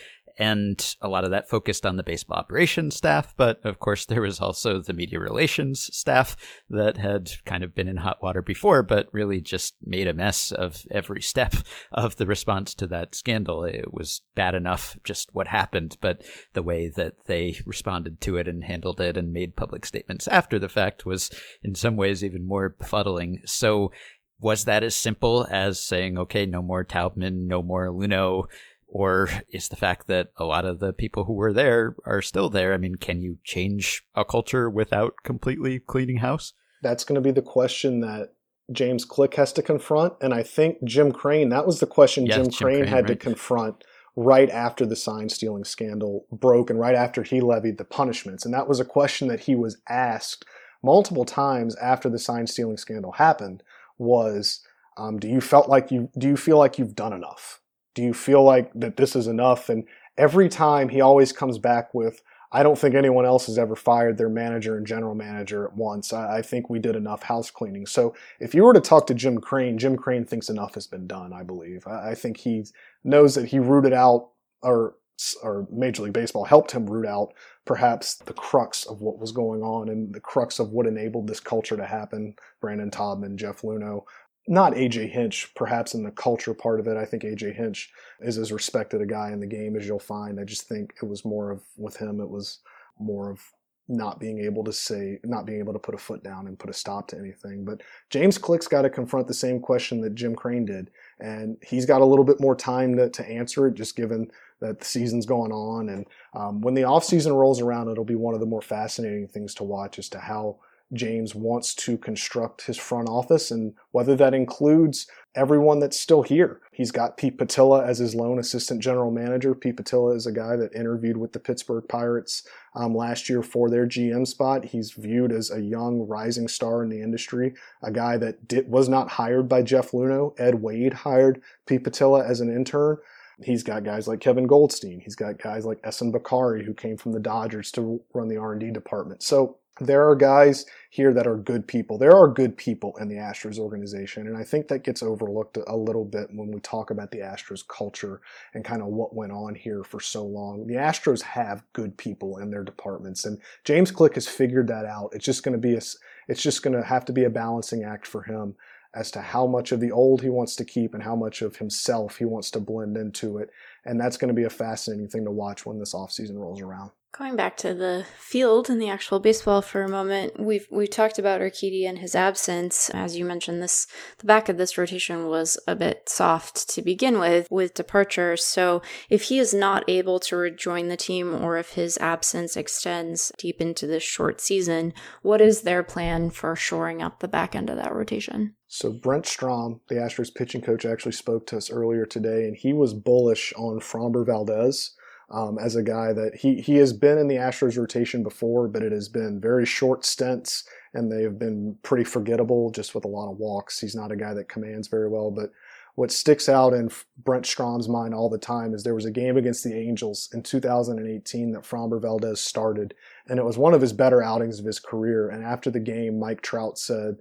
And 0.41 0.95
a 1.01 1.07
lot 1.07 1.23
of 1.23 1.29
that 1.29 1.47
focused 1.47 1.85
on 1.85 1.97
the 1.97 2.03
baseball 2.03 2.39
operations 2.39 2.95
staff, 2.95 3.35
but 3.37 3.63
of 3.63 3.77
course 3.77 4.05
there 4.07 4.23
was 4.23 4.39
also 4.39 4.81
the 4.81 4.91
media 4.91 5.19
relations 5.19 5.95
staff 5.95 6.35
that 6.67 6.97
had 6.97 7.29
kind 7.45 7.63
of 7.63 7.75
been 7.75 7.87
in 7.87 7.97
hot 7.97 8.23
water 8.23 8.41
before, 8.41 8.81
but 8.81 9.07
really 9.11 9.39
just 9.39 9.75
made 9.85 10.07
a 10.07 10.15
mess 10.15 10.51
of 10.51 10.83
every 10.89 11.21
step 11.21 11.53
of 11.91 12.15
the 12.15 12.25
response 12.25 12.73
to 12.73 12.87
that 12.87 13.13
scandal. 13.13 13.63
It 13.65 13.93
was 13.93 14.23
bad 14.33 14.55
enough 14.55 14.97
just 15.03 15.29
what 15.31 15.45
happened, 15.45 15.97
but 16.01 16.23
the 16.53 16.63
way 16.63 16.89
that 16.89 17.25
they 17.27 17.59
responded 17.67 18.19
to 18.21 18.37
it 18.37 18.47
and 18.47 18.63
handled 18.63 18.99
it 18.99 19.17
and 19.17 19.31
made 19.31 19.55
public 19.55 19.85
statements 19.85 20.27
after 20.27 20.57
the 20.57 20.69
fact 20.69 21.05
was 21.05 21.29
in 21.61 21.75
some 21.75 21.95
ways 21.95 22.23
even 22.23 22.47
more 22.47 22.75
befuddling. 22.81 23.47
So 23.47 23.91
was 24.39 24.65
that 24.65 24.83
as 24.83 24.95
simple 24.95 25.47
as 25.51 25.79
saying, 25.79 26.17
okay, 26.17 26.47
no 26.47 26.63
more 26.63 26.83
Taubman, 26.83 27.45
no 27.45 27.61
more 27.61 27.89
Luhnow? 27.89 28.45
Or 28.93 29.29
is 29.49 29.69
the 29.69 29.77
fact 29.77 30.07
that 30.07 30.31
a 30.35 30.43
lot 30.43 30.65
of 30.65 30.79
the 30.79 30.91
people 30.91 31.23
who 31.23 31.33
were 31.33 31.53
there 31.53 31.95
are 32.05 32.21
still 32.21 32.49
there? 32.49 32.73
I 32.73 32.77
mean, 32.77 32.95
can 32.95 33.21
you 33.21 33.37
change 33.41 34.03
a 34.15 34.25
culture 34.25 34.69
without 34.69 35.13
completely 35.23 35.79
cleaning 35.79 36.17
house? 36.17 36.51
That's 36.83 37.05
going 37.05 37.15
to 37.15 37.21
be 37.21 37.31
the 37.31 37.41
question 37.41 38.01
that 38.01 38.33
James 38.69 39.05
Click 39.05 39.35
has 39.35 39.53
to 39.53 39.61
confront. 39.61 40.15
And 40.19 40.33
I 40.33 40.43
think 40.43 40.83
Jim 40.83 41.13
Crane, 41.13 41.49
that 41.49 41.65
was 41.65 41.79
the 41.79 41.87
question 41.87 42.25
Yes, 42.25 42.35
Jim, 42.35 42.49
Jim 42.49 42.51
Crane, 42.51 42.79
Crane, 42.79 42.87
had 42.87 43.07
to 43.07 43.15
confront 43.15 43.85
right 44.17 44.49
after 44.49 44.85
the 44.85 44.97
sign 44.97 45.29
stealing 45.29 45.63
scandal 45.63 46.25
broke 46.29 46.69
and 46.69 46.77
right 46.77 46.95
after 46.95 47.23
he 47.23 47.39
levied 47.39 47.77
the 47.77 47.85
punishments. 47.85 48.43
And 48.43 48.53
that 48.53 48.67
was 48.67 48.81
a 48.81 48.85
question 48.85 49.29
that 49.29 49.39
he 49.39 49.55
was 49.55 49.77
asked 49.87 50.43
multiple 50.83 51.23
times 51.23 51.77
after 51.77 52.09
the 52.09 52.19
sign 52.19 52.45
stealing 52.45 52.75
scandal 52.75 53.13
happened 53.13 53.63
was, 53.97 54.61
um, 54.97 55.17
do 55.17 55.29
you 55.29 55.39
felt 55.39 55.69
like 55.69 55.91
you, 55.91 56.09
do 56.17 56.27
you 56.27 56.35
feel 56.35 56.57
like 56.57 56.77
you've 56.77 56.95
done 56.95 57.13
enough? 57.13 57.60
Do 57.93 58.03
you 58.03 58.13
feel 58.13 58.43
like 58.43 58.71
that 58.75 58.97
this 58.97 59.15
is 59.15 59.27
enough? 59.27 59.69
And 59.69 59.85
every 60.17 60.49
time 60.49 60.89
he 60.89 61.01
always 61.01 61.31
comes 61.31 61.57
back 61.57 61.93
with, 61.93 62.21
I 62.53 62.63
don't 62.63 62.77
think 62.77 62.95
anyone 62.95 63.25
else 63.25 63.45
has 63.45 63.57
ever 63.57 63.75
fired 63.75 64.17
their 64.17 64.29
manager 64.29 64.75
and 64.77 64.85
general 64.85 65.15
manager 65.15 65.65
at 65.65 65.75
once. 65.75 66.11
I, 66.11 66.41
think 66.41 66.69
we 66.69 66.79
did 66.79 66.97
enough 66.97 67.23
house 67.23 67.49
cleaning. 67.49 67.85
So 67.85 68.13
if 68.41 68.53
you 68.53 68.63
were 68.63 68.73
to 68.73 68.81
talk 68.81 69.07
to 69.07 69.13
Jim 69.13 69.39
Crane, 69.39 69.77
Jim 69.77 69.95
Crane 69.95 70.25
thinks 70.25 70.49
enough 70.49 70.73
has 70.73 70.85
been 70.85 71.07
done, 71.07 71.31
I 71.31 71.43
believe. 71.43 71.87
I, 71.87 72.09
I 72.09 72.15
think 72.15 72.37
he 72.37 72.65
knows 73.05 73.35
that 73.35 73.47
he 73.47 73.59
rooted 73.59 73.93
out 73.93 74.31
or 74.61 74.95
or 75.43 75.67
Major 75.71 76.01
League 76.01 76.13
Baseball 76.13 76.45
helped 76.45 76.71
him 76.71 76.87
root 76.87 77.05
out 77.05 77.33
perhaps 77.63 78.15
the 78.15 78.33
crux 78.33 78.85
of 78.85 79.01
what 79.01 79.19
was 79.19 79.31
going 79.31 79.61
on 79.61 79.87
and 79.87 80.15
the 80.15 80.19
crux 80.19 80.57
of 80.57 80.71
what 80.71 80.87
enabled 80.87 81.27
this 81.27 81.39
culture 81.39 81.77
to 81.77 81.85
happen. 81.85 82.33
Brandon 82.59 82.89
Taubman, 82.89 83.35
Jeff 83.35 83.61
Luhnow. 83.61 84.01
Not 84.47 84.73
AJ 84.73 85.11
Hinch, 85.11 85.53
perhaps 85.55 85.93
in 85.93 86.03
the 86.03 86.11
culture 86.11 86.53
part 86.53 86.79
of 86.79 86.87
it. 86.87 86.97
I 86.97 87.05
think 87.05 87.23
AJ 87.23 87.55
Hinch 87.55 87.91
is 88.21 88.37
as 88.37 88.51
respected 88.51 89.01
a 89.01 89.05
guy 89.05 89.31
in 89.31 89.39
the 89.39 89.47
game 89.47 89.75
as 89.75 89.85
you'll 89.85 89.99
find. 89.99 90.39
I 90.39 90.43
just 90.43 90.67
think 90.67 90.93
it 91.01 91.05
was 91.05 91.23
more 91.23 91.51
of 91.51 91.61
with 91.77 91.97
him, 91.97 92.19
it 92.19 92.29
was 92.29 92.59
more 92.99 93.29
of 93.29 93.41
not 93.87 94.19
being 94.19 94.39
able 94.39 94.63
to 94.63 94.71
say, 94.71 95.19
not 95.23 95.45
being 95.45 95.59
able 95.59 95.73
to 95.73 95.79
put 95.79 95.93
a 95.93 95.97
foot 95.97 96.23
down 96.23 96.47
and 96.47 96.57
put 96.57 96.69
a 96.69 96.73
stop 96.73 97.07
to 97.09 97.17
anything. 97.17 97.65
But 97.65 97.81
James 98.09 98.37
Click's 98.37 98.67
got 98.67 98.83
to 98.83 98.89
confront 98.89 99.27
the 99.27 99.33
same 99.33 99.59
question 99.59 100.01
that 100.01 100.15
Jim 100.15 100.33
Crane 100.33 100.65
did. 100.65 100.91
And 101.19 101.57
he's 101.61 101.85
got 101.85 102.01
a 102.01 102.05
little 102.05 102.23
bit 102.23 102.39
more 102.39 102.55
time 102.55 102.95
to, 102.95 103.09
to 103.09 103.29
answer 103.29 103.67
it, 103.67 103.73
just 103.73 103.97
given 103.97 104.31
that 104.61 104.79
the 104.79 104.85
season's 104.85 105.25
going 105.25 105.51
on. 105.51 105.89
And 105.89 106.05
um, 106.33 106.61
when 106.61 106.73
the 106.73 106.83
offseason 106.83 107.35
rolls 107.35 107.59
around, 107.59 107.89
it'll 107.89 108.05
be 108.05 108.15
one 108.15 108.33
of 108.33 108.39
the 108.39 108.45
more 108.45 108.61
fascinating 108.61 109.27
things 109.27 109.53
to 109.55 109.63
watch 109.63 109.99
as 109.99 110.07
to 110.09 110.19
how 110.19 110.59
James 110.93 111.33
wants 111.33 111.73
to 111.73 111.97
construct 111.97 112.65
his 112.65 112.77
front 112.77 113.07
office 113.07 113.51
and 113.51 113.73
whether 113.91 114.15
that 114.15 114.33
includes 114.33 115.07
everyone 115.35 115.79
that's 115.79 115.99
still 115.99 116.23
here. 116.23 116.59
He's 116.73 116.91
got 116.91 117.15
Pete 117.15 117.37
Putila 117.37 117.87
as 117.87 117.99
his 117.99 118.13
lone 118.13 118.39
assistant 118.39 118.81
general 118.81 119.11
manager. 119.11 119.55
Pete 119.55 119.77
Putila 119.77 120.15
is 120.15 120.27
a 120.27 120.31
guy 120.31 120.55
that 120.57 120.75
interviewed 120.75 121.17
with 121.17 121.31
the 121.31 121.39
Pittsburgh 121.39 121.85
Pirates 121.87 122.45
um, 122.75 122.95
last 122.95 123.29
year 123.29 123.41
for 123.41 123.69
their 123.69 123.87
GM 123.87 124.27
spot. 124.27 124.65
He's 124.65 124.91
viewed 124.91 125.31
as 125.31 125.49
a 125.51 125.61
young 125.61 126.05
rising 126.07 126.47
star 126.47 126.83
in 126.83 126.89
the 126.89 127.01
industry, 127.01 127.53
a 127.81 127.91
guy 127.91 128.17
that 128.17 128.47
did, 128.47 128.69
was 128.69 128.89
not 128.89 129.11
hired 129.11 129.47
by 129.47 129.61
Jeff 129.61 129.91
Luhnow. 129.91 130.37
Ed 130.39 130.55
Wade 130.55 130.93
hired 130.93 131.41
Pete 131.65 131.83
Putila 131.83 132.27
as 132.27 132.41
an 132.41 132.53
intern. 132.53 132.97
He's 133.43 133.63
got 133.63 133.83
guys 133.83 134.07
like 134.07 134.19
Kevin 134.19 134.45
Goldstein. 134.45 134.99
He's 134.99 135.15
got 135.15 135.41
guys 135.41 135.65
like 135.65 135.81
Ehsan 135.81 136.11
Bokhari, 136.11 136.63
who 136.63 136.73
came 136.73 136.97
from 136.97 137.13
the 137.13 137.19
Dodgers 137.19 137.71
to 137.71 138.01
run 138.13 138.27
the 138.27 138.37
R&D 138.37 138.69
department. 138.71 139.23
So 139.23 139.57
there 139.81 140.07
are 140.07 140.15
guys 140.15 140.65
here 140.91 141.13
that 141.13 141.25
are 141.25 141.37
good 141.37 141.67
people. 141.67 141.97
There 141.97 142.15
are 142.15 142.27
good 142.27 142.55
people 142.55 142.95
in 142.97 143.07
the 143.07 143.15
Astros 143.15 143.57
organization, 143.57 144.27
and 144.27 144.37
I 144.37 144.43
think 144.43 144.67
that 144.67 144.83
gets 144.83 145.01
overlooked 145.01 145.57
a 145.65 145.75
little 145.75 146.05
bit 146.05 146.27
when 146.33 146.51
we 146.51 146.59
talk 146.59 146.91
about 146.91 147.11
the 147.11 147.19
Astros 147.19 147.67
culture 147.67 148.21
and 148.53 148.63
kind 148.63 148.81
of 148.81 148.89
what 148.89 149.15
went 149.15 149.31
on 149.31 149.55
here 149.55 149.83
for 149.83 149.99
so 149.99 150.23
long. 150.23 150.67
The 150.67 150.75
Astros 150.75 151.21
have 151.21 151.63
good 151.73 151.97
people 151.97 152.37
in 152.37 152.51
their 152.51 152.63
departments, 152.63 153.25
and 153.25 153.39
James 153.63 153.89
Click 153.89 154.15
has 154.15 154.27
figured 154.27 154.67
that 154.67 154.85
out. 154.85 155.09
It's 155.13 155.25
just 155.25 155.43
going 155.43 155.53
to 155.53 155.67
be 155.67 155.73
a, 155.73 155.81
it's 156.27 156.43
just 156.43 156.61
going 156.61 156.75
to 156.75 156.83
have 156.83 157.05
to 157.05 157.13
be 157.13 157.23
a 157.23 157.29
balancing 157.29 157.83
act 157.83 158.05
for 158.05 158.23
him 158.23 158.55
as 158.93 159.09
to 159.11 159.21
how 159.21 159.47
much 159.47 159.71
of 159.71 159.79
the 159.79 159.91
old 159.91 160.21
he 160.21 160.29
wants 160.29 160.55
to 160.57 160.65
keep 160.65 160.93
and 160.93 161.03
how 161.03 161.15
much 161.15 161.41
of 161.41 161.55
himself 161.55 162.17
he 162.17 162.25
wants 162.25 162.51
to 162.51 162.59
blend 162.59 162.97
into 162.97 163.37
it. 163.37 163.49
And 163.85 163.99
that's 163.99 164.17
going 164.17 164.27
to 164.27 164.33
be 164.33 164.43
a 164.43 164.49
fascinating 164.49 165.07
thing 165.07 165.23
to 165.25 165.31
watch 165.31 165.65
when 165.65 165.79
this 165.79 165.93
offseason 165.93 166.37
rolls 166.37 166.61
around. 166.61 166.91
Going 167.17 167.35
back 167.35 167.57
to 167.57 167.73
the 167.73 168.05
field 168.17 168.69
and 168.69 168.81
the 168.81 168.87
actual 168.87 169.19
baseball 169.19 169.61
for 169.61 169.83
a 169.83 169.89
moment, 169.89 170.39
we've 170.39 170.65
we 170.71 170.87
talked 170.87 171.19
about 171.19 171.41
Urquidy 171.41 171.85
and 171.85 171.99
his 171.99 172.15
absence. 172.15 172.89
As 172.91 173.17
you 173.17 173.25
mentioned, 173.25 173.61
this 173.61 173.85
the 174.19 174.25
back 174.25 174.47
of 174.47 174.57
this 174.57 174.77
rotation 174.77 175.27
was 175.27 175.57
a 175.67 175.75
bit 175.75 176.07
soft 176.07 176.69
to 176.69 176.81
begin 176.81 177.19
with, 177.19 177.47
with 177.51 177.73
departure. 177.73 178.37
So 178.37 178.81
if 179.09 179.23
he 179.23 179.39
is 179.39 179.53
not 179.53 179.83
able 179.89 180.21
to 180.21 180.37
rejoin 180.37 180.87
the 180.87 180.95
team, 180.95 181.35
or 181.35 181.57
if 181.57 181.71
his 181.71 181.97
absence 181.97 182.55
extends 182.55 183.33
deep 183.37 183.59
into 183.59 183.85
this 183.85 184.03
short 184.03 184.39
season, 184.39 184.93
what 185.21 185.41
is 185.41 185.63
their 185.63 185.83
plan 185.83 186.29
for 186.29 186.55
shoring 186.55 187.01
up 187.01 187.19
the 187.19 187.27
back 187.27 187.55
end 187.55 187.69
of 187.69 187.75
that 187.75 187.93
rotation? 187.93 188.55
So 188.67 188.89
Brent 188.89 189.25
Strom, 189.25 189.81
the 189.89 189.95
Astros 189.95 190.33
pitching 190.33 190.61
coach, 190.61 190.85
actually 190.85 191.11
spoke 191.11 191.45
to 191.47 191.57
us 191.57 191.69
earlier 191.69 192.05
today, 192.05 192.45
and 192.45 192.55
he 192.55 192.71
was 192.71 192.93
bullish 192.93 193.51
on 193.57 193.81
Framber 193.81 194.25
Valdez 194.25 194.95
um, 195.31 195.57
as 195.57 195.75
a 195.75 195.83
guy 195.83 196.13
that 196.13 196.35
he 196.35 196.61
he 196.61 196.75
has 196.75 196.93
been 196.93 197.17
in 197.17 197.27
the 197.27 197.35
Astros 197.35 197.77
rotation 197.77 198.23
before, 198.23 198.67
but 198.67 198.83
it 198.83 198.91
has 198.91 199.07
been 199.07 199.39
very 199.39 199.65
short 199.65 200.05
stints, 200.05 200.63
and 200.93 201.11
they 201.11 201.23
have 201.23 201.39
been 201.39 201.77
pretty 201.83 202.03
forgettable, 202.03 202.69
just 202.71 202.93
with 202.93 203.05
a 203.05 203.09
lot 203.09 203.31
of 203.31 203.37
walks. 203.37 203.79
He's 203.79 203.95
not 203.95 204.11
a 204.11 204.15
guy 204.15 204.33
that 204.33 204.49
commands 204.49 204.87
very 204.87 205.09
well, 205.09 205.31
but 205.31 205.51
what 205.95 206.11
sticks 206.11 206.47
out 206.47 206.73
in 206.73 206.89
Brent 207.23 207.45
Strom's 207.45 207.89
mind 207.89 208.13
all 208.13 208.29
the 208.29 208.37
time 208.37 208.73
is 208.73 208.83
there 208.83 208.95
was 208.95 209.05
a 209.05 209.11
game 209.11 209.37
against 209.37 209.63
the 209.63 209.75
Angels 209.75 210.29
in 210.33 210.41
2018 210.41 211.51
that 211.51 211.63
Framber 211.63 212.01
Valdez 212.01 212.39
started, 212.39 212.93
and 213.27 213.39
it 213.39 213.45
was 213.45 213.57
one 213.57 213.73
of 213.73 213.81
his 213.81 213.93
better 213.93 214.21
outings 214.21 214.59
of 214.59 214.65
his 214.65 214.79
career. 214.79 215.29
And 215.29 215.43
after 215.43 215.69
the 215.69 215.79
game, 215.79 216.19
Mike 216.19 216.41
Trout 216.41 216.77
said, 216.77 217.17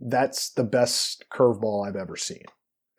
"That's 0.00 0.50
the 0.50 0.64
best 0.64 1.24
curveball 1.30 1.86
I've 1.86 1.96
ever 1.96 2.16
seen." 2.16 2.44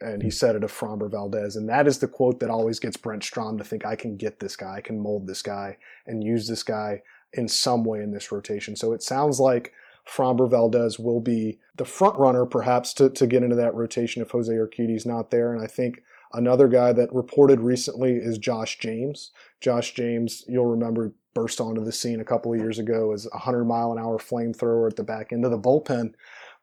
And 0.01 0.23
he 0.23 0.29
said 0.29 0.55
it 0.55 0.63
of 0.63 0.71
Framber 0.71 1.09
Valdez. 1.09 1.55
And 1.55 1.69
that 1.69 1.87
is 1.87 1.99
the 1.99 2.07
quote 2.07 2.39
that 2.39 2.49
always 2.49 2.79
gets 2.79 2.97
Brent 2.97 3.23
Strom 3.23 3.57
to 3.57 3.63
think, 3.63 3.85
I 3.85 3.95
can 3.95 4.17
get 4.17 4.39
this 4.39 4.55
guy, 4.55 4.75
I 4.75 4.81
can 4.81 4.99
mold 4.99 5.27
this 5.27 5.41
guy, 5.41 5.77
and 6.05 6.23
use 6.23 6.47
this 6.47 6.63
guy 6.63 7.03
in 7.33 7.47
some 7.47 7.83
way 7.83 8.01
in 8.01 8.11
this 8.11 8.31
rotation. 8.31 8.75
So 8.75 8.93
it 8.93 9.03
sounds 9.03 9.39
like 9.39 9.73
Framber 10.07 10.49
Valdez 10.49 10.99
will 10.99 11.21
be 11.21 11.59
the 11.75 11.85
front 11.85 12.17
runner, 12.17 12.45
perhaps, 12.45 12.93
to, 12.95 13.09
to 13.09 13.27
get 13.27 13.43
into 13.43 13.55
that 13.55 13.75
rotation 13.75 14.21
if 14.21 14.31
Jose 14.31 14.51
Urquidy's 14.51 15.05
not 15.05 15.31
there. 15.31 15.53
And 15.53 15.63
I 15.63 15.67
think 15.67 16.01
another 16.33 16.67
guy 16.67 16.91
that 16.93 17.13
reported 17.13 17.61
recently 17.61 18.13
is 18.13 18.37
Josh 18.37 18.79
James. 18.79 19.31
Josh 19.59 19.93
James, 19.93 20.43
you'll 20.47 20.65
remember, 20.65 21.13
burst 21.33 21.61
onto 21.61 21.83
the 21.83 21.91
scene 21.91 22.19
a 22.19 22.25
couple 22.25 22.53
of 22.53 22.59
years 22.59 22.77
ago 22.77 23.13
as 23.13 23.25
a 23.25 23.29
100 23.29 23.63
mile 23.63 23.91
an 23.91 23.99
hour 23.99 24.17
flamethrower 24.17 24.89
at 24.89 24.97
the 24.97 25.03
back 25.03 25.31
end 25.31 25.45
of 25.45 25.51
the 25.51 25.57
bullpen. 25.57 26.13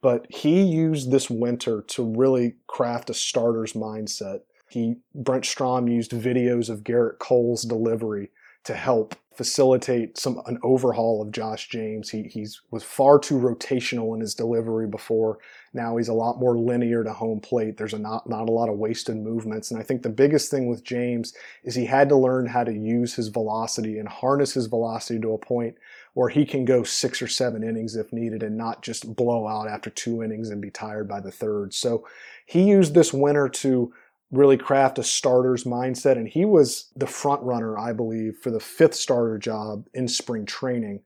But 0.00 0.26
he 0.30 0.62
used 0.62 1.10
this 1.10 1.28
winter 1.28 1.82
to 1.88 2.04
really 2.04 2.54
craft 2.66 3.10
a 3.10 3.14
starter's 3.14 3.72
mindset. 3.72 4.40
He 4.70 4.96
Brent 5.14 5.44
Strom 5.44 5.88
used 5.88 6.12
videos 6.12 6.68
of 6.68 6.84
Gerrit 6.84 7.18
Cole's 7.18 7.62
delivery 7.62 8.30
to 8.64 8.74
help 8.74 9.16
facilitate 9.38 10.18
some 10.18 10.42
an 10.46 10.58
overhaul 10.64 11.22
of 11.22 11.30
Josh 11.30 11.68
James. 11.68 12.10
He 12.10 12.24
he's 12.24 12.60
was 12.72 12.82
far 12.82 13.20
too 13.20 13.38
rotational 13.38 14.12
in 14.14 14.20
his 14.20 14.34
delivery 14.34 14.88
before. 14.88 15.38
Now 15.72 15.96
he's 15.96 16.08
a 16.08 16.12
lot 16.12 16.40
more 16.40 16.58
linear 16.58 17.04
to 17.04 17.12
home 17.12 17.40
plate. 17.40 17.76
There's 17.76 17.94
a 17.94 17.98
not 17.98 18.28
not 18.28 18.48
a 18.48 18.52
lot 18.52 18.68
of 18.68 18.78
wasted 18.78 19.16
movements. 19.16 19.70
And 19.70 19.80
I 19.80 19.84
think 19.84 20.02
the 20.02 20.08
biggest 20.08 20.50
thing 20.50 20.66
with 20.66 20.82
James 20.82 21.34
is 21.62 21.76
he 21.76 21.86
had 21.86 22.08
to 22.08 22.16
learn 22.16 22.46
how 22.46 22.64
to 22.64 22.72
use 22.72 23.14
his 23.14 23.28
velocity 23.28 23.98
and 23.98 24.08
harness 24.08 24.54
his 24.54 24.66
velocity 24.66 25.20
to 25.20 25.34
a 25.34 25.38
point 25.38 25.76
where 26.14 26.28
he 26.28 26.44
can 26.44 26.64
go 26.64 26.82
six 26.82 27.22
or 27.22 27.28
seven 27.28 27.62
innings 27.62 27.96
if 27.96 28.12
needed 28.12 28.42
and 28.42 28.56
not 28.56 28.82
just 28.82 29.14
blow 29.14 29.46
out 29.46 29.68
after 29.68 29.90
two 29.90 30.22
innings 30.22 30.50
and 30.50 30.60
be 30.60 30.70
tired 30.70 31.08
by 31.08 31.20
the 31.20 31.30
third. 31.30 31.72
So 31.72 32.06
he 32.46 32.62
used 32.62 32.94
this 32.94 33.12
winter 33.12 33.48
to 33.48 33.92
really 34.30 34.56
craft 34.56 34.98
a 34.98 35.02
starter's 35.02 35.64
mindset. 35.64 36.12
And 36.12 36.28
he 36.28 36.44
was 36.44 36.90
the 36.96 37.06
front 37.06 37.42
runner, 37.42 37.78
I 37.78 37.92
believe, 37.92 38.36
for 38.38 38.50
the 38.50 38.60
fifth 38.60 38.94
starter 38.94 39.38
job 39.38 39.86
in 39.94 40.08
spring 40.08 40.44
training 40.44 41.00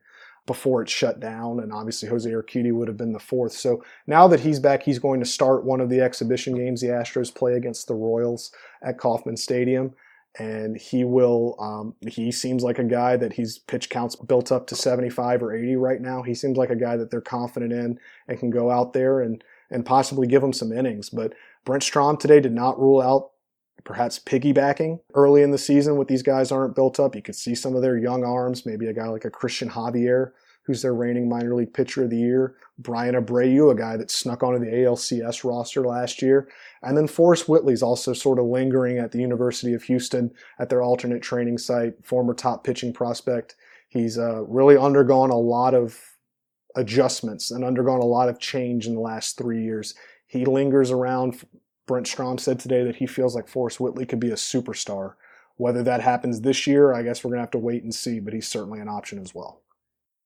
before 0.45 0.81
it 0.81 0.89
shut 0.89 1.19
down. 1.19 1.61
And 1.61 1.71
obviously, 1.71 2.09
Jose 2.09 2.29
Urquidy 2.29 2.73
would 2.73 2.89
have 2.89 2.97
been 2.97 3.13
the 3.13 3.19
fourth. 3.19 3.53
So 3.53 3.83
now 4.07 4.27
that 4.27 4.41
he's 4.41 4.59
back, 4.59 4.83
he's 4.83 4.99
going 4.99 5.21
to 5.21 5.25
start 5.25 5.63
one 5.63 5.79
of 5.79 5.89
the 5.89 6.01
exhibition 6.01 6.55
games 6.55 6.81
the 6.81 6.87
Astros 6.87 7.33
play 7.33 7.53
against 7.53 7.87
the 7.87 7.95
Royals 7.95 8.51
at 8.83 8.97
Kauffman 8.97 9.37
Stadium 9.37 9.93
and 10.39 10.77
he 10.77 11.03
will 11.03 11.55
um, 11.59 11.95
he 12.09 12.31
seems 12.31 12.63
like 12.63 12.79
a 12.79 12.83
guy 12.83 13.15
that 13.17 13.33
he's 13.33 13.59
pitch 13.59 13.89
counts 13.89 14.15
built 14.15 14.51
up 14.51 14.67
to 14.67 14.75
75 14.75 15.43
or 15.43 15.53
80 15.53 15.75
right 15.75 16.01
now. 16.01 16.23
He 16.23 16.33
seems 16.33 16.57
like 16.57 16.69
a 16.69 16.75
guy 16.75 16.97
that 16.97 17.11
they're 17.11 17.21
confident 17.21 17.71
in 17.71 17.99
and 18.27 18.39
can 18.39 18.49
go 18.49 18.71
out 18.71 18.93
there 18.93 19.21
and 19.21 19.43
and 19.69 19.85
possibly 19.85 20.27
give 20.27 20.43
him 20.43 20.53
some 20.53 20.71
innings. 20.71 21.09
But 21.09 21.33
brent 21.65 21.83
strom 21.83 22.17
today 22.17 22.39
did 22.39 22.51
not 22.51 22.79
rule 22.79 23.01
out 23.01 23.31
perhaps 23.83 24.17
piggybacking 24.19 24.99
early 25.13 25.41
in 25.41 25.51
the 25.51 25.57
season 25.57 25.97
with 25.97 26.07
these 26.07 26.23
guys 26.23 26.51
aren't 26.51 26.75
built 26.75 26.99
up. 26.99 27.15
You 27.15 27.21
could 27.21 27.35
see 27.35 27.53
some 27.53 27.75
of 27.75 27.81
their 27.81 27.97
young 27.97 28.23
arms 28.23 28.65
maybe 28.65 28.87
a 28.87 28.93
guy 28.93 29.07
like 29.07 29.25
a 29.25 29.31
Cristian 29.31 29.69
Javier 29.69 30.31
who's 30.65 30.81
their 30.81 30.93
reigning 30.93 31.29
minor 31.29 31.55
league 31.55 31.73
pitcher 31.73 32.03
of 32.03 32.09
the 32.09 32.17
year 32.17 32.55
Bryan 32.77 33.15
Abreu 33.15 33.71
a 33.71 33.75
guy 33.75 33.97
that 33.97 34.11
snuck 34.11 34.43
onto 34.43 34.59
the 34.59 34.71
alcs 34.71 35.43
roster 35.43 35.81
last 35.81 36.21
year 36.21 36.47
and 36.83 36.97
then 36.97 37.07
Forrest 37.07 37.47
Whitley's 37.47 37.81
also 37.81 38.11
sort 38.11 38.39
of 38.39 38.45
lingering 38.45 38.97
at 38.97 39.11
the 39.11 39.19
University 39.19 39.73
of 39.73 39.83
Houston 39.83 40.31
at 40.59 40.69
their 40.69 40.81
alternate 40.81 41.21
training 41.21 41.57
site, 41.57 41.93
former 42.03 42.33
top 42.33 42.65
pitching 42.65 42.91
prospect. 42.91 43.55
He's 43.87 44.17
uh, 44.17 44.43
really 44.43 44.77
undergone 44.77 45.29
a 45.29 45.37
lot 45.37 45.73
of 45.73 45.97
adjustments 46.75 47.51
and 47.51 47.63
undergone 47.63 48.01
a 48.01 48.05
lot 48.05 48.27
of 48.27 48.39
change 48.39 48.85
in 48.85 48.95
the 48.95 49.01
last 49.01 49.37
three 49.37 49.63
years. 49.63 49.95
He 50.27 50.45
lingers 50.45 50.91
around. 50.91 51.41
Brent 51.85 52.07
Strom 52.07 52.37
said 52.37 52.59
today 52.59 52.83
that 52.83 52.97
he 52.97 53.05
feels 53.05 53.35
like 53.35 53.47
Forrest 53.47 53.79
Whitley 53.79 54.05
could 54.05 54.19
be 54.19 54.31
a 54.31 54.35
superstar. 54.35 55.13
Whether 55.55 55.83
that 55.83 56.01
happens 56.01 56.41
this 56.41 56.65
year, 56.65 56.93
I 56.93 57.03
guess 57.03 57.23
we're 57.23 57.29
going 57.29 57.39
to 57.39 57.43
have 57.43 57.51
to 57.51 57.59
wait 57.59 57.83
and 57.83 57.93
see, 57.93 58.19
but 58.19 58.33
he's 58.33 58.47
certainly 58.47 58.79
an 58.79 58.89
option 58.89 59.19
as 59.19 59.35
well. 59.35 59.62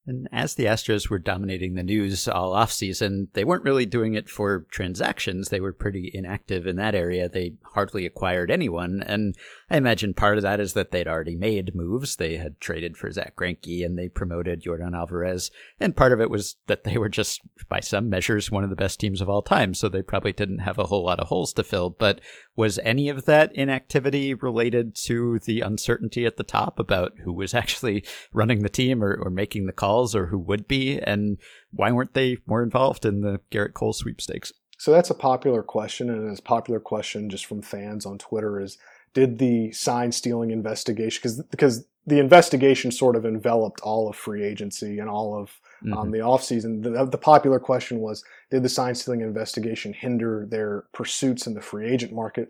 And 0.08 0.26
as 0.32 0.54
the 0.54 0.64
Astros 0.64 1.10
were 1.10 1.18
dominating 1.18 1.74
the 1.74 1.82
news 1.82 2.26
all 2.26 2.54
offseason, 2.54 3.28
they 3.34 3.44
weren't 3.44 3.64
really 3.64 3.84
doing 3.84 4.14
it 4.14 4.30
for 4.30 4.66
transactions. 4.70 5.50
They 5.50 5.60
were 5.60 5.74
pretty 5.74 6.10
inactive 6.14 6.66
in 6.66 6.76
that 6.76 6.94
area. 6.94 7.28
They 7.28 7.52
hardly 7.74 8.06
acquired 8.06 8.50
anyone. 8.50 9.02
And 9.02 9.36
I 9.68 9.76
imagine 9.76 10.14
part 10.14 10.38
of 10.38 10.42
that 10.42 10.60
is 10.60 10.72
that 10.72 10.92
they'd 10.92 11.06
already 11.06 11.36
made 11.36 11.74
moves. 11.74 12.16
They 12.16 12.38
had 12.38 12.58
traded 12.58 12.96
for 12.96 13.12
Zack 13.12 13.36
Greinke 13.36 13.84
and 13.84 13.98
they 13.98 14.08
promoted 14.08 14.62
Yordan 14.62 14.96
Alvarez. 14.96 15.50
And 15.78 15.94
part 15.94 16.12
of 16.12 16.22
it 16.22 16.30
was 16.30 16.56
that 16.68 16.84
they 16.84 16.96
were 16.96 17.10
just, 17.10 17.42
by 17.68 17.80
some 17.80 18.08
measures, 18.08 18.50
one 18.50 18.64
of 18.64 18.70
the 18.70 18.76
best 18.76 18.98
teams 18.98 19.20
of 19.20 19.28
all 19.28 19.42
time. 19.42 19.74
So 19.74 19.90
they 19.90 20.00
probably 20.00 20.32
didn't 20.32 20.60
have 20.60 20.78
a 20.78 20.86
whole 20.86 21.04
lot 21.04 21.20
of 21.20 21.28
holes 21.28 21.52
to 21.52 21.62
fill. 21.62 21.90
But 21.90 22.22
was 22.58 22.80
any 22.82 23.08
of 23.08 23.24
that 23.24 23.54
inactivity 23.54 24.34
related 24.34 24.92
to 24.92 25.38
the 25.38 25.60
uncertainty 25.60 26.26
at 26.26 26.36
the 26.36 26.42
top 26.42 26.80
about 26.80 27.12
who 27.22 27.32
was 27.32 27.54
actually 27.54 28.04
running 28.32 28.62
the 28.62 28.68
team 28.68 29.02
or, 29.02 29.14
or 29.14 29.30
making 29.30 29.66
the 29.66 29.72
calls 29.72 30.14
or 30.14 30.26
who 30.26 30.38
would 30.40 30.66
be? 30.66 30.98
And 30.98 31.38
why 31.70 31.92
weren't 31.92 32.14
they 32.14 32.38
more 32.46 32.64
involved 32.64 33.06
in 33.06 33.20
the 33.20 33.40
Gerrit 33.52 33.74
Cole 33.74 33.92
sweepstakes? 33.92 34.52
So 34.76 34.90
that's 34.90 35.10
a 35.10 35.14
popular 35.14 35.62
question, 35.62 36.10
and 36.10 36.28
it's 36.28 36.40
a 36.40 36.42
popular 36.42 36.80
question 36.80 37.30
just 37.30 37.46
from 37.46 37.62
fans 37.62 38.04
on 38.04 38.18
Twitter 38.18 38.60
is 38.60 38.76
did 39.14 39.38
the 39.38 39.72
sign 39.72 40.12
stealing 40.12 40.50
investigation 40.50 41.20
because 41.20 41.42
because 41.50 41.86
the 42.06 42.18
investigation 42.18 42.90
sort 42.90 43.16
of 43.16 43.24
enveloped 43.24 43.80
all 43.82 44.08
of 44.08 44.16
free 44.16 44.44
agency 44.44 44.98
and 44.98 45.08
all 45.08 45.40
of 45.40 45.60
um, 45.84 46.08
Mhm. 46.08 46.12
the 46.12 46.18
offseason. 46.18 46.82
The, 46.82 47.04
the 47.06 47.18
popular 47.18 47.58
question 47.58 48.00
was 48.00 48.24
did 48.50 48.62
the 48.62 48.68
sign 48.68 48.94
stealing 48.94 49.20
investigation 49.20 49.92
hinder 49.92 50.46
their 50.50 50.84
pursuits 50.92 51.46
in 51.46 51.54
the 51.54 51.60
free 51.60 51.86
agent 51.88 52.12
market? 52.12 52.48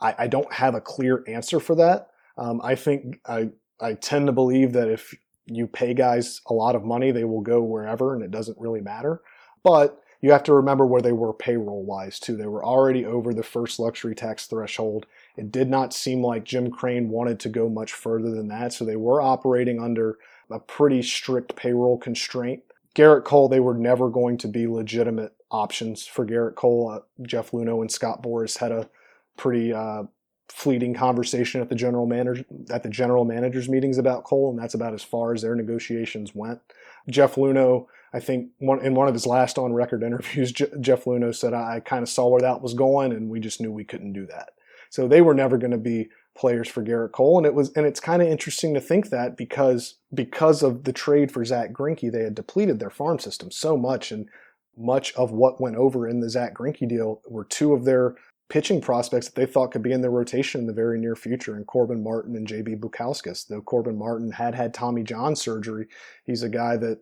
I, 0.00 0.14
I 0.20 0.26
don't 0.28 0.52
have 0.52 0.74
a 0.74 0.80
clear 0.80 1.24
answer 1.26 1.60
for 1.60 1.74
that. 1.76 2.10
Um, 2.38 2.60
I 2.64 2.74
think 2.74 3.20
I 3.26 3.50
I 3.80 3.94
tend 3.94 4.26
to 4.26 4.32
believe 4.32 4.72
that 4.74 4.88
if 4.88 5.14
you 5.46 5.66
pay 5.66 5.94
guys 5.94 6.40
a 6.46 6.54
lot 6.54 6.74
of 6.76 6.84
money, 6.84 7.10
they 7.10 7.24
will 7.24 7.40
go 7.40 7.62
wherever, 7.62 8.14
and 8.14 8.22
it 8.22 8.30
doesn't 8.30 8.58
really 8.58 8.80
matter. 8.80 9.20
But 9.62 10.00
you 10.22 10.32
have 10.32 10.42
to 10.44 10.52
remember 10.54 10.84
where 10.86 11.00
they 11.00 11.12
were 11.12 11.32
payroll 11.32 11.82
wise 11.82 12.20
too. 12.20 12.36
They 12.36 12.46
were 12.46 12.64
already 12.64 13.04
over 13.06 13.32
the 13.32 13.42
first 13.42 13.78
luxury 13.80 14.14
tax 14.14 14.46
threshold. 14.46 15.06
It 15.36 15.50
did 15.50 15.68
not 15.70 15.94
seem 15.94 16.22
like 16.22 16.44
Jim 16.44 16.70
Crane 16.70 17.08
wanted 17.08 17.40
to 17.40 17.48
go 17.48 17.68
much 17.70 17.92
further 17.94 18.30
than 18.30 18.48
that, 18.48 18.72
so 18.74 18.84
they 18.84 18.96
were 18.96 19.22
operating 19.22 19.82
under 19.82 20.18
a 20.50 20.58
pretty 20.60 21.02
strict 21.02 21.56
payroll 21.56 21.96
constraint. 21.98 22.62
Gerrit 22.96 23.24
Cole, 23.24 23.48
they 23.48 23.60
were 23.60 23.74
never 23.74 24.10
going 24.10 24.36
to 24.38 24.48
be 24.48 24.66
legitimate 24.66 25.32
options 25.50 26.06
for 26.06 26.26
Gerrit 26.26 26.54
Cole. 26.56 26.90
Uh, 26.90 27.00
Jeff 27.22 27.52
Luhnow 27.52 27.80
and 27.80 27.90
Scott 27.90 28.22
Boras 28.22 28.58
had 28.58 28.72
a 28.72 28.88
pretty 29.36 29.72
uh, 29.72 30.04
fleeting 30.48 30.94
conversation 30.94 31.60
at 31.60 31.68
the 31.68 31.74
general 31.74 32.06
manager 32.06 32.44
at 32.70 32.82
the 32.82 32.88
general 32.88 33.24
managers 33.24 33.68
meetings 33.68 33.98
about 33.98 34.24
Cole, 34.24 34.50
and 34.50 34.58
that's 34.58 34.74
about 34.74 34.94
as 34.94 35.02
far 35.02 35.32
as 35.32 35.42
their 35.42 35.54
negotiations 35.54 36.34
went. 36.34 36.60
Jeff 37.08 37.36
Luhnow, 37.36 37.86
I 38.12 38.20
think, 38.20 38.50
one, 38.58 38.84
in 38.84 38.94
one 38.94 39.08
of 39.08 39.14
his 39.14 39.26
last 39.26 39.58
on 39.58 39.72
record 39.72 40.02
interviews, 40.04 40.52
Je- 40.52 40.66
Jeff 40.80 41.04
Luhnow 41.04 41.34
said, 41.34 41.54
"I, 41.54 41.76
I 41.76 41.80
kind 41.80 42.02
of 42.02 42.08
saw 42.08 42.28
where 42.28 42.40
that 42.40 42.62
was 42.62 42.74
going, 42.74 43.12
and 43.12 43.30
we 43.30 43.40
just 43.40 43.60
knew 43.60 43.70
we 43.70 43.84
couldn't 43.84 44.12
do 44.12 44.26
that." 44.26 44.50
So 44.90 45.06
they 45.06 45.20
were 45.20 45.34
never 45.34 45.56
going 45.56 45.70
to 45.70 45.78
be 45.78 46.08
players 46.36 46.68
for 46.68 46.82
Gerrit 46.82 47.12
Cole, 47.12 47.38
and 47.38 47.46
it 47.46 47.54
was, 47.54 47.72
and 47.72 47.86
it's 47.86 48.00
kind 48.00 48.22
of 48.22 48.28
interesting 48.28 48.74
to 48.74 48.80
think 48.80 49.10
that 49.10 49.36
because 49.36 49.96
because 50.14 50.62
of 50.62 50.84
the 50.84 50.92
trade 50.92 51.30
for 51.32 51.44
Zack 51.44 51.72
Greinke, 51.72 52.10
they 52.10 52.22
had 52.22 52.34
depleted 52.34 52.78
their 52.78 52.90
farm 52.90 53.18
system 53.18 53.50
so 53.50 53.76
much, 53.76 54.12
and 54.12 54.28
much 54.76 55.12
of 55.14 55.32
what 55.32 55.60
went 55.60 55.76
over 55.76 56.08
in 56.08 56.20
the 56.20 56.30
Zack 56.30 56.54
Greinke 56.54 56.88
deal 56.88 57.20
were 57.28 57.44
two 57.44 57.72
of 57.72 57.84
their 57.84 58.14
pitching 58.48 58.80
prospects 58.80 59.26
that 59.26 59.34
they 59.36 59.46
thought 59.46 59.70
could 59.70 59.82
be 59.82 59.92
in 59.92 60.00
their 60.00 60.10
rotation 60.10 60.60
in 60.60 60.66
the 60.66 60.72
very 60.72 60.98
near 60.98 61.16
future, 61.16 61.54
and 61.54 61.66
Corbin 61.66 62.02
Martin 62.02 62.36
and 62.36 62.46
JB 62.46 62.80
Bukauskas. 62.80 63.46
Though 63.46 63.62
Corbin 63.62 63.98
Martin 63.98 64.32
had 64.32 64.54
had 64.54 64.74
Tommy 64.74 65.02
John 65.02 65.36
surgery, 65.36 65.86
he's 66.24 66.42
a 66.42 66.48
guy 66.48 66.76
that 66.76 67.00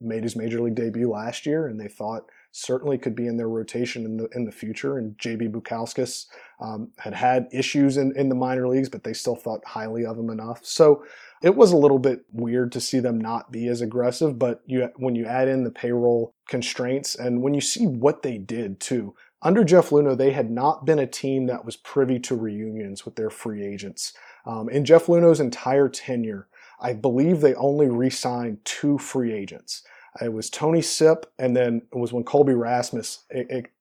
made 0.00 0.22
his 0.22 0.36
major 0.36 0.60
league 0.60 0.74
debut 0.74 1.10
last 1.10 1.46
year, 1.46 1.66
and 1.66 1.80
they 1.80 1.88
thought 1.88 2.28
certainly 2.56 2.96
could 2.96 3.14
be 3.14 3.26
in 3.26 3.36
their 3.36 3.48
rotation 3.48 4.04
in 4.06 4.16
the 4.16 4.28
in 4.34 4.44
the 4.44 4.52
future. 4.52 4.96
And 4.96 5.16
JB 5.18 5.50
Bukauskas 5.50 6.26
um, 6.58 6.90
had 6.98 7.12
had 7.12 7.48
issues 7.52 7.98
in, 7.98 8.16
in 8.16 8.30
the 8.30 8.34
minor 8.34 8.66
leagues, 8.66 8.88
but 8.88 9.04
they 9.04 9.12
still 9.12 9.36
thought 9.36 9.64
highly 9.64 10.06
of 10.06 10.18
him 10.18 10.30
enough. 10.30 10.64
So 10.64 11.04
it 11.42 11.54
was 11.54 11.72
a 11.72 11.76
little 11.76 11.98
bit 11.98 12.24
weird 12.32 12.72
to 12.72 12.80
see 12.80 12.98
them 12.98 13.20
not 13.20 13.52
be 13.52 13.68
as 13.68 13.82
aggressive. 13.82 14.38
But 14.38 14.62
you 14.64 14.88
when 14.96 15.14
you 15.14 15.26
add 15.26 15.48
in 15.48 15.64
the 15.64 15.70
payroll 15.70 16.34
constraints 16.48 17.14
and 17.14 17.42
when 17.42 17.52
you 17.52 17.60
see 17.60 17.86
what 17.86 18.22
they 18.22 18.38
did 18.38 18.80
too. 18.80 19.14
Under 19.42 19.62
Jeff 19.62 19.90
Luhnow, 19.90 20.16
they 20.16 20.30
had 20.30 20.50
not 20.50 20.86
been 20.86 20.98
a 20.98 21.06
team 21.06 21.46
that 21.46 21.64
was 21.64 21.76
privy 21.76 22.18
to 22.20 22.34
reunions 22.34 23.04
with 23.04 23.16
their 23.16 23.30
free 23.30 23.64
agents. 23.64 24.14
Um, 24.46 24.70
in 24.70 24.84
Jeff 24.84 25.06
Luhnow's 25.06 25.40
entire 25.40 25.90
tenure, 25.90 26.48
I 26.80 26.94
believe 26.94 27.40
they 27.40 27.54
only 27.54 27.88
re-signed 27.88 28.64
two 28.64 28.96
free 28.96 29.32
agents. 29.32 29.82
It 30.22 30.32
was 30.32 30.50
Tony 30.50 30.82
Sipp, 30.82 31.26
and 31.38 31.56
then 31.56 31.82
it 31.92 31.98
was 31.98 32.12
when 32.12 32.24
Colby 32.24 32.54
Rasmus 32.54 33.24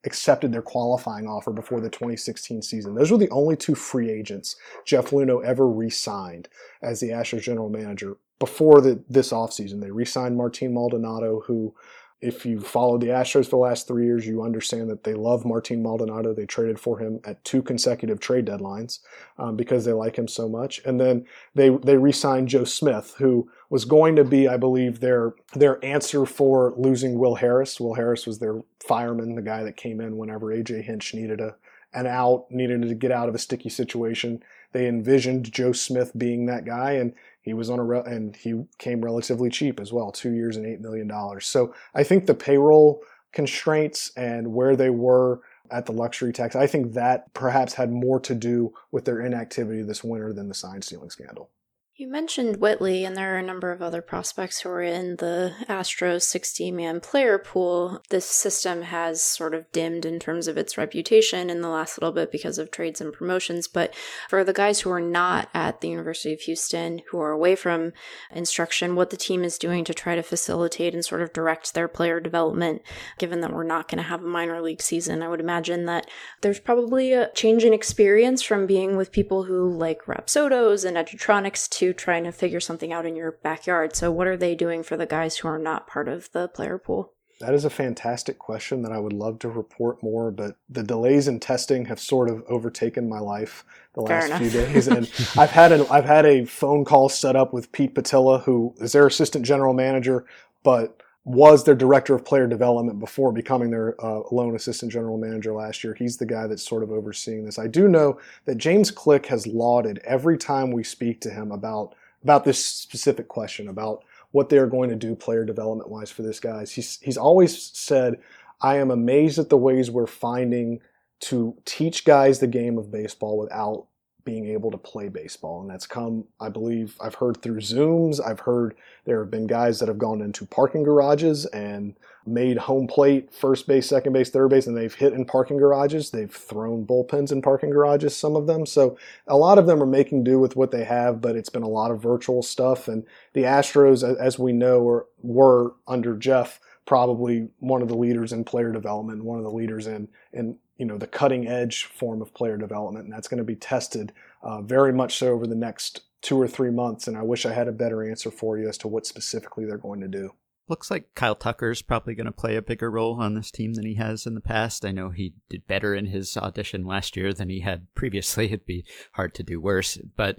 accepted 0.04 0.52
their 0.52 0.62
qualifying 0.62 1.28
offer 1.28 1.52
before 1.52 1.82
the 1.82 1.90
2016 1.90 2.62
season. 2.62 2.96
Those 2.96 3.12
were 3.12 3.18
the 3.18 3.30
only 3.30 3.56
two 3.56 3.76
free 3.76 4.10
agents 4.10 4.56
Jeff 4.86 5.12
Luhnow 5.12 5.44
ever 5.44 5.68
re-signed 5.68 6.50
as 6.82 7.00
the 7.00 7.10
Astros 7.10 7.42
general 7.42 7.70
manager 7.70 8.18
before 8.40 8.82
the, 8.82 9.04
this 9.10 9.32
offseason. 9.32 9.82
They 9.82 9.92
re-signed 9.92 10.38
Martin 10.38 10.74
Maldonado, 10.74 11.42
who 11.46 11.74
if 12.22 12.46
you 12.46 12.60
followed 12.60 13.02
the 13.02 13.08
Astros 13.08 13.46
for 13.46 13.52
the 13.52 13.58
last 13.58 13.88
three 13.88 14.06
years, 14.06 14.26
you 14.26 14.42
understand 14.42 14.90
that 14.90 15.04
they 15.04 15.14
love 15.14 15.46
Martin 15.46 15.84
Maldonado. 15.84 16.34
They 16.34 16.46
traded 16.46 16.80
for 16.80 16.98
him 16.98 17.20
at 17.26 17.44
two 17.44 17.62
consecutive 17.62 18.20
trade 18.20 18.46
deadlines 18.46 19.00
um, 19.38 19.56
because 19.56 19.86
they 19.86 19.94
like 19.94 20.16
him 20.16 20.28
so 20.28 20.48
much. 20.48 20.82
And 20.86 21.00
then 21.00 21.26
they 21.54 21.70
they 21.70 21.98
re-signed 21.98 22.48
Joe 22.48 22.64
Smith, 22.64 23.16
who 23.18 23.50
was 23.70 23.86
going 23.86 24.16
to 24.16 24.24
be, 24.24 24.48
I 24.48 24.58
believe, 24.58 25.00
their 25.00 25.34
their 25.54 25.84
answer 25.84 26.26
for 26.26 26.74
losing 26.78 27.18
Will 27.18 27.36
Harris. 27.36 27.80
Will 27.80 27.96
Harris 27.96 28.26
was 28.26 28.40
their 28.40 28.62
fireman, 28.80 29.36
the 29.36 29.42
guy 29.42 29.64
that 29.64 29.78
came 29.78 30.00
in 30.00 30.18
whenever 30.18 30.48
AJ 30.48 30.84
Hinch 30.84 31.14
needed 31.14 31.42
a 31.42 31.56
an 31.94 32.08
out, 32.08 32.46
needed 32.52 32.82
to 32.82 32.94
get 32.94 33.12
out 33.12 33.30
of 33.30 33.36
a 33.36 33.40
sticky 33.40 33.70
situation. 33.70 34.44
They 34.74 34.88
envisioned 34.88 35.52
Joe 35.52 35.72
Smith 35.72 36.12
being 36.18 36.46
that 36.46 36.66
guy, 36.66 36.94
and 36.94 37.14
he 37.42 37.54
was 37.54 37.70
on 37.70 37.80
a 37.80 37.84
re- 37.84 38.04
and 38.06 38.36
he 38.36 38.66
came 38.78 39.04
relatively 39.04 39.50
cheap 39.50 39.80
as 39.80 39.94
well, 39.94 40.12
two 40.12 40.34
years 40.34 40.58
and 40.58 40.66
eight 40.66 40.82
million 40.82 41.08
dollars. 41.08 41.48
So 41.48 41.74
I 41.94 42.04
think 42.04 42.26
the 42.26 42.34
payroll 42.34 43.02
constraints 43.32 44.12
and 44.18 44.54
where 44.54 44.76
they 44.76 44.90
were 44.90 45.42
at 45.72 45.86
the 45.86 45.92
luxury 45.92 46.34
tax, 46.34 46.56
I 46.56 46.68
think 46.68 46.94
that 46.94 47.34
perhaps 47.34 47.74
had 47.74 47.92
more 47.92 48.20
to 48.22 48.36
do 48.36 48.74
with 48.92 49.06
their 49.06 49.22
inactivity 49.22 49.82
this 49.82 50.04
winter 50.04 50.34
than 50.34 50.48
the 50.48 50.54
sign 50.54 50.82
stealing 50.82 51.10
scandal. 51.10 51.50
You 51.98 52.10
mentioned 52.10 52.58
Whitley, 52.58 53.06
and 53.06 53.16
there 53.16 53.36
are 53.36 53.38
a 53.38 53.42
number 53.42 53.72
of 53.72 53.82
other 53.82 54.02
prospects 54.02 54.60
who 54.60 54.70
are 54.70 54.82
in 54.82 55.16
the 55.16 55.54
Astros 55.70 56.24
60 56.24 56.70
man 56.72 57.00
player 57.00 57.38
pool. 57.38 58.02
This 58.10 58.26
system 58.26 58.82
has 58.82 59.24
sort 59.24 59.54
of 59.54 59.72
dimmed 59.72 60.06
in 60.06 60.20
terms 60.20 60.50
of 60.50 60.58
its 60.58 60.78
reputation 60.78 61.50
in 61.50 61.62
the 61.62 61.70
last 61.70 61.98
little 61.98 62.12
bit 62.12 62.34
because 62.34 62.58
of 62.58 62.70
trades 62.70 63.00
and 63.00 63.14
promotions. 63.14 63.70
But 63.70 63.96
for 64.28 64.44
the 64.44 64.52
guys 64.52 64.82
who 64.82 64.92
are 64.92 65.00
not 65.00 65.48
at 65.54 65.80
the 65.80 65.88
University 65.88 66.34
of 66.34 66.42
Houston, 66.42 67.00
who 67.12 67.20
are 67.22 67.32
away 67.32 67.56
from 67.56 67.94
instruction, 68.30 68.96
what 68.96 69.10
the 69.10 69.16
team 69.16 69.46
is 69.46 69.58
doing 69.58 69.86
to 69.86 69.94
try 69.94 70.16
to 70.16 70.22
facilitate 70.22 70.94
and 70.94 71.06
sort 71.06 71.22
of 71.22 71.32
direct 71.32 71.74
their 71.74 71.88
player 71.88 72.20
development, 72.20 72.82
given 73.20 73.40
that 73.40 73.54
we're 73.54 73.64
not 73.64 73.88
going 73.88 74.00
to 74.00 74.10
have 74.10 74.22
a 74.22 74.28
minor 74.28 74.62
league 74.62 74.82
season, 74.82 75.24
I 75.24 75.30
would 75.30 75.40
imagine 75.40 75.86
that 75.86 76.08
there's 76.42 76.60
probably 76.60 77.14
a 77.14 77.32
change 77.32 77.64
in 77.64 77.72
experience 77.74 78.42
from 78.42 78.68
being 78.68 78.98
with 78.98 79.14
people 79.14 79.46
who 79.46 79.70
like 79.70 80.04
Rapsodos 80.08 80.84
and 80.84 80.98
Edgertronics 80.98 81.70
to 81.70 81.85
trying 81.94 82.24
to 82.24 82.32
figure 82.32 82.60
something 82.60 82.92
out 82.92 83.06
in 83.06 83.16
your 83.16 83.32
backyard. 83.32 83.96
So, 83.96 84.12
what 84.12 84.28
are 84.28 84.38
they 84.38 84.56
doing 84.56 84.84
for 84.84 84.98
the 84.98 85.06
guys 85.06 85.38
who 85.38 85.48
are 85.48 85.60
not 85.60 85.88
part 85.88 86.08
of 86.08 86.32
the 86.32 86.48
player 86.48 86.78
pool? 86.78 87.12
That 87.42 87.54
is 87.54 87.66
a 87.66 87.70
fantastic 87.70 88.40
question 88.40 88.82
that 88.84 88.94
I 88.94 88.98
would 88.98 89.12
love 89.12 89.40
to 89.40 89.50
report 89.50 90.02
more, 90.02 90.32
but 90.32 90.56
the 90.70 90.84
delays 90.84 91.28
in 91.28 91.42
testing 91.42 91.86
have 91.86 92.00
sort 92.00 92.30
of 92.30 92.44
overtaken 92.48 93.10
my 93.10 93.20
life 93.20 93.66
the 93.94 94.02
last 94.02 94.34
few 94.36 94.50
days. 94.50 94.88
And 94.88 95.12
I've 95.38 95.52
had 95.52 95.74
an 95.74 95.86
I've 95.92 96.06
had 96.06 96.26
a 96.26 96.46
phone 96.46 96.86
call 96.86 97.10
set 97.10 97.36
up 97.36 97.54
with 97.54 97.74
Pete 97.74 97.94
Putila, 97.94 98.44
who 98.44 98.74
is 98.78 98.94
their 98.94 99.06
assistant 99.06 99.46
general 99.46 99.74
manager, 99.74 100.26
but 100.64 101.02
was 101.26 101.64
their 101.64 101.76
director 101.76 102.14
of 102.14 102.24
player 102.24 102.46
development 102.46 103.00
before 103.00 103.32
becoming 103.32 103.72
their 103.72 103.96
uh, 104.04 104.22
lone 104.32 104.56
assistant 104.56 104.92
general 104.92 105.18
manager 105.18 105.54
last 105.54 105.84
year. 105.84 105.96
He's 105.96 106.18
the 106.18 106.26
guy 106.26 106.46
that's 106.46 106.64
sort 106.64 106.84
of 106.84 106.92
overseeing 106.92 107.46
this. 107.46 107.58
I 107.58 107.66
do 107.66 107.88
know 107.88 108.20
that 108.46 108.60
James 108.60 108.92
Click 108.92 109.26
has 109.26 109.48
lauded 109.48 110.00
every 110.04 110.38
time 110.38 110.72
we 110.72 110.84
speak 110.84 111.20
to 111.22 111.32
him 111.32 111.52
about 111.52 111.96
about 112.24 112.44
this 112.44 112.64
specific 112.64 113.28
question 113.28 113.68
about 113.68 114.04
what 114.32 114.50
they're 114.50 114.68
going 114.68 114.90
to 114.90 114.96
do 114.96 115.16
player 115.16 115.46
development 115.46 115.90
wise 115.90 116.12
for 116.12 116.22
this 116.22 116.40
guys. 116.40 116.72
He's 116.72 117.00
he's 117.02 117.18
always 117.18 117.60
said, 117.76 118.20
"I 118.62 118.78
am 118.78 118.92
amazed 118.92 119.40
at 119.40 119.50
the 119.50 119.58
ways 119.58 119.90
we're 119.90 120.08
finding 120.08 120.80
to 121.22 121.56
teach 121.66 122.06
guys 122.06 122.40
the 122.40 122.48
game 122.48 122.78
of 122.78 122.92
baseball 122.92 123.38
without 123.38 123.88
being 124.26 124.48
able 124.48 124.72
to 124.72 124.78
play 124.78 125.08
baseball." 125.08 125.62
And 125.62 125.70
that's 125.70 125.88
come, 125.88 126.26
I 126.40 126.50
believe, 126.50 126.98
I've 127.00 127.16
heard 127.16 127.42
through 127.42 127.62
Zooms. 127.62 128.20
I've 128.26 128.42
heard 128.42 128.76
there 129.06 129.20
have 129.20 129.32
been 129.32 129.48
guys 129.48 129.80
that 129.80 129.88
have 129.88 129.98
gone 129.98 130.22
into 130.22 130.46
parking 130.46 130.84
garages 130.84 131.46
and 131.48 131.96
made 132.26 132.58
home 132.58 132.88
plate, 132.88 133.32
first 133.32 133.68
base, 133.68 133.88
second 133.88 134.14
base, 134.14 134.30
third 134.30 134.50
base, 134.50 134.66
and 134.66 134.76
they've 134.76 134.94
hit 134.94 135.14
in 135.14 135.26
parking 135.26 135.58
garages. 135.58 136.10
They've 136.10 136.32
thrown 136.32 136.86
bullpens 136.86 137.32
in 137.32 137.42
parking 137.42 137.70
garages, 137.70 138.16
some 138.18 138.36
of 138.36 138.48
them. 138.48 138.66
So 138.66 138.98
a 139.28 139.38
lot 139.38 139.58
of 139.58 139.68
them 139.68 139.82
are 139.82 139.88
making 139.88 140.24
do 140.24 140.40
with 140.40 140.56
what 140.56 140.72
they 140.72 140.84
have, 140.84 141.22
but 141.22 141.36
it's 141.36 141.50
been 141.50 141.64
a 141.64 141.68
lot 141.68 141.92
of 141.92 142.02
virtual 142.02 142.42
stuff. 142.42 142.88
And 142.88 143.06
the 143.34 143.44
Astros, 143.44 144.04
as 144.04 144.40
we 144.40 144.54
know, 144.54 144.82
were, 144.82 145.08
were 145.22 145.74
under 145.88 146.16
Jeff 146.16 146.60
probably 146.86 147.50
one 147.60 147.82
of 147.82 147.88
the 147.88 147.98
leaders 147.98 148.32
in 148.32 148.44
player 148.44 148.72
development, 148.72 149.24
one 149.24 149.38
of 149.38 149.44
the 149.44 149.52
leaders 149.52 149.88
in 149.88 150.08
in 150.34 150.58
you 150.78 150.86
know 150.86 150.98
the 150.98 151.08
cutting 151.08 151.48
edge 151.48 151.86
form 151.86 152.22
of 152.22 152.34
player 152.34 152.58
development, 152.58 153.06
and 153.06 153.14
that's 153.14 153.28
going 153.28 153.38
to 153.38 153.44
be 153.44 153.56
tested 153.56 154.12
uh, 154.42 154.62
very 154.62 154.94
much 154.94 155.18
so 155.18 155.28
over 155.28 155.48
the 155.48 155.56
next 155.56 156.02
two 156.22 156.40
or 156.40 156.48
three 156.48 156.72
months. 156.72 157.08
And 157.08 157.18
I 157.18 157.22
wish 157.22 157.46
I 157.46 157.54
had 157.54 157.68
a 157.68 157.72
better 157.72 158.08
answer 158.10 158.32
for 158.32 158.58
you 158.58 158.68
as 158.68 158.78
to 158.80 158.88
what 158.88 159.06
specifically 159.06 159.66
they're 159.66 159.78
going 159.78 160.02
to 160.02 160.08
do. 160.08 160.34
Looks 160.68 160.90
like 160.90 161.14
Kyle 161.16 161.36
Tucker's 161.36 161.82
probably 161.82 162.16
going 162.16 162.26
to 162.26 162.32
play 162.32 162.56
a 162.56 162.62
bigger 162.62 162.90
role 162.90 163.22
on 163.22 163.36
this 163.36 163.52
team 163.52 163.74
than 163.74 163.86
he 163.86 163.96
has 163.96 164.26
in 164.26 164.34
the 164.34 164.42
past. 164.42 164.86
I 164.86 164.92
know 164.92 165.10
he 165.10 165.34
did 165.50 165.68
better 165.68 165.94
in 165.94 166.08
his 166.08 166.36
audition 166.38 166.86
last 166.86 167.16
year 167.16 167.34
than 167.34 167.50
he 167.50 167.60
had 167.62 167.94
previously. 167.96 168.46
It'd 168.46 168.66
be 168.66 168.86
hard 169.14 169.34
to 169.36 169.44
do 169.44 169.60
worse, 169.62 169.98
but 170.18 170.38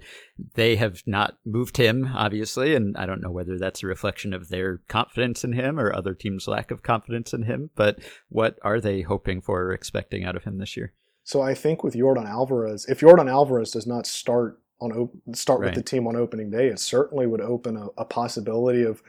they 0.55 0.75
have 0.75 1.01
not 1.05 1.37
moved 1.45 1.77
him, 1.77 2.11
obviously, 2.13 2.75
and 2.75 2.95
I 2.97 3.05
don't 3.05 3.21
know 3.21 3.31
whether 3.31 3.57
that's 3.57 3.83
a 3.83 3.87
reflection 3.87 4.33
of 4.33 4.49
their 4.49 4.79
confidence 4.87 5.43
in 5.43 5.53
him 5.53 5.79
or 5.79 5.93
other 5.93 6.13
teams' 6.13 6.47
lack 6.47 6.71
of 6.71 6.83
confidence 6.83 7.33
in 7.33 7.43
him. 7.43 7.69
But 7.75 7.99
what 8.29 8.57
are 8.63 8.81
they 8.81 9.01
hoping 9.01 9.41
for 9.41 9.63
or 9.63 9.73
expecting 9.73 10.25
out 10.25 10.35
of 10.35 10.43
him 10.43 10.57
this 10.57 10.75
year? 10.75 10.93
So 11.23 11.41
I 11.41 11.53
think 11.53 11.83
with 11.83 11.93
Yordan 11.93 12.27
Alvarez, 12.27 12.85
if 12.87 13.01
Yordan 13.01 13.29
Alvarez 13.29 13.71
does 13.71 13.85
not 13.87 14.07
start 14.07 14.59
on 14.79 14.91
op- 14.91 15.35
start 15.35 15.59
Right. 15.59 15.67
with 15.67 15.75
the 15.75 15.89
team 15.89 16.05
on 16.07 16.15
opening 16.15 16.49
day, 16.51 16.67
it 16.67 16.79
certainly 16.79 17.25
would 17.27 17.41
open 17.41 17.75
a, 17.75 17.87
a 17.97 18.05
possibility 18.05 18.83
of 18.83 19.01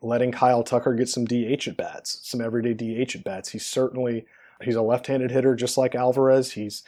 letting 0.00 0.32
Kyle 0.32 0.62
Tucker 0.62 0.94
get 0.94 1.08
some 1.08 1.24
DH 1.24 1.68
at 1.68 1.76
bats, 1.76 2.20
some 2.22 2.40
everyday 2.40 2.74
DH 2.74 3.16
at 3.16 3.24
bats. 3.24 3.50
He's 3.50 3.66
certainly 3.66 4.26
he's 4.62 4.76
a 4.76 4.82
left-handed 4.82 5.30
hitter 5.30 5.54
just 5.54 5.76
like 5.76 5.94
Alvarez. 5.94 6.52
He's 6.52 6.82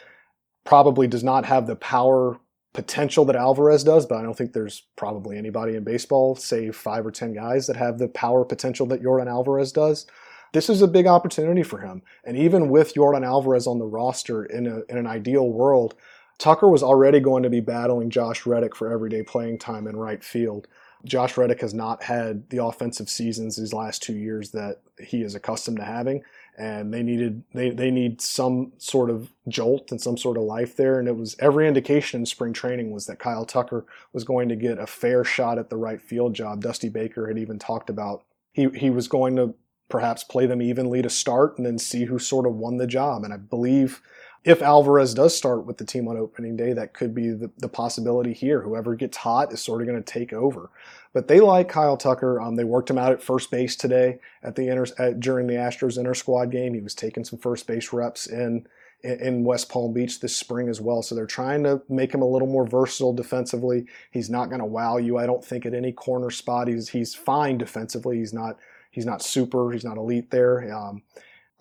probably 0.64 1.06
does 1.06 1.24
not 1.24 1.44
have 1.44 1.66
the 1.66 1.76
power 1.76 2.38
potential 2.72 3.24
that 3.24 3.36
Alvarez 3.36 3.84
does, 3.84 4.06
but 4.06 4.18
I 4.18 4.22
don't 4.22 4.36
think 4.36 4.52
there's 4.52 4.82
probably 4.96 5.38
anybody 5.38 5.76
in 5.76 5.84
baseball, 5.84 6.34
save 6.34 6.76
five 6.76 7.06
or 7.06 7.10
ten 7.10 7.32
guys, 7.32 7.66
that 7.66 7.76
have 7.76 7.98
the 7.98 8.08
power 8.08 8.44
potential 8.44 8.86
that 8.86 9.02
Yordan 9.02 9.28
Alvarez 9.28 9.72
does. 9.72 10.06
This 10.52 10.68
is 10.70 10.82
a 10.82 10.88
big 10.88 11.06
opportunity 11.06 11.62
for 11.62 11.78
him. 11.78 12.02
And 12.24 12.36
even 12.36 12.68
with 12.68 12.94
Yordan 12.94 13.26
Alvarez 13.26 13.66
on 13.66 13.78
the 13.78 13.86
roster 13.86 14.44
in, 14.44 14.66
a, 14.66 14.82
in 14.88 14.98
an 14.98 15.06
ideal 15.06 15.48
world, 15.48 15.94
Tucker 16.38 16.68
was 16.68 16.82
already 16.82 17.20
going 17.20 17.42
to 17.42 17.50
be 17.50 17.60
battling 17.60 18.10
Josh 18.10 18.46
Reddick 18.46 18.74
for 18.74 18.90
everyday 18.90 19.22
playing 19.22 19.58
time 19.58 19.86
in 19.86 19.96
right 19.96 20.22
field. 20.22 20.66
Josh 21.04 21.36
Reddick 21.36 21.60
has 21.60 21.74
not 21.74 22.02
had 22.02 22.48
the 22.50 22.64
offensive 22.64 23.08
seasons 23.08 23.56
these 23.56 23.72
last 23.72 24.02
two 24.02 24.14
years 24.14 24.50
that 24.52 24.80
he 24.98 25.22
is 25.22 25.34
accustomed 25.34 25.78
to 25.78 25.84
having, 25.84 26.22
and 26.56 26.92
they 26.92 27.02
needed 27.02 27.42
they, 27.52 27.70
they 27.70 27.90
need 27.90 28.20
some 28.20 28.72
sort 28.78 29.10
of 29.10 29.30
jolt 29.48 29.90
and 29.90 30.00
some 30.00 30.16
sort 30.16 30.36
of 30.36 30.44
life 30.44 30.76
there. 30.76 30.98
And 30.98 31.08
it 31.08 31.16
was 31.16 31.36
every 31.38 31.68
indication 31.68 32.20
in 32.20 32.26
spring 32.26 32.52
training 32.52 32.90
was 32.90 33.06
that 33.06 33.18
Kyle 33.18 33.44
Tucker 33.44 33.84
was 34.12 34.24
going 34.24 34.48
to 34.48 34.56
get 34.56 34.78
a 34.78 34.86
fair 34.86 35.24
shot 35.24 35.58
at 35.58 35.68
the 35.68 35.76
right 35.76 36.00
field 36.00 36.34
job. 36.34 36.62
Dusty 36.62 36.88
Baker 36.88 37.28
had 37.28 37.38
even 37.38 37.58
talked 37.58 37.90
about 37.90 38.24
he 38.52 38.68
he 38.70 38.90
was 38.90 39.08
going 39.08 39.36
to 39.36 39.54
perhaps 39.88 40.24
play 40.24 40.46
them 40.46 40.62
evenly 40.62 41.02
to 41.02 41.10
start 41.10 41.58
and 41.58 41.66
then 41.66 41.78
see 41.78 42.04
who 42.04 42.18
sort 42.18 42.46
of 42.46 42.54
won 42.54 42.78
the 42.78 42.86
job. 42.86 43.24
And 43.24 43.34
I 43.34 43.36
believe 43.36 44.00
if 44.44 44.60
Alvarez 44.60 45.14
does 45.14 45.34
start 45.34 45.64
with 45.64 45.78
the 45.78 45.86
team 45.86 46.06
on 46.06 46.18
opening 46.18 46.54
day, 46.54 46.74
that 46.74 46.92
could 46.92 47.14
be 47.14 47.30
the, 47.30 47.50
the 47.58 47.68
possibility 47.68 48.34
here. 48.34 48.60
Whoever 48.60 48.94
gets 48.94 49.16
hot 49.16 49.52
is 49.52 49.62
sort 49.62 49.80
of 49.80 49.88
going 49.88 50.02
to 50.02 50.12
take 50.12 50.34
over. 50.34 50.70
But 51.14 51.28
they 51.28 51.40
like 51.40 51.68
Kyle 51.68 51.96
Tucker. 51.96 52.40
Um, 52.40 52.56
they 52.56 52.64
worked 52.64 52.90
him 52.90 52.98
out 52.98 53.12
at 53.12 53.22
first 53.22 53.50
base 53.50 53.74
today 53.74 54.18
at 54.42 54.54
the 54.54 54.68
inter, 54.68 54.86
at, 54.98 55.20
during 55.20 55.46
the 55.46 55.54
Astros 55.54 55.96
inter 55.96 56.12
squad 56.12 56.50
game. 56.50 56.74
He 56.74 56.80
was 56.80 56.94
taking 56.94 57.24
some 57.24 57.38
first 57.38 57.66
base 57.66 57.92
reps 57.92 58.26
in 58.26 58.66
in 59.02 59.44
West 59.44 59.68
Palm 59.68 59.92
Beach 59.92 60.20
this 60.20 60.34
spring 60.34 60.68
as 60.68 60.80
well. 60.80 61.02
So 61.02 61.14
they're 61.14 61.26
trying 61.26 61.62
to 61.64 61.82
make 61.90 62.12
him 62.12 62.22
a 62.22 62.28
little 62.28 62.48
more 62.48 62.66
versatile 62.66 63.12
defensively. 63.12 63.84
He's 64.10 64.30
not 64.30 64.48
going 64.48 64.60
to 64.60 64.66
wow 64.66 64.96
you, 64.96 65.18
I 65.18 65.26
don't 65.26 65.44
think, 65.44 65.66
at 65.66 65.74
any 65.74 65.92
corner 65.92 66.30
spot. 66.30 66.68
He's 66.68 66.88
he's 66.88 67.14
fine 67.14 67.58
defensively. 67.58 68.18
He's 68.18 68.32
not 68.32 68.58
he's 68.90 69.06
not 69.06 69.22
super. 69.22 69.72
He's 69.72 69.84
not 69.84 69.98
elite 69.98 70.30
there. 70.30 70.74
Um, 70.74 71.02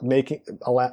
making 0.04 0.42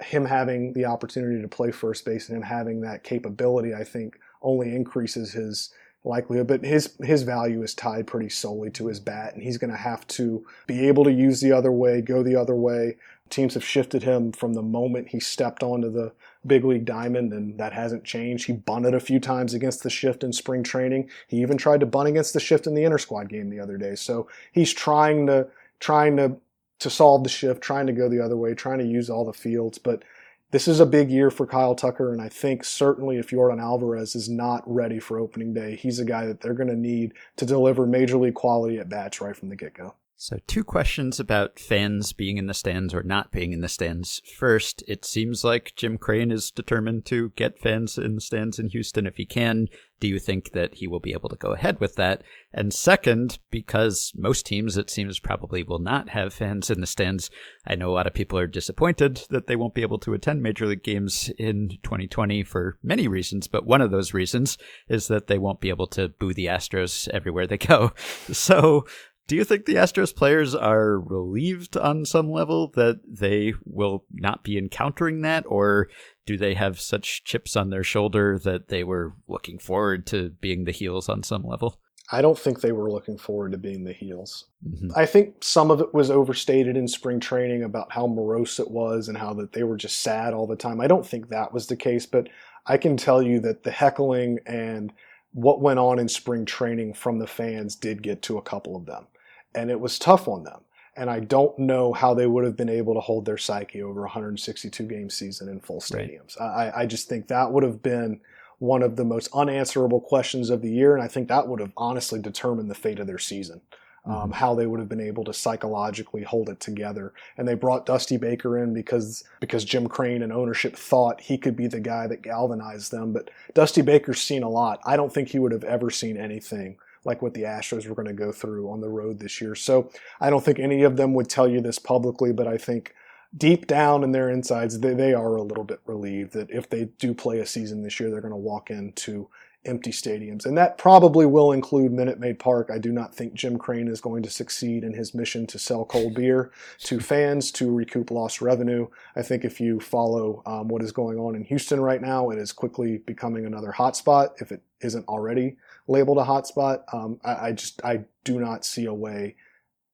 him 0.02 0.24
having 0.24 0.72
the 0.72 0.84
opportunity 0.84 1.40
to 1.40 1.48
play 1.48 1.70
first 1.70 2.04
base 2.04 2.28
and 2.28 2.36
him 2.36 2.42
having 2.42 2.80
that 2.82 3.04
capability, 3.04 3.74
I 3.74 3.84
think, 3.84 4.18
only 4.42 4.74
increases 4.74 5.32
his 5.32 5.72
likelihood. 6.04 6.46
But 6.46 6.64
his 6.64 6.94
his 7.02 7.22
value 7.22 7.62
is 7.62 7.74
tied 7.74 8.06
pretty 8.06 8.28
solely 8.28 8.70
to 8.70 8.86
his 8.86 9.00
bat, 9.00 9.34
and 9.34 9.42
he's 9.42 9.58
going 9.58 9.70
to 9.70 9.76
have 9.76 10.06
to 10.08 10.44
be 10.66 10.86
able 10.88 11.04
to 11.04 11.12
use 11.12 11.40
the 11.40 11.52
other 11.52 11.72
way, 11.72 12.00
go 12.00 12.22
the 12.22 12.36
other 12.36 12.54
way. 12.54 12.96
Teams 13.28 13.54
have 13.54 13.64
shifted 13.64 14.02
him 14.02 14.32
from 14.32 14.54
the 14.54 14.62
moment 14.62 15.08
he 15.08 15.20
stepped 15.20 15.62
onto 15.62 15.88
the 15.88 16.12
big 16.44 16.64
league 16.64 16.84
diamond, 16.84 17.32
and 17.32 17.58
that 17.58 17.72
hasn't 17.72 18.02
changed. 18.02 18.46
He 18.46 18.52
bunted 18.52 18.94
a 18.94 19.00
few 19.00 19.20
times 19.20 19.54
against 19.54 19.82
the 19.82 19.90
shift 19.90 20.24
in 20.24 20.32
spring 20.32 20.64
training. 20.64 21.08
He 21.28 21.40
even 21.40 21.56
tried 21.56 21.80
to 21.80 21.86
bunt 21.86 22.08
against 22.08 22.32
the 22.32 22.40
shift 22.40 22.66
in 22.66 22.74
the 22.74 22.82
inter 22.82 22.98
squad 22.98 23.28
game 23.28 23.50
the 23.50 23.61
other 23.61 23.76
day. 23.76 23.94
So 23.94 24.26
he's 24.52 24.72
trying 24.72 25.26
to 25.26 25.46
trying 25.78 26.16
to 26.16 26.36
to 26.81 26.91
solve 26.91 27.22
the 27.22 27.31
shift, 27.31 27.62
trying 27.62 27.87
to 27.87 27.93
go 27.93 28.09
the 28.09 28.24
other 28.24 28.37
way, 28.37 28.55
trying 28.55 28.78
to 28.78 28.87
use 28.87 29.09
all 29.09 29.24
the 29.24 29.33
fields. 29.33 29.78
But 29.78 30.03
this 30.51 30.66
is 30.66 30.81
a 30.81 30.87
big 30.87 31.11
year 31.11 31.31
for 31.31 31.47
Kyle 31.47 31.74
Tucker, 31.74 32.12
and 32.12 32.20
I 32.20 32.28
think 32.28 32.64
certainly 32.64 33.18
if 33.18 33.31
Yordan 33.31 33.61
Alvarez 33.61 34.16
is 34.16 34.28
not 34.28 34.64
ready 34.66 34.99
for 34.99 35.18
opening 35.18 35.55
day, 35.55 35.76
he's 35.76 36.01
a 36.01 36.05
guy 36.05 36.26
that 36.26 36.41
they're 36.41 36.55
going 36.55 36.68
to 36.68 36.76
need 36.76 37.12
to 37.37 37.47
deliver 37.47 37.87
major 37.87 38.16
league 38.16 38.35
quality 38.35 38.78
at 38.78 38.89
bats 38.89 39.20
right 39.20 39.37
from 39.37 39.49
the 39.49 39.57
get 39.57 39.74
go. 39.74 39.95
So, 40.22 40.36
two 40.46 40.64
questions 40.64 41.18
about 41.18 41.58
fans 41.58 42.12
being 42.12 42.36
in 42.36 42.46
the 42.46 42.52
stands 42.52 42.92
or 42.92 43.02
not 43.02 43.32
being 43.32 43.54
in 43.54 43.62
the 43.62 43.70
stands. 43.70 44.20
First, 44.36 44.84
it 44.86 45.02
seems 45.06 45.44
like 45.44 45.72
Jim 45.76 45.96
Crane 45.96 46.30
is 46.30 46.50
determined 46.50 47.06
to 47.06 47.30
get 47.36 47.58
fans 47.58 47.96
in 47.96 48.16
the 48.16 48.20
stands 48.20 48.58
in 48.58 48.68
Houston 48.68 49.06
if 49.06 49.16
he 49.16 49.24
can. 49.24 49.68
Do 49.98 50.08
you 50.08 50.18
think 50.18 50.52
that 50.52 50.74
he 50.74 50.86
will 50.86 51.00
be 51.00 51.12
able 51.12 51.30
to 51.30 51.36
go 51.36 51.52
ahead 51.52 51.80
with 51.80 51.94
that? 51.96 52.22
And 52.52 52.72
second, 52.72 53.38
because 53.50 54.12
most 54.14 54.44
teams, 54.44 54.76
it 54.76 54.90
seems, 54.90 55.20
probably 55.20 55.62
will 55.62 55.78
not 55.78 56.10
have 56.10 56.34
fans 56.34 56.70
in 56.70 56.80
the 56.80 56.86
stands, 56.86 57.30
I 57.66 57.74
know 57.74 57.90
a 57.90 57.92
lot 57.92 58.06
of 58.06 58.14
people 58.14 58.38
are 58.38 58.46
disappointed 58.46 59.22
that 59.30 59.46
they 59.46 59.56
won't 59.56 59.74
be 59.74 59.82
able 59.82 59.98
to 60.00 60.14
attend 60.14 60.42
Major 60.42 60.66
League 60.66 60.82
games 60.82 61.30
in 61.38 61.78
2020 61.82 62.42
for 62.44 62.78
many 62.82 63.08
reasons, 63.08 63.46
but 63.46 63.66
one 63.66 63.82
of 63.82 63.90
those 63.90 64.14
reasons 64.14 64.56
is 64.88 65.08
that 65.08 65.26
they 65.26 65.38
won't 65.38 65.60
be 65.60 65.68
able 65.68 65.86
to 65.88 66.08
boo 66.08 66.32
the 66.32 66.46
Astros 66.46 67.08
everywhere 67.08 67.46
they 67.46 67.58
go. 67.58 67.92
So, 68.32 68.86
do 69.31 69.37
you 69.37 69.45
think 69.45 69.64
the 69.64 69.76
Astros 69.76 70.12
players 70.12 70.57
are 70.57 70.99
relieved 70.99 71.76
on 71.76 72.05
some 72.05 72.33
level 72.33 72.66
that 72.74 72.99
they 73.07 73.55
will 73.64 74.05
not 74.12 74.43
be 74.43 74.59
encountering 74.59 75.20
that, 75.20 75.45
or 75.47 75.89
do 76.26 76.37
they 76.37 76.55
have 76.55 76.81
such 76.81 77.22
chips 77.22 77.55
on 77.55 77.70
their 77.70 77.85
shoulder 77.85 78.41
that 78.41 78.66
they 78.66 78.83
were 78.83 79.14
looking 79.28 79.61
forward 79.61 80.05
to 80.09 80.31
being 80.41 80.64
the 80.64 80.72
heels 80.72 81.09
on 81.09 81.22
some 81.22 81.45
level? 81.45 81.78
I 82.11 82.22
don't 82.22 82.37
think 82.37 82.61
they 82.61 82.72
were 82.72 82.91
looking 82.91 83.18
forward 83.18 83.53
to 83.53 83.59
being 83.59 83.85
the 83.85 83.93
heels. 83.93 84.47
Mhm. 84.68 84.91
I 84.97 85.07
think 85.07 85.45
some 85.45 85.70
of 85.70 85.81
it 85.81 85.95
was 85.95 86.11
overstated 86.11 86.76
in 86.76 86.89
spring 86.89 87.20
training 87.20 87.62
about 87.62 87.93
how 87.93 88.09
morose 88.09 88.59
it 88.59 88.72
was 88.72 89.07
and 89.07 89.16
how 89.16 89.33
that 89.35 89.53
they 89.53 89.62
were 89.62 89.76
just 89.76 90.01
sad 90.01 90.35
all 90.35 90.49
the 90.49 90.57
time. 90.57 90.81
I 90.81 90.89
don't 90.89 91.07
think 91.07 91.28
that 91.28 91.55
was 91.55 91.68
the 91.68 91.76
case, 91.76 92.05
but 92.05 92.28
I 92.66 92.78
can 92.78 92.97
tell 92.97 93.22
you 93.22 93.39
that 93.43 93.62
the 93.62 93.70
heckling 93.70 94.41
and 94.45 94.93
what 95.33 95.61
went 95.61 95.78
on 95.78 96.01
in 96.01 96.09
spring 96.09 96.45
training 96.47 96.95
from 96.95 97.20
the 97.20 97.28
fans 97.28 97.76
did 97.76 98.03
get 98.03 98.22
to 98.22 98.37
a 98.37 98.43
couple 98.43 98.74
of 98.74 98.87
them. 98.87 99.07
And 99.55 99.70
it 99.70 99.80
was 99.80 99.98
tough 99.98 100.28
on 100.28 100.44
them. 100.44 100.61
And 100.96 101.09
I 101.09 101.20
don't 101.20 101.59
know 101.59 101.92
how 101.92 102.14
they 102.14 102.26
would 102.26 102.44
have 102.44 102.57
been 102.57 102.68
able 102.68 102.94
to 102.94 103.01
hold 103.01 103.24
their 103.24 103.38
psyche 103.38 103.82
over 103.82 104.01
a 104.01 104.05
162 104.05 104.84
game 104.84 105.09
season 105.09 105.48
in 105.48 105.61
full 105.61 105.82
Right. 105.92 106.11
stadiums. 106.11 106.40
I, 106.40 106.72
I 106.82 106.86
just 106.86 107.09
think 107.09 107.28
that 107.28 107.53
would 107.53 107.62
have 107.62 107.82
been 107.82 108.20
one 108.59 108.82
of 108.82 108.96
the 108.96 109.05
most 109.05 109.28
unanswerable 109.32 110.01
questions 110.01 110.51
of 110.51 110.61
the 110.62 110.70
year. 110.70 110.94
And 110.94 111.03
I 111.03 111.09
think 111.09 111.28
that 111.28 111.48
would 111.48 111.61
have 111.61 111.72
honestly 111.76 112.20
determined 112.20 112.70
the 112.70 112.74
fate 112.74 112.98
of 112.98 113.07
their 113.07 113.18
season. 113.18 113.61
Um, 114.07 114.32
how 114.32 114.55
they 114.55 114.66
would 114.66 114.80
have 114.80 114.88
been 114.88 114.98
able 115.01 115.24
to 115.24 115.32
psychologically 115.34 116.22
hold 116.22 116.48
it 116.48 116.59
together, 116.59 117.12
and 117.36 117.46
they 117.46 117.53
brought 117.53 117.84
Dusty 117.84 118.16
Baker 118.16 118.57
in 118.57 118.72
because 118.72 119.24
because 119.40 119.62
Jim 119.62 119.88
Crane 119.88 120.22
and 120.22 120.32
ownership 120.32 120.74
thought 120.74 121.20
he 121.20 121.36
could 121.36 121.55
be 121.55 121.66
the 121.66 121.80
guy 121.80 122.07
that 122.07 122.22
galvanized 122.22 122.90
them. 122.92 123.12
But 123.12 123.28
Dusty 123.53 123.82
Baker's 123.82 124.22
seen 124.22 124.42
a 124.42 124.48
lot. 124.48 124.80
I 124.86 124.96
don't 124.96 125.12
think 125.12 125.28
he 125.28 125.38
would 125.38 125.53
have 125.53 125.64
ever 125.64 125.90
seen 125.90 126.16
anything 126.16 126.78
like 127.05 127.22
what 127.22 127.34
the 127.34 127.42
Astros 127.42 127.86
were 127.86 127.94
going 127.94 128.09
to 128.09 128.14
go 128.14 128.32
through 128.32 128.70
on 128.70 128.80
the 128.80 128.88
road 128.88 129.18
this 129.18 129.40
year. 129.40 129.55
So 129.55 129.90
I 130.20 130.30
don't 130.30 130.44
think 130.44 130.59
any 130.59 130.82
of 130.82 130.96
them 130.96 131.14
would 131.14 131.28
tell 131.28 131.48
you 131.48 131.61
this 131.61 131.78
publicly, 131.78 132.32
but 132.32 132.46
I 132.46 132.59
think 132.59 132.94
deep 133.36 133.66
down 133.66 134.03
in 134.05 134.12
their 134.12 134.28
insides, 134.28 134.80
they, 134.80 134.94
they 134.94 135.14
are 135.14 135.36
a 135.36 135.42
little 135.42 135.64
bit 135.64 135.80
relieved 135.86 136.32
that 136.32 136.51
if 136.51 136.68
they 136.68 136.86
do 136.98 137.14
play 137.14 137.38
a 137.38 137.46
season 137.46 137.82
this 137.82 138.01
year, 138.01 138.11
they're 138.11 138.20
going 138.20 138.32
to 138.32 138.36
walk 138.36 138.70
into 138.70 139.28
empty 139.66 139.90
stadiums. 139.90 140.46
And 140.46 140.57
that 140.57 140.78
probably 140.78 141.26
will 141.26 141.53
include 141.53 141.92
Minute 141.92 142.18
Maid 142.18 142.38
Park. 142.38 142.70
I 142.72 142.78
do 142.78 142.92
not 142.92 143.14
think 143.14 143.34
Jim 143.34 143.59
Crane 143.59 143.88
is 143.88 144.01
going 144.01 144.22
to 144.22 144.30
succeed 144.30 144.84
in 144.84 144.94
his 144.94 145.14
mission 145.14 145.46
to 145.48 145.59
sell 145.59 145.84
cold 145.84 146.14
beer 146.14 146.51
to 146.84 146.98
fans 147.01 147.51
to 147.53 147.70
recoup 147.70 148.11
lost 148.11 148.40
revenue. 148.40 148.86
I 149.16 149.22
think 149.22 149.44
if 149.44 149.61
you 149.61 149.78
follow 149.78 150.42
um, 150.46 150.68
what 150.68 150.82
is 150.82 150.92
going 150.92 151.18
on 151.18 151.34
in 151.34 151.44
Houston 151.44 151.80
right 151.80 152.01
now, 152.01 152.30
it 152.30 152.38
is 152.38 152.53
quickly 152.53 152.98
becoming 152.98 153.44
another 153.44 153.74
hotspot, 153.76 154.40
if 154.40 154.51
it 154.51 154.62
isn't 154.80 155.07
already 155.09 155.57
labeled 155.91 156.18
a 156.18 156.24
hotspot. 156.24 156.82
Um, 156.95 157.20
I, 157.24 157.49
I 157.49 157.53
just, 157.53 157.84
I 157.84 158.05
do 158.24 158.38
not 158.38 158.64
see 158.64 158.86
a 158.86 158.95
way 158.95 159.36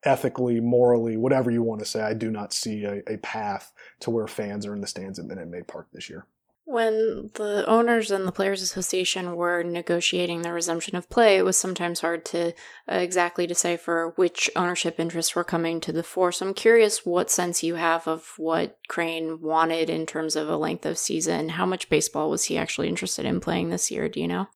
ethically, 0.04 0.60
morally, 0.60 1.16
whatever 1.16 1.50
you 1.50 1.62
want 1.62 1.80
to 1.80 1.86
say, 1.86 2.00
I 2.00 2.14
do 2.14 2.30
not 2.30 2.52
see 2.52 2.84
a, 2.84 3.02
a 3.08 3.16
path 3.18 3.72
to 4.00 4.10
where 4.10 4.28
fans 4.28 4.64
are 4.66 4.74
in 4.74 4.80
the 4.80 4.86
stands 4.86 5.18
at 5.18 5.24
Minute 5.24 5.48
Maid 5.48 5.66
Park 5.66 5.88
this 5.92 6.08
year. 6.08 6.26
When 6.68 7.30
the 7.34 7.64
owners 7.68 8.10
and 8.10 8.26
the 8.26 8.32
Players 8.32 8.60
Association 8.60 9.36
were 9.36 9.62
negotiating 9.62 10.42
the 10.42 10.52
resumption 10.52 10.96
of 10.96 11.08
play, 11.08 11.36
it 11.36 11.44
was 11.44 11.56
sometimes 11.56 12.00
hard 12.00 12.24
to 12.26 12.48
uh, 12.90 12.96
exactly 12.96 13.46
decipher 13.46 14.12
which 14.16 14.50
ownership 14.56 14.98
interests 14.98 15.36
were 15.36 15.44
coming 15.44 15.80
to 15.80 15.92
the 15.92 16.02
fore. 16.02 16.32
So 16.32 16.46
I'm 16.46 16.54
curious 16.54 17.06
what 17.06 17.30
sense 17.30 17.62
you 17.62 17.76
have 17.76 18.08
of 18.08 18.32
what 18.36 18.78
Crane 18.88 19.40
wanted 19.40 19.88
in 19.88 20.06
terms 20.06 20.34
of 20.34 20.48
a 20.48 20.56
length 20.56 20.84
of 20.86 20.98
season. 20.98 21.50
How 21.50 21.66
much 21.66 21.88
baseball 21.88 22.30
was 22.30 22.44
he 22.44 22.58
actually 22.58 22.88
interested 22.88 23.26
in 23.26 23.40
playing 23.40 23.70
this 23.70 23.92
year? 23.92 24.08
Do 24.08 24.20
you 24.20 24.26
know? 24.26 24.48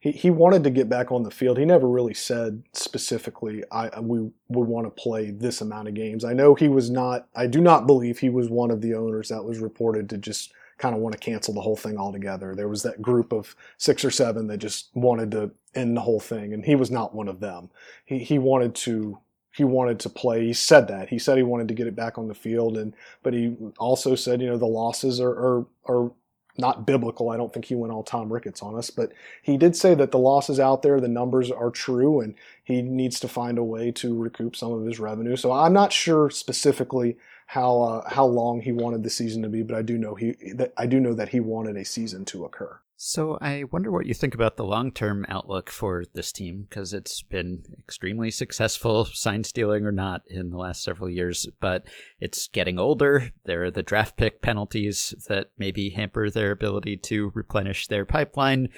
He, 0.00 0.12
he 0.12 0.30
wanted 0.30 0.64
to 0.64 0.70
get 0.70 0.88
back 0.88 1.12
on 1.12 1.22
the 1.22 1.30
field. 1.30 1.58
He 1.58 1.64
never 1.66 1.86
really 1.86 2.14
said 2.14 2.62
specifically, 2.72 3.62
I 3.70 4.00
we 4.00 4.30
would 4.48 4.68
want 4.68 4.86
to 4.86 5.02
play 5.02 5.30
this 5.30 5.60
amount 5.60 5.88
of 5.88 5.94
games. 5.94 6.24
I 6.24 6.32
know 6.32 6.54
he 6.54 6.68
was 6.68 6.90
not. 6.90 7.28
I 7.36 7.46
do 7.46 7.60
not 7.60 7.86
believe 7.86 8.18
he 8.18 8.30
was 8.30 8.48
one 8.48 8.70
of 8.70 8.80
the 8.80 8.94
owners 8.94 9.28
that 9.28 9.44
was 9.44 9.58
reported 9.58 10.08
to 10.10 10.18
just 10.18 10.52
kind 10.78 10.94
of 10.94 11.02
want 11.02 11.12
to 11.12 11.18
cancel 11.18 11.52
the 11.52 11.60
whole 11.60 11.76
thing 11.76 11.98
altogether. 11.98 12.54
There 12.54 12.68
was 12.68 12.82
that 12.82 13.02
group 13.02 13.32
of 13.32 13.54
six 13.76 14.02
or 14.02 14.10
seven 14.10 14.46
that 14.46 14.56
just 14.58 14.88
wanted 14.94 15.30
to 15.32 15.50
end 15.74 15.94
the 15.96 16.00
whole 16.00 16.20
thing, 16.20 16.54
and 16.54 16.64
he 16.64 16.74
was 16.74 16.90
not 16.90 17.14
one 17.14 17.28
of 17.28 17.40
them. 17.40 17.68
He 18.06 18.18
he 18.20 18.38
wanted 18.38 18.74
to 18.76 19.18
he 19.52 19.64
wanted 19.64 20.00
to 20.00 20.08
play. 20.08 20.46
He 20.46 20.54
said 20.54 20.88
that 20.88 21.10
he 21.10 21.18
said 21.18 21.36
he 21.36 21.42
wanted 21.42 21.68
to 21.68 21.74
get 21.74 21.86
it 21.86 21.94
back 21.94 22.16
on 22.16 22.28
the 22.28 22.34
field, 22.34 22.78
and 22.78 22.94
but 23.22 23.34
he 23.34 23.54
also 23.78 24.14
said 24.14 24.40
you 24.40 24.48
know 24.48 24.56
the 24.56 24.64
losses 24.66 25.20
are 25.20 25.30
are, 25.30 25.66
are 25.86 26.12
not 26.60 26.86
biblical. 26.86 27.30
I 27.30 27.36
don't 27.36 27.52
think 27.52 27.64
he 27.64 27.74
went 27.74 27.92
all 27.92 28.02
Tom 28.02 28.32
Ricketts 28.32 28.62
on 28.62 28.76
us, 28.76 28.90
but 28.90 29.12
he 29.42 29.56
did 29.56 29.74
say 29.74 29.94
that 29.94 30.10
the 30.10 30.18
losses 30.18 30.60
out 30.60 30.82
there, 30.82 31.00
the 31.00 31.08
numbers 31.08 31.50
are 31.50 31.70
true, 31.70 32.20
and 32.20 32.34
he 32.62 32.82
needs 32.82 33.18
to 33.20 33.28
find 33.28 33.58
a 33.58 33.64
way 33.64 33.90
to 33.92 34.16
recoup 34.16 34.54
some 34.54 34.72
of 34.72 34.84
his 34.84 35.00
revenue. 35.00 35.36
So 35.36 35.52
I'm 35.52 35.72
not 35.72 35.92
sure 35.92 36.30
specifically 36.30 37.16
how 37.46 37.80
uh, 37.80 38.10
how 38.10 38.26
long 38.26 38.60
he 38.60 38.70
wanted 38.70 39.02
the 39.02 39.10
season 39.10 39.42
to 39.42 39.48
be, 39.48 39.62
but 39.62 39.76
I 39.76 39.82
do 39.82 39.98
know 39.98 40.14
he 40.14 40.36
that 40.54 40.72
I 40.76 40.86
do 40.86 41.00
know 41.00 41.14
that 41.14 41.30
he 41.30 41.40
wanted 41.40 41.76
a 41.76 41.84
season 41.84 42.24
to 42.26 42.44
occur. 42.44 42.78
So 43.02 43.38
I 43.40 43.64
wonder 43.72 43.90
what 43.90 44.04
you 44.04 44.12
think 44.12 44.34
about 44.34 44.58
the 44.58 44.64
long-term 44.64 45.24
outlook 45.30 45.70
for 45.70 46.04
this 46.12 46.32
team 46.32 46.66
because 46.68 46.92
it's 46.92 47.22
been 47.22 47.62
extremely 47.78 48.30
successful, 48.30 49.04
sign 49.14 49.42
stealing 49.42 49.86
or 49.86 49.90
not, 49.90 50.20
in 50.26 50.50
the 50.50 50.58
last 50.58 50.84
several 50.84 51.08
years. 51.08 51.48
But 51.60 51.86
it's 52.20 52.48
getting 52.48 52.78
older. 52.78 53.30
There 53.46 53.64
are 53.64 53.70
the 53.70 53.82
draft 53.82 54.18
pick 54.18 54.42
penalties 54.42 55.14
that 55.28 55.48
maybe 55.56 55.88
hamper 55.88 56.28
their 56.28 56.50
ability 56.50 56.98
to 56.98 57.32
replenish 57.34 57.86
their 57.86 58.04
pipeline. 58.04 58.68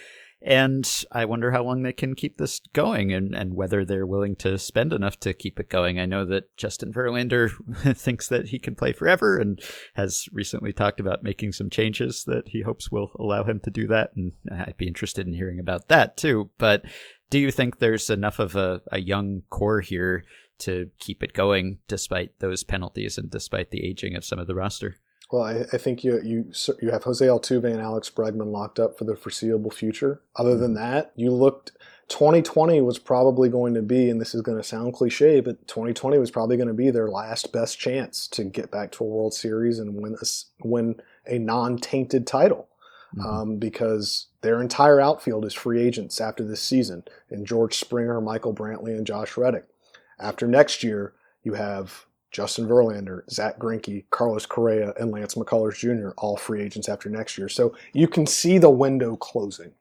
And 0.44 0.88
I 1.12 1.24
wonder 1.24 1.52
how 1.52 1.62
long 1.62 1.82
they 1.82 1.92
can 1.92 2.14
keep 2.14 2.38
this 2.38 2.60
going 2.72 3.12
and, 3.12 3.34
and 3.34 3.54
whether 3.54 3.84
they're 3.84 4.06
willing 4.06 4.34
to 4.36 4.58
spend 4.58 4.92
enough 4.92 5.18
to 5.20 5.32
keep 5.32 5.60
it 5.60 5.68
going. 5.68 6.00
I 6.00 6.06
know 6.06 6.24
that 6.24 6.56
Justin 6.56 6.92
Verlander 6.92 7.50
thinks 7.96 8.28
that 8.28 8.48
he 8.48 8.58
can 8.58 8.74
play 8.74 8.92
forever 8.92 9.38
and 9.38 9.60
has 9.94 10.26
recently 10.32 10.72
talked 10.72 11.00
about 11.00 11.22
making 11.22 11.52
some 11.52 11.70
changes 11.70 12.24
that 12.24 12.48
he 12.48 12.62
hopes 12.62 12.90
will 12.90 13.12
allow 13.18 13.44
him 13.44 13.60
to 13.60 13.70
do 13.70 13.86
that. 13.86 14.10
And 14.16 14.32
I'd 14.50 14.76
be 14.76 14.88
interested 14.88 15.26
in 15.26 15.34
hearing 15.34 15.60
about 15.60 15.88
that 15.88 16.16
too. 16.16 16.50
But 16.58 16.84
do 17.30 17.38
you 17.38 17.50
think 17.50 17.78
there's 17.78 18.10
enough 18.10 18.38
of 18.38 18.56
a, 18.56 18.82
a 18.90 19.00
young 19.00 19.42
core 19.48 19.80
here 19.80 20.24
to 20.58 20.90
keep 20.98 21.22
it 21.22 21.32
going 21.32 21.78
despite 21.88 22.38
those 22.40 22.64
penalties 22.64 23.16
and 23.16 23.30
despite 23.30 23.70
the 23.70 23.86
aging 23.86 24.16
of 24.16 24.24
some 24.24 24.38
of 24.38 24.46
the 24.46 24.54
roster? 24.54 24.96
Well, 25.32 25.44
I, 25.44 25.64
I, 25.72 25.78
think 25.78 26.04
you 26.04 26.20
you 26.22 26.52
you 26.82 26.90
have 26.90 27.04
Jose 27.04 27.24
Altuve 27.24 27.64
and 27.64 27.80
Alex 27.80 28.10
Bregman 28.10 28.52
locked 28.52 28.78
up 28.78 28.98
for 28.98 29.04
the 29.04 29.16
foreseeable 29.16 29.70
future. 29.70 30.20
Other 30.36 30.56
than 30.56 30.74
that, 30.74 31.12
you 31.16 31.32
looked. 31.32 31.72
2020 32.08 32.82
was 32.82 32.98
probably 32.98 33.48
going 33.48 33.72
to 33.72 33.80
be, 33.80 34.10
and 34.10 34.20
this 34.20 34.34
is 34.34 34.42
going 34.42 34.58
to 34.58 34.62
sound 34.62 34.92
cliche, 34.92 35.40
but 35.40 35.66
2020 35.66 36.18
was 36.18 36.30
probably 36.30 36.58
going 36.58 36.68
to 36.68 36.74
be 36.74 36.90
their 36.90 37.08
last 37.08 37.50
best 37.52 37.78
chance 37.78 38.26
to 38.26 38.44
get 38.44 38.70
back 38.70 38.92
to 38.92 39.04
a 39.04 39.06
World 39.06 39.32
Series 39.32 39.78
and 39.78 39.94
win 39.94 40.16
a, 40.20 40.26
win 40.66 41.00
a 41.26 41.38
non-tainted 41.38 42.26
title. 42.26 42.68
Mm-hmm. 43.16 43.26
Um, 43.26 43.56
because 43.58 44.28
their 44.40 44.60
entire 44.60 44.98
outfield 44.98 45.44
is 45.44 45.52
free 45.52 45.82
agents 45.82 46.18
after 46.18 46.44
this 46.44 46.62
season, 46.62 47.04
and 47.30 47.46
George 47.46 47.76
Springer, 47.76 48.20
Michael 48.20 48.54
Brantley, 48.54 48.96
and 48.96 49.06
Josh 49.06 49.36
Reddick. 49.36 49.66
After 50.18 50.46
next 50.46 50.82
year, 50.82 51.12
you 51.42 51.54
have 51.54 52.06
Justin 52.32 52.66
Verlander, 52.66 53.30
Zack 53.30 53.58
Greinke, 53.58 54.04
Carlos 54.10 54.46
Correa, 54.46 54.94
and 54.98 55.10
Lance 55.10 55.34
McCullers 55.34 55.76
Jr. 55.78 56.10
all 56.16 56.36
free 56.36 56.62
agents 56.62 56.88
after 56.88 57.10
next 57.10 57.36
year. 57.36 57.48
So 57.48 57.74
you 57.92 58.08
can 58.08 58.26
see 58.26 58.58
the 58.58 58.70
window 58.70 59.16
closing. 59.16 59.72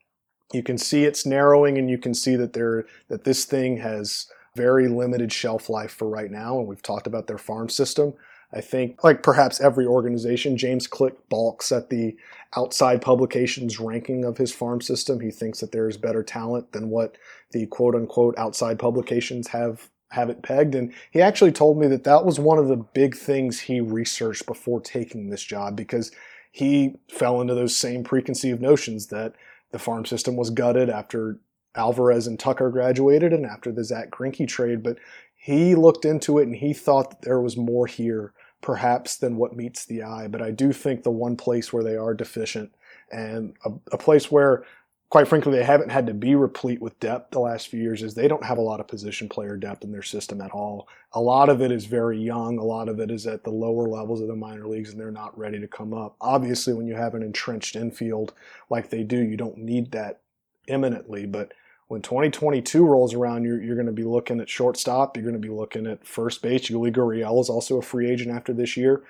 You 0.54 0.62
can 0.62 0.78
see 0.78 1.06
it's 1.06 1.26
narrowing, 1.26 1.78
and 1.78 1.90
you 1.90 1.98
can 1.98 2.14
see 2.14 2.36
that 2.36 2.52
there 2.54 2.86
that 3.08 3.24
this 3.24 3.46
thing 3.46 3.78
has 3.78 4.28
very 4.56 4.90
limited 4.90 5.32
shelf 5.32 5.70
life 5.70 5.92
for 5.92 6.10
right 6.10 6.30
now. 6.30 6.60
And 6.60 6.68
we've 6.68 6.82
talked 6.82 7.08
about 7.08 7.28
their 7.28 7.38
farm 7.38 7.70
system. 7.70 8.14
I 8.54 8.60
think, 8.60 9.02
like 9.02 9.24
perhaps 9.24 9.62
every 9.62 9.86
organization, 9.86 10.58
James 10.58 10.88
Click 10.88 11.30
balks 11.30 11.72
at 11.72 11.90
the 11.90 12.18
outside 12.58 13.02
publications 13.02 13.80
ranking 13.80 14.26
of 14.26 14.38
his 14.38 14.52
farm 14.52 14.82
system. 14.82 15.22
He 15.22 15.32
thinks 15.32 15.62
that 15.62 15.72
there 15.72 15.88
is 15.88 15.96
better 15.96 16.22
talent 16.22 16.74
than 16.74 16.90
what 16.90 17.16
the 17.52 17.66
quote 17.68 17.96
unquote 17.96 18.38
outside 18.38 18.78
publications 18.78 19.48
have 19.48 19.90
have 20.12 20.30
it 20.30 20.44
pegged. 20.44 20.76
And 20.76 20.94
he 21.10 21.22
actually 21.22 21.52
told 21.52 21.78
me 21.78 21.88
that 21.88 22.04
that 22.04 22.26
was 22.26 22.40
one 22.40 22.58
of 22.58 22.68
the 22.68 22.78
big 22.78 23.16
things 23.16 23.62
he 23.62 23.80
researched 23.80 24.46
before 24.46 24.82
taking 24.82 25.30
this 25.30 25.44
job 25.44 25.76
because 25.76 26.12
he 26.52 26.96
fell 27.10 27.40
into 27.40 27.56
those 27.56 27.76
same 27.76 28.04
preconceived 28.04 28.62
notions 28.62 29.08
that 29.08 29.34
the 29.72 29.80
farm 29.80 30.06
system 30.06 30.36
was 30.36 30.50
gutted 30.50 30.90
after 30.90 31.40
Alvarez 31.76 32.28
and 32.28 32.38
Tucker 32.38 32.70
graduated 32.70 33.32
and 33.32 33.46
after 33.46 33.72
the 33.72 33.86
Zack 33.86 34.12
Greinke 34.12 34.48
trade. 34.48 34.84
But 34.84 34.98
he 35.34 35.76
looked 35.76 36.04
into 36.04 36.40
it 36.40 36.44
and 36.44 36.58
he 36.58 36.74
thought 36.74 37.10
that 37.10 37.22
there 37.22 37.40
was 37.40 37.56
more 37.56 37.88
here, 37.88 38.34
perhaps, 38.60 39.16
than 39.16 39.38
what 39.38 39.56
meets 39.56 39.86
the 39.86 40.04
eye. 40.04 40.28
But 40.28 40.42
I 40.42 40.52
do 40.52 40.74
think 40.74 41.04
the 41.04 41.10
one 41.10 41.38
place 41.38 41.72
where 41.72 41.84
they 41.84 41.96
are 41.96 42.14
deficient 42.14 42.74
and 43.12 43.56
a, 43.64 43.72
a 43.94 43.98
place 43.98 44.30
where 44.30 44.66
quite 45.12 45.28
frankly, 45.28 45.52
they 45.52 45.64
haven't 45.64 45.92
had 45.92 46.08
to 46.08 46.14
be 46.14 46.36
replete 46.36 46.82
with 46.82 46.98
depth 47.02 47.32
the 47.32 47.40
last 47.40 47.68
few 47.68 47.82
years 47.82 48.02
is 48.02 48.14
they 48.14 48.30
don't 48.30 48.46
have 48.46 48.58
a 48.58 48.62
lot 48.62 48.80
of 48.80 48.88
position 48.88 49.28
player 49.28 49.58
depth 49.58 49.84
in 49.84 49.92
their 49.92 50.02
system 50.02 50.40
at 50.40 50.52
all. 50.52 50.88
A 51.12 51.20
lot 51.20 51.50
of 51.50 51.62
it 51.62 51.70
is 51.70 51.86
very 51.86 52.18
young. 52.18 52.58
A 52.58 52.64
lot 52.64 52.88
of 52.88 52.98
it 52.98 53.12
is 53.12 53.28
at 53.28 53.44
the 53.44 53.50
lower 53.50 53.88
levels 53.88 54.22
of 54.22 54.30
the 54.30 54.36
minor 54.38 54.68
leagues 54.68 54.92
and 54.92 55.00
they're 55.00 55.12
not 55.12 55.38
ready 55.38 55.60
to 55.60 55.68
come 55.68 55.94
up. 55.94 56.16
Obviously, 56.22 56.74
when 56.74 56.88
you 56.88 56.96
have 56.96 57.14
an 57.14 57.24
entrenched 57.24 57.76
infield 57.76 58.34
like 58.70 58.90
they 58.90 59.04
do, 59.04 59.20
you 59.20 59.36
don't 59.36 59.58
need 59.58 59.92
that 59.92 60.22
imminently, 60.68 61.26
but 61.26 61.52
when 61.90 62.02
2022 62.02 62.86
rolls 62.86 63.14
around, 63.14 63.44
you're, 63.44 63.62
you're 63.62 63.76
going 63.76 63.88
to 63.88 63.92
be 63.92 64.06
looking 64.06 64.40
at 64.40 64.50
shortstop. 64.50 65.18
You're 65.18 65.26
going 65.26 65.34
to 65.34 65.46
be 65.46 65.54
looking 65.54 65.88
at 65.88 66.08
first 66.08 66.42
base. 66.42 66.70
Yuli 66.70 66.90
Gurriel 66.90 67.42
is 67.42 67.50
also 67.50 67.78
a 67.78 67.82
free 67.82 68.10
agent 68.10 68.32
after 68.34 68.54
this 68.54 68.78
year 68.78 69.04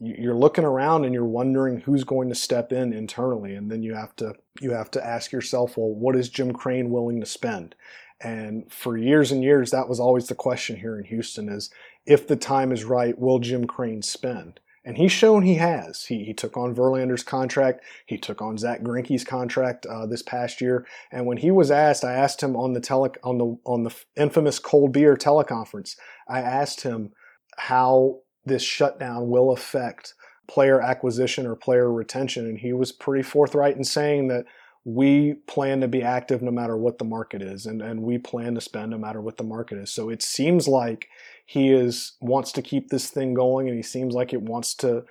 you're 0.00 0.34
looking 0.34 0.64
around 0.64 1.04
and 1.04 1.12
you're 1.12 1.24
wondering 1.24 1.80
who's 1.80 2.04
going 2.04 2.28
to 2.28 2.34
step 2.34 2.72
in 2.72 2.92
internally 2.92 3.54
and 3.54 3.70
then 3.70 3.82
you 3.82 3.94
have 3.94 4.14
to 4.16 4.34
you 4.60 4.72
have 4.72 4.90
to 4.90 5.04
ask 5.04 5.32
yourself 5.32 5.76
well 5.76 5.88
what 5.88 6.16
is 6.16 6.28
jim 6.28 6.52
crane 6.52 6.90
willing 6.90 7.20
to 7.20 7.26
spend 7.26 7.74
and 8.20 8.70
for 8.72 8.96
years 8.96 9.32
and 9.32 9.42
years 9.42 9.70
that 9.70 9.88
was 9.88 10.00
always 10.00 10.28
the 10.28 10.34
question 10.34 10.76
here 10.76 10.98
in 10.98 11.04
houston 11.04 11.48
is 11.48 11.70
if 12.06 12.26
the 12.26 12.36
time 12.36 12.70
is 12.72 12.84
right 12.84 13.18
will 13.18 13.38
jim 13.38 13.66
crane 13.66 14.02
spend 14.02 14.60
and 14.84 14.96
he's 14.96 15.12
shown 15.12 15.42
he 15.42 15.56
has. 15.56 16.06
He, 16.06 16.24
he 16.24 16.32
took 16.32 16.56
on 16.56 16.74
Verlander's 16.74 17.22
contract. 17.22 17.84
He 18.06 18.16
took 18.16 18.40
on 18.40 18.56
Zack 18.56 18.80
Greinke's 18.80 19.22
contract 19.22 19.84
uh, 19.84 20.06
this 20.06 20.22
past 20.22 20.62
year. 20.62 20.86
And 21.12 21.26
when 21.26 21.36
he 21.36 21.50
was 21.50 21.70
asked, 21.70 22.04
I 22.04 22.14
asked 22.14 22.42
him 22.42 22.56
on 22.56 22.72
the 22.72 22.80
tele 22.80 23.10
on 23.22 23.36
the 23.36 23.58
on 23.66 23.82
the 23.82 23.94
infamous 24.16 24.58
cold 24.58 24.92
beer 24.92 25.14
teleconference. 25.14 25.96
I 26.26 26.40
asked 26.40 26.80
him 26.80 27.12
how 27.58 28.20
this 28.44 28.62
shutdown 28.62 29.28
will 29.28 29.50
affect 29.50 30.14
player 30.46 30.80
acquisition 30.80 31.46
or 31.46 31.54
player 31.54 31.92
retention. 31.92 32.46
And 32.46 32.58
he 32.58 32.72
was 32.72 32.90
pretty 32.90 33.22
forthright 33.22 33.76
in 33.76 33.84
saying 33.84 34.28
that 34.28 34.46
we 34.84 35.34
plan 35.46 35.80
to 35.82 35.88
be 35.88 36.02
active 36.02 36.40
no 36.40 36.50
matter 36.50 36.76
what 36.76 36.98
the 36.98 37.04
market 37.04 37.42
is 37.42 37.66
and, 37.66 37.82
and 37.82 38.02
we 38.02 38.16
plan 38.16 38.54
to 38.54 38.60
spend 38.60 38.90
no 38.90 38.98
matter 38.98 39.20
what 39.20 39.36
the 39.36 39.44
market 39.44 39.76
is. 39.76 39.92
So 39.92 40.08
it 40.08 40.22
seems 40.22 40.66
like 40.66 41.08
he 41.44 41.70
is 41.70 42.12
wants 42.20 42.52
to 42.52 42.62
keep 42.62 42.88
this 42.88 43.10
thing 43.10 43.34
going 43.34 43.68
and 43.68 43.76
he 43.76 43.82
seems 43.82 44.14
like 44.14 44.32
it 44.32 44.40
wants 44.40 44.74
to 44.76 45.04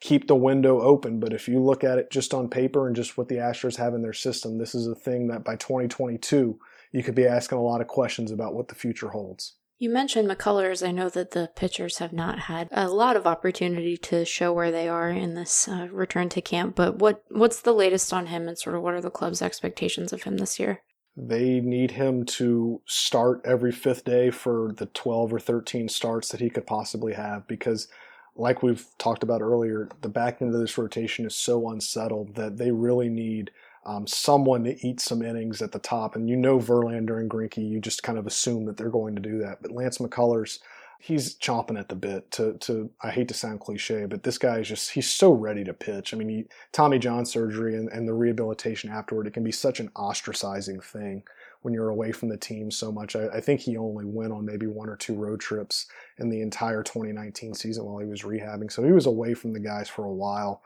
keep 0.00 0.26
the 0.26 0.36
window 0.36 0.82
open. 0.82 1.18
But 1.18 1.32
if 1.32 1.48
you 1.48 1.60
look 1.60 1.82
at 1.82 1.96
it 1.96 2.10
just 2.10 2.34
on 2.34 2.48
paper 2.48 2.86
and 2.86 2.94
just 2.94 3.16
what 3.16 3.28
the 3.28 3.36
Astros 3.36 3.76
have 3.76 3.94
in 3.94 4.02
their 4.02 4.12
system, 4.12 4.58
this 4.58 4.74
is 4.74 4.86
a 4.86 4.94
thing 4.94 5.28
that 5.28 5.44
by 5.44 5.56
2022 5.56 6.58
you 6.90 7.02
could 7.02 7.14
be 7.14 7.26
asking 7.26 7.56
a 7.56 7.62
lot 7.62 7.80
of 7.80 7.86
questions 7.86 8.30
about 8.30 8.54
what 8.54 8.68
the 8.68 8.74
future 8.74 9.08
holds. 9.08 9.54
You 9.82 9.90
mentioned 9.90 10.30
McCullers. 10.30 10.86
I 10.86 10.92
know 10.92 11.08
that 11.08 11.32
the 11.32 11.50
pitchers 11.56 11.98
have 11.98 12.12
not 12.12 12.38
had 12.38 12.68
a 12.70 12.88
lot 12.88 13.16
of 13.16 13.26
opportunity 13.26 13.96
to 13.96 14.24
show 14.24 14.52
where 14.52 14.70
they 14.70 14.88
are 14.88 15.10
in 15.10 15.34
this 15.34 15.66
uh, 15.66 15.88
return 15.90 16.28
to 16.28 16.40
camp. 16.40 16.76
But 16.76 17.00
what 17.00 17.24
what's 17.30 17.60
the 17.60 17.72
latest 17.72 18.12
on 18.12 18.26
him, 18.26 18.46
and 18.46 18.56
sort 18.56 18.76
of 18.76 18.82
what 18.82 18.94
are 18.94 19.00
the 19.00 19.10
club's 19.10 19.42
expectations 19.42 20.12
of 20.12 20.22
him 20.22 20.36
this 20.36 20.60
year? 20.60 20.82
They 21.16 21.58
need 21.58 21.90
him 21.90 22.24
to 22.26 22.80
start 22.86 23.40
every 23.44 23.72
fifth 23.72 24.04
day 24.04 24.30
for 24.30 24.72
the 24.76 24.86
12 24.86 25.32
or 25.32 25.40
13 25.40 25.88
starts 25.88 26.28
that 26.28 26.40
he 26.40 26.48
could 26.48 26.64
possibly 26.64 27.14
have 27.14 27.48
because 27.48 27.88
like 28.36 28.62
we've 28.62 28.86
talked 28.98 29.24
about 29.24 29.42
earlier, 29.42 29.88
the 30.00 30.08
back 30.08 30.40
end 30.40 30.54
of 30.54 30.60
this 30.60 30.78
rotation 30.78 31.26
is 31.26 31.34
so 31.34 31.68
unsettled 31.68 32.36
that 32.36 32.56
they 32.56 32.70
really 32.70 33.08
need 33.08 33.50
um, 33.84 34.06
someone 34.06 34.64
to 34.64 34.86
eat 34.86 35.00
some 35.00 35.22
innings 35.22 35.60
at 35.60 35.72
the 35.72 35.78
top. 35.78 36.14
And 36.14 36.28
you 36.28 36.36
know 36.36 36.58
Verlander 36.58 37.18
and 37.18 37.30
Greinke, 37.30 37.68
you 37.68 37.80
just 37.80 38.02
kind 38.02 38.18
of 38.18 38.26
assume 38.26 38.66
that 38.66 38.76
they're 38.76 38.90
going 38.90 39.16
to 39.16 39.22
do 39.22 39.38
that. 39.38 39.62
But 39.62 39.72
Lance 39.72 39.98
McCullers, 39.98 40.60
he's 41.00 41.34
chomping 41.34 41.78
at 41.78 41.88
the 41.88 41.96
bit 41.96 42.30
to 42.30 42.54
to 42.58 42.88
I 43.02 43.10
hate 43.10 43.26
to 43.28 43.34
sound 43.34 43.60
cliche, 43.60 44.06
but 44.06 44.22
this 44.22 44.38
guy 44.38 44.58
is 44.58 44.68
just 44.68 44.92
he's 44.92 45.12
so 45.12 45.32
ready 45.32 45.64
to 45.64 45.74
pitch. 45.74 46.14
I 46.14 46.16
mean, 46.16 46.28
he, 46.28 46.44
Tommy 46.70 46.98
John 47.00 47.26
surgery 47.26 47.74
and, 47.74 47.88
and 47.88 48.06
the 48.06 48.14
rehabilitation 48.14 48.88
afterward, 48.88 49.26
it 49.26 49.34
can 49.34 49.42
be 49.42 49.52
such 49.52 49.80
an 49.80 49.88
ostracizing 49.90 50.82
thing 50.82 51.24
when 51.62 51.74
you're 51.74 51.90
away 51.90 52.12
from 52.12 52.28
the 52.28 52.36
team 52.36 52.70
so 52.70 52.92
much. 52.92 53.16
I, 53.16 53.28
I, 53.28 53.40
think 53.40 53.60
he 53.60 53.76
only 53.76 54.04
went 54.04 54.32
on 54.32 54.44
maybe 54.44 54.66
one 54.66 54.88
or 54.88 54.96
two 54.96 55.14
road 55.14 55.40
trips 55.40 55.86
in 56.18 56.28
the 56.28 56.42
entire 56.42 56.82
2019 56.82 57.54
season 57.54 57.84
while 57.84 57.98
he 57.98 58.08
was 58.08 58.22
rehabbing. 58.22 58.70
So 58.70 58.82
he 58.82 58.90
was 58.90 59.06
away 59.06 59.34
from 59.34 59.52
the 59.52 59.60
guys 59.60 59.88
for 59.88 60.04
a 60.04 60.12
while. 60.12 60.62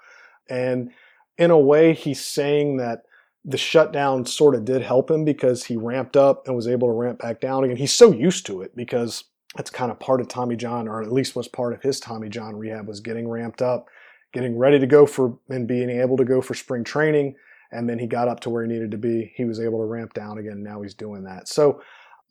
And 0.48 0.90
in 1.38 1.50
a 1.50 1.58
way, 1.58 1.92
he's 1.92 2.24
saying 2.24 2.78
that 2.78 3.04
the 3.48 3.56
shutdown 3.56 4.26
sort 4.26 4.56
of 4.56 4.64
did 4.64 4.82
help 4.82 5.08
him 5.08 5.24
because 5.24 5.64
he 5.64 5.76
ramped 5.76 6.16
up 6.16 6.46
and 6.46 6.56
was 6.56 6.66
able 6.66 6.88
to 6.88 6.92
ramp 6.92 7.20
back 7.20 7.40
down 7.40 7.62
again. 7.62 7.76
He's 7.76 7.94
so 7.94 8.12
used 8.12 8.44
to 8.46 8.60
it 8.60 8.74
because 8.74 9.24
that's 9.54 9.70
kind 9.70 9.92
of 9.92 10.00
part 10.00 10.20
of 10.20 10.26
Tommy 10.26 10.56
John, 10.56 10.88
or 10.88 11.00
at 11.00 11.12
least 11.12 11.36
was 11.36 11.46
part 11.46 11.72
of 11.72 11.80
his 11.80 12.00
Tommy 12.00 12.28
John 12.28 12.56
rehab, 12.56 12.88
was 12.88 12.98
getting 12.98 13.28
ramped 13.28 13.62
up, 13.62 13.86
getting 14.32 14.58
ready 14.58 14.80
to 14.80 14.86
go 14.86 15.06
for 15.06 15.38
and 15.48 15.68
being 15.68 15.88
able 15.88 16.16
to 16.16 16.24
go 16.24 16.42
for 16.42 16.54
spring 16.54 16.82
training. 16.82 17.36
And 17.70 17.88
then 17.88 18.00
he 18.00 18.08
got 18.08 18.28
up 18.28 18.40
to 18.40 18.50
where 18.50 18.64
he 18.64 18.68
needed 18.68 18.90
to 18.90 18.98
be. 18.98 19.32
He 19.36 19.44
was 19.44 19.60
able 19.60 19.78
to 19.78 19.84
ramp 19.84 20.12
down 20.12 20.38
again. 20.38 20.62
Now 20.62 20.82
he's 20.82 20.94
doing 20.94 21.22
that. 21.24 21.46
So 21.46 21.80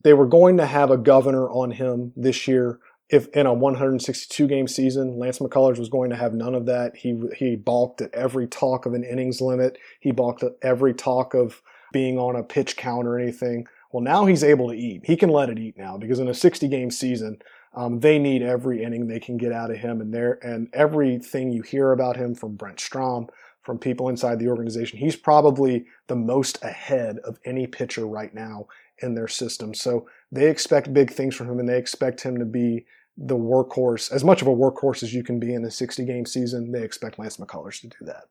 they 0.03 0.13
were 0.13 0.27
going 0.27 0.57
to 0.57 0.65
have 0.65 0.91
a 0.91 0.97
governor 0.97 1.49
on 1.49 1.71
him 1.71 2.11
this 2.17 2.47
year. 2.47 2.79
If 3.09 3.27
in 3.29 3.45
a 3.45 3.53
162 3.53 4.47
game 4.47 4.67
season, 4.67 5.19
Lance 5.19 5.39
McCullers 5.39 5.77
was 5.77 5.89
going 5.89 6.09
to 6.09 6.15
have 6.15 6.33
none 6.33 6.55
of 6.55 6.65
that. 6.65 6.97
He 6.97 7.19
he 7.37 7.55
balked 7.55 8.01
at 8.01 8.13
every 8.13 8.47
talk 8.47 8.85
of 8.85 8.93
an 8.93 9.03
innings 9.03 9.41
limit. 9.41 9.77
He 9.99 10.11
balked 10.11 10.43
at 10.43 10.53
every 10.61 10.93
talk 10.93 11.33
of 11.33 11.61
being 11.93 12.17
on 12.17 12.35
a 12.35 12.43
pitch 12.43 12.75
count 12.75 13.07
or 13.07 13.19
anything. 13.19 13.67
Well, 13.91 14.03
now 14.03 14.25
he's 14.25 14.43
able 14.43 14.69
to 14.69 14.75
eat. 14.75 15.01
He 15.05 15.15
can 15.15 15.29
let 15.29 15.49
it 15.49 15.59
eat 15.59 15.77
now 15.77 15.97
because 15.97 16.19
in 16.19 16.27
a 16.27 16.33
60 16.33 16.67
game 16.67 16.91
season, 16.91 17.37
um, 17.75 17.99
they 17.99 18.17
need 18.17 18.41
every 18.41 18.83
inning 18.83 19.07
they 19.07 19.19
can 19.19 19.37
get 19.37 19.51
out 19.51 19.71
of 19.71 19.77
him, 19.77 20.01
and 20.01 20.13
there 20.13 20.39
and 20.41 20.67
everything 20.73 21.51
you 21.51 21.61
hear 21.61 21.91
about 21.91 22.17
him 22.17 22.33
from 22.33 22.55
Brent 22.55 22.79
Strom, 22.79 23.27
from 23.65 23.79
people 23.79 24.09
inside 24.09 24.39
the 24.39 24.47
organization, 24.47 24.99
he's 24.99 25.15
probably 25.15 25.85
the 26.07 26.15
most 26.15 26.63
ahead 26.63 27.17
of 27.19 27.39
any 27.45 27.67
pitcher 27.67 28.05
right 28.05 28.33
now 28.33 28.67
in 28.99 29.15
their 29.15 29.27
system. 29.27 29.73
So 29.73 30.07
they 30.31 30.49
expect 30.49 30.93
big 30.93 31.11
things 31.11 31.35
from 31.35 31.49
him, 31.49 31.59
and 31.59 31.67
they 31.67 31.77
expect 31.77 32.21
him 32.21 32.37
to 32.39 32.45
be 32.45 32.85
the 33.17 33.37
workhorse, 33.37 34.11
as 34.11 34.23
much 34.23 34.41
of 34.41 34.47
a 34.47 34.55
workhorse 34.55 35.01
as 35.01 35.13
you 35.13 35.23
can 35.23 35.39
be 35.39 35.53
in 35.53 35.63
a 35.63 35.71
60 35.71 36.05
game 36.05 36.25
season. 36.25 36.71
They 36.71 36.83
expect 36.83 37.17
Lance 37.17 37.37
McCullers 37.37 37.79
to 37.81 37.87
do 37.87 37.97
that. 38.01 38.25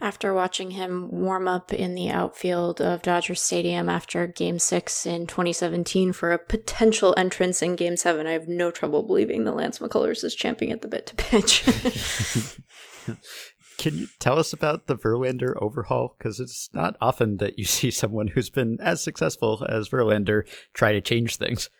After 0.00 0.34
watching 0.34 0.72
him 0.72 1.08
warm 1.10 1.46
up 1.46 1.72
in 1.72 1.94
the 1.94 2.10
outfield 2.10 2.80
of 2.80 3.02
Dodger 3.02 3.36
Stadium 3.36 3.88
after 3.88 4.26
Game 4.26 4.58
6 4.58 5.06
in 5.06 5.26
2017 5.26 6.12
for 6.12 6.32
a 6.32 6.38
potential 6.38 7.14
entrance 7.16 7.62
in 7.62 7.76
Game 7.76 7.96
7, 7.96 8.26
I 8.26 8.32
have 8.32 8.48
no 8.48 8.70
trouble 8.70 9.04
believing 9.04 9.44
that 9.44 9.54
Lance 9.54 9.78
McCullers 9.78 10.24
is 10.24 10.34
champing 10.34 10.72
at 10.72 10.82
the 10.82 10.88
bit 10.88 11.06
to 11.06 11.14
pitch. 11.14 11.64
Can 13.78 13.96
you 13.96 14.06
tell 14.18 14.38
us 14.38 14.52
about 14.52 14.86
the 14.86 14.96
Verlander 14.96 15.54
overhaul? 15.60 16.14
Because 16.18 16.40
it's 16.40 16.70
not 16.72 16.96
often 17.00 17.38
that 17.38 17.58
you 17.58 17.64
see 17.64 17.90
someone 17.90 18.28
who's 18.28 18.50
been 18.50 18.78
as 18.80 19.02
successful 19.02 19.64
as 19.68 19.88
Verlander 19.88 20.46
try 20.72 20.92
to 20.92 21.00
change 21.00 21.36
things. 21.36 21.70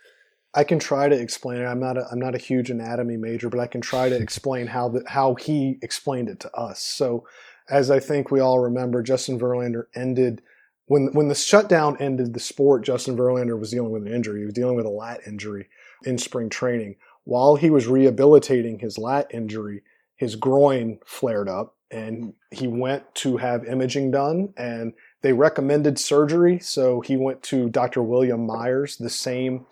I 0.56 0.62
can 0.62 0.78
try 0.78 1.08
to 1.08 1.18
explain 1.18 1.60
it. 1.60 1.66
I'm 1.66 1.80
not 1.80 1.98
a, 1.98 2.06
I'm 2.10 2.20
not 2.20 2.36
a 2.36 2.38
huge 2.38 2.70
anatomy 2.70 3.16
major, 3.16 3.48
but 3.48 3.58
I 3.58 3.66
can 3.66 3.80
try 3.80 4.08
to 4.08 4.16
explain 4.22 4.68
how 4.68 4.88
the, 4.88 5.04
how 5.06 5.34
he 5.34 5.78
explained 5.82 6.28
it 6.28 6.40
to 6.40 6.54
us. 6.54 6.80
So 6.80 7.26
as 7.68 7.90
I 7.90 8.00
think 8.00 8.30
we 8.30 8.40
all 8.40 8.60
remember, 8.60 9.02
Justin 9.02 9.38
Verlander 9.38 9.84
ended 9.94 10.42
when 10.86 11.06
when 11.12 11.28
the 11.28 11.34
shutdown 11.34 11.96
ended 11.98 12.34
the 12.34 12.40
sport. 12.40 12.84
Justin 12.84 13.16
Verlander 13.16 13.58
was 13.58 13.70
dealing 13.70 13.90
with 13.90 14.06
an 14.06 14.12
injury. 14.12 14.40
He 14.40 14.44
was 14.44 14.54
dealing 14.54 14.76
with 14.76 14.86
a 14.86 14.90
lat 14.90 15.20
injury 15.26 15.68
in 16.04 16.18
spring 16.18 16.50
training. 16.50 16.96
While 17.24 17.56
he 17.56 17.70
was 17.70 17.86
rehabilitating 17.86 18.78
his 18.78 18.98
lat 18.98 19.28
injury, 19.32 19.82
his 20.16 20.36
groin 20.36 20.98
flared 21.06 21.48
up, 21.48 21.76
and 21.94 22.34
he 22.50 22.66
went 22.66 23.14
to 23.14 23.36
have 23.36 23.64
imaging 23.64 24.10
done. 24.10 24.52
And 24.56 24.92
they 25.22 25.32
recommended 25.32 25.98
surgery, 25.98 26.58
so 26.58 27.00
he 27.00 27.16
went 27.16 27.42
to 27.44 27.70
Dr. 27.70 28.02
William 28.02 28.46
Meyers, 28.46 28.96
the 28.96 29.10
same 29.10 29.66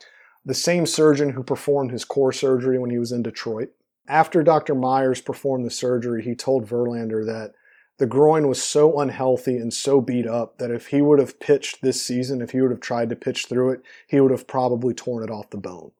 the 0.44 0.54
same 0.54 0.86
surgeon 0.86 1.30
who 1.30 1.42
performed 1.42 1.92
his 1.92 2.04
core 2.04 2.32
surgery 2.32 2.76
when 2.76 2.90
he 2.90 2.98
was 2.98 3.12
in 3.12 3.22
Detroit. 3.22 3.70
After 4.08 4.42
Dr. 4.42 4.74
Meyers 4.74 5.20
performed 5.20 5.64
the 5.64 5.70
surgery, 5.70 6.22
he 6.24 6.34
told 6.34 6.66
Verlander 6.66 7.24
that 7.26 7.52
the 7.98 8.06
groin 8.06 8.48
was 8.48 8.60
so 8.60 8.98
unhealthy 8.98 9.56
and 9.56 9.72
so 9.72 10.00
beat 10.00 10.26
up 10.26 10.58
that 10.58 10.72
if 10.72 10.88
he 10.88 11.00
would 11.00 11.20
have 11.20 11.38
pitched 11.38 11.82
this 11.82 12.04
season, 12.04 12.40
if 12.40 12.50
he 12.50 12.60
would 12.60 12.72
have 12.72 12.80
tried 12.80 13.10
to 13.10 13.16
pitch 13.16 13.46
through 13.46 13.70
it, 13.70 13.82
he 14.08 14.20
would 14.20 14.32
have 14.32 14.48
probably 14.48 14.94
torn 14.94 15.22
it 15.22 15.30
off 15.30 15.50
the 15.50 15.56
bone. 15.56 15.92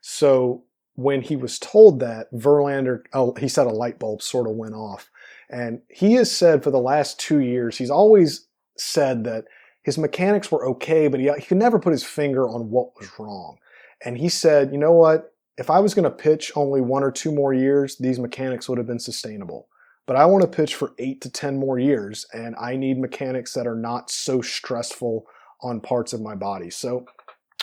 So 0.00 0.62
when 0.94 1.22
he 1.22 1.34
was 1.34 1.58
told 1.58 1.98
that, 2.00 2.32
Verlander, 2.32 3.02
oh, 3.12 3.34
he 3.34 3.48
said 3.48 3.66
a 3.66 3.70
light 3.70 3.98
bulb 3.98 4.22
sort 4.22 4.46
of 4.46 4.54
went 4.54 4.74
off. 4.74 5.10
And 5.50 5.82
he 5.88 6.14
has 6.14 6.30
said 6.30 6.62
for 6.62 6.70
the 6.70 6.78
last 6.78 7.18
two 7.18 7.40
years, 7.40 7.76
he's 7.76 7.90
always 7.90 8.46
said 8.76 9.24
that 9.24 9.44
his 9.82 9.98
mechanics 9.98 10.52
were 10.52 10.66
okay, 10.70 11.08
but 11.08 11.20
he, 11.20 11.30
he 11.38 11.42
could 11.42 11.58
never 11.58 11.78
put 11.78 11.92
his 11.92 12.04
finger 12.04 12.48
on 12.48 12.70
what 12.70 12.98
was 12.98 13.10
wrong. 13.18 13.58
And 14.04 14.16
he 14.16 14.28
said, 14.28 14.72
you 14.72 14.78
know 14.78 14.92
what? 14.92 15.34
If 15.58 15.68
I 15.68 15.80
was 15.80 15.92
going 15.92 16.04
to 16.04 16.10
pitch 16.10 16.52
only 16.54 16.80
one 16.80 17.02
or 17.02 17.10
two 17.10 17.32
more 17.32 17.52
years, 17.52 17.96
these 17.98 18.18
mechanics 18.18 18.68
would 18.68 18.78
have 18.78 18.86
been 18.86 19.00
sustainable 19.00 19.68
but 20.10 20.16
I 20.16 20.26
want 20.26 20.42
to 20.42 20.48
pitch 20.48 20.74
for 20.74 20.92
eight 20.98 21.20
to 21.20 21.30
10 21.30 21.56
more 21.56 21.78
years, 21.78 22.26
and 22.32 22.56
I 22.60 22.74
need 22.74 22.98
mechanics 22.98 23.54
that 23.54 23.68
are 23.68 23.76
not 23.76 24.10
so 24.10 24.40
stressful 24.40 25.24
on 25.62 25.80
parts 25.80 26.12
of 26.12 26.20
my 26.20 26.34
body. 26.34 26.68
So, 26.68 27.06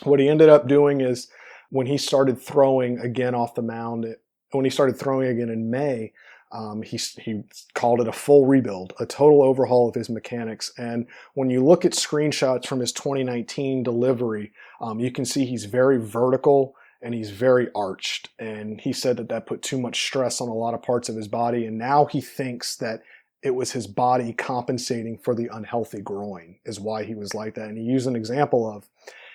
what 0.03 0.21
he 0.21 0.29
ended 0.29 0.47
up 0.47 0.65
doing 0.65 1.01
is 1.01 1.27
when 1.71 1.87
he 1.87 1.97
started 1.97 2.39
throwing 2.41 2.99
again 2.99 3.35
off 3.35 3.53
the 3.53 3.61
mound, 3.61 4.15
when 4.51 4.63
he 4.63 4.71
started 4.71 4.97
throwing 4.97 5.27
again 5.27 5.49
in 5.49 5.69
May, 5.69 6.13
um, 6.51 6.81
he, 6.81 6.97
he 6.97 7.43
called 7.73 7.99
it 7.99 8.07
a 8.07 8.13
full 8.13 8.45
rebuild, 8.45 8.93
a 8.99 9.05
total 9.05 9.41
overhaul 9.41 9.89
of 9.89 9.95
his 9.95 10.09
mechanics. 10.09 10.71
And 10.77 11.07
when 11.33 11.49
you 11.49 11.65
look 11.65 11.83
at 11.83 11.91
screenshots 11.91 12.65
from 12.65 12.79
his 12.79 12.91
2019 12.91 13.83
delivery, 13.83 14.53
um, 14.79 14.99
you 14.99 15.11
can 15.11 15.25
see 15.25 15.45
he's 15.45 15.65
very 15.65 15.97
vertical 15.97 16.75
and 17.01 17.13
he's 17.13 17.31
very 17.31 17.67
arched. 17.75 18.29
And 18.39 18.79
he 18.79 18.93
said 18.93 19.17
that 19.17 19.29
that 19.29 19.45
put 19.45 19.61
too 19.61 19.79
much 19.79 20.03
stress 20.03 20.39
on 20.39 20.47
a 20.47 20.53
lot 20.53 20.73
of 20.73 20.81
parts 20.81 21.09
of 21.09 21.15
his 21.15 21.27
body. 21.27 21.65
And 21.65 21.77
now 21.77 22.05
he 22.05 22.21
thinks 22.21 22.75
that 22.77 23.01
it 23.43 23.51
was 23.51 23.73
his 23.73 23.85
body 23.85 24.33
compensating 24.33 25.17
for 25.17 25.35
the 25.35 25.49
unhealthy 25.51 26.01
groin, 26.01 26.55
is 26.65 26.79
why 26.79 27.03
he 27.03 27.13
was 27.13 27.35
like 27.35 27.55
that. 27.55 27.69
And 27.69 27.77
he 27.77 27.83
used 27.83 28.07
an 28.07 28.15
example 28.15 28.69
of 28.69 28.89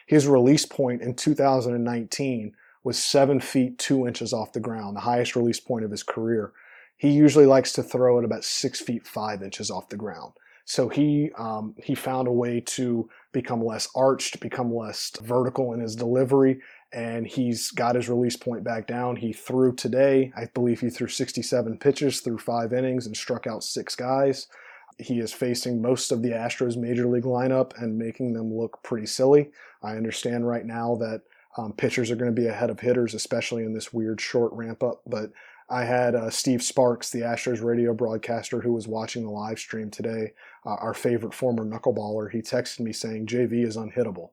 his 0.07 0.27
release 0.27 0.67
point 0.67 1.03
in 1.03 1.15
2019 1.15 2.55
was 2.85 2.99
seven 2.99 3.41
feet 3.41 3.79
two 3.79 4.07
inches 4.09 4.33
off 4.33 4.53
the 4.53 4.61
ground, 4.61 4.97
the 4.97 5.01
highest 5.01 5.37
release 5.37 5.61
point 5.61 5.85
of 5.85 5.91
his 5.91 6.03
career. 6.03 6.53
He 6.97 7.11
usually 7.11 7.47
likes 7.47 7.73
to 7.73 7.83
throw 7.83 8.19
at 8.19 8.25
about 8.25 8.45
six 8.45 8.81
feet 8.81 9.07
five 9.07 9.43
inches 9.43 9.71
off 9.71 9.89
the 9.89 9.97
ground. 9.97 10.33
So 10.65 10.89
he 10.89 11.31
um, 11.37 11.75
he 11.83 11.95
found 11.95 12.29
a 12.29 12.33
way 12.33 12.61
to 12.61 13.09
become 13.33 13.65
less 13.65 13.89
arched, 13.97 14.41
become 14.41 14.75
less 14.75 15.11
vertical 15.21 15.73
in 15.73 15.81
his 15.81 15.97
delivery, 15.97 16.61
and 16.93 17.27
he's 17.27 17.71
got 17.71 17.97
his 17.97 18.09
release 18.09 18.37
point 18.37 18.63
back 18.63 18.87
down. 18.87 19.17
He 19.17 19.33
threw 19.33 19.75
today, 19.75 20.33
I 20.37 20.47
believe 20.47 20.81
he 20.81 20.91
threw 20.91 21.09
67 21.09 21.79
pitches 21.79 22.21
through 22.21 22.39
five 22.39 22.73
innings 22.73 23.07
and 23.07 23.17
struck 23.17 23.47
out 23.47 23.65
six 23.65 23.97
guys. 23.97 24.47
He 24.99 25.19
is 25.19 25.33
facing 25.33 25.83
most 25.83 26.13
of 26.13 26.23
the 26.23 26.31
Astros 26.31 26.77
major 26.77 27.07
league 27.07 27.25
lineup 27.25 27.73
and 27.83 27.99
making 27.99 28.35
them 28.35 28.55
look 28.55 28.83
pretty 28.83 29.07
silly. 29.07 29.51
I 29.83 29.97
understand 29.97 30.47
right 30.47 30.65
now 30.65 30.97
that 30.97 31.23
um, 31.57 31.73
pitchers 31.73 32.11
are 32.11 32.17
going 32.17 32.35
to 32.35 32.41
be 32.41 32.47
ahead 32.47 32.71
of 32.71 32.81
hitters, 32.81 33.15
especially 33.15 33.65
in 33.65 33.75
this 33.75 33.93
weird 33.93 34.21
short 34.21 34.53
ramp 34.53 34.83
up. 34.83 35.03
But 35.07 35.33
I 35.73 35.85
had 35.85 36.15
uh, 36.15 36.31
Steve 36.31 36.63
Sparks, 36.63 37.11
the 37.11 37.21
Astros 37.21 37.63
radio 37.63 37.95
broadcaster, 37.95 38.61
who 38.61 38.73
was 38.73 38.87
watching 38.87 39.25
the 39.25 39.31
live 39.31 39.59
stream 39.59 39.91
today, 39.91 40.35
uh, 40.67 40.75
our 40.75 40.95
favorite 40.95 41.33
former 41.33 41.65
knuckleballer. 41.65 42.31
He 42.31 42.43
texted 42.43 42.81
me 42.81 42.93
saying 42.93 43.27
JV 43.27 43.67
is 43.67 43.77
unhittable 43.77 44.31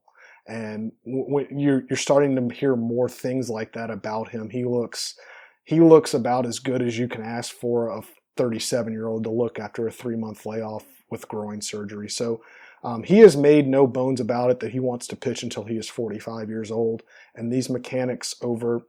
and 0.50 0.92
you're 1.06 1.84
you're 1.90 1.98
starting 1.98 2.36
to 2.36 2.54
hear 2.54 2.76
more 2.76 3.08
things 3.08 3.50
like 3.50 3.74
that 3.74 3.92
about 3.92 4.30
him. 4.30 4.50
He 4.50 4.66
looks 4.66 5.16
he 5.64 5.80
looks 5.80 6.14
about 6.14 6.48
as 6.48 6.58
good 6.58 6.82
as 6.82 6.98
you 6.98 7.08
can 7.08 7.22
ask 7.22 7.54
for 7.54 7.90
a 7.90 8.02
37 8.36 8.92
year 8.92 9.08
old 9.08 9.24
to 9.24 9.30
look 9.30 9.60
after 9.60 9.88
a 9.88 9.92
three 9.92 10.16
month 10.16 10.46
layoff 10.46 10.86
with 11.12 11.28
groin 11.28 11.62
surgery. 11.62 12.10
So 12.10 12.42
um, 12.84 13.04
he 13.04 13.20
has 13.20 13.38
made 13.38 13.68
no 13.68 13.86
bones 13.86 14.20
about 14.20 14.50
it 14.50 14.60
that 14.62 14.72
he 14.72 14.80
wants 14.80 15.06
to 15.08 15.16
pitch 15.16 15.44
until 15.44 15.66
he 15.66 15.76
is 15.76 15.88
45 15.90 16.50
years 16.50 16.72
old, 16.72 17.04
and 17.36 17.52
these 17.52 17.70
mechanics 17.70 18.36
over 18.42 18.82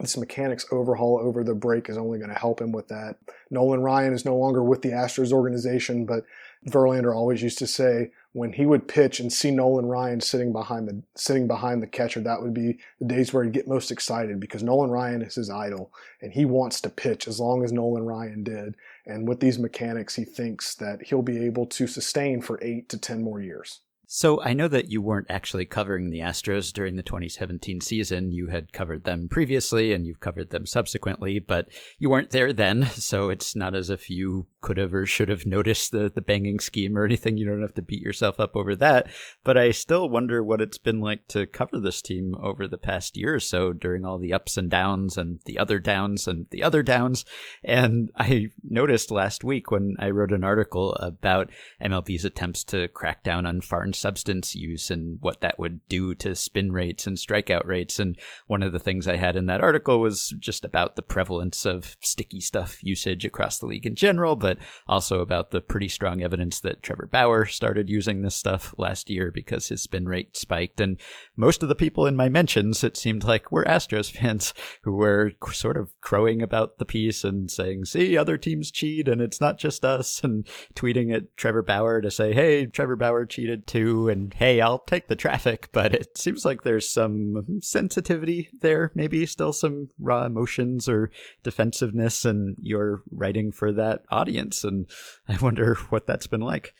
this 0.00 0.16
mechanics 0.16 0.66
overhaul 0.70 1.18
over 1.18 1.42
the 1.42 1.54
break 1.54 1.88
is 1.88 1.98
only 1.98 2.18
going 2.18 2.30
to 2.30 2.38
help 2.38 2.60
him 2.60 2.72
with 2.72 2.88
that. 2.88 3.16
Nolan 3.50 3.80
Ryan 3.80 4.12
is 4.12 4.24
no 4.24 4.36
longer 4.36 4.62
with 4.62 4.82
the 4.82 4.90
Astros 4.90 5.32
organization, 5.32 6.04
but 6.04 6.24
Verlander 6.66 7.14
always 7.14 7.42
used 7.42 7.58
to 7.58 7.66
say 7.66 8.10
when 8.32 8.52
he 8.52 8.66
would 8.66 8.88
pitch 8.88 9.20
and 9.20 9.32
see 9.32 9.50
Nolan 9.50 9.86
Ryan 9.86 10.20
sitting 10.20 10.52
behind 10.52 10.88
the 10.88 11.02
sitting 11.16 11.46
behind 11.46 11.82
the 11.82 11.86
catcher, 11.86 12.20
that 12.20 12.42
would 12.42 12.54
be 12.54 12.78
the 13.00 13.06
days 13.06 13.32
where 13.32 13.44
he'd 13.44 13.52
get 13.52 13.68
most 13.68 13.90
excited 13.90 14.40
because 14.40 14.62
Nolan 14.62 14.90
Ryan 14.90 15.22
is 15.22 15.36
his 15.36 15.50
idol 15.50 15.92
and 16.20 16.32
he 16.32 16.44
wants 16.44 16.80
to 16.80 16.90
pitch 16.90 17.28
as 17.28 17.40
long 17.40 17.64
as 17.64 17.72
Nolan 17.72 18.04
Ryan 18.04 18.42
did. 18.42 18.74
And 19.06 19.26
with 19.26 19.40
these 19.40 19.58
mechanics, 19.58 20.16
he 20.16 20.24
thinks 20.24 20.74
that 20.76 21.02
he'll 21.02 21.22
be 21.22 21.44
able 21.44 21.66
to 21.66 21.86
sustain 21.86 22.42
for 22.42 22.58
eight 22.62 22.88
to 22.90 22.98
ten 22.98 23.22
more 23.22 23.40
years. 23.40 23.80
So 24.10 24.42
I 24.42 24.54
know 24.54 24.68
that 24.68 24.90
you 24.90 25.02
weren't 25.02 25.26
actually 25.28 25.66
covering 25.66 26.08
the 26.08 26.20
Astros 26.20 26.72
during 26.72 26.96
the 26.96 27.02
2017 27.02 27.82
season. 27.82 28.32
You 28.32 28.46
had 28.46 28.72
covered 28.72 29.04
them 29.04 29.28
previously 29.28 29.92
and 29.92 30.06
you've 30.06 30.18
covered 30.18 30.48
them 30.48 30.64
subsequently, 30.64 31.38
but 31.38 31.68
you 31.98 32.08
weren't 32.08 32.30
there 32.30 32.54
then. 32.54 32.88
So 33.08 33.28
it's 33.28 33.54
not 33.54 33.74
as 33.74 33.90
if 33.90 34.08
you 34.08 34.46
could 34.60 34.76
have 34.76 34.92
or 34.94 35.06
should 35.06 35.28
have 35.28 35.46
noticed 35.46 35.92
the, 35.92 36.10
the 36.12 36.20
banging 36.20 36.58
scheme 36.58 36.96
or 36.96 37.04
anything. 37.04 37.36
You 37.36 37.46
don't 37.46 37.62
have 37.62 37.74
to 37.74 37.82
beat 37.82 38.02
yourself 38.02 38.40
up 38.40 38.56
over 38.56 38.74
that. 38.76 39.08
But 39.44 39.56
I 39.56 39.70
still 39.70 40.08
wonder 40.08 40.42
what 40.42 40.60
it's 40.60 40.78
been 40.78 41.00
like 41.00 41.26
to 41.28 41.46
cover 41.46 41.78
this 41.78 42.02
team 42.02 42.34
over 42.42 42.66
the 42.66 42.78
past 42.78 43.16
year 43.16 43.34
or 43.34 43.40
so 43.40 43.72
during 43.72 44.04
all 44.04 44.18
the 44.18 44.32
ups 44.32 44.56
and 44.56 44.70
downs 44.70 45.16
and 45.16 45.40
the 45.44 45.58
other 45.58 45.78
downs 45.78 46.26
and 46.26 46.46
the 46.50 46.62
other 46.62 46.82
downs. 46.82 47.24
And 47.62 48.10
I 48.16 48.48
noticed 48.62 49.10
last 49.10 49.44
week 49.44 49.70
when 49.70 49.96
I 49.98 50.10
wrote 50.10 50.32
an 50.32 50.44
article 50.44 50.94
about 50.94 51.50
MLB's 51.82 52.24
attempts 52.24 52.64
to 52.64 52.88
crack 52.88 53.22
down 53.22 53.46
on 53.46 53.60
foreign 53.60 53.92
substance 53.92 54.54
use 54.54 54.90
and 54.90 55.18
what 55.20 55.40
that 55.40 55.58
would 55.58 55.86
do 55.88 56.14
to 56.16 56.34
spin 56.34 56.72
rates 56.72 57.06
and 57.06 57.16
strikeout 57.16 57.66
rates. 57.66 57.98
And 57.98 58.18
one 58.46 58.62
of 58.62 58.72
the 58.72 58.78
things 58.78 59.06
I 59.06 59.16
had 59.16 59.36
in 59.36 59.46
that 59.46 59.60
article 59.60 60.00
was 60.00 60.34
just 60.38 60.64
about 60.64 60.96
the 60.96 61.02
prevalence 61.02 61.64
of 61.64 61.96
sticky 62.00 62.40
stuff 62.40 62.82
usage 62.82 63.24
across 63.24 63.58
the 63.58 63.66
league 63.66 63.86
in 63.86 63.94
general, 63.94 64.36
but 64.36 64.47
also 64.86 65.20
about 65.20 65.50
the 65.50 65.60
pretty 65.60 65.88
strong 65.88 66.22
evidence 66.22 66.60
that 66.60 66.82
Trevor 66.82 67.08
Bauer 67.10 67.46
started 67.46 67.88
using 67.88 68.22
this 68.22 68.34
stuff 68.34 68.74
last 68.78 69.10
year 69.10 69.30
because 69.30 69.68
his 69.68 69.82
spin 69.82 70.06
rate 70.06 70.36
spiked. 70.36 70.80
And 70.80 70.98
most 71.36 71.62
of 71.62 71.68
the 71.68 71.74
people 71.74 72.06
in 72.06 72.16
my 72.16 72.28
mentions, 72.28 72.82
it 72.84 72.96
seemed 72.96 73.24
like 73.24 73.52
were 73.52 73.64
Astros 73.64 74.10
fans 74.18 74.54
who 74.82 74.92
were 74.92 75.32
sort 75.52 75.76
of 75.76 75.90
crowing 76.00 76.42
about 76.42 76.78
the 76.78 76.84
piece 76.84 77.24
and 77.24 77.50
saying, 77.50 77.84
see, 77.86 78.16
other 78.16 78.38
teams 78.38 78.70
cheat 78.70 79.08
and 79.08 79.20
it's 79.20 79.40
not 79.40 79.58
just 79.58 79.84
us, 79.84 80.22
and 80.22 80.46
tweeting 80.74 81.14
at 81.14 81.36
Trevor 81.36 81.62
Bauer 81.62 82.00
to 82.00 82.10
say, 82.10 82.32
hey, 82.32 82.66
Trevor 82.66 82.96
Bauer 82.96 83.26
cheated 83.26 83.66
too, 83.66 84.08
and 84.08 84.32
hey, 84.34 84.60
I'll 84.60 84.80
take 84.80 85.08
the 85.08 85.16
traffic. 85.16 85.68
But 85.72 85.94
it 85.94 86.16
seems 86.16 86.44
like 86.44 86.62
there's 86.62 86.88
some 86.88 87.60
sensitivity 87.60 88.48
there, 88.60 88.90
maybe 88.94 89.26
still 89.26 89.52
some 89.52 89.90
raw 89.98 90.24
emotions 90.24 90.88
or 90.88 91.10
defensiveness, 91.42 92.24
and 92.24 92.56
you're 92.60 93.02
writing 93.10 93.52
for 93.52 93.72
that 93.72 94.02
audience. 94.10 94.37
And 94.64 94.86
I 95.28 95.36
wonder 95.38 95.74
what 95.90 96.06
that's 96.06 96.26
been 96.26 96.40
like. 96.40 96.74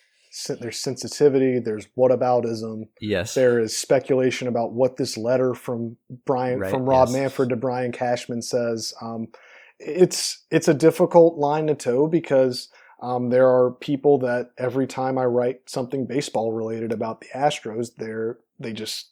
There's 0.60 0.78
sensitivity. 0.78 1.58
There's 1.58 1.88
whataboutism. 1.96 2.88
Yes. 3.00 3.34
There 3.34 3.58
is 3.58 3.76
speculation 3.76 4.46
about 4.46 4.72
what 4.72 4.96
this 4.96 5.16
letter 5.16 5.54
from 5.54 5.96
Brian 6.26 6.60
Right, 6.60 6.70
from 6.70 6.84
Rob 6.84 7.08
yes. 7.08 7.16
Manfred 7.16 7.48
to 7.48 7.56
Brian 7.56 7.92
Cashman 7.92 8.42
says. 8.42 8.92
Um, 9.00 9.28
it's 9.78 10.44
it's 10.50 10.68
a 10.68 10.74
difficult 10.74 11.38
line 11.38 11.68
to 11.68 11.74
toe 11.74 12.08
because 12.08 12.68
um, 13.00 13.30
there 13.30 13.48
are 13.48 13.70
people 13.70 14.18
that 14.18 14.50
every 14.58 14.86
time 14.86 15.18
I 15.18 15.24
write 15.24 15.60
something 15.66 16.06
baseball 16.06 16.52
related 16.52 16.92
about 16.92 17.20
the 17.20 17.28
Astros, 17.34 17.90
they're 17.96 18.38
they 18.58 18.72
just 18.72 19.10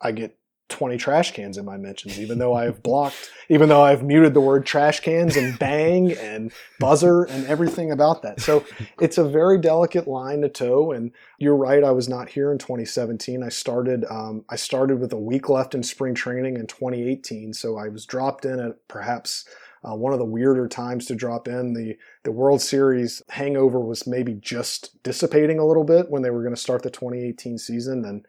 I 0.00 0.12
get 0.12 0.37
20 0.68 0.98
trash 0.98 1.32
cans 1.32 1.56
in 1.56 1.64
my 1.64 1.76
mentions, 1.76 2.20
even 2.20 2.38
though 2.38 2.54
I've 2.54 2.82
blocked, 2.82 3.30
even 3.48 3.68
though 3.68 3.82
I've 3.82 4.02
muted 4.02 4.34
the 4.34 4.40
word 4.40 4.66
trash 4.66 5.00
cans 5.00 5.36
and 5.36 5.58
bang 5.58 6.12
and 6.12 6.52
buzzer 6.78 7.24
and 7.24 7.46
everything 7.46 7.90
about 7.90 8.22
that. 8.22 8.40
So 8.40 8.64
it's 9.00 9.18
a 9.18 9.24
very 9.28 9.58
delicate 9.58 10.06
line 10.06 10.42
to 10.42 10.48
toe. 10.48 10.92
And 10.92 11.12
you're 11.38 11.56
right, 11.56 11.82
I 11.82 11.92
was 11.92 12.08
not 12.08 12.28
here 12.28 12.52
in 12.52 12.58
2017. 12.58 13.42
I 13.42 13.48
started, 13.48 14.04
um, 14.10 14.44
I 14.50 14.56
started 14.56 15.00
with 15.00 15.12
a 15.12 15.18
week 15.18 15.48
left 15.48 15.74
in 15.74 15.82
spring 15.82 16.14
training 16.14 16.56
in 16.56 16.66
2018. 16.66 17.54
So 17.54 17.78
I 17.78 17.88
was 17.88 18.04
dropped 18.04 18.44
in 18.44 18.60
at 18.60 18.86
perhaps 18.88 19.46
uh, 19.84 19.94
one 19.94 20.12
of 20.12 20.18
the 20.18 20.24
weirder 20.24 20.68
times 20.68 21.06
to 21.06 21.14
drop 21.14 21.48
in. 21.48 21.72
The 21.72 21.96
the 22.24 22.32
World 22.32 22.60
Series 22.60 23.22
hangover 23.28 23.80
was 23.80 24.06
maybe 24.06 24.34
just 24.34 25.02
dissipating 25.02 25.58
a 25.58 25.66
little 25.66 25.84
bit 25.84 26.10
when 26.10 26.22
they 26.22 26.30
were 26.30 26.42
going 26.42 26.54
to 26.54 26.60
start 26.60 26.82
the 26.82 26.90
2018 26.90 27.58
season, 27.58 28.04
and 28.04 28.26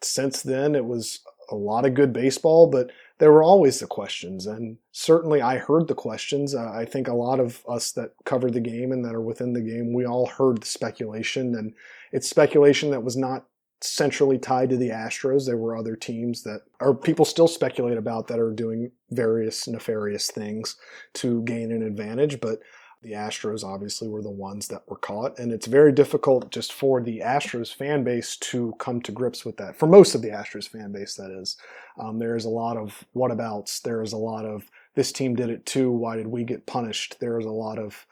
since 0.00 0.42
then 0.42 0.74
it 0.74 0.84
was 0.84 1.20
a 1.50 1.54
lot 1.54 1.84
of 1.84 1.94
good 1.94 2.12
baseball, 2.12 2.68
but 2.68 2.90
there 3.18 3.32
were 3.32 3.42
always 3.42 3.80
the 3.80 3.86
questions, 3.86 4.46
and 4.46 4.76
certainly 4.92 5.40
I 5.40 5.56
heard 5.56 5.88
the 5.88 5.94
questions. 5.94 6.54
Uh, 6.54 6.70
I 6.70 6.84
think 6.84 7.08
a 7.08 7.14
lot 7.14 7.40
of 7.40 7.64
us 7.68 7.92
that 7.92 8.12
cover 8.24 8.50
the 8.50 8.60
game 8.60 8.92
and 8.92 9.04
that 9.04 9.14
are 9.14 9.22
within 9.22 9.52
the 9.52 9.62
game, 9.62 9.94
we 9.94 10.04
all 10.04 10.26
heard 10.26 10.60
the 10.60 10.66
speculation, 10.66 11.54
and 11.54 11.72
it's 12.12 12.28
speculation 12.28 12.90
that 12.90 13.02
was 13.02 13.16
not 13.16 13.46
centrally 13.82 14.38
tied 14.38 14.70
to 14.70 14.76
the 14.76 14.90
Astros. 14.90 15.46
There 15.46 15.56
were 15.56 15.76
other 15.76 15.96
teams 15.96 16.42
that, 16.42 16.62
or 16.80 16.94
people 16.94 17.24
still 17.24 17.48
speculate 17.48 17.98
about 17.98 18.26
that 18.28 18.38
are 18.38 18.52
doing 18.52 18.90
various 19.10 19.68
nefarious 19.68 20.30
things 20.30 20.76
to 21.14 21.42
gain 21.42 21.72
an 21.72 21.82
advantage, 21.82 22.40
but 22.40 22.58
the 23.02 23.12
Astros 23.12 23.62
obviously 23.62 24.08
were 24.08 24.22
the 24.22 24.30
ones 24.30 24.68
that 24.68 24.82
were 24.88 24.96
caught, 24.96 25.38
and 25.38 25.52
it's 25.52 25.66
very 25.66 25.92
difficult 25.92 26.50
just 26.50 26.72
for 26.72 27.02
the 27.02 27.20
Astros 27.20 27.74
fan 27.74 28.04
base 28.04 28.36
to 28.36 28.74
come 28.78 29.00
to 29.02 29.12
grips 29.12 29.44
with 29.44 29.56
that. 29.58 29.76
For 29.76 29.86
most 29.86 30.14
of 30.14 30.22
the 30.22 30.30
Astros 30.30 30.68
fan 30.68 30.92
base, 30.92 31.14
that 31.14 31.30
is, 31.30 31.56
um, 32.00 32.18
there 32.18 32.36
is 32.36 32.44
a 32.44 32.50
lot 32.50 32.76
of 32.76 33.04
whatabouts. 33.14 33.82
There 33.82 34.02
is 34.02 34.12
a 34.12 34.18
lot 34.18 34.44
of 34.44 34.70
this 34.94 35.12
team 35.12 35.36
did 35.36 35.50
it 35.50 35.66
too. 35.66 35.90
Why 35.90 36.16
did 36.16 36.26
we 36.26 36.42
get 36.44 36.66
punished? 36.66 37.20
There 37.20 37.38
is 37.38 37.46
a 37.46 37.50
lot 37.50 37.78
of 37.78 38.06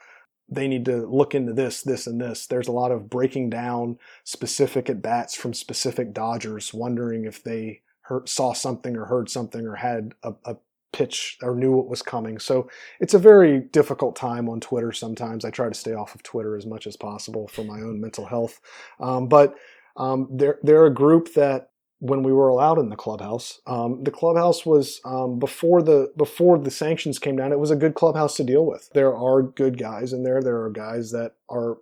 they 0.49 0.69
need 0.69 0.85
to 0.85 1.07
look 1.07 1.35
into 1.35 1.53
this, 1.53 1.83
this, 1.83 2.07
and 2.07 2.21
this. 2.21 2.47
There's 2.47 2.69
a 2.69 2.73
lot 2.73 2.93
of 2.93 3.09
breaking 3.09 3.51
down 3.51 3.99
specific 4.25 4.91
at 4.91 5.01
bats 5.01 5.35
from 5.35 5.55
specific 5.55 6.13
Dodgers, 6.13 6.75
wondering 6.75 7.25
if 7.25 7.43
they 7.43 7.81
heard, 8.03 8.29
saw 8.29 8.53
something 8.53 8.97
or 8.97 9.07
heard 9.07 9.31
something 9.31 9.67
or 9.67 9.77
had 9.77 10.15
a, 10.23 10.35
a 10.45 10.57
pitch 10.95 11.37
or 11.43 11.57
knew 11.57 11.73
what 11.73 11.89
was 11.89 12.03
coming. 12.03 12.39
So 12.39 12.71
it's 13.01 13.15
a 13.15 13.19
very 13.19 13.61
difficult 13.61 14.15
time 14.15 14.49
on 14.49 14.61
Twitter 14.61 14.93
sometimes. 14.93 15.45
I 15.45 15.51
try 15.51 15.69
to 15.69 15.75
stay 15.75 15.93
off 15.93 16.15
of 16.15 16.23
Twitter 16.23 16.57
as 16.57 16.67
much 16.67 16.87
as 16.87 16.97
possible 16.97 17.49
for 17.49 17.65
my 17.65 17.81
own 17.81 18.01
mental 18.01 18.27
health. 18.27 18.61
Um, 19.01 19.29
but 19.29 19.57
um, 19.97 20.29
they're, 20.31 20.61
they're 20.63 20.87
a 20.87 20.95
group 20.95 21.35
that 21.35 21.71
when 21.99 22.23
we 22.23 22.33
were 22.33 22.49
allowed 22.49 22.79
in 22.79 22.91
the 22.91 22.97
clubhouse, 22.97 23.61
um, 23.67 24.05
the 24.05 24.11
clubhouse 24.11 24.65
was 24.65 25.01
um, 25.05 25.39
before 25.39 25.83
the 25.83 26.13
before 26.17 26.59
the 26.59 26.71
sanctions 26.71 27.19
came 27.19 27.37
down. 27.37 27.51
It 27.51 27.59
was 27.59 27.71
a 27.71 27.77
good 27.77 27.95
clubhouse 27.95 28.37
to 28.37 28.45
deal 28.45 28.67
with. 28.67 28.91
There 28.93 29.17
are 29.17 29.43
good 29.43 29.79
guys 29.79 30.13
in 30.13 30.23
there. 30.23 30.43
There 30.43 30.63
are 30.63 30.71
guys 30.71 31.13
that 31.13 31.33
are 31.49 31.79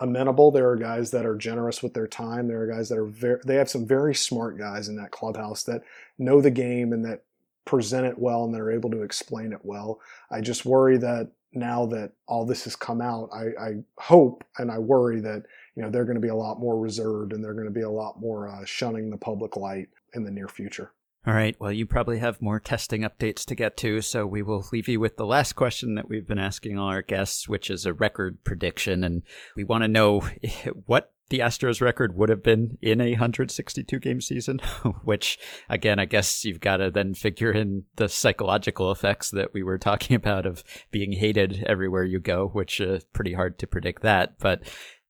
amenable. 0.00 0.50
There 0.50 0.68
are 0.70 0.76
guys 0.76 1.12
that 1.12 1.24
are 1.24 1.36
generous 1.36 1.82
with 1.82 1.94
their 1.94 2.08
time. 2.08 2.48
There 2.48 2.62
are 2.62 2.66
guys 2.66 2.88
that 2.88 2.98
are 2.98 3.06
very. 3.06 3.40
They 3.46 3.56
have 3.56 3.70
some 3.70 3.86
very 3.86 4.14
smart 4.14 4.58
guys 4.58 4.88
in 4.88 4.96
that 4.96 5.12
clubhouse 5.12 5.62
that 5.64 5.82
know 6.18 6.40
the 6.40 6.50
game 6.50 6.92
and 6.92 7.04
that 7.04 7.22
present 7.64 8.06
it 8.06 8.18
well 8.18 8.44
and 8.44 8.54
that 8.54 8.60
are 8.60 8.72
able 8.72 8.90
to 8.90 9.02
explain 9.02 9.52
it 9.52 9.60
well. 9.62 10.00
I 10.30 10.40
just 10.40 10.64
worry 10.64 10.98
that 10.98 11.30
now 11.52 11.86
that 11.86 12.12
all 12.26 12.46
this 12.46 12.64
has 12.64 12.76
come 12.76 13.00
out, 13.00 13.28
I, 13.32 13.46
I 13.60 13.70
hope 13.98 14.44
and 14.58 14.70
I 14.70 14.78
worry 14.78 15.20
that 15.20 15.42
you 15.76 15.82
know 15.82 15.90
they're 15.90 16.04
going 16.04 16.16
to 16.16 16.20
be 16.20 16.28
a 16.28 16.34
lot 16.34 16.60
more 16.60 16.78
reserved 16.78 17.32
and 17.32 17.42
they're 17.42 17.54
going 17.54 17.66
to 17.66 17.70
be 17.70 17.82
a 17.82 17.90
lot 17.90 18.20
more 18.20 18.48
uh, 18.48 18.64
shunning 18.64 19.10
the 19.10 19.16
public 19.16 19.56
light 19.56 19.88
in 20.14 20.24
the 20.24 20.30
near 20.30 20.48
future. 20.48 20.92
All 21.26 21.34
right. 21.34 21.54
Well, 21.60 21.70
you 21.70 21.84
probably 21.84 22.18
have 22.18 22.40
more 22.40 22.58
testing 22.58 23.02
updates 23.02 23.44
to 23.44 23.54
get 23.54 23.76
to, 23.78 24.00
so 24.00 24.26
we 24.26 24.40
will 24.40 24.64
leave 24.72 24.88
you 24.88 24.98
with 25.00 25.18
the 25.18 25.26
last 25.26 25.52
question 25.52 25.94
that 25.96 26.08
we've 26.08 26.26
been 26.26 26.38
asking 26.38 26.78
all 26.78 26.88
our 26.88 27.02
guests, 27.02 27.46
which 27.46 27.68
is 27.68 27.84
a 27.84 27.92
record 27.92 28.42
prediction. 28.42 29.04
And 29.04 29.22
we 29.54 29.62
want 29.62 29.84
to 29.84 29.88
know 29.88 30.20
what 30.86 31.12
the 31.30 31.38
Astros 31.40 31.80
record 31.80 32.14
would 32.16 32.28
have 32.28 32.42
been 32.42 32.76
in 32.82 33.00
a 33.00 33.10
162 33.12 33.98
game 33.98 34.20
season, 34.20 34.58
which 35.04 35.38
again, 35.68 35.98
I 35.98 36.04
guess 36.04 36.44
you've 36.44 36.60
got 36.60 36.76
to 36.78 36.90
then 36.90 37.14
figure 37.14 37.50
in 37.50 37.84
the 37.96 38.08
psychological 38.08 38.92
effects 38.92 39.30
that 39.30 39.54
we 39.54 39.62
were 39.62 39.78
talking 39.78 40.14
about 40.22 40.44
of 40.44 40.62
being 40.90 41.12
hated 41.12 41.64
everywhere 41.66 42.04
you 42.04 42.20
go, 42.20 42.48
which 42.48 42.80
is 42.80 43.04
pretty 43.12 43.32
hard 43.32 43.58
to 43.60 43.66
predict 43.66 44.02
that. 44.02 44.38
But 44.38 44.62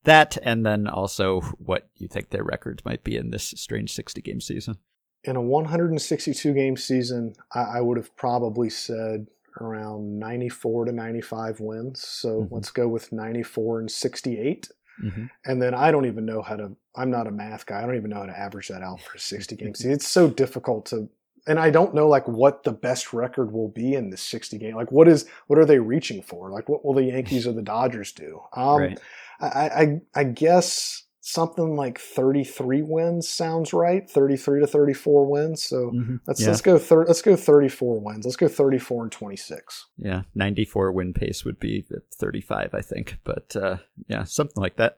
that, 0.04 0.38
and 0.42 0.64
then 0.64 0.86
also 0.86 1.40
what 1.58 1.88
you 1.96 2.08
think 2.08 2.30
their 2.30 2.44
records 2.44 2.84
might 2.84 3.02
be 3.04 3.16
in 3.16 3.30
this 3.30 3.52
strange 3.56 3.92
60 3.92 4.22
game 4.22 4.40
season. 4.40 4.76
In 5.24 5.36
a 5.36 5.42
162 5.42 6.54
game 6.54 6.76
season, 6.76 7.34
I, 7.54 7.60
I 7.60 7.80
would 7.80 7.98
have 7.98 8.14
probably 8.16 8.70
said 8.70 9.26
around 9.60 10.18
94 10.18 10.86
to 10.86 10.92
95 10.92 11.60
wins. 11.60 12.00
So 12.06 12.42
Mhm. 12.44 12.48
let's 12.52 12.70
go 12.70 12.88
with 12.88 13.12
94 13.12 13.80
and 13.80 13.90
68. 13.90 14.68
Mm-hmm. 15.02 15.26
And 15.46 15.62
then 15.62 15.74
I 15.74 15.90
don't 15.90 16.06
even 16.06 16.24
know 16.24 16.42
how 16.42 16.56
to, 16.56 16.76
I'm 16.96 17.10
not 17.10 17.26
a 17.26 17.30
math 17.30 17.66
guy. 17.66 17.78
I 17.78 17.86
don't 17.86 17.96
even 17.96 18.10
know 18.10 18.20
how 18.20 18.26
to 18.26 18.38
average 18.38 18.68
that 18.68 18.82
out 18.82 19.00
for 19.00 19.18
60 19.18 19.56
games. 19.56 19.84
It's 19.84 20.08
so 20.08 20.28
difficult 20.28 20.86
to, 20.86 21.08
and 21.46 21.58
I 21.58 21.70
don't 21.70 21.94
know 21.94 22.08
like 22.08 22.28
what 22.28 22.64
the 22.64 22.72
best 22.72 23.12
record 23.12 23.52
will 23.52 23.68
be 23.68 23.94
in 23.94 24.10
this 24.10 24.22
60 24.22 24.58
game. 24.58 24.74
Like 24.74 24.92
what 24.92 25.08
is, 25.08 25.26
what 25.46 25.58
are 25.58 25.64
they 25.64 25.78
reaching 25.78 26.22
for? 26.22 26.50
Like 26.50 26.68
what 26.68 26.84
will 26.84 26.94
the 26.94 27.04
Yankees 27.04 27.46
or 27.46 27.52
the 27.52 27.62
Dodgers 27.62 28.12
do? 28.12 28.40
Um, 28.54 28.78
right. 28.78 29.00
I, 29.40 29.46
I, 29.46 30.00
I 30.14 30.24
guess 30.24 31.04
something 31.30 31.76
like 31.76 31.98
33 31.98 32.82
wins 32.82 33.28
sounds 33.28 33.72
right. 33.72 34.08
33 34.10 34.60
to 34.60 34.66
34 34.66 35.26
wins. 35.30 35.62
So 35.62 35.90
Mhm. 35.92 36.20
let's, 36.26 36.40
yeah. 36.40 36.48
let's 36.48 36.60
go, 36.60 36.78
thir- 36.78 37.04
let's 37.06 37.22
go 37.22 37.36
34 37.36 38.00
wins. 38.00 38.24
Let's 38.24 38.36
go 38.36 38.48
34 38.48 39.04
and 39.04 39.12
26. 39.12 39.86
Yeah, 39.96 40.22
94 40.34 40.92
win 40.92 41.12
pace 41.12 41.44
would 41.44 41.58
be 41.60 41.84
35, 42.14 42.74
I 42.74 42.80
think. 42.80 43.18
But 43.24 43.54
uh, 43.56 43.76
yeah, 44.08 44.24
something 44.24 44.60
like 44.60 44.76
that. 44.76 44.96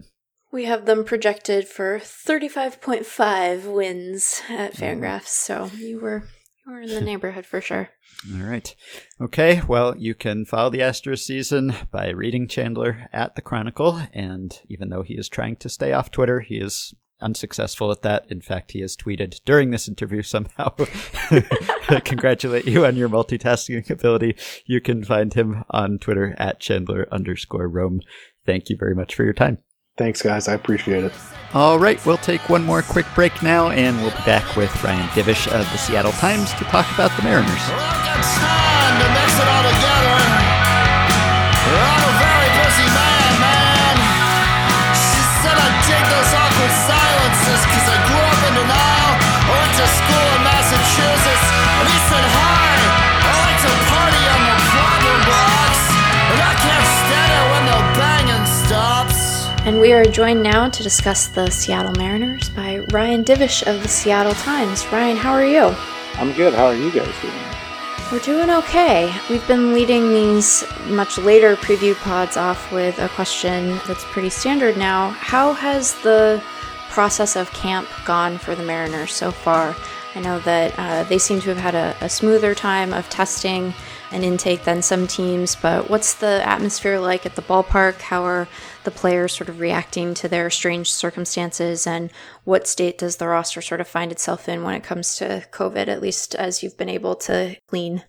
We 0.51 0.65
have 0.67 0.85
them 0.85 1.05
projected 1.05 1.67
for 1.67 1.99
35.5 1.99 3.65
wins 3.73 4.43
at 4.51 4.75
Fangraphs, 4.75 5.29
so 5.29 5.71
you 5.77 5.99
were 6.01 6.25
you 6.67 6.73
were 6.73 6.81
in 6.81 6.89
the 6.89 7.01
neighborhood 7.01 7.47
for 7.47 7.61
sure. 7.61 7.91
All 8.35 8.47
right. 8.47 8.75
Okay, 9.21 9.63
well, 9.67 9.97
you 9.97 10.15
can 10.15 10.45
follow 10.45 10.71
the 10.71 10.81
Astros 10.81 11.21
season 11.21 11.75
by 11.91 12.11
reading 12.11 12.49
Chandler 12.49 13.09
at 13.13 13.35
the 13.35 13.43
Chronicle. 13.43 14.01
And 14.13 14.59
even 14.69 14.89
though 14.89 15.03
he 15.03 15.15
is 15.15 15.29
trying 15.29 15.57
to 15.57 15.69
stay 15.69 15.93
off 15.93 16.11
Twitter, 16.11 16.41
he 16.41 16.57
is 16.57 16.95
unsuccessful 17.21 17.91
at 17.91 18.03
that. 18.03 18.27
In 18.29 18.41
fact, 18.41 18.73
he 18.73 18.81
has 18.81 18.97
tweeted 18.97 19.41
during 19.45 19.71
this 19.71 19.89
interview 19.89 20.23
somehow. 20.23 20.71
Congratulate 22.05 22.67
you 22.67 22.85
on 22.85 22.97
your 22.97 23.09
multitasking 23.09 23.89
ability. 23.91 24.37
You 24.67 24.81
can 24.81 25.05
find 25.05 25.33
him 25.33 25.65
on 25.71 25.99
Twitter 25.99 26.35
at 26.39 26.61
Chandler 26.61 27.07
underscore 27.13 27.69
Rome. 27.69 28.01
thank 28.45 28.69
you 28.69 28.77
very 28.77 28.95
much 28.95 29.15
for 29.15 29.25
your 29.25 29.35
time. 29.35 29.59
Thanks, 29.97 30.23
guys. 30.23 30.49
I 30.49 30.55
appreciate 30.55 31.05
it. 31.05 31.13
All 31.55 31.79
right, 31.79 32.05
we'll 32.07 32.17
take 32.17 32.49
one 32.49 32.65
more 32.65 32.81
quick 32.81 33.07
break 33.15 33.43
now, 33.43 33.69
and 33.71 33.97
we'll 33.99 34.11
be 34.11 34.25
back 34.25 34.57
with 34.57 34.83
Ryan 34.83 35.07
Divish 35.09 35.47
of 35.49 35.71
the 35.71 35.77
Seattle 35.77 36.13
Times 36.13 36.51
to 36.55 36.65
talk 36.65 36.91
about 36.95 37.15
the 37.19 37.23
Mariners. 37.23 38.02
Are 60.03 60.11
joined 60.11 60.43
now 60.43 60.69
to 60.69 60.83
discuss 60.83 61.29
the 61.29 61.49
Seattle 61.49 61.93
Mariners 61.93 62.49
by 62.49 62.79
Ryan 62.91 63.23
Divish 63.23 63.65
of 63.73 63.81
the 63.85 63.89
Seattle 63.89 64.33
Times. 64.33 64.85
Ryan, 64.87 65.17
how 65.17 65.31
are 65.33 65.47
you? 65.47 65.73
I'm 66.15 66.33
good. 66.33 66.55
How 66.55 66.67
are 66.67 66.75
you 66.75 66.91
guys 66.91 67.15
doing? 67.23 67.33
We're 68.11 68.19
doing 68.19 68.51
okay. 68.51 69.15
We've 69.31 69.47
been 69.47 69.73
leading 69.73 70.09
these 70.09 70.65
much 70.87 71.19
later 71.19 71.55
preview 71.55 71.95
pods 71.95 72.37
off 72.37 72.73
with 72.73 72.99
a 72.99 73.11
question 73.11 73.79
that's 73.87 74.03
pretty 74.07 74.31
standard 74.31 74.77
now. 74.77 75.11
How 75.11 75.53
has 75.53 75.95
the 76.03 76.43
process 76.89 77.37
of 77.37 77.53
camp 77.53 77.89
gone 78.05 78.39
for 78.39 78.57
the 78.57 78.65
Mariners 78.65 79.13
so 79.13 79.31
far? 79.31 79.77
I 80.17 80.21
know 80.21 80.41
that 80.41 80.75
uh, 80.79 81.05
they 81.05 81.19
seem 81.19 81.41
to 81.43 81.55
have 81.55 81.59
had 81.59 81.75
a, 81.77 81.97
a 82.05 82.09
smoother 82.09 82.57
time 82.57 82.93
of 82.93 83.09
testing 83.09 83.73
and 84.11 84.25
intake 84.25 84.65
than 84.65 84.83
some 84.83 85.07
teams, 85.07 85.57
but 85.57 85.89
what's 85.89 86.15
the 86.15 86.47
atmosphere 86.47 86.99
like 86.99 87.25
at 87.25 87.37
the 87.37 87.43
ballpark? 87.43 88.01
How 88.01 88.25
are 88.25 88.49
the 88.85 88.91
players 88.91 89.33
sort 89.33 89.49
of 89.49 89.61
reacting 89.61 90.15
to 90.15 90.29
their 90.29 90.51
strange 90.51 90.91
circumstances? 90.91 91.87
And 91.87 92.11
what 92.45 92.67
state 92.67 92.99
does 92.99 93.17
the 93.17 93.29
roster 93.29 93.63
sort 93.63 93.81
of 93.81 93.89
find 93.89 94.13
itself 94.13 94.49
in 94.49 94.63
when 94.63 94.75
it 94.75 94.85
comes 94.85 95.17
to 95.17 95.47
COVID, 95.51 95.89
at 95.89 96.03
least 96.03 96.35
as 96.35 96.63
you've 96.63 96.79
been 96.79 96.89
able 96.89 97.15
to 97.17 97.57
glean? 97.67 98.05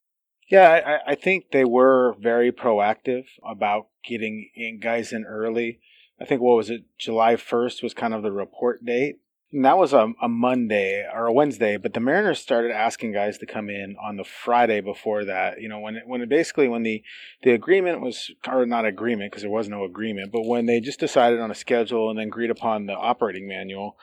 Yeah, 0.49 0.99
I, 1.05 1.11
I 1.11 1.15
think 1.15 1.45
they 1.51 1.65
were 1.65 2.15
very 2.19 2.51
proactive 2.51 3.25
about 3.43 3.87
getting 4.03 4.49
in 4.55 4.79
guys 4.79 5.11
in 5.11 5.25
early. 5.25 5.79
I 6.19 6.25
think 6.25 6.41
what 6.41 6.57
was 6.57 6.69
it, 6.69 6.83
July 6.97 7.35
1st 7.35 7.81
was 7.81 7.93
kind 7.93 8.13
of 8.13 8.23
the 8.23 8.31
report 8.31 8.85
date. 8.85 9.17
And 9.53 9.65
that 9.65 9.77
was 9.77 9.93
a, 9.93 10.11
a 10.19 10.27
Monday 10.27 11.07
or 11.13 11.27
a 11.27 11.31
Wednesday, 11.31 11.77
but 11.77 11.93
the 11.93 11.99
Mariners 11.99 12.39
started 12.39 12.71
asking 12.71 13.13
guys 13.13 13.37
to 13.37 13.45
come 13.45 13.69
in 13.69 13.95
on 14.03 14.17
the 14.17 14.23
Friday 14.23 14.81
before 14.81 15.25
that. 15.25 15.61
You 15.61 15.69
know, 15.69 15.79
when 15.79 15.95
it, 15.95 16.07
when 16.07 16.21
it 16.21 16.29
basically 16.29 16.67
when 16.67 16.81
the 16.81 17.03
the 17.43 17.51
agreement 17.51 18.01
was 18.01 18.31
or 18.47 18.65
not 18.65 18.85
agreement 18.85 19.31
because 19.31 19.43
there 19.43 19.51
was 19.51 19.69
no 19.69 19.83
agreement, 19.83 20.31
but 20.31 20.47
when 20.47 20.65
they 20.65 20.79
just 20.79 20.99
decided 20.99 21.39
on 21.39 21.51
a 21.51 21.55
schedule 21.55 22.09
and 22.09 22.17
then 22.17 22.27
agreed 22.27 22.49
upon 22.49 22.87
the 22.87 22.93
operating 22.93 23.47
manual, 23.47 23.95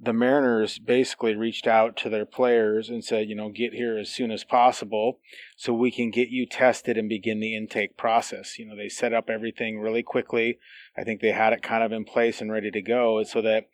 the 0.00 0.12
Mariners 0.12 0.78
basically 0.78 1.34
reached 1.34 1.66
out 1.66 1.96
to 1.98 2.10
their 2.10 2.26
players 2.26 2.88
and 2.88 3.04
said, 3.04 3.28
you 3.28 3.34
know, 3.34 3.48
get 3.48 3.72
here 3.72 3.96
as 3.96 4.10
soon 4.10 4.30
as 4.30 4.44
possible 4.44 5.20
so 5.56 5.72
we 5.72 5.90
can 5.90 6.10
get 6.10 6.28
you 6.28 6.46
tested 6.46 6.98
and 6.98 7.08
begin 7.08 7.40
the 7.40 7.54
intake 7.54 7.96
process. 7.96 8.58
You 8.58 8.66
know, 8.66 8.76
they 8.76 8.88
set 8.88 9.14
up 9.14 9.30
everything 9.30 9.78
really 9.78 10.02
quickly. 10.02 10.58
I 10.96 11.04
think 11.04 11.20
they 11.20 11.32
had 11.32 11.52
it 11.52 11.62
kind 11.62 11.82
of 11.82 11.92
in 11.92 12.04
place 12.04 12.40
and 12.40 12.52
ready 12.52 12.70
to 12.70 12.82
go 12.82 13.22
so 13.22 13.40
that, 13.42 13.68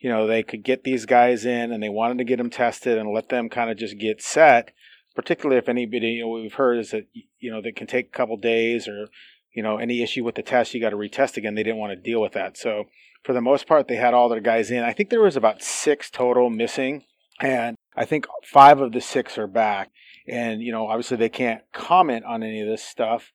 you 0.00 0.10
know, 0.10 0.26
they 0.26 0.42
could 0.42 0.62
get 0.62 0.84
these 0.84 1.06
guys 1.06 1.44
in 1.44 1.72
and 1.72 1.82
they 1.82 1.88
wanted 1.88 2.18
to 2.18 2.24
get 2.24 2.36
them 2.36 2.50
tested 2.50 2.98
and 2.98 3.12
let 3.12 3.28
them 3.28 3.48
kind 3.48 3.70
of 3.70 3.76
just 3.76 3.98
get 3.98 4.22
set. 4.22 4.72
Particularly 5.14 5.58
if 5.58 5.68
anybody, 5.68 6.08
you 6.08 6.24
know, 6.24 6.28
we've 6.28 6.54
heard 6.54 6.78
is 6.78 6.90
that, 6.90 7.06
you 7.38 7.50
know, 7.50 7.62
that 7.62 7.76
can 7.76 7.86
take 7.86 8.08
a 8.08 8.16
couple 8.16 8.36
days 8.36 8.86
or, 8.86 9.08
you 9.54 9.62
know, 9.62 9.78
any 9.78 10.02
issue 10.02 10.22
with 10.22 10.34
the 10.34 10.42
test, 10.42 10.74
you 10.74 10.80
got 10.80 10.90
to 10.90 10.96
retest 10.96 11.38
again. 11.38 11.54
They 11.54 11.62
didn't 11.62 11.78
want 11.78 11.92
to 11.92 11.96
deal 11.96 12.20
with 12.20 12.32
that. 12.32 12.58
So, 12.58 12.84
for 13.24 13.32
the 13.32 13.40
most 13.40 13.66
part, 13.66 13.88
they 13.88 13.96
had 13.96 14.14
all 14.14 14.28
their 14.28 14.40
guys 14.40 14.70
in. 14.70 14.84
I 14.84 14.92
think 14.92 15.10
there 15.10 15.22
was 15.22 15.36
about 15.36 15.62
six 15.62 16.10
total 16.10 16.48
missing, 16.48 17.04
and 17.40 17.76
I 17.96 18.04
think 18.04 18.26
five 18.44 18.80
of 18.80 18.92
the 18.92 19.00
six 19.00 19.36
are 19.36 19.48
back. 19.48 19.90
And 20.28 20.60
you 20.60 20.70
know, 20.70 20.86
obviously 20.86 21.16
they 21.16 21.28
can't 21.28 21.62
comment 21.72 22.24
on 22.24 22.42
any 22.42 22.60
of 22.60 22.68
this 22.68 22.84
stuff, 22.84 23.32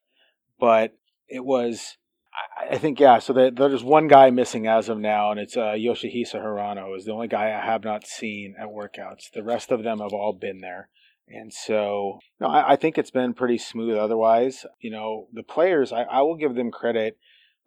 but 0.60 0.96
it 1.28 1.44
was. 1.44 1.98
I 2.70 2.78
think 2.78 3.00
yeah. 3.00 3.20
So 3.20 3.34
there's 3.34 3.84
one 3.84 4.08
guy 4.08 4.30
missing 4.30 4.68
as 4.68 4.88
of 4.88 4.98
now, 4.98 5.32
and 5.32 5.40
it's 5.40 5.58
uh, 5.58 5.74
Yoshihisa 5.74 6.36
Hirano 6.36 6.96
is 6.96 7.06
the 7.06 7.12
only 7.12 7.28
guy 7.28 7.48
I 7.48 7.66
have 7.66 7.84
not 7.84 8.08
seen 8.08 8.56
at 8.60 8.68
workouts. 8.68 9.32
The 9.34 9.44
rest 9.44 9.72
of 9.72 9.84
them 9.84 10.00
have 10.00 10.14
all 10.14 10.34
been 10.34 10.60
there, 10.62 10.90
and 11.28 11.52
so 11.52 12.20
know, 12.40 12.48
I, 12.48 12.74
I 12.74 12.76
think 12.78 12.98
it's 12.98 13.12
been 13.12 13.34
pretty 13.34 13.58
smooth. 13.58 13.98
Otherwise, 13.98 14.66
you 14.80 14.92
know, 14.92 15.28
the 15.34 15.44
players 15.44 15.92
I, 15.92 16.04
I 16.04 16.22
will 16.22 16.38
give 16.38 16.56
them 16.56 16.72
credit 16.72 17.18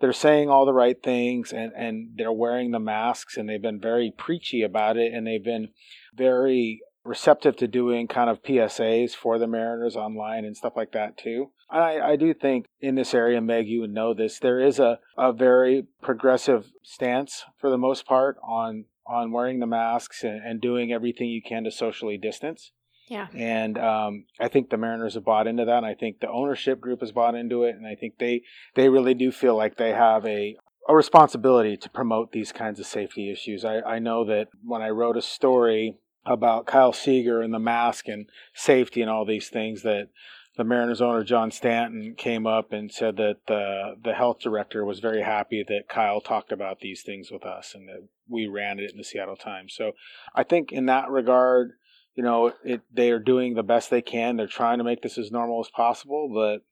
they're 0.01 0.13
saying 0.13 0.51
all 0.51 0.67
the 0.67 0.73
right 0.73 1.03
things 1.03 1.53
and, 1.53 1.73
and 1.77 2.11
they're 2.17 2.33
wearing 2.33 2.73
the 2.73 2.79
masks 2.79 3.37
and 3.37 3.49
they've 3.49 3.63
been 3.63 3.81
very 3.81 4.13
preachy 4.17 4.63
about 4.63 4.97
it 4.97 5.13
and 5.13 5.27
they've 5.27 5.45
been 5.45 5.69
very 6.15 6.81
receptive 7.05 7.57
to 7.57 7.69
doing 7.69 8.09
kind 8.09 8.29
of 8.29 8.43
PSAs 8.43 9.13
for 9.13 9.39
the 9.39 9.47
Mariners 9.47 9.97
online 9.97 10.45
and 10.45 10.57
stuff 10.57 10.75
like 10.77 10.93
that 10.93 11.17
too. 11.17 11.53
I, 11.71 12.01
I 12.01 12.17
do 12.17 12.35
think 12.35 12.67
in 12.81 12.95
this 12.95 13.15
area, 13.15 13.41
Meg, 13.41 13.67
you 13.67 13.81
would 13.81 13.93
know 13.93 14.15
this, 14.15 14.39
there 14.39 14.61
is 14.61 14.79
a, 14.79 14.99
a 15.17 15.33
very 15.33 15.87
progressive 16.03 16.71
stance 16.83 17.45
for 17.59 17.71
the 17.71 17.79
most 17.79 18.07
part 18.07 18.37
on 18.43 18.85
on 19.07 19.33
wearing 19.33 19.61
the 19.61 19.67
masks 19.67 20.25
and, 20.25 20.41
and 20.45 20.61
doing 20.61 20.93
everything 20.93 21.29
you 21.29 21.43
can 21.43 21.65
to 21.65 21.71
socially 21.71 22.17
distance. 22.17 22.73
Yeah. 23.09 23.27
And 23.35 23.77
um, 23.77 24.25
I 24.41 24.49
think 24.49 24.71
the 24.71 24.79
Mariners 24.79 25.15
have 25.15 25.25
bought 25.25 25.47
into 25.47 25.65
that. 25.67 25.77
And 25.77 25.87
I 25.87 25.95
think 25.95 26.21
the 26.21 26.31
ownership 26.31 26.81
group 26.81 27.01
has 27.01 27.13
bought 27.13 27.35
into 27.35 27.65
it. 27.65 27.77
And 27.77 27.87
I 27.87 27.95
think 27.95 28.15
they, 28.19 28.43
they 28.75 28.89
really 28.89 29.15
do 29.15 29.31
feel 29.31 29.57
like 29.57 29.77
they 29.77 29.91
have 29.91 30.25
a, 30.25 30.57
a 30.89 30.97
responsibility 30.97 31.77
to 31.77 31.91
promote 31.91 32.33
these 32.33 32.51
kinds 32.51 32.81
of 32.81 32.87
safety 32.87 33.31
issues. 33.31 33.65
I, 33.65 33.81
I 33.81 33.99
know 33.99 34.25
that 34.25 34.49
when 34.63 34.81
I 34.81 34.89
wrote 34.89 35.19
a 35.19 35.23
story 35.23 35.99
about 36.25 36.67
Kyle 36.67 36.95
Seager 36.95 37.43
and 37.43 37.53
the 37.53 37.59
mask 37.59 38.09
and 38.09 38.27
safety 38.55 39.03
and 39.03 39.11
all 39.11 39.27
these 39.27 39.49
things, 39.49 39.83
that 39.83 40.09
the 40.57 40.65
Mariners 40.65 41.01
owner 41.01 41.25
John 41.25 41.51
Stanton 41.51 42.15
came 42.17 42.47
up 42.47 42.73
and 42.73 42.93
said 42.93 43.17
that 43.17 43.39
the 43.47 43.97
the 44.03 44.15
health 44.15 44.41
director 44.41 44.85
was 44.85 45.01
very 45.01 45.23
happy 45.23 45.65
that 45.67 45.89
Kyle 45.89 46.21
talked 46.21 46.53
about 46.53 46.81
these 46.81 47.03
things 47.03 47.31
with 47.31 47.45
us 47.45 47.75
and 47.75 47.89
that 47.89 48.09
we 48.29 48.47
ran 48.47 48.79
it 48.79 48.91
in 48.91 48.97
the 48.97 49.05
Seattle 49.05 49.37
Times. 49.37 49.75
So 49.75 49.93
I 50.35 50.45
think 50.45 50.73
in 50.73 50.87
that 50.87 51.11
regard, 51.11 51.73
you 52.15 52.23
know, 52.23 52.53
it 52.65 52.83
they 52.93 53.11
are 53.11 53.19
doing 53.19 53.55
the 53.55 53.63
best 53.63 53.91
they 53.91 54.03
can. 54.03 54.37
They're 54.37 54.47
trying 54.47 54.79
to 54.79 54.85
make 54.85 55.03
this 55.03 55.19
as 55.19 55.33
normal 55.33 55.61
as 55.61 55.71
possible, 55.71 56.31
but 56.33 56.65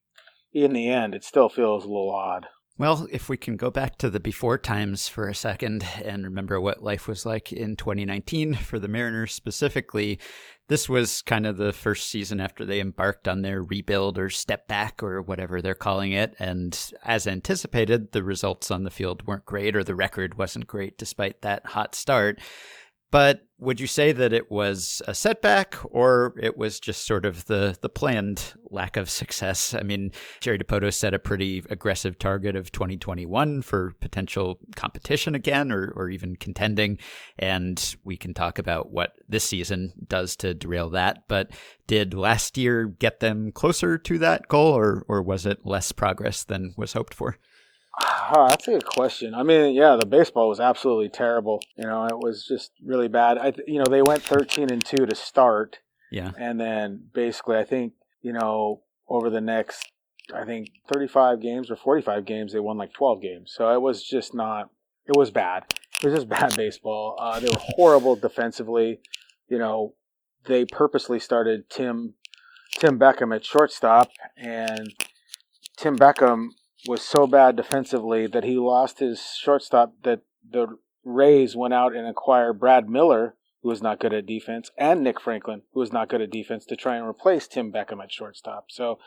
in 0.52 0.72
the 0.72 0.88
end, 0.88 1.14
it 1.14 1.24
still 1.24 1.48
feels 1.48 1.84
a 1.84 1.88
little 1.88 2.14
odd. 2.14 2.46
Well, 2.78 3.06
if 3.12 3.28
we 3.28 3.36
can 3.36 3.56
go 3.56 3.70
back 3.70 3.98
to 3.98 4.08
the 4.08 4.18
before 4.18 4.56
times 4.56 5.06
for 5.06 5.28
a 5.28 5.34
second 5.34 5.86
and 6.02 6.24
remember 6.24 6.60
what 6.60 6.82
life 6.82 7.06
was 7.06 7.26
like 7.26 7.52
in 7.52 7.76
2019 7.76 8.54
for 8.54 8.78
the 8.78 8.88
Mariners 8.88 9.34
specifically, 9.34 10.18
this 10.72 10.88
was 10.88 11.20
kind 11.20 11.44
of 11.44 11.58
the 11.58 11.70
first 11.70 12.08
season 12.08 12.40
after 12.40 12.64
they 12.64 12.80
embarked 12.80 13.28
on 13.28 13.42
their 13.42 13.62
rebuild 13.62 14.18
or 14.18 14.30
step 14.30 14.66
back 14.66 15.02
or 15.02 15.20
whatever 15.20 15.60
they're 15.60 15.74
calling 15.74 16.12
it. 16.12 16.34
And 16.38 16.74
as 17.04 17.26
anticipated, 17.26 18.12
the 18.12 18.22
results 18.22 18.70
on 18.70 18.84
the 18.84 18.90
field 18.90 19.26
weren't 19.26 19.44
great 19.44 19.76
or 19.76 19.84
the 19.84 19.94
record 19.94 20.38
wasn't 20.38 20.66
great 20.66 20.96
despite 20.96 21.42
that 21.42 21.66
hot 21.66 21.94
start. 21.94 22.40
But 23.12 23.46
would 23.58 23.78
you 23.78 23.86
say 23.86 24.10
that 24.10 24.32
it 24.32 24.50
was 24.50 25.02
a 25.06 25.14
setback 25.14 25.76
or 25.84 26.34
it 26.40 26.56
was 26.56 26.80
just 26.80 27.06
sort 27.06 27.26
of 27.26 27.44
the, 27.44 27.76
the 27.82 27.90
planned 27.90 28.54
lack 28.70 28.96
of 28.96 29.10
success? 29.10 29.74
I 29.74 29.82
mean, 29.82 30.12
Jerry 30.40 30.58
Dipoto 30.58 30.92
set 30.92 31.12
a 31.12 31.18
pretty 31.18 31.62
aggressive 31.68 32.18
target 32.18 32.56
of 32.56 32.72
2021 32.72 33.60
for 33.62 33.94
potential 34.00 34.58
competition 34.76 35.34
again 35.34 35.70
or, 35.70 35.92
or 35.94 36.08
even 36.08 36.36
contending. 36.36 36.98
And 37.38 37.96
we 38.02 38.16
can 38.16 38.32
talk 38.32 38.58
about 38.58 38.90
what 38.90 39.12
this 39.28 39.44
season 39.44 39.92
does 40.08 40.34
to 40.36 40.54
derail 40.54 40.88
that. 40.90 41.24
But 41.28 41.50
did 41.86 42.14
last 42.14 42.56
year 42.56 42.86
get 42.86 43.20
them 43.20 43.52
closer 43.52 43.98
to 43.98 44.18
that 44.20 44.48
goal 44.48 44.72
or, 44.72 45.04
or 45.06 45.22
was 45.22 45.44
it 45.44 45.66
less 45.66 45.92
progress 45.92 46.44
than 46.44 46.72
was 46.78 46.94
hoped 46.94 47.12
for? 47.12 47.36
Oh, 48.00 48.46
that's 48.48 48.66
a 48.68 48.72
good 48.72 48.86
question. 48.86 49.34
I 49.34 49.42
mean, 49.42 49.74
yeah, 49.74 49.96
the 49.96 50.06
baseball 50.06 50.48
was 50.48 50.60
absolutely 50.60 51.10
terrible. 51.10 51.60
You 51.76 51.84
know, 51.84 52.06
it 52.06 52.18
was 52.18 52.46
just 52.46 52.72
really 52.82 53.08
bad. 53.08 53.36
I, 53.36 53.52
you 53.66 53.78
know, 53.78 53.84
they 53.84 54.02
went 54.02 54.22
thirteen 54.22 54.70
and 54.70 54.84
two 54.84 55.04
to 55.04 55.14
start. 55.14 55.78
Yeah, 56.10 56.30
and 56.38 56.58
then 56.58 57.08
basically, 57.12 57.56
I 57.56 57.64
think 57.64 57.92
you 58.22 58.32
know, 58.32 58.82
over 59.08 59.28
the 59.28 59.40
next, 59.42 59.92
I 60.34 60.44
think 60.44 60.70
thirty-five 60.90 61.40
games 61.40 61.70
or 61.70 61.76
forty-five 61.76 62.24
games, 62.24 62.52
they 62.52 62.60
won 62.60 62.78
like 62.78 62.94
twelve 62.94 63.20
games. 63.20 63.52
So 63.54 63.72
it 63.72 63.82
was 63.82 64.02
just 64.02 64.34
not. 64.34 64.70
It 65.06 65.16
was 65.16 65.30
bad. 65.30 65.64
It 66.02 66.06
was 66.06 66.14
just 66.14 66.28
bad 66.30 66.56
baseball. 66.56 67.16
Uh, 67.20 67.40
they 67.40 67.48
were 67.48 67.60
horrible 67.60 68.16
defensively. 68.16 69.00
You 69.48 69.58
know, 69.58 69.94
they 70.46 70.64
purposely 70.64 71.18
started 71.18 71.68
Tim 71.68 72.14
Tim 72.78 72.98
Beckham 72.98 73.34
at 73.34 73.44
shortstop, 73.44 74.10
and 74.38 74.94
Tim 75.76 75.98
Beckham 75.98 76.48
was 76.86 77.02
so 77.02 77.26
bad 77.26 77.56
defensively 77.56 78.26
that 78.26 78.44
he 78.44 78.58
lost 78.58 78.98
his 78.98 79.36
shortstop 79.40 79.94
that 80.02 80.20
the 80.48 80.78
Rays 81.04 81.56
went 81.56 81.74
out 81.74 81.94
and 81.94 82.06
acquired 82.06 82.60
Brad 82.60 82.88
Miller, 82.88 83.34
who 83.62 83.68
was 83.68 83.82
not 83.82 84.00
good 84.00 84.12
at 84.12 84.26
defense, 84.26 84.70
and 84.76 85.02
Nick 85.02 85.20
Franklin, 85.20 85.62
who 85.72 85.80
was 85.80 85.92
not 85.92 86.08
good 86.08 86.20
at 86.20 86.30
defense, 86.30 86.64
to 86.66 86.76
try 86.76 86.96
and 86.96 87.06
replace 87.06 87.46
Tim 87.46 87.72
Beckham 87.72 88.02
at 88.02 88.12
shortstop. 88.12 88.66
So 88.70 88.98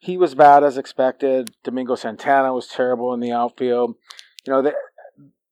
he 0.00 0.16
was 0.16 0.34
bad 0.34 0.64
as 0.64 0.78
expected. 0.78 1.54
Domingo 1.62 1.94
Santana 1.94 2.52
was 2.52 2.66
terrible 2.66 3.12
in 3.14 3.20
the 3.20 3.32
outfield. 3.32 3.96
you 4.46 4.52
know 4.52 4.62
that 4.62 4.74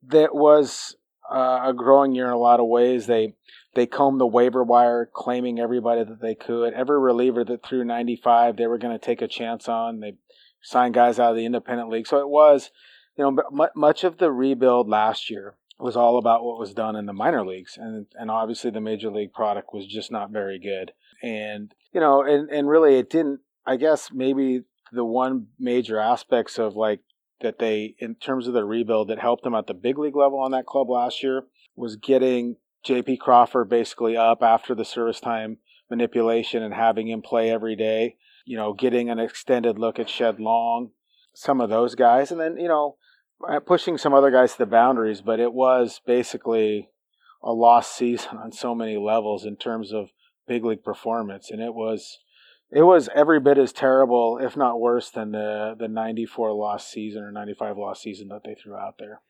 that 0.03 0.35
was 0.35 0.97
uh, 1.31 1.61
a 1.65 1.75
growing 1.75 2.15
year 2.15 2.27
in 2.27 2.33
a 2.33 2.39
lot 2.39 2.61
of 2.61 2.67
ways. 2.67 3.07
They 3.07 3.35
they 3.75 3.87
combed 3.87 4.21
the 4.21 4.27
waiver 4.27 4.65
wire, 4.65 5.09
claiming 5.13 5.61
everybody 5.61 6.03
that 6.03 6.21
they 6.21 6.35
could. 6.35 6.73
Every 6.73 6.99
reliever 6.99 7.45
that 7.45 7.65
threw 7.65 7.85
95, 7.85 8.57
they 8.57 8.67
were 8.67 8.79
going 8.79 8.99
to 8.99 9.05
take 9.05 9.23
a 9.23 9.29
chance 9.29 9.69
on. 9.69 10.01
They 10.01 10.15
signed 10.63 10.95
guys 10.95 11.19
out 11.19 11.31
of 11.31 11.37
the 11.37 11.47
independent 11.47 11.91
league, 11.91 12.07
so 12.07 12.19
it 12.19 12.29
was, 12.29 12.71
you 13.17 13.25
know, 13.25 13.69
much 13.75 14.05
of 14.05 14.19
the 14.19 14.31
rebuild 14.31 14.89
last 14.89 15.31
year 15.31 15.57
was 15.79 15.97
all 15.97 16.19
about 16.19 16.45
what 16.45 16.59
was 16.59 16.75
done 16.75 16.97
in 16.97 17.07
the 17.07 17.13
minor 17.13 17.47
leagues, 17.47 17.77
and 17.77 18.07
and 18.17 18.31
obviously 18.31 18.71
the 18.71 18.81
major 18.81 19.11
league 19.11 19.33
product 19.33 19.73
was 19.73 19.87
just 19.87 20.11
not 20.11 20.31
very 20.31 20.59
good. 20.59 20.93
And 21.23 21.75
you 21.93 22.01
know, 22.01 22.23
and 22.23 22.51
and 22.51 22.69
really 22.69 22.99
it 22.99 23.11
didn't. 23.11 23.41
I 23.67 23.77
guess 23.77 24.11
maybe 24.13 24.63
the 24.93 25.05
one 25.05 25.49
major 25.59 25.99
aspects 25.99 26.59
of 26.59 26.75
like 26.75 27.01
that 27.41 27.59
they 27.59 27.95
in 27.99 28.17
terms 28.17 28.47
of 28.47 28.55
the 28.55 28.65
rebuild 28.65 29.09
that 29.09 29.19
helped 29.19 29.45
them 29.45 29.55
at 29.55 29.67
the 29.67 29.75
big 29.75 29.99
league 29.99 30.17
level 30.17 30.41
on 30.41 30.51
that 30.53 30.67
club 30.67 30.91
last 30.91 31.23
year 31.23 31.45
was 31.77 31.97
getting 31.97 32.57
JP 32.85 33.21
Crawford 33.21 33.69
basically 33.69 34.17
up 34.17 34.43
after 34.43 34.75
the 34.75 34.85
service 34.85 35.21
time 35.21 35.59
manipulation 35.91 36.63
and 36.63 36.75
having 36.75 37.09
him 37.09 37.23
play 37.23 37.51
every 37.51 37.77
day. 37.77 38.17
You 38.49 38.57
know, 38.57 38.73
getting 38.73 39.11
an 39.11 39.19
extended 39.19 39.79
look 39.79 39.99
at 39.99 40.09
Shed 40.09 40.41
Long, 40.41 40.91
some 41.35 41.61
of 41.61 41.69
those 41.69 41.95
guys, 41.95 42.31
and 42.31 42.41
then 42.41 42.57
you 42.57 42.69
know, 42.69 42.97
uh, 43.47 43.61
pushing 43.61 43.99
some 43.99 44.15
other 44.15 44.31
guys 44.31 44.53
to 44.53 44.59
the 44.59 44.67
boundaries. 44.67 45.21
But 45.21 45.39
it 45.39 45.53
was 45.53 46.01
basically 46.07 46.89
a 47.43 47.53
lost 47.53 47.95
season 47.95 48.39
on 48.39 48.53
so 48.53 48.75
many 48.75 48.97
levels 48.97 49.45
in 49.45 49.57
terms 49.57 49.93
of 49.93 50.09
big 50.47 50.65
league 50.65 50.83
performance, 50.83 51.51
and 51.51 51.61
it 51.61 51.75
was 51.75 52.19
it 52.71 52.83
was 52.83 53.09
every 53.15 53.41
bit 53.41 53.59
as 53.59 53.73
terrible, 53.73 54.39
if 54.43 54.57
not 54.57 54.81
worse, 54.81 55.11
than 55.11 55.33
the 55.33 55.75
the 55.79 55.89
'94 55.89 56.53
lost 56.53 56.91
season 56.91 57.23
or 57.23 57.31
'95 57.31 57.77
lost 57.77 58.03
season 58.03 58.29
that 58.29 58.43
they 58.45 58.55
threw 58.55 58.77
out 58.77 58.95
there. 58.99 59.21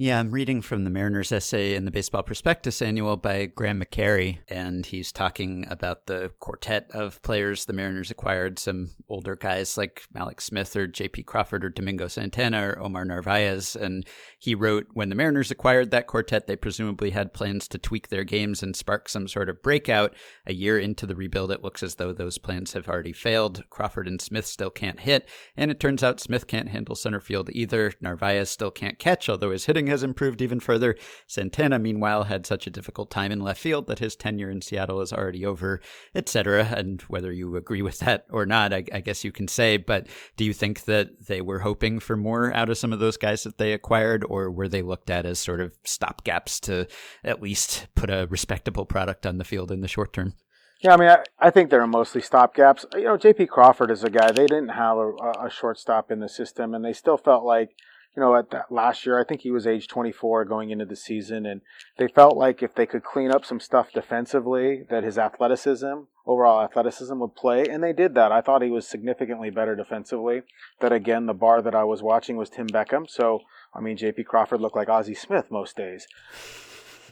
Yeah, 0.00 0.20
I'm 0.20 0.30
reading 0.30 0.62
from 0.62 0.84
the 0.84 0.90
Mariners 0.90 1.32
essay 1.32 1.74
in 1.74 1.84
the 1.84 1.90
Baseball 1.90 2.22
Prospectus 2.22 2.80
Annual 2.80 3.16
by 3.16 3.46
Graham 3.46 3.82
McCary, 3.82 4.38
and 4.46 4.86
he's 4.86 5.10
talking 5.10 5.66
about 5.68 6.06
the 6.06 6.30
quartet 6.38 6.88
of 6.92 7.20
players 7.22 7.64
the 7.64 7.72
Mariners 7.72 8.08
acquired. 8.08 8.60
Some 8.60 8.90
older 9.08 9.34
guys 9.34 9.76
like 9.76 10.04
Mallex 10.14 10.42
Smith 10.42 10.76
or 10.76 10.86
J.P. 10.86 11.24
Crawford 11.24 11.64
or 11.64 11.70
Domingo 11.70 12.06
Santana 12.06 12.68
or 12.68 12.78
Omar 12.78 13.06
Narvaez. 13.06 13.74
And 13.74 14.06
he 14.38 14.54
wrote, 14.54 14.86
when 14.92 15.08
the 15.08 15.16
Mariners 15.16 15.50
acquired 15.50 15.90
that 15.90 16.06
quartet, 16.06 16.46
they 16.46 16.54
presumably 16.54 17.10
had 17.10 17.34
plans 17.34 17.66
to 17.66 17.76
tweak 17.76 18.06
their 18.06 18.22
games 18.22 18.62
and 18.62 18.76
spark 18.76 19.08
some 19.08 19.26
sort 19.26 19.48
of 19.48 19.64
breakout. 19.64 20.14
A 20.46 20.54
year 20.54 20.78
into 20.78 21.06
the 21.06 21.16
rebuild, 21.16 21.50
it 21.50 21.64
looks 21.64 21.82
as 21.82 21.96
though 21.96 22.12
those 22.12 22.38
plans 22.38 22.72
have 22.74 22.88
already 22.88 23.12
failed. 23.12 23.64
Crawford 23.68 24.06
and 24.06 24.22
Smith 24.22 24.46
still 24.46 24.70
can't 24.70 25.00
hit, 25.00 25.28
and 25.56 25.72
it 25.72 25.80
turns 25.80 26.04
out 26.04 26.20
Smith 26.20 26.46
can't 26.46 26.68
handle 26.68 26.94
center 26.94 27.18
field 27.18 27.50
either. 27.50 27.92
Narvaez 28.00 28.48
still 28.48 28.70
can't 28.70 29.00
catch, 29.00 29.28
although 29.28 29.50
his 29.50 29.64
hitting 29.64 29.87
has 29.88 30.02
improved 30.02 30.42
even 30.42 30.60
further. 30.60 30.96
Santana, 31.26 31.78
meanwhile, 31.78 32.24
had 32.24 32.46
such 32.46 32.66
a 32.66 32.70
difficult 32.70 33.10
time 33.10 33.32
in 33.32 33.40
left 33.40 33.60
field 33.60 33.86
that 33.86 33.98
his 33.98 34.16
tenure 34.16 34.50
in 34.50 34.62
Seattle 34.62 35.00
is 35.00 35.12
already 35.12 35.44
over, 35.44 35.80
etc. 36.14 36.64
And 36.76 37.00
whether 37.02 37.32
you 37.32 37.56
agree 37.56 37.82
with 37.82 37.98
that 38.00 38.26
or 38.30 38.46
not, 38.46 38.72
I, 38.72 38.84
I, 38.92 39.00
guess 39.00 39.24
you 39.24 39.32
can 39.32 39.48
say. 39.48 39.76
But 39.76 40.06
do 40.36 40.44
you 40.44 40.52
think 40.52 40.84
that 40.84 41.26
they 41.26 41.40
were 41.40 41.60
hoping 41.60 42.00
for 42.00 42.16
more 42.16 42.52
out 42.54 42.70
of 42.70 42.78
some 42.78 42.92
of 42.92 43.00
those 43.00 43.16
guys 43.16 43.42
that 43.44 43.58
they 43.58 43.72
acquired, 43.72 44.24
or 44.28 44.50
were 44.50 44.68
they 44.68 44.82
looked 44.82 45.10
at 45.10 45.26
as 45.26 45.38
sort 45.38 45.60
of 45.60 45.72
stopgaps 45.82 46.60
to 46.60 46.86
at 47.24 47.42
least 47.42 47.86
put 47.94 48.10
a 48.10 48.26
respectable 48.30 48.86
product 48.86 49.26
on 49.26 49.38
the 49.38 49.44
field 49.44 49.70
in 49.70 49.80
the 49.80 49.88
short 49.88 50.12
term? 50.12 50.34
Yeah, 50.80 50.94
I 50.94 50.96
mean, 50.96 51.08
I, 51.08 51.24
I 51.40 51.50
think 51.50 51.70
they're 51.70 51.86
mostly 51.86 52.20
stopgaps. 52.20 52.84
You 52.94 53.04
know, 53.04 53.16
J.P. 53.16 53.46
Crawford 53.46 53.90
is 53.90 54.04
a 54.04 54.10
guy 54.10 54.30
they 54.30 54.46
didn't 54.46 54.68
have 54.68 54.96
a, 54.96 55.10
a 55.46 55.50
shortstop 55.50 56.10
in 56.10 56.20
the 56.20 56.28
system, 56.28 56.72
and 56.72 56.84
they 56.84 56.92
still 56.92 57.16
felt 57.16 57.44
like 57.44 57.70
you 58.18 58.24
know, 58.24 58.34
at 58.34 58.50
that 58.50 58.72
last 58.72 59.06
year, 59.06 59.16
I 59.16 59.22
think 59.22 59.42
he 59.42 59.52
was 59.52 59.64
age 59.64 59.86
24 59.86 60.44
going 60.44 60.70
into 60.70 60.84
the 60.84 60.96
season, 60.96 61.46
and 61.46 61.60
they 61.98 62.08
felt 62.08 62.36
like 62.36 62.64
if 62.64 62.74
they 62.74 62.84
could 62.84 63.04
clean 63.04 63.30
up 63.30 63.44
some 63.44 63.60
stuff 63.60 63.92
defensively, 63.92 64.82
that 64.90 65.04
his 65.04 65.18
athleticism, 65.18 66.00
overall 66.26 66.64
athleticism, 66.64 67.16
would 67.20 67.36
play, 67.36 67.68
and 67.68 67.80
they 67.80 67.92
did 67.92 68.16
that. 68.16 68.32
I 68.32 68.40
thought 68.40 68.62
he 68.62 68.70
was 68.70 68.88
significantly 68.88 69.50
better 69.50 69.76
defensively. 69.76 70.42
That 70.80 70.92
again, 70.92 71.26
the 71.26 71.32
bar 71.32 71.62
that 71.62 71.76
I 71.76 71.84
was 71.84 72.02
watching 72.02 72.36
was 72.36 72.50
Tim 72.50 72.66
Beckham, 72.66 73.08
so 73.08 73.42
I 73.72 73.80
mean, 73.80 73.96
J.P. 73.96 74.24
Crawford 74.24 74.60
looked 74.60 74.74
like 74.74 74.88
Ozzie 74.88 75.14
Smith 75.14 75.48
most 75.48 75.76
days. 75.76 76.08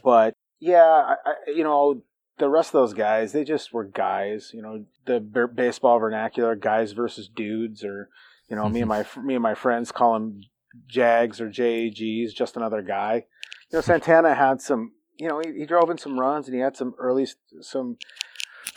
But 0.03 0.33
yeah, 0.59 1.15
I, 1.25 1.35
you 1.47 1.63
know, 1.63 2.01
the 2.37 2.49
rest 2.49 2.75
of 2.75 2.81
those 2.81 2.93
guys, 2.93 3.31
they 3.31 3.45
just 3.45 3.71
were 3.71 3.85
guys. 3.85 4.51
You 4.53 4.61
know, 4.61 4.83
the 5.05 5.21
baseball 5.21 5.99
vernacular, 5.99 6.57
guys 6.57 6.91
versus 6.91 7.29
dudes, 7.29 7.85
or 7.85 8.09
you 8.49 8.57
know, 8.57 8.67
me 8.67 8.81
and 8.81 8.89
my 8.89 9.05
me 9.23 9.35
and 9.35 9.43
my 9.43 9.55
friends 9.55 9.93
call 9.93 10.15
them 10.15 10.41
Jags 10.87 11.41
or 11.41 11.49
JAGs, 11.49 12.33
just 12.33 12.55
another 12.55 12.81
guy. 12.81 13.25
You 13.71 13.77
know, 13.77 13.81
Santana 13.81 14.35
had 14.35 14.61
some, 14.61 14.93
you 15.17 15.27
know, 15.27 15.41
he, 15.43 15.59
he 15.59 15.65
drove 15.65 15.89
in 15.89 15.97
some 15.97 16.19
runs 16.19 16.47
and 16.47 16.55
he 16.55 16.61
had 16.61 16.77
some 16.77 16.93
early, 16.99 17.27
some 17.61 17.97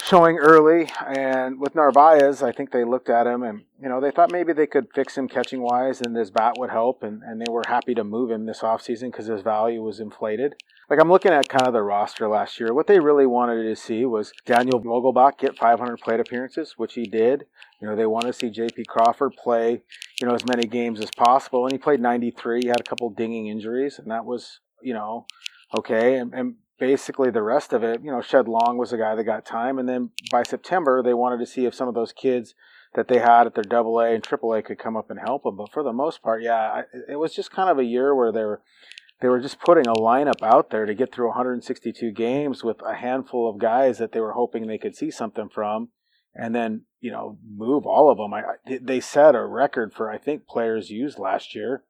showing 0.02 0.38
early. 0.38 0.90
And 1.06 1.60
with 1.60 1.74
Narvaez, 1.74 2.42
I 2.42 2.52
think 2.52 2.72
they 2.72 2.84
looked 2.84 3.10
at 3.10 3.26
him 3.26 3.42
and, 3.42 3.62
you 3.80 3.88
know, 3.88 4.00
they 4.00 4.10
thought 4.10 4.32
maybe 4.32 4.52
they 4.52 4.66
could 4.66 4.88
fix 4.94 5.16
him 5.16 5.28
catching 5.28 5.60
wise 5.60 6.00
and 6.00 6.16
his 6.16 6.30
bat 6.30 6.54
would 6.58 6.70
help. 6.70 7.02
And, 7.02 7.22
and 7.22 7.40
they 7.40 7.50
were 7.50 7.62
happy 7.66 7.94
to 7.94 8.04
move 8.04 8.30
him 8.30 8.46
this 8.46 8.60
offseason 8.60 9.10
because 9.10 9.26
his 9.26 9.42
value 9.42 9.82
was 9.82 10.00
inflated. 10.00 10.54
Like 10.90 11.00
I'm 11.00 11.08
looking 11.08 11.30
at 11.30 11.48
kind 11.48 11.68
of 11.68 11.72
the 11.72 11.82
roster 11.82 12.26
last 12.26 12.58
year. 12.58 12.74
What 12.74 12.88
they 12.88 12.98
really 12.98 13.24
wanted 13.24 13.62
to 13.62 13.76
see 13.76 14.04
was 14.04 14.32
Daniel 14.44 14.82
Vogelbach 14.82 15.38
get 15.38 15.56
500 15.56 16.00
plate 16.00 16.18
appearances, 16.18 16.74
which 16.76 16.94
he 16.94 17.04
did. 17.04 17.44
You 17.80 17.86
know, 17.86 17.94
they 17.94 18.06
want 18.06 18.26
to 18.26 18.32
see 18.32 18.50
J.P. 18.50 18.86
Crawford 18.88 19.34
play, 19.40 19.82
you 20.20 20.26
know, 20.26 20.34
as 20.34 20.44
many 20.44 20.66
games 20.66 20.98
as 21.00 21.10
possible. 21.16 21.64
And 21.64 21.70
he 21.70 21.78
played 21.78 22.00
93. 22.00 22.62
He 22.62 22.68
had 22.68 22.80
a 22.80 22.84
couple 22.84 23.08
dinging 23.10 23.46
injuries, 23.46 24.00
and 24.00 24.10
that 24.10 24.24
was, 24.24 24.58
you 24.82 24.92
know, 24.92 25.26
okay. 25.78 26.16
And, 26.16 26.34
and 26.34 26.56
basically 26.80 27.30
the 27.30 27.42
rest 27.42 27.72
of 27.72 27.84
it, 27.84 28.02
you 28.02 28.10
know, 28.10 28.20
Shed 28.20 28.48
Long 28.48 28.76
was 28.76 28.90
the 28.90 28.98
guy 28.98 29.14
that 29.14 29.22
got 29.22 29.46
time. 29.46 29.78
And 29.78 29.88
then 29.88 30.10
by 30.32 30.42
September, 30.42 31.04
they 31.04 31.14
wanted 31.14 31.38
to 31.38 31.46
see 31.46 31.66
if 31.66 31.74
some 31.74 31.86
of 31.86 31.94
those 31.94 32.12
kids 32.12 32.56
that 32.94 33.06
they 33.06 33.20
had 33.20 33.46
at 33.46 33.54
their 33.54 33.62
double 33.62 34.00
A 34.00 34.12
and 34.12 34.24
triple 34.24 34.52
A 34.54 34.62
could 34.62 34.80
come 34.80 34.96
up 34.96 35.08
and 35.08 35.20
help 35.20 35.44
them. 35.44 35.56
But 35.56 35.70
for 35.70 35.84
the 35.84 35.92
most 35.92 36.20
part, 36.20 36.42
yeah, 36.42 36.82
it 37.08 37.14
was 37.14 37.32
just 37.32 37.52
kind 37.52 37.70
of 37.70 37.78
a 37.78 37.84
year 37.84 38.12
where 38.12 38.32
they 38.32 38.42
were 38.42 38.62
they 39.20 39.28
were 39.28 39.40
just 39.40 39.60
putting 39.60 39.86
a 39.86 39.92
lineup 39.92 40.42
out 40.42 40.70
there 40.70 40.86
to 40.86 40.94
get 40.94 41.12
through 41.12 41.28
162 41.28 42.10
games 42.12 42.64
with 42.64 42.80
a 42.82 42.94
handful 42.94 43.48
of 43.48 43.58
guys 43.58 43.98
that 43.98 44.12
they 44.12 44.20
were 44.20 44.32
hoping 44.32 44.66
they 44.66 44.78
could 44.78 44.96
see 44.96 45.10
something 45.10 45.48
from 45.48 45.90
and 46.34 46.54
then 46.54 46.82
you 47.00 47.10
know 47.10 47.38
move 47.56 47.86
all 47.86 48.10
of 48.10 48.18
them. 48.18 48.32
I, 48.34 48.78
they 48.80 49.00
set 49.00 49.34
a 49.34 49.44
record 49.44 49.92
for 49.92 50.10
I 50.10 50.18
think 50.18 50.46
players 50.46 50.90
used 50.90 51.18
last 51.18 51.54
year, 51.54 51.84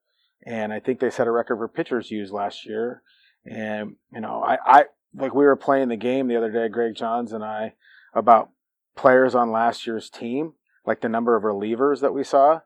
and 0.47 0.73
I 0.73 0.81
think 0.81 1.01
they 1.01 1.11
set 1.11 1.27
a 1.27 1.33
record 1.33 1.59
for 1.59 1.69
pitchers 1.69 2.11
used 2.11 2.33
last 2.33 2.67
year. 2.67 3.03
And 3.45 3.97
you 4.13 4.21
know, 4.21 4.43
I, 4.43 4.59
I 4.65 4.85
like 5.15 5.35
we 5.35 5.45
were 5.45 5.57
playing 5.57 5.89
the 5.89 5.97
game 5.97 6.29
the 6.29 6.37
other 6.37 6.51
day, 6.51 6.69
Greg 6.69 6.95
Johns 6.95 7.33
and 7.33 7.45
I, 7.45 7.75
about 8.15 8.51
players 8.97 9.35
on 9.35 9.51
last 9.51 9.87
year's 9.87 10.11
team, 10.11 10.55
like 10.87 11.01
the 11.01 11.09
number 11.09 11.37
of 11.37 11.43
relievers 11.43 12.01
that 12.01 12.15
we 12.15 12.25
saw. 12.25 12.61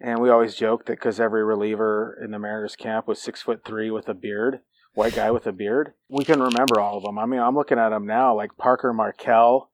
And 0.00 0.18
we 0.18 0.30
always 0.30 0.54
joked 0.54 0.86
that 0.86 0.98
because 0.98 1.20
every 1.20 1.44
reliever 1.44 2.18
in 2.22 2.30
the 2.30 2.38
Mariners 2.38 2.76
camp 2.76 3.06
was 3.06 3.20
six 3.20 3.42
foot 3.42 3.62
three 3.66 3.90
with 3.90 4.08
a 4.08 4.14
beard, 4.14 4.60
white 4.94 5.14
guy 5.14 5.30
with 5.30 5.46
a 5.46 5.52
beard, 5.52 5.92
we 6.08 6.24
can 6.24 6.40
remember 6.40 6.80
all 6.80 6.96
of 6.96 7.04
them. 7.04 7.18
I 7.18 7.26
mean, 7.26 7.40
I'm 7.40 7.54
looking 7.54 7.78
at 7.78 7.90
them 7.90 8.06
now, 8.06 8.34
like 8.34 8.56
Parker 8.56 8.92
Markel, 8.94 9.70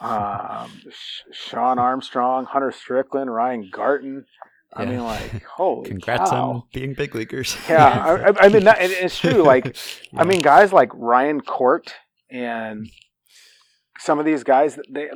um, 0.00 0.70
Shawn 1.32 1.78
Armstrong, 1.78 2.44
Hunter 2.44 2.70
Strickland, 2.70 3.32
Ryan 3.32 3.70
Garton. 3.72 4.26
I 4.74 4.82
yeah. 4.82 4.90
mean, 4.90 5.04
like, 5.04 5.44
holy 5.44 5.88
Congrats 5.88 6.30
cow. 6.30 6.50
on 6.50 6.62
being 6.74 6.92
big 6.92 7.14
leaguers. 7.14 7.56
yeah, 7.68 8.32
I, 8.38 8.46
I, 8.46 8.48
mean, 8.52 8.64
that, 8.64 8.78
it's 8.80 9.18
true. 9.18 9.42
Like, 9.42 9.64
yeah. 10.12 10.20
I 10.20 10.24
mean, 10.24 10.42
guys 10.42 10.72
like 10.72 10.90
Ryan 10.92 11.40
Court 11.40 11.94
and 12.30 12.90
some 13.98 14.18
of 14.18 14.26
these 14.26 14.44
guys, 14.44 14.78
they 14.90 15.08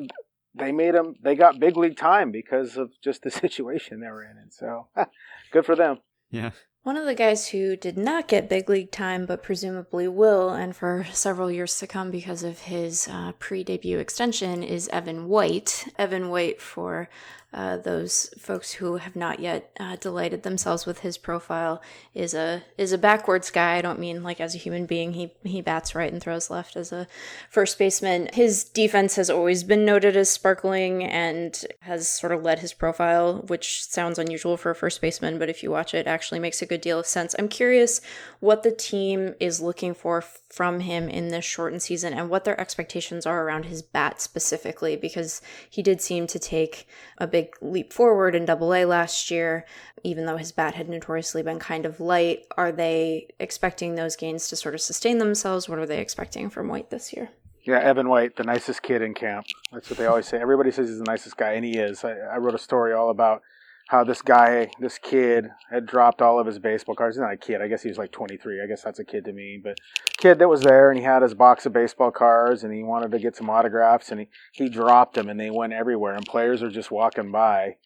they 0.61 0.73
made 0.73 0.95
them. 0.95 1.15
They 1.23 1.35
got 1.35 1.59
big 1.59 1.77
league 1.77 1.97
time 1.97 2.31
because 2.31 2.77
of 2.77 2.91
just 3.03 3.23
the 3.23 3.31
situation 3.43 4.01
they 4.01 4.09
were 4.09 4.25
in, 4.25 4.37
and 4.37 4.53
so 4.53 4.89
good 5.53 5.67
for 5.67 5.77
them. 5.77 5.99
Yeah. 6.31 6.51
One 6.83 6.97
of 6.97 7.05
the 7.05 7.15
guys 7.15 7.49
who 7.49 7.77
did 7.77 7.99
not 7.99 8.27
get 8.27 8.49
big 8.49 8.71
league 8.71 8.91
time, 8.91 9.27
but 9.27 9.43
presumably 9.43 10.09
will, 10.09 10.49
and 10.51 10.75
for 10.75 11.05
several 11.13 11.51
years 11.51 11.79
to 11.79 11.87
come 11.87 12.11
because 12.11 12.43
of 12.43 12.61
his 12.61 13.07
uh, 13.09 13.33
pre 13.39 13.65
debut 13.65 13.99
extension, 13.99 14.63
is 14.63 14.89
Evan 14.89 15.29
White. 15.29 15.93
Evan 15.99 16.31
White, 16.31 16.61
for 16.61 17.11
uh, 17.53 17.77
those 17.77 18.33
folks 18.39 18.73
who 18.73 18.97
have 18.97 19.17
not 19.17 19.41
yet 19.41 19.71
uh, 19.79 19.97
delighted 19.97 20.43
themselves 20.43 20.87
with 20.87 21.01
his 21.01 21.19
profile 21.19 21.83
is 22.15 22.35
a 22.35 22.63
is 22.79 22.93
a 22.93 22.99
backwards 22.99 23.51
guy. 23.51 23.77
I 23.77 23.83
don't 23.83 23.99
mean 23.99 24.23
like 24.23 24.41
as 24.41 24.55
a 24.55 24.59
human 24.59 24.87
being. 24.87 25.15
He 25.15 25.33
he 25.45 25.61
bats 25.61 25.95
right 25.95 26.13
and 26.13 26.23
throws 26.23 26.51
left 26.51 26.77
as 26.77 26.93
a 26.93 27.07
first 27.49 27.79
baseman. 27.79 28.29
His 28.33 28.65
defense 28.65 29.17
has 29.17 29.31
always 29.31 29.65
been 29.65 29.85
noted 29.85 30.17
as 30.17 30.31
sparkling 30.31 31.05
and 31.05 31.65
has 31.81 32.09
sort 32.09 32.33
of 32.33 32.43
led 32.43 32.61
his 32.61 32.73
profile, 32.73 33.45
which 33.49 33.85
sounds 33.85 34.19
unusual 34.19 34.57
for 34.57 34.71
a 34.71 34.75
first 34.75 35.01
baseman, 35.01 35.39
but 35.39 35.49
if 35.49 35.63
you 35.63 35.71
watch 35.71 35.95
it, 35.95 36.01
it 36.01 36.07
actually 36.07 36.41
makes 36.41 36.63
a 36.63 36.67
good 36.67 36.81
deal 36.81 36.99
of 36.99 37.07
sense. 37.07 37.35
I'm 37.39 37.49
curious 37.49 38.01
what 38.41 38.63
the 38.63 38.73
team 38.73 39.35
is 39.39 39.61
looking 39.61 39.95
for 39.95 40.23
from 40.51 40.81
him 40.81 41.09
in 41.09 41.29
this 41.29 41.45
shortened 41.45 41.81
season 41.81 42.13
and 42.13 42.29
what 42.29 42.45
their 42.45 42.61
expectations 42.61 43.25
are 43.25 43.45
around 43.45 43.67
his 43.67 43.83
bat 43.83 44.21
specifically, 44.21 44.97
because 44.97 45.41
he 45.71 45.83
did 45.83 46.01
seem 46.01 46.27
to 46.27 46.39
take 46.39 46.89
a 47.19 47.27
big 47.27 47.55
leap 47.63 47.93
forward 47.93 48.35
in 48.35 48.45
double 48.45 48.75
A 48.75 48.85
last 48.85 49.31
year, 49.31 49.65
even 50.03 50.27
though 50.27 50.37
his 50.37 50.51
bat 50.51 50.75
had 50.75 50.89
notoriously 50.89 51.43
been 51.43 51.61
kind 51.61 51.87
of 51.87 52.01
light. 52.01 52.47
Are 52.57 52.73
they 52.73 53.29
expecting 53.39 53.95
those 53.95 54.17
gains 54.17 54.49
to 54.49 54.57
sort 54.57 54.75
of 54.75 54.81
sustain 54.81 55.19
themselves? 55.19 55.69
What 55.69 55.79
are 55.79 55.87
they 55.87 56.01
expecting 56.01 56.51
from 56.51 56.69
White 56.69 56.91
this 56.91 57.13
year? 57.13 57.31
Yeah, 57.63 57.79
Evan 57.79 58.09
White, 58.09 58.37
the 58.37 58.45
nicest 58.45 58.83
kid 58.83 59.03
in 59.03 59.15
camp. 59.15 59.47
That's 59.73 59.89
what 59.89 59.99
they 59.99 60.07
always 60.07 60.27
say. 60.27 60.41
Everybody 60.41 60.71
says 60.71 60.89
he's 60.89 60.99
the 60.99 61.05
nicest 61.05 61.37
guy, 61.37 61.53
and 61.53 61.65
he 61.65 61.77
is. 61.79 62.03
I, 62.05 62.13
I 62.13 62.39
wrote 62.39 62.55
a 62.55 62.59
story 62.59 62.93
all 62.93 63.11
about 63.11 63.43
how 63.91 64.05
this 64.05 64.23
guy, 64.23 64.71
this 64.79 64.99
kid, 64.99 65.49
had 65.69 65.85
dropped 65.85 66.23
all 66.23 66.39
of 66.39 66.47
his 66.47 66.61
baseball 66.61 66.95
cards. 66.95 67.17
He's 67.17 67.21
not 67.21 67.33
a 67.33 67.37
kid. 67.37 67.61
I 67.61 67.67
guess 67.67 67.83
he 67.83 67.89
was 67.89 67.99
like 67.99 68.13
23. 68.13 68.63
I 68.63 68.69
guess 68.69 68.85
that's 68.85 69.01
a 69.01 69.05
kid 69.05 69.25
to 69.25 69.33
me. 69.33 69.61
But 69.61 69.79
kid 70.17 70.39
that 70.39 70.49
was 70.49 70.61
there, 70.61 70.91
and 70.91 70.99
he 70.99 71.05
had 71.05 71.23
his 71.23 71.35
box 71.35 71.67
of 71.67 71.73
baseball 71.73 72.13
cards, 72.13 72.63
and 72.63 72.73
he 72.73 72.85
wanted 72.85 73.11
to 73.11 73.19
get 73.19 73.35
some 73.35 73.51
autographs, 73.51 74.13
and 74.13 74.21
he, 74.21 74.29
he 74.53 74.69
dropped 74.69 75.15
them, 75.15 75.29
and 75.29 75.41
they 75.41 75.51
went 75.51 75.73
everywhere. 75.73 76.15
And 76.15 76.25
players 76.25 76.63
are 76.63 76.71
just 76.71 76.93
walking 76.93 77.33
by, 77.33 77.79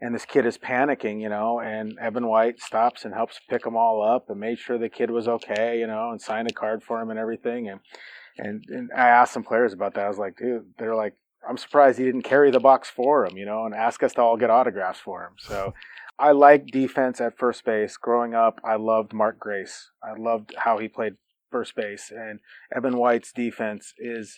and 0.00 0.14
this 0.14 0.24
kid 0.24 0.46
is 0.46 0.58
panicking, 0.58 1.20
you 1.20 1.28
know. 1.28 1.58
And 1.58 1.98
Evan 2.00 2.28
White 2.28 2.60
stops 2.60 3.04
and 3.04 3.12
helps 3.12 3.40
pick 3.50 3.64
them 3.64 3.76
all 3.76 4.00
up, 4.00 4.30
and 4.30 4.38
made 4.38 4.60
sure 4.60 4.78
the 4.78 4.88
kid 4.88 5.10
was 5.10 5.26
okay, 5.26 5.80
you 5.80 5.88
know, 5.88 6.12
and 6.12 6.22
signed 6.22 6.48
a 6.48 6.54
card 6.54 6.84
for 6.84 7.00
him 7.00 7.10
and 7.10 7.18
everything. 7.18 7.68
And 7.68 7.80
and, 8.36 8.64
and 8.68 8.90
I 8.96 9.08
asked 9.08 9.32
some 9.32 9.42
players 9.42 9.72
about 9.72 9.94
that. 9.94 10.04
I 10.04 10.08
was 10.08 10.18
like, 10.18 10.36
dude, 10.36 10.66
they're 10.78 10.94
like, 10.94 11.14
I'm 11.48 11.58
surprised 11.58 11.98
he 11.98 12.04
didn't 12.04 12.22
carry 12.22 12.50
the 12.50 12.60
box 12.60 12.88
for 12.88 13.26
him, 13.26 13.36
you 13.36 13.44
know, 13.44 13.64
and 13.64 13.74
ask 13.74 14.02
us 14.02 14.12
to 14.14 14.22
all 14.22 14.36
get 14.36 14.50
autographs 14.50 15.00
for 15.00 15.24
him. 15.24 15.32
So 15.38 15.74
I 16.18 16.32
like 16.32 16.66
defense 16.66 17.20
at 17.20 17.38
first 17.38 17.64
base. 17.64 17.96
Growing 17.96 18.34
up, 18.34 18.60
I 18.64 18.76
loved 18.76 19.12
Mark 19.12 19.38
Grace. 19.38 19.90
I 20.02 20.18
loved 20.18 20.54
how 20.56 20.78
he 20.78 20.88
played 20.88 21.14
first 21.50 21.74
base, 21.74 22.10
and 22.10 22.40
Evan 22.74 22.96
White's 22.96 23.32
defense 23.32 23.94
is 23.98 24.36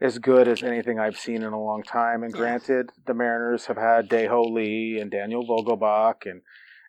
as 0.00 0.18
good 0.18 0.48
as 0.48 0.62
anything 0.62 0.98
I've 0.98 1.18
seen 1.18 1.42
in 1.42 1.52
a 1.52 1.62
long 1.62 1.82
time. 1.82 2.22
And 2.22 2.32
granted, 2.32 2.90
the 3.06 3.14
Mariners 3.14 3.66
have 3.66 3.76
had 3.76 4.08
Daeho 4.08 4.52
Lee 4.52 4.98
and 5.00 5.10
Daniel 5.10 5.46
Vogelbach 5.46 6.26
and 6.28 6.42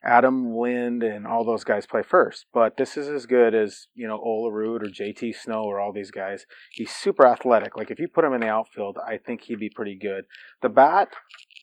Adam 0.04 0.54
Lind 0.54 1.02
and 1.02 1.26
all 1.26 1.46
those 1.46 1.64
guys 1.64 1.86
play 1.86 2.04
first. 2.04 2.46
But 2.54 2.78
this 2.78 2.98
is 2.98 3.08
as 3.08 3.26
good 3.26 3.56
as, 3.56 3.88
you 3.96 4.08
know, 4.08 4.20
Olerud 4.20 4.84
or 4.84 4.90
JT 4.90 5.36
Snow 5.36 5.64
or 5.64 5.80
all 5.80 5.94
these 5.94 6.12
guys. 6.12 6.46
He's 6.72 6.92
super 6.92 7.26
athletic. 7.26 7.78
Like 7.78 7.90
if 7.90 8.00
you 8.00 8.08
put 8.08 8.26
him 8.26 8.34
in 8.34 8.42
the 8.42 8.48
outfield, 8.48 8.98
I 9.06 9.18
think 9.18 9.44
he'd 9.44 9.60
be 9.60 9.70
pretty 9.70 9.96
good. 9.96 10.26
The 10.62 10.70
bat 10.70 11.10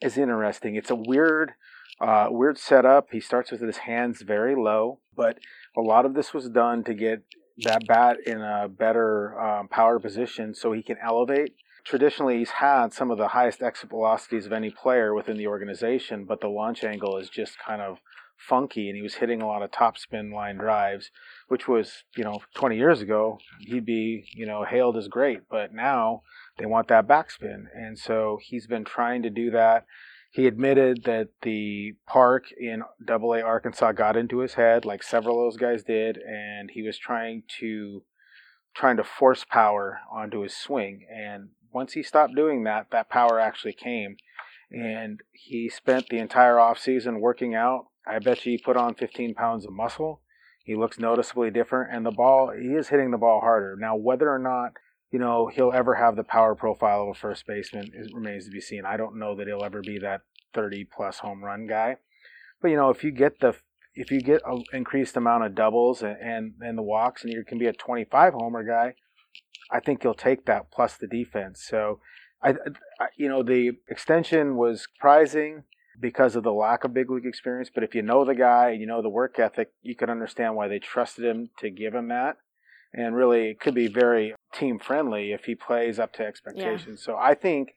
is 0.01 0.17
interesting. 0.17 0.77
It's 0.77 0.91
a 0.91 0.97
weird 0.97 1.53
uh, 2.01 2.29
weird 2.31 2.57
setup. 2.57 3.09
He 3.13 3.21
starts 3.21 3.51
with 3.51 3.61
his 3.61 3.79
hands 3.79 4.23
very 4.23 4.55
low, 4.55 5.01
but 5.15 5.39
a 5.77 5.83
lot 5.83 6.07
of 6.07 6.15
this 6.15 6.33
was 6.33 6.49
done 6.49 6.83
to 6.85 6.95
get 6.95 7.23
that 7.59 7.87
bat 7.87 8.17
in 8.27 8.41
a 8.41 8.69
better 8.69 9.39
um, 9.39 9.69
power 9.69 9.99
position 9.99 10.55
so 10.55 10.73
he 10.73 10.83
can 10.83 10.97
elevate. 11.05 11.55
Traditionally, 11.85 12.39
he's 12.39 12.51
had 12.51 12.93
some 12.93 13.11
of 13.11 13.19
the 13.19 13.29
highest 13.29 13.63
exit 13.63 13.91
velocities 13.91 14.47
of 14.47 14.53
any 14.53 14.71
player 14.71 15.15
within 15.15 15.37
the 15.37 15.47
organization, 15.47 16.25
but 16.25 16.41
the 16.41 16.49
launch 16.49 16.85
angle 16.85 17.19
is 17.19 17.29
just 17.29 17.59
kind 17.59 17.83
of 17.83 17.99
funky 18.41 18.89
and 18.89 18.97
he 18.97 19.03
was 19.03 19.15
hitting 19.15 19.43
a 19.43 19.47
lot 19.47 19.63
of 19.63 19.71
topspin 19.71 20.33
line 20.33 20.57
drives, 20.57 21.11
which 21.49 21.69
was, 21.69 22.05
you 22.17 22.25
know, 22.25 22.41
20 22.55 22.77
years 22.77 23.01
ago, 23.01 23.39
he'd 23.61 23.85
be, 23.85 24.25
you 24.35 24.47
know, 24.47 24.65
hailed 24.65 24.97
as 24.97 25.09
great. 25.09 25.41
But 25.51 25.73
now 25.73 26.23
they 26.59 26.67
want 26.67 26.89
that 26.89 27.07
backspin. 27.07 27.65
And 27.75 27.99
so 27.99 28.39
he's 28.43 28.67
been 28.67 28.85
trying 28.85 29.23
to 29.23 29.31
do 29.31 29.51
that. 29.51 29.87
He 30.33 30.47
admitted 30.47 31.05
that 31.05 31.29
the 31.43 31.95
park 32.07 32.45
in 32.59 32.85
Double 33.05 33.35
A 33.35 33.43
Arkansas 33.43 33.93
got 33.93 34.17
into 34.17 34.39
his 34.39 34.55
head, 34.55 34.85
like 34.85 35.03
several 35.03 35.41
of 35.41 35.53
those 35.53 35.61
guys 35.61 35.83
did, 35.83 36.19
and 36.19 36.71
he 36.71 36.83
was 36.83 36.97
trying 36.97 37.43
to 37.59 38.05
trying 38.73 38.97
to 38.97 39.05
force 39.05 39.45
power 39.45 39.99
onto 40.13 40.43
his 40.43 40.57
swing. 40.57 41.05
And 41.13 41.49
once 41.73 41.95
he 41.95 42.03
stopped 42.05 42.37
doing 42.37 42.63
that, 42.65 42.87
that 42.93 43.11
power 43.11 43.41
actually 43.41 43.73
came. 43.73 44.17
And 44.71 45.21
he 45.33 45.69
spent 45.69 46.09
the 46.09 46.19
entire 46.19 46.61
off 46.61 46.79
season 46.79 47.21
working 47.21 47.55
out, 47.55 47.87
I 48.07 48.19
bet 48.19 48.45
you 48.45 48.53
he 48.53 48.59
put 48.59 48.77
on 48.77 48.95
15 48.95 49.35
pounds 49.35 49.65
of 49.65 49.73
muscle. 49.73 50.23
He 50.65 50.75
looks 50.75 50.99
noticeably 50.99 51.51
different, 51.51 51.93
and 51.93 52.05
the 52.05 52.11
ball, 52.11 52.51
he 52.51 52.69
is 52.69 52.89
hitting 52.89 53.11
the 53.11 53.19
ball 53.19 53.41
harder. 53.41 53.77
Now, 53.79 53.97
whether 53.97 54.31
or 54.31 54.39
not, 54.39 54.73
you 55.11 55.19
know, 55.19 55.49
he'll 55.49 55.73
ever 55.73 55.95
have 55.95 56.17
the 56.17 56.25
power 56.25 56.55
profile 56.55 57.03
of 57.03 57.09
a 57.09 57.15
first 57.15 57.47
baseman 57.47 57.91
remains 58.15 58.45
to 58.45 58.51
be 58.51 58.61
seen. 58.61 58.85
I 58.85 58.97
don't 58.97 59.19
know 59.19 59.35
that 59.37 59.47
he'll 59.47 59.65
ever 59.65 59.81
be 59.81 59.99
that 59.99 60.21
30 60.55 60.85
plus 60.85 61.19
home 61.19 61.43
run 61.43 61.67
guy. 61.67 61.97
But, 62.61 62.69
you 62.69 62.77
know, 62.77 62.91
if 62.91 63.03
you 63.03 63.11
get 63.11 63.41
the 63.41 63.55
if 63.95 64.11
you 64.11 64.21
get 64.21 64.41
an 64.47 64.63
increased 64.73 65.17
amount 65.17 65.45
of 65.45 65.55
doubles 65.55 66.03
and, 66.03 66.17
and, 66.23 66.55
and 66.61 66.79
the 66.79 66.83
walks 66.83 67.25
and 67.25 67.33
you 67.33 67.45
can 67.45 67.59
be 67.59 67.67
a 67.67 67.73
25 67.73 68.35
homer 68.35 68.63
guy, 68.63 68.95
I 69.71 69.81
think 69.81 70.05
you'll 70.05 70.15
take 70.15 70.47
that 70.47 70.71
plus 70.71 70.97
the 70.97 71.09
defense. 71.09 71.65
So, 71.69 72.01
I, 72.43 72.51
I 73.01 73.07
you 73.17 73.29
know, 73.29 73.43
the 73.43 73.73
extension 73.89 74.57
was 74.57 74.83
surprising 74.83 75.65
because 76.01 76.37
of 76.37 76.43
the 76.43 76.53
lack 76.53 76.85
of 76.85 76.95
big 76.95 77.11
league 77.11 77.27
experience. 77.27 77.71
But 77.73 77.85
if 77.85 77.95
you 77.95 78.03
know 78.03 78.25
the 78.25 78.35
guy, 78.35 78.71
and 78.71 78.81
you 78.81 78.87
know 78.87 79.03
the 79.03 79.09
work 79.09 79.39
ethic, 79.39 79.71
you 79.83 79.95
can 79.95 80.11
understand 80.11 80.57
why 80.57 80.69
they 80.69 80.79
trusted 80.79 81.25
him 81.25 81.51
to 81.59 81.71
give 81.71 81.95
him 81.95 82.09
that. 82.09 82.39
And 82.93 83.15
really, 83.15 83.51
it 83.51 83.61
could 83.61 83.75
be 83.75 83.87
very 83.87 84.35
team 84.53 84.79
friendly 84.79 85.33
if 85.33 85.45
he 85.45 85.55
plays 85.55 85.99
up 85.99 86.13
to 86.15 86.27
expectations. 86.27 87.01
Yeah. 87.01 87.05
So 87.05 87.17
I 87.17 87.35
think 87.35 87.75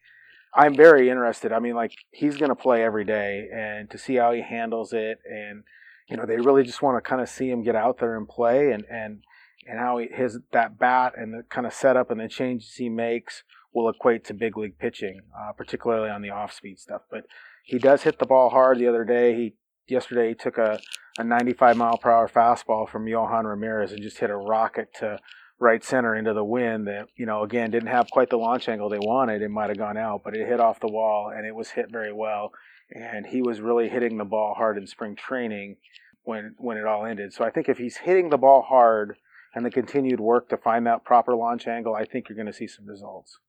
I'm 0.56 0.76
very 0.76 1.10
interested. 1.10 1.52
I 1.52 1.60
mean, 1.60 1.76
like 1.76 1.94
he's 2.12 2.38
going 2.38 2.50
to 2.50 2.56
play 2.56 2.84
every 2.84 3.04
day, 3.04 3.48
and 3.54 3.90
to 3.92 3.98
see 3.98 4.16
how 4.16 4.32
he 4.32 4.42
handles 4.42 4.94
it, 4.94 5.20
and 5.30 5.64
you 6.10 6.18
know, 6.18 6.26
they 6.26 6.38
really 6.38 6.64
just 6.64 6.82
want 6.82 6.98
to 6.98 7.08
kind 7.08 7.22
of 7.22 7.30
see 7.30 7.50
him 7.50 7.64
get 7.64 7.76
out 7.76 8.00
there 8.00 8.18
and 8.18 8.28
play, 8.28 8.72
and 8.72 8.86
and 8.90 9.24
and 9.68 9.80
how 9.80 9.98
he, 9.98 10.08
his 10.12 10.40
that 10.52 10.78
bat 10.80 11.14
and 11.16 11.34
the 11.34 11.44
kind 11.50 11.68
of 11.68 11.74
setup 11.74 12.12
and 12.12 12.20
the 12.20 12.28
changes 12.28 12.76
he 12.76 12.90
makes 12.90 13.44
will 13.74 13.90
equate 13.90 14.24
to 14.26 14.34
big 14.34 14.58
league 14.58 14.78
pitching, 14.78 15.22
uh, 15.38 15.52
particularly 15.52 16.10
on 16.10 16.22
the 16.22 16.30
off 16.30 16.54
speed 16.54 16.80
stuff. 16.80 17.02
But 17.10 17.26
he 17.64 17.80
does 17.80 18.04
hit 18.04 18.20
the 18.20 18.26
ball 18.26 18.50
hard. 18.50 18.78
The 18.78 18.88
other 18.88 19.04
day, 19.04 19.34
he 19.36 19.56
yesterday 19.88 20.30
he 20.30 20.36
took 20.36 20.58
a, 20.58 20.80
a 21.18 21.24
95 21.24 21.78
mile 21.78 21.98
per 21.98 22.12
hour 22.12 22.28
fastball 22.28 22.88
from 22.88 23.06
Yohan 23.06 23.46
Ramirez 23.46 23.92
and 23.92 24.02
just 24.02 24.20
hit 24.20 24.30
a 24.30 24.36
rocket 24.36 24.94
to 25.00 25.18
right 25.60 25.84
center 25.84 26.16
into 26.16 26.34
the 26.34 26.44
wind. 26.44 26.88
That 26.88 27.08
you 27.16 27.26
know 27.26 27.44
again 27.44 27.72
didn't 27.72 27.88
have 27.88 28.12
quite 28.12 28.30
the 28.30 28.38
launch 28.38 28.68
angle 28.68 28.90
they 28.90 29.00
wanted. 29.00 29.42
It 29.42 29.50
might 29.50 29.70
have 29.70 29.78
gone 29.78 29.98
out, 29.98 30.22
but 30.24 30.36
it 30.36 30.48
hit 30.48 30.60
off 30.60 30.80
the 30.80 30.92
wall 30.92 31.32
and 31.36 31.48
it 31.48 31.56
was 31.56 31.72
hit 31.72 31.92
very 31.92 32.14
well. 32.14 32.52
And 32.92 33.26
he 33.26 33.42
was 33.42 33.62
really 33.62 33.90
hitting 33.90 34.18
the 34.18 34.26
ball 34.26 34.54
hard 34.56 34.78
in 34.78 34.86
spring 34.86 35.16
training 35.16 35.78
when 36.24 36.56
when 36.58 36.78
it 36.78 36.86
all 36.86 37.06
ended. 37.06 37.34
So 37.34 37.46
I 37.46 37.50
think 37.50 37.70
if 37.70 37.78
he's 37.78 37.98
hitting 37.98 38.30
the 38.30 38.38
ball 38.38 38.62
hard 38.62 39.16
and 39.56 39.66
the 39.66 39.72
continued 39.72 40.20
work 40.20 40.50
to 40.50 40.58
find 40.58 40.86
that 40.88 41.06
proper 41.06 41.36
launch 41.36 41.68
angle, 41.68 41.96
I 41.96 42.06
think 42.06 42.28
you're 42.28 42.36
going 42.36 42.48
to 42.48 42.54
see 42.54 42.68
some 42.68 42.86
results. 42.86 43.40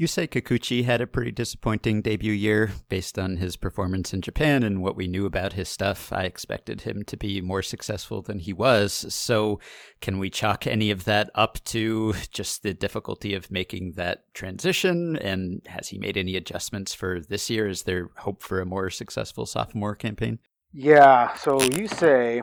Yusei 0.00 0.26
Kikuchi 0.26 0.86
had 0.86 1.02
a 1.02 1.06
pretty 1.06 1.30
disappointing 1.30 2.00
debut 2.00 2.32
year 2.32 2.70
based 2.88 3.18
on 3.18 3.36
his 3.36 3.56
performance 3.56 4.14
in 4.14 4.22
Japan 4.22 4.62
and 4.62 4.82
what 4.82 4.96
we 4.96 5.06
knew 5.06 5.26
about 5.26 5.52
his 5.52 5.68
stuff. 5.68 6.10
I 6.10 6.22
expected 6.22 6.80
him 6.80 7.04
to 7.04 7.18
be 7.18 7.42
more 7.42 7.60
successful 7.60 8.22
than 8.22 8.38
he 8.38 8.54
was. 8.54 8.94
So, 9.12 9.60
can 10.00 10.18
we 10.18 10.30
chalk 10.30 10.66
any 10.66 10.90
of 10.90 11.04
that 11.04 11.28
up 11.34 11.62
to 11.64 12.14
just 12.30 12.62
the 12.62 12.72
difficulty 12.72 13.34
of 13.34 13.50
making 13.50 13.92
that 13.96 14.24
transition? 14.32 15.18
And 15.18 15.60
has 15.66 15.88
he 15.88 15.98
made 15.98 16.16
any 16.16 16.34
adjustments 16.34 16.94
for 16.94 17.20
this 17.20 17.50
year? 17.50 17.68
Is 17.68 17.82
there 17.82 18.08
hope 18.16 18.42
for 18.42 18.62
a 18.62 18.66
more 18.66 18.88
successful 18.88 19.44
sophomore 19.44 19.96
campaign? 19.96 20.38
Yeah. 20.72 21.34
So, 21.34 21.60
you 21.60 21.88
say 21.88 22.40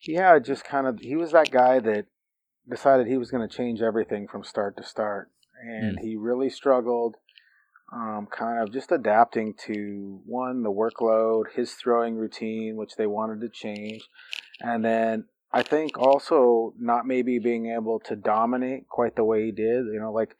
he 0.00 0.14
had 0.14 0.44
just 0.44 0.64
kind 0.64 0.88
of, 0.88 0.98
he 0.98 1.14
was 1.14 1.30
that 1.30 1.52
guy 1.52 1.78
that 1.78 2.06
decided 2.68 3.06
he 3.06 3.16
was 3.16 3.30
going 3.30 3.48
to 3.48 3.56
change 3.56 3.80
everything 3.80 4.26
from 4.26 4.42
start 4.42 4.76
to 4.78 4.82
start 4.82 5.30
and 5.62 5.98
mm. 5.98 6.00
he 6.00 6.16
really 6.16 6.50
struggled 6.50 7.16
um, 7.92 8.26
kind 8.30 8.60
of 8.60 8.72
just 8.72 8.90
adapting 8.90 9.54
to 9.66 10.20
one 10.26 10.62
the 10.62 10.72
workload 10.72 11.44
his 11.54 11.72
throwing 11.72 12.16
routine 12.16 12.76
which 12.76 12.96
they 12.96 13.06
wanted 13.06 13.40
to 13.40 13.48
change 13.48 14.08
and 14.60 14.84
then 14.84 15.24
i 15.52 15.62
think 15.62 15.96
also 15.96 16.74
not 16.78 17.06
maybe 17.06 17.38
being 17.38 17.70
able 17.70 18.00
to 18.00 18.16
dominate 18.16 18.88
quite 18.88 19.14
the 19.14 19.24
way 19.24 19.44
he 19.44 19.52
did 19.52 19.86
you 19.86 20.00
know 20.00 20.12
like 20.12 20.34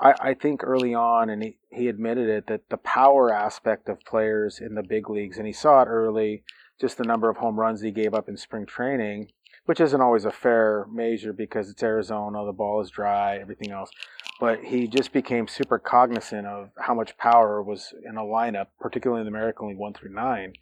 i, 0.00 0.14
I 0.18 0.34
think 0.34 0.64
early 0.64 0.94
on 0.94 1.28
and 1.28 1.42
he, 1.42 1.58
he 1.70 1.88
admitted 1.88 2.28
it 2.28 2.46
that 2.46 2.70
the 2.70 2.78
power 2.78 3.32
aspect 3.32 3.88
of 3.88 4.00
players 4.00 4.58
in 4.58 4.74
the 4.74 4.82
big 4.82 5.10
leagues 5.10 5.36
and 5.36 5.46
he 5.46 5.52
saw 5.52 5.82
it 5.82 5.88
early 5.88 6.44
just 6.80 6.96
the 6.96 7.04
number 7.04 7.28
of 7.28 7.36
home 7.36 7.60
runs 7.60 7.82
he 7.82 7.90
gave 7.90 8.14
up 8.14 8.28
in 8.28 8.38
spring 8.38 8.64
training 8.64 9.28
which 9.66 9.80
isn't 9.80 10.00
always 10.00 10.24
a 10.24 10.30
fair 10.30 10.86
measure 10.90 11.32
because 11.32 11.68
it's 11.68 11.82
Arizona, 11.82 12.44
the 12.46 12.52
ball 12.52 12.80
is 12.80 12.90
dry, 12.90 13.36
everything 13.36 13.72
else. 13.72 13.90
But 14.38 14.64
he 14.64 14.86
just 14.86 15.12
became 15.12 15.48
super 15.48 15.78
cognizant 15.78 16.46
of 16.46 16.70
how 16.78 16.94
much 16.94 17.16
power 17.16 17.62
was 17.62 17.94
in 18.04 18.16
a 18.16 18.22
lineup, 18.22 18.66
particularly 18.78 19.20
in 19.20 19.26
the 19.26 19.36
American 19.36 19.68
League 19.68 19.78
1 19.78 19.94
through 19.94 20.12
9. 20.12 20.52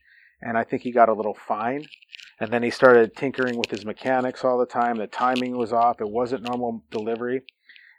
And 0.43 0.57
I 0.57 0.65
think 0.65 0.83
he 0.83 0.93
got 0.93 1.09
a 1.09 1.15
little 1.15 1.35
fine. 1.35 1.87
And 2.39 2.53
then 2.53 2.63
he 2.63 2.71
started 2.71 3.17
tinkering 3.17 3.57
with 3.57 3.71
his 3.71 3.85
mechanics 3.85 4.45
all 4.45 4.59
the 4.59 4.67
time. 4.67 4.97
The 4.97 5.07
timing 5.07 5.57
was 5.57 5.73
off, 5.73 6.01
it 6.01 6.11
wasn't 6.11 6.49
normal 6.49 6.85
delivery. 6.91 7.43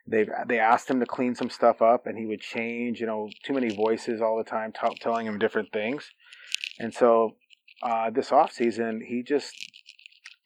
They 0.07 0.27
they 0.47 0.59
asked 0.59 0.89
him 0.89 0.99
to 0.99 1.05
clean 1.05 1.33
some 1.33 1.49
stuff 1.49 1.81
up, 1.81 2.05
and 2.05 2.17
he 2.17 2.27
would 2.27 2.41
change. 2.41 2.99
You 2.99 3.07
know, 3.07 3.29
too 3.43 3.53
many 3.53 3.75
voices 3.75 4.21
all 4.21 4.37
the 4.37 4.43
time 4.43 4.71
t- 4.71 4.97
telling 5.01 5.25
him 5.25 5.39
different 5.39 5.71
things. 5.71 6.11
And 6.79 6.93
so 6.93 7.37
uh, 7.81 8.09
this 8.11 8.31
off 8.31 8.51
season, 8.51 9.01
he 9.07 9.23
just 9.23 9.55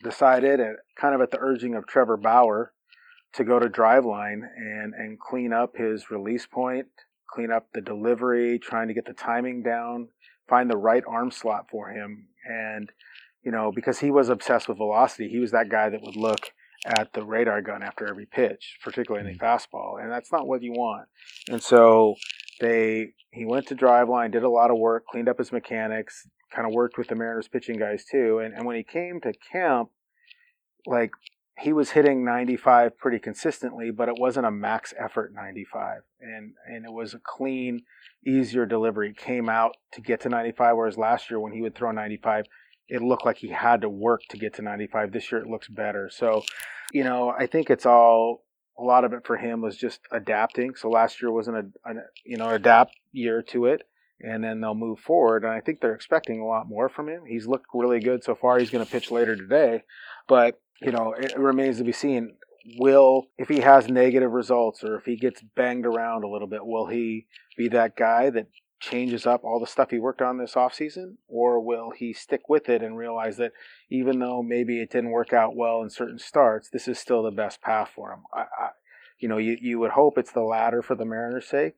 decided, 0.04 0.60
at, 0.60 0.76
kind 0.96 1.14
of 1.14 1.22
at 1.22 1.32
the 1.32 1.40
urging 1.40 1.76
of 1.76 1.88
Trevor 1.88 2.18
Bauer, 2.18 2.72
to 3.34 3.44
go 3.44 3.60
to 3.60 3.68
Driveline 3.68 4.42
and, 4.56 4.94
and 4.94 5.20
clean 5.20 5.54
up 5.54 5.78
his 5.78 6.10
release 6.10 6.46
point, 6.46 6.88
clean 7.30 7.52
up 7.52 7.68
the 7.74 7.82
delivery, 7.82 8.60
trying 8.60 8.88
to 8.88 8.94
get 8.94 9.06
the 9.06 9.14
timing 9.14 9.62
down, 9.62 10.10
find 10.48 10.70
the 10.70 10.78
right 10.78 11.04
arm 11.08 11.32
slot 11.32 11.68
for 11.70 11.90
him. 11.90 12.28
And, 12.46 12.92
you 13.44 13.52
know, 13.52 13.72
because 13.74 14.00
he 14.00 14.12
was 14.12 14.30
obsessed 14.30 14.68
with 14.68 14.78
velocity, 14.78 15.30
he 15.30 15.40
was 15.40 15.52
that 15.52 15.70
guy 15.70 15.90
that 15.90 16.02
would 16.02 16.16
look 16.16 16.52
at 16.86 17.14
the 17.14 17.24
radar 17.24 17.62
gun 17.62 17.84
after 17.84 18.08
every 18.08 18.26
pitch, 18.26 18.78
particularly 18.84 19.28
in 19.28 19.38
the 19.38 19.40
mm. 19.40 19.46
fastball. 19.46 20.02
And 20.02 20.12
that's 20.12 20.32
not 20.32 20.48
what 20.48 20.64
you 20.64 20.72
want. 20.72 21.08
And 21.50 21.62
so 21.62 22.16
they, 22.60 23.14
he 23.32 23.46
went 23.46 23.68
to 23.68 23.76
driveline, 23.76 24.32
did 24.32 24.44
a 24.44 24.50
lot 24.50 24.72
of 24.72 24.78
work, 24.78 25.06
cleaned 25.06 25.30
up 25.30 25.38
his 25.38 25.52
mechanics, 25.52 26.28
kind 26.54 26.68
of 26.68 26.74
worked 26.74 26.98
with 26.98 27.08
the 27.08 27.16
Mariners 27.16 27.48
pitching 27.48 27.78
guys 27.78 28.06
too. 28.10 28.40
And, 28.40 28.54
and 28.54 28.66
when 28.66 28.76
he 28.76 28.84
came 28.84 29.20
to 29.22 29.34
camp, 29.52 29.90
like 30.88 31.12
he 31.62 31.74
was 31.74 31.92
hitting 31.92 32.24
95 32.24 32.98
pretty 32.98 33.20
consistently, 33.20 33.92
but 33.92 34.08
it 34.08 34.16
wasn't 34.18 34.46
a 34.46 34.52
max 34.52 34.94
effort 34.98 35.34
95. 35.34 36.02
And, 36.22 36.54
and 36.68 36.86
it 36.86 36.92
was 36.92 37.14
a 37.14 37.20
clean, 37.20 37.82
easier 38.26 38.66
delivery. 38.66 39.10
It 39.10 39.18
came 39.18 39.50
out 39.50 39.76
to 39.94 40.02
get 40.02 40.22
to 40.22 40.30
95, 40.30 40.76
whereas 40.76 40.98
last 40.98 41.30
year 41.30 41.40
when 41.40 41.54
he 41.54 41.62
would 41.62 41.76
throw 41.76 41.92
95, 41.92 42.46
it 42.88 43.02
looked 43.02 43.26
like 43.26 43.38
he 43.38 43.50
had 43.50 43.82
to 43.82 43.90
work 43.90 44.22
to 44.30 44.38
get 44.38 44.56
to 44.56 44.62
95. 44.62 45.12
This 45.12 45.32
year 45.32 45.42
it 45.42 45.48
looks 45.48 45.68
better. 45.68 46.10
So, 46.12 46.44
you 46.92 47.04
know, 47.04 47.34
I 47.38 47.46
think 47.46 47.70
it's 47.70 47.86
all 47.86 48.44
a 48.80 48.84
lot 48.84 49.04
of 49.04 49.14
it 49.14 49.26
for 49.26 49.38
him 49.38 49.62
was 49.62 49.78
just 49.78 50.00
adapting. 50.12 50.76
So 50.76 50.90
last 50.90 51.22
year 51.22 51.32
wasn't 51.32 51.58
a, 51.58 51.90
a 51.90 51.94
you 52.26 52.38
know 52.38 52.50
adapt 52.50 52.96
year 53.12 53.42
to 53.50 53.66
it, 53.66 53.82
and 54.22 54.44
then 54.44 54.62
they'll 54.62 54.74
move 54.74 55.00
forward. 55.00 55.44
And 55.44 55.52
I 55.52 55.60
think 55.60 55.82
they're 55.82 55.94
expecting 55.94 56.40
a 56.40 56.46
lot 56.46 56.68
more 56.68 56.90
from 56.90 57.10
him. 57.10 57.24
He's 57.28 57.46
looked 57.46 57.68
really 57.74 58.00
good 58.00 58.24
so 58.24 58.36
far. 58.36 58.58
He's 58.58 58.70
going 58.70 58.86
to 58.86 58.92
pitch 58.92 59.12
later 59.12 59.36
today, 59.36 59.84
but 60.28 60.60
you 60.82 60.92
know 60.92 61.14
it 61.14 61.38
remains 61.38 61.78
to 61.78 61.84
be 61.84 61.92
seen. 61.92 62.36
Will 62.78 63.28
if 63.38 63.48
he 63.48 63.62
has 63.62 63.88
negative 63.88 64.32
results 64.32 64.84
or 64.84 64.96
if 64.98 65.06
he 65.06 65.16
gets 65.16 65.42
banged 65.56 65.86
around 65.86 66.24
a 66.24 66.28
little 66.28 66.48
bit, 66.48 66.66
will 66.66 66.88
he 66.88 67.26
be 67.58 67.68
that 67.70 67.96
guy 67.96 68.30
that 68.30 68.48
changes 68.80 69.26
up 69.26 69.44
all 69.44 69.60
the 69.60 69.68
stuff 69.68 69.90
he 69.90 70.00
worked 70.00 70.22
on 70.22 70.38
this 70.38 70.54
offseason 70.54 71.16
or 71.28 71.60
will 71.60 71.92
he 71.92 72.14
stick 72.14 72.48
with 72.48 72.70
it 72.70 72.82
and 72.82 72.98
realize 72.98 73.38
that 73.38 73.52
even 73.90 74.20
though 74.20 74.42
maybe 74.42 74.82
it 74.82 74.90
didn't 74.90 75.12
work 75.12 75.34
out 75.34 75.56
well 75.56 75.82
in 75.82 75.90
certain 75.90 76.18
starts 76.18 76.70
this 76.70 76.88
is 76.88 76.98
still 76.98 77.22
the 77.22 77.32
best 77.32 77.62
path 77.62 77.92
for 77.94 78.14
him 78.14 78.20
I, 78.34 78.40
I, 78.40 78.70
you 79.20 79.28
know 79.28 79.38
you, 79.38 79.58
you 79.60 79.80
would 79.80 79.92
hope 79.92 80.18
it's 80.18 80.32
the 80.32 80.44
latter 80.44 80.82
for 80.82 80.96
the 80.96 81.04
mariners 81.04 81.48
sake 81.48 81.76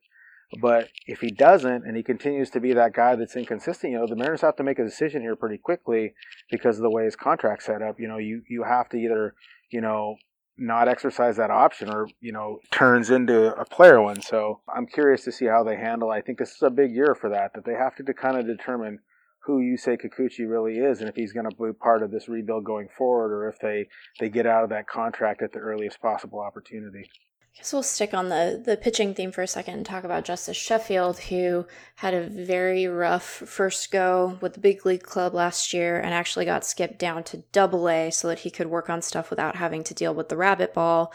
but 0.60 0.90
if 1.08 1.22
he 1.22 1.30
doesn't 1.30 1.86
and 1.86 1.96
he 1.96 2.04
continues 2.04 2.50
to 2.50 2.60
be 2.60 2.74
that 2.74 2.94
guy 2.94 3.16
that's 3.16 3.36
inconsistent 3.36 3.94
you 3.94 4.00
know 4.00 4.08
the 4.08 4.16
mariners 4.16 4.42
have 4.42 4.56
to 4.56 4.64
make 4.64 4.80
a 4.80 4.84
decision 4.84 5.22
here 5.22 5.36
pretty 5.36 5.58
quickly 5.58 6.14
because 6.50 6.78
of 6.78 6.84
the 6.84 6.90
way 6.90 7.06
his 7.06 7.16
contract's 7.16 7.66
set 7.66 7.82
up. 7.82 8.00
You 8.00 8.08
know 8.08 8.18
you, 8.18 8.42
you 8.50 8.64
have 8.64 8.90
to 8.90 8.98
either 8.98 9.34
you 9.70 9.82
know 9.82 10.16
not 10.58 10.88
exercise 10.88 11.38
that 11.38 11.50
option 11.50 11.90
or 11.90 12.08
you 12.20 12.32
know 12.32 12.60
turns 12.72 13.10
into 13.10 13.56
a 13.56 13.66
player 13.66 14.02
one. 14.02 14.22
So 14.22 14.62
i'm 14.74 14.86
curious 14.86 15.24
to 15.24 15.32
see 15.32 15.46
how 15.46 15.64
they 15.64 15.78
handle 15.78 16.10
i 16.10 16.22
think 16.22 16.38
this 16.38 16.52
is 16.52 16.62
a 16.62 16.70
big 16.70 16.92
year 16.92 17.16
for 17.16 17.30
that 17.30 17.54
that 17.54 17.66
they 17.66 17.74
have 17.74 17.96
to, 17.96 18.14
kind 18.14 18.38
of 18.38 18.46
determine 18.46 19.00
who 19.46 19.60
Yusei 19.60 19.98
Kikuchi 20.00 20.48
really 20.48 20.78
is 20.78 21.00
and 21.00 21.10
if 21.10 21.16
he's 21.16 21.34
going 21.34 21.50
to 21.50 21.56
be 21.56 21.74
part 21.74 22.04
of 22.04 22.12
this 22.12 22.28
rebuild 22.28 22.66
going 22.66 22.90
forward 22.96 23.34
or 23.34 23.48
if 23.48 23.58
they 23.60 23.88
they 24.20 24.30
get 24.30 24.46
out 24.46 24.64
of 24.64 24.70
that 24.70 24.88
contract 24.88 25.42
at 25.42 25.54
the 25.54 25.60
earliest 25.60 26.02
possible 26.02 26.40
opportunity 26.40 27.10
I 27.54 27.58
guess 27.58 27.74
we'll 27.74 27.84
stick 27.84 28.14
on 28.14 28.30
the, 28.30 28.62
the 28.64 28.78
pitching 28.78 29.14
theme 29.14 29.32
for 29.32 29.42
a 29.42 29.48
second 29.48 29.74
and 29.74 29.86
talk 29.86 30.06
about 30.06 30.24
Justus 30.24 30.56
Sheffield, 30.56 31.20
who 31.20 31.66
had 31.96 32.14
a 32.14 32.28
very 32.28 32.88
rough 32.88 33.26
first 33.26 33.92
go 33.92 34.38
with 34.42 34.54
the 34.54 34.62
big 34.62 34.86
league 34.86 35.04
club 35.04 35.34
last 35.34 35.74
year 35.74 36.00
and 36.00 36.14
actually 36.14 36.46
got 36.46 36.64
skipped 36.64 36.98
down 36.98 37.24
to 37.26 37.44
double 37.52 37.90
A 37.90 38.10
so 38.10 38.30
that 38.30 38.40
he 38.40 38.50
could 38.50 38.68
work 38.68 38.90
on 38.90 39.02
stuff 39.02 39.30
without 39.30 39.58
having 39.58 39.84
to 39.84 39.94
deal 39.94 40.14
with 40.14 40.30
the 40.30 40.38
rabbit 40.38 40.74
ball. 40.74 41.12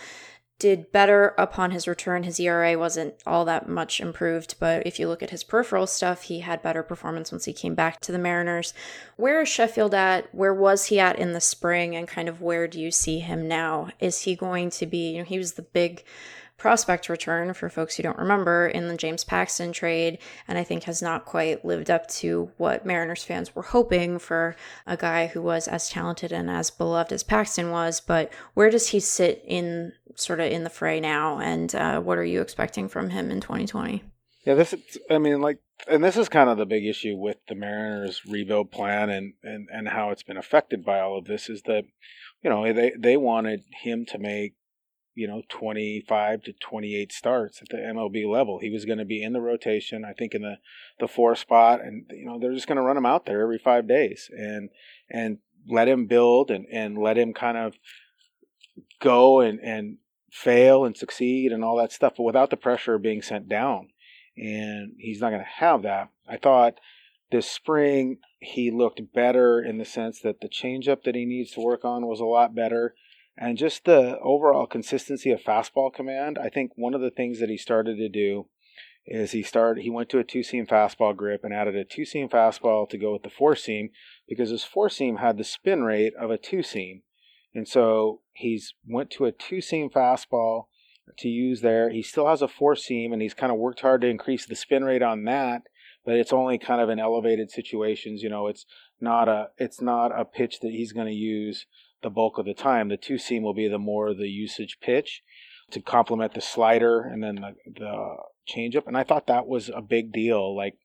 Did 0.59 0.91
better 0.91 1.35
upon 1.37 1.73
his 1.73 1.87
return. 1.87 2.23
His 2.23 2.41
ERA 2.41 2.79
wasn't 2.79 3.15
all 3.27 3.45
that 3.45 3.69
much 3.69 4.01
improved, 4.01 4.55
but 4.59 4.87
if 4.87 4.99
you 4.99 5.07
look 5.07 5.23
at 5.23 5.29
his 5.29 5.45
peripheral 5.45 5.87
stuff, 5.87 6.23
he 6.23 6.41
had 6.41 6.63
better 6.63 6.83
performance 6.83 7.31
once 7.31 7.45
he 7.45 7.53
came 7.53 7.75
back 7.75 8.01
to 8.01 8.13
the 8.13 8.19
Mariners. 8.19 8.73
Where 9.17 9.43
is 9.43 9.51
Sheffield 9.51 9.93
at? 9.93 10.35
Where 10.35 10.55
was 10.55 10.87
he 10.87 10.99
at 10.99 11.19
in 11.19 11.33
the 11.33 11.43
spring? 11.43 11.95
And 11.95 12.09
kind 12.09 12.27
of 12.27 12.41
where 12.41 12.67
do 12.67 12.81
you 12.81 12.91
see 12.91 13.19
him 13.19 13.47
now? 13.47 13.91
Is 14.01 14.23
he 14.23 14.35
going 14.35 14.71
to 14.71 14.87
be, 14.87 15.13
you 15.13 15.19
know, 15.19 15.25
he 15.25 15.37
was 15.37 15.53
the 15.53 15.63
big 15.63 16.03
prospect 16.57 17.09
return 17.09 17.53
for 17.55 17.69
folks 17.69 17.97
who 17.97 18.03
don't 18.03 18.19
remember 18.19 18.67
in 18.67 18.89
the 18.89 18.97
James 18.97 19.25
Paxton 19.25 19.73
trade, 19.73 20.19
and 20.49 20.57
I 20.59 20.65
think 20.65 20.85
has 20.85 21.03
not 21.03 21.25
quite 21.25 21.65
lived 21.65 21.91
up 21.91 22.09
to 22.09 22.51
what 22.57 22.87
Mariners 22.87 23.25
fans 23.25 23.55
were 23.55 23.63
hoping 23.63 24.19
for 24.19 24.57
a 24.87 24.97
guy 24.97 25.27
who 25.27 25.43
was 25.43 25.69
as 25.69 25.91
talented 25.91 26.33
and 26.33 26.51
as 26.51 26.71
beloved 26.71 27.13
as 27.13 27.23
Paxton 27.23 27.71
was. 27.71 28.01
But 28.01 28.33
where 28.55 28.71
does 28.71 28.89
he 28.89 29.01
sit 29.01 29.43
in 29.47 29.93
sort 30.15 30.41
of 30.41 30.51
in 30.51 30.65
the 30.65 30.71
fray 30.71 31.01
now, 31.01 31.39
and 31.39 31.75
uh, 31.75 32.01
what 32.01 32.19
are 32.19 32.25
you 32.25 32.41
expecting 32.41 32.89
from 32.89 33.11
him 33.11 33.31
in 33.31 33.41
2020? 33.41 34.03
Yeah, 34.47 34.55
this 34.55 34.73
is, 34.73 34.99
I 35.11 35.19
mean, 35.19 35.41
like, 35.41 35.59
and 35.89 36.03
this 36.03 36.17
is 36.17 36.29
kind 36.29 36.49
of 36.49 36.57
the 36.57 36.67
big 36.67 36.87
issue 36.87 37.17
with 37.17 37.37
the 37.49 37.57
Mariners 37.57 38.23
rebuild 38.25 38.71
plan 38.71 39.11
and, 39.11 39.35
and, 39.43 39.69
and 39.73 39.89
how 39.89 40.11
it's 40.11 40.23
been 40.23 40.37
affected 40.37 40.85
by 40.85 41.01
all 41.01 41.19
of 41.19 41.27
this 41.27 41.51
is 41.51 41.63
that, 41.63 41.85
you 42.43 42.49
know, 42.49 42.73
they, 42.73 42.93
they 42.97 43.17
wanted 43.17 43.65
him 43.83 44.07
to 44.07 44.19
make 44.19 44.55
you 45.17 45.27
know 45.27 45.43
25 45.49 46.43
to 46.43 46.53
28 46.53 47.11
starts 47.11 47.63
at 47.63 47.71
the 47.71 47.79
MLB 47.79 48.31
level. 48.31 48.61
He 48.61 48.71
was 48.71 48.85
going 48.85 48.99
to 48.99 49.05
be 49.05 49.23
in 49.23 49.33
the 49.33 49.41
rotation, 49.41 50.05
I 50.05 50.13
think 50.13 50.35
in 50.35 50.43
the 50.43 50.59
the 51.01 51.09
four 51.09 51.35
spot, 51.35 51.81
and 51.81 52.05
you 52.11 52.27
know 52.27 52.39
they're 52.39 52.53
just 52.53 52.69
going 52.69 52.77
to 52.77 52.83
run 52.83 52.99
him 52.99 53.07
out 53.07 53.27
there 53.27 53.43
every 53.43 53.59
five 53.59 53.89
days 53.89 54.31
and 54.31 54.69
and 55.11 55.39
let 55.69 55.89
him 55.89 56.07
build 56.07 56.51
and 56.51 56.67
and 56.71 56.99
let 56.99 57.19
him 57.19 57.33
kind 57.33 57.57
of 57.57 57.75
go 59.01 59.41
and 59.41 59.59
and 59.61 59.97
fail 60.31 60.85
and 60.85 60.97
succeed 60.97 61.51
and 61.51 61.65
all 61.65 61.77
that 61.77 61.93
stuff, 61.93 62.13
but 62.17 62.25
without 62.25 62.51
the 62.51 62.57
pressure 62.57 62.95
of 62.95 63.03
being 63.03 63.23
sent 63.23 63.49
down. 63.49 63.89
And 64.37 64.93
he's 64.99 65.23
not 65.23 65.31
going 65.31 65.41
to 65.41 65.65
have 65.65 65.83
that. 65.83 66.11
I 66.29 66.37
thought 66.37 66.75
this 67.33 67.51
spring 67.51 68.19
he 68.39 68.71
looked 68.71 69.01
better 69.15 69.63
in 69.63 69.79
the 69.79 69.87
sense 69.87 70.21
that 70.21 70.43
the 70.43 70.49
changeup 70.49 71.05
that 71.05 71.15
he 71.15 71.25
needs 71.25 71.53
to 71.53 71.61
work 71.61 71.87
on 71.87 72.07
was 72.07 72.21
a 72.21 72.27
lot 72.27 72.55
better 72.55 72.95
and 73.39 73.59
just 73.59 73.85
the 73.85 74.19
overall 74.21 74.67
consistency 74.67 75.31
of 75.31 75.43
fastball 75.43 75.93
command. 75.93 76.39
I 76.39 76.49
think 76.49 76.73
one 76.75 76.95
of 76.95 77.01
the 77.01 77.11
things 77.11 77.39
that 77.41 77.51
he 77.51 77.57
started 77.57 77.97
to 77.99 78.09
do 78.09 78.47
is 79.07 79.33
he 79.33 79.43
started 79.43 79.83
he 79.83 79.91
went 79.91 80.09
to 80.11 80.19
a 80.19 80.25
two 80.25 80.43
seam 80.43 80.67
fastball 80.67 81.17
grip 81.17 81.45
and 81.45 81.55
added 81.55 81.77
a 81.77 81.85
two 81.85 82.05
seam 82.05 82.29
fastball 82.29 82.89
to 82.89 82.99
go 82.99 83.13
with 83.13 83.23
the 83.23 83.31
four 83.31 83.55
seam 83.55 83.91
because 84.29 84.51
his 84.51 84.65
four 84.65 84.89
seam 84.89 85.17
had 85.17 85.39
the 85.39 85.45
spin 85.45 85.85
rate 85.85 86.15
of 86.21 86.31
a 86.31 86.39
two 86.39 86.63
seam. 86.63 87.03
And 87.55 87.69
so 87.69 88.21
he's 88.33 88.75
went 88.87 89.11
to 89.13 89.27
a 89.27 89.33
two 89.33 89.61
seam 89.61 89.91
fastball 89.91 90.65
to 91.19 91.29
use 91.29 91.61
there. 91.61 91.91
He 91.91 92.03
still 92.03 92.27
has 92.27 92.43
a 92.43 92.49
four 92.49 92.75
seam 92.75 93.13
and 93.13 93.23
he's 93.23 93.35
kind 93.35 93.53
of 93.53 93.59
worked 93.59 93.81
hard 93.81 94.01
to 94.01 94.09
increase 94.09 94.45
the 94.45 94.57
spin 94.57 94.85
rate 94.85 95.03
on 95.03 95.25
that, 95.25 95.63
but 96.05 96.17
it's 96.17 96.33
only 96.33 96.59
kind 96.59 96.81
of 96.81 96.89
in 96.89 96.99
elevated 96.99 97.51
situations. 97.51 98.23
You 98.23 98.29
know, 98.29 98.49
it's 98.49 98.67
not 99.01 99.29
a 99.29 99.51
it's 99.57 99.81
not 99.81 100.19
a 100.19 100.25
pitch 100.25 100.61
that 100.61 100.73
he's 100.73 100.93
going 100.93 101.07
to 101.07 101.13
use 101.13 101.67
the 102.03 102.11
bulk 102.11 102.39
of 102.39 102.47
the 102.47 102.55
time. 102.55 102.89
The 102.89 102.97
two 102.97 103.19
seam 103.19 103.43
will 103.43 103.55
be 103.55 103.69
the 103.69 103.79
more 103.79 104.15
the 104.15 104.29
usage 104.29 104.79
pitch 104.81 105.23
to 105.71 105.81
complement 105.81 106.35
the 106.35 106.41
slider 106.41 107.01
and 107.01 107.23
then 107.23 107.37
the, 107.37 107.55
the 107.67 108.17
changeup. 108.49 108.87
And 108.87 108.97
I 108.97 109.03
thought 109.03 109.27
that 109.27 109.47
was 109.47 109.69
a 109.69 109.83
big 109.83 110.13
deal. 110.13 110.57
Like, 110.57 110.79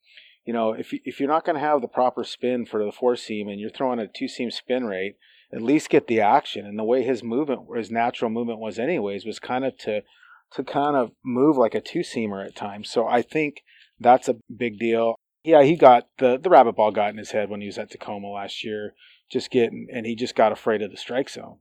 you 0.46 0.54
know, 0.54 0.74
if 0.74 0.92
if 1.06 1.20
you're 1.20 1.30
not 1.30 1.46
going 1.46 1.56
to 1.56 1.60
have 1.66 1.82
the 1.82 1.88
proper 1.88 2.24
spin 2.24 2.66
for 2.66 2.84
the 2.84 2.92
four 2.92 3.16
seam 3.16 3.48
and 3.48 3.60
you're 3.60 3.70
throwing 3.70 4.00
a 4.00 4.08
two 4.08 4.28
seam 4.28 4.50
spin 4.50 4.86
rate, 4.86 5.16
at 5.54 5.62
least 5.62 5.90
get 5.90 6.08
the 6.08 6.22
action. 6.22 6.66
And 6.66 6.80
the 6.80 6.84
way 6.84 7.04
his 7.04 7.24
movement, 7.24 7.62
his 7.76 7.92
natural 7.92 8.32
movement 8.32 8.60
was, 8.60 8.80
anyways, 8.80 9.26
was 9.26 9.40
kind 9.40 9.66
of 9.66 9.78
to 9.80 10.02
to 10.54 10.64
kind 10.64 10.96
of 10.96 11.12
move 11.24 11.58
like 11.58 11.76
a 11.76 11.82
two 11.82 12.00
seamer 12.00 12.46
at 12.46 12.56
times. 12.56 12.90
So 12.90 13.08
I 13.08 13.22
think 13.22 13.64
that's 14.00 14.28
a 14.28 14.38
big 14.56 14.80
deal. 14.80 15.16
Yeah, 15.44 15.64
he 15.64 15.76
got 15.76 16.08
the 16.18 16.40
the 16.40 16.50
rabbit 16.50 16.76
ball 16.76 16.92
got 16.92 17.12
in 17.12 17.18
his 17.18 17.32
head 17.32 17.50
when 17.50 17.62
he 17.62 17.68
was 17.68 17.78
at 17.78 17.92
Tacoma 17.92 18.28
last 18.28 18.64
year 18.64 18.94
just 19.32 19.50
getting, 19.50 19.88
and 19.92 20.06
he 20.06 20.16
just 20.16 20.36
got 20.36 20.52
afraid 20.52 20.82
of 20.82 20.92
the 20.92 20.98
strike 20.98 21.30
zone. 21.30 21.58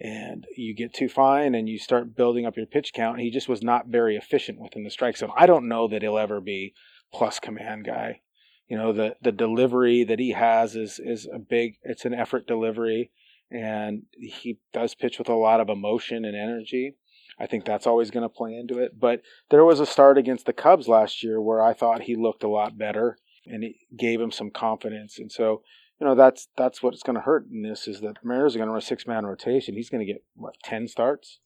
And 0.00 0.46
you 0.56 0.74
get 0.74 0.94
too 0.94 1.10
fine 1.10 1.54
and 1.54 1.68
you 1.68 1.78
start 1.78 2.16
building 2.16 2.46
up 2.46 2.56
your 2.56 2.64
pitch 2.64 2.92
count. 2.94 3.20
He 3.20 3.30
just 3.30 3.50
was 3.50 3.62
not 3.62 3.88
very 3.88 4.16
efficient 4.16 4.58
within 4.58 4.82
the 4.82 4.90
strike 4.90 5.18
zone. 5.18 5.30
I 5.36 5.44
don't 5.44 5.68
know 5.68 5.88
that 5.88 6.00
he'll 6.00 6.16
ever 6.16 6.40
be 6.40 6.72
plus 7.12 7.38
command 7.38 7.84
guy. 7.84 8.22
You 8.66 8.78
know, 8.78 8.94
the, 8.94 9.16
the 9.20 9.32
delivery 9.32 10.04
that 10.04 10.18
he 10.18 10.30
has 10.30 10.74
is, 10.74 10.98
is 10.98 11.28
a 11.30 11.38
big, 11.38 11.74
it's 11.82 12.06
an 12.06 12.14
effort 12.14 12.46
delivery. 12.46 13.10
And 13.50 14.04
he 14.12 14.58
does 14.72 14.94
pitch 14.94 15.18
with 15.18 15.28
a 15.28 15.34
lot 15.34 15.60
of 15.60 15.68
emotion 15.68 16.24
and 16.24 16.36
energy. 16.36 16.94
I 17.38 17.46
think 17.46 17.64
that's 17.66 17.86
always 17.86 18.10
going 18.10 18.22
to 18.22 18.28
play 18.28 18.54
into 18.54 18.78
it. 18.78 18.98
But 18.98 19.20
there 19.50 19.64
was 19.64 19.80
a 19.80 19.86
start 19.86 20.16
against 20.16 20.46
the 20.46 20.52
Cubs 20.54 20.88
last 20.88 21.22
year 21.22 21.42
where 21.42 21.62
I 21.62 21.74
thought 21.74 22.02
he 22.02 22.16
looked 22.16 22.44
a 22.44 22.48
lot 22.48 22.78
better 22.78 23.18
and 23.44 23.64
it 23.64 23.76
gave 23.98 24.20
him 24.20 24.30
some 24.30 24.50
confidence. 24.50 25.18
And 25.18 25.30
so 25.30 25.62
you 26.00 26.06
know 26.06 26.14
that's 26.14 26.48
that's 26.56 26.82
what's 26.82 27.02
going 27.02 27.16
to 27.16 27.22
hurt 27.22 27.46
in 27.50 27.62
this 27.62 27.86
is 27.86 28.00
that 28.00 28.16
Mariners 28.24 28.54
are 28.54 28.58
going 28.58 28.68
to 28.68 28.72
run 28.72 28.78
a 28.78 28.82
six 28.82 29.06
man 29.06 29.26
rotation. 29.26 29.74
He's 29.74 29.90
going 29.90 30.04
to 30.06 30.12
get 30.12 30.24
what 30.34 30.54
ten 30.62 30.88
starts. 30.88 31.40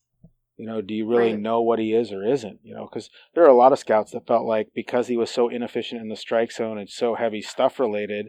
You 0.57 0.67
know, 0.67 0.81
do 0.81 0.95
you 0.95 1.09
really 1.09 1.33
Right. 1.33 1.41
know 1.41 1.61
what 1.61 1.81
he 1.81 1.93
is 1.93 2.13
or 2.13 2.25
isn't? 2.25 2.61
You 2.63 2.75
know, 2.77 2.87
because 2.87 3.11
there 3.35 3.43
are 3.43 3.49
a 3.49 3.57
lot 3.57 3.73
of 3.73 3.79
scouts 3.81 4.13
that 4.13 4.27
felt 4.27 4.47
like 4.47 4.69
because 4.73 5.09
he 5.09 5.17
was 5.17 5.29
so 5.31 5.49
inefficient 5.49 6.01
in 6.01 6.09
the 6.09 6.17
strike 6.17 6.53
zone 6.53 6.79
and 6.79 6.89
so 6.89 7.17
heavy 7.17 7.43
stuff 7.43 7.81
related, 7.81 8.29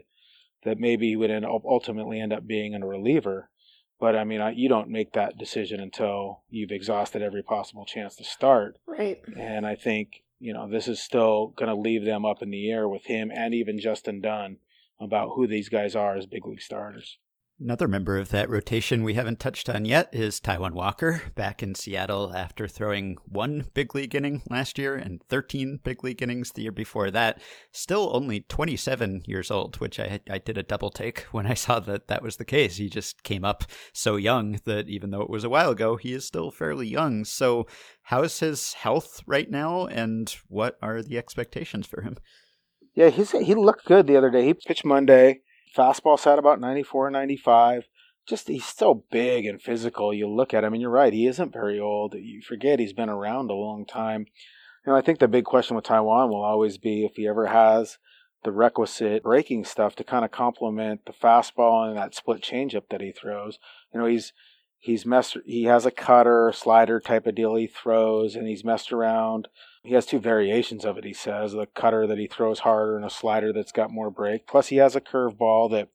that 0.64 0.80
maybe 0.80 1.08
he 1.10 1.16
would 1.16 1.30
end 1.30 1.44
up, 1.44 1.62
ultimately 1.64 2.18
end 2.20 2.32
up 2.32 2.44
being 2.44 2.74
a 2.74 2.84
reliever. 2.84 3.50
But 4.00 4.16
I 4.16 4.24
mean, 4.24 4.40
I, 4.40 4.50
you 4.50 4.68
don't 4.68 4.90
make 4.90 5.12
that 5.12 5.38
decision 5.38 5.78
until 5.78 6.42
you've 6.50 6.72
exhausted 6.72 7.22
every 7.22 7.44
possible 7.44 7.86
chance 7.86 8.16
to 8.16 8.24
start. 8.24 8.76
Right. 8.88 9.20
And 9.38 9.64
I 9.64 9.76
think, 9.76 10.24
you 10.40 10.52
know, 10.52 10.68
this 10.68 10.88
is 10.88 11.00
still 11.00 11.54
going 11.56 11.68
to 11.68 11.80
leave 11.80 12.04
them 12.04 12.24
up 12.26 12.42
in 12.42 12.50
the 12.50 12.68
air 12.72 12.88
with 12.88 13.04
him 13.04 13.30
and 13.32 13.54
even 13.54 13.78
Justin 13.78 14.20
Dunn 14.20 14.56
about 15.00 15.30
who 15.34 15.46
these 15.46 15.68
guys 15.68 15.94
are 15.94 16.16
as 16.16 16.26
big 16.26 16.46
league 16.46 16.60
starters. 16.60 17.18
Another 17.58 17.88
member 17.88 18.18
of 18.18 18.28
that 18.28 18.50
rotation 18.50 19.02
we 19.02 19.14
haven't 19.14 19.40
touched 19.40 19.70
on 19.70 19.86
yet 19.86 20.10
is 20.12 20.40
Taijuan 20.40 20.72
Walker, 20.72 21.22
back 21.34 21.62
in 21.62 21.74
Seattle 21.74 22.34
after 22.36 22.68
throwing 22.68 23.16
one 23.24 23.64
big 23.72 23.94
league 23.94 24.14
inning 24.14 24.42
last 24.50 24.76
year 24.76 24.94
and 24.94 25.22
13 25.30 25.80
big 25.82 26.04
league 26.04 26.20
innings 26.20 26.52
the 26.52 26.64
year 26.64 26.72
before 26.72 27.10
that. 27.10 27.40
Still 27.72 28.10
only 28.14 28.40
27 28.40 29.22
years 29.24 29.50
old, 29.50 29.76
which 29.76 29.98
I, 29.98 30.20
I 30.28 30.36
did 30.36 30.58
a 30.58 30.62
double 30.62 30.90
take 30.90 31.20
when 31.32 31.46
I 31.46 31.54
saw 31.54 31.80
that 31.80 32.08
that 32.08 32.22
was 32.22 32.36
the 32.36 32.44
case. 32.44 32.76
He 32.76 32.90
just 32.90 33.22
came 33.22 33.42
up 33.42 33.64
so 33.94 34.16
young 34.16 34.60
that 34.66 34.90
even 34.90 35.08
though 35.08 35.22
it 35.22 35.30
was 35.30 35.44
a 35.44 35.48
while 35.48 35.70
ago, 35.70 35.96
he 35.96 36.12
is 36.12 36.26
still 36.26 36.50
fairly 36.50 36.86
young. 36.86 37.24
So, 37.24 37.66
how 38.02 38.22
is 38.22 38.38
his 38.38 38.74
health 38.74 39.22
right 39.26 39.50
now, 39.50 39.86
and 39.86 40.28
what 40.48 40.76
are 40.82 41.02
the 41.02 41.16
expectations 41.16 41.86
for 41.86 42.02
him? 42.02 42.18
Yeah, 42.96 43.10
he's 43.10 43.32
he 43.32 43.54
looked 43.54 43.84
good 43.84 44.06
the 44.06 44.16
other 44.16 44.30
day. 44.30 44.46
He 44.46 44.54
pitched 44.54 44.84
Monday. 44.84 45.40
Fastball 45.76 46.18
sat 46.18 46.38
about 46.38 46.60
94, 46.60 47.10
95. 47.10 47.84
Just 48.26 48.48
he's 48.48 48.64
so 48.64 49.04
big 49.10 49.44
and 49.44 49.60
physical. 49.60 50.14
You 50.14 50.28
look 50.28 50.54
at 50.54 50.64
him, 50.64 50.72
and 50.72 50.80
you're 50.80 50.90
right. 50.90 51.12
He 51.12 51.26
isn't 51.26 51.52
very 51.52 51.78
old. 51.78 52.14
You 52.14 52.40
forget 52.40 52.80
he's 52.80 52.94
been 52.94 53.10
around 53.10 53.50
a 53.50 53.54
long 53.54 53.84
time. 53.84 54.26
You 54.84 54.92
know, 54.92 54.96
I 54.96 55.02
think 55.02 55.18
the 55.18 55.28
big 55.28 55.44
question 55.44 55.76
with 55.76 55.84
Taijuan 55.84 56.30
will 56.30 56.42
always 56.42 56.78
be 56.78 57.04
if 57.04 57.16
he 57.16 57.28
ever 57.28 57.46
has 57.46 57.98
the 58.44 58.50
requisite 58.50 59.24
breaking 59.24 59.64
stuff 59.66 59.94
to 59.96 60.04
kind 60.04 60.24
of 60.24 60.30
complement 60.30 61.04
the 61.04 61.12
fastball 61.12 61.86
and 61.86 61.98
that 61.98 62.14
split 62.14 62.40
changeup 62.40 62.88
that 62.88 63.02
he 63.02 63.12
throws. 63.12 63.58
You 63.92 64.00
know, 64.00 64.06
he's 64.06 64.32
he's 64.78 65.04
messed. 65.04 65.36
He 65.44 65.64
has 65.64 65.84
a 65.84 65.90
cutter, 65.90 66.50
slider 66.54 66.98
type 66.98 67.26
of 67.26 67.34
deal 67.34 67.56
he 67.56 67.66
throws, 67.66 68.34
and 68.34 68.48
he's 68.48 68.64
messed 68.64 68.90
around 68.90 69.48
he 69.86 69.94
has 69.94 70.04
two 70.04 70.18
variations 70.18 70.84
of 70.84 70.98
it. 70.98 71.04
He 71.04 71.12
says 71.12 71.52
the 71.52 71.66
cutter 71.66 72.06
that 72.06 72.18
he 72.18 72.26
throws 72.26 72.60
harder 72.60 72.96
and 72.96 73.04
a 73.04 73.10
slider 73.10 73.52
that's 73.52 73.72
got 73.72 73.90
more 73.90 74.10
break. 74.10 74.46
Plus, 74.46 74.68
he 74.68 74.76
has 74.76 74.96
a 74.96 75.00
curveball 75.00 75.70
that, 75.70 75.88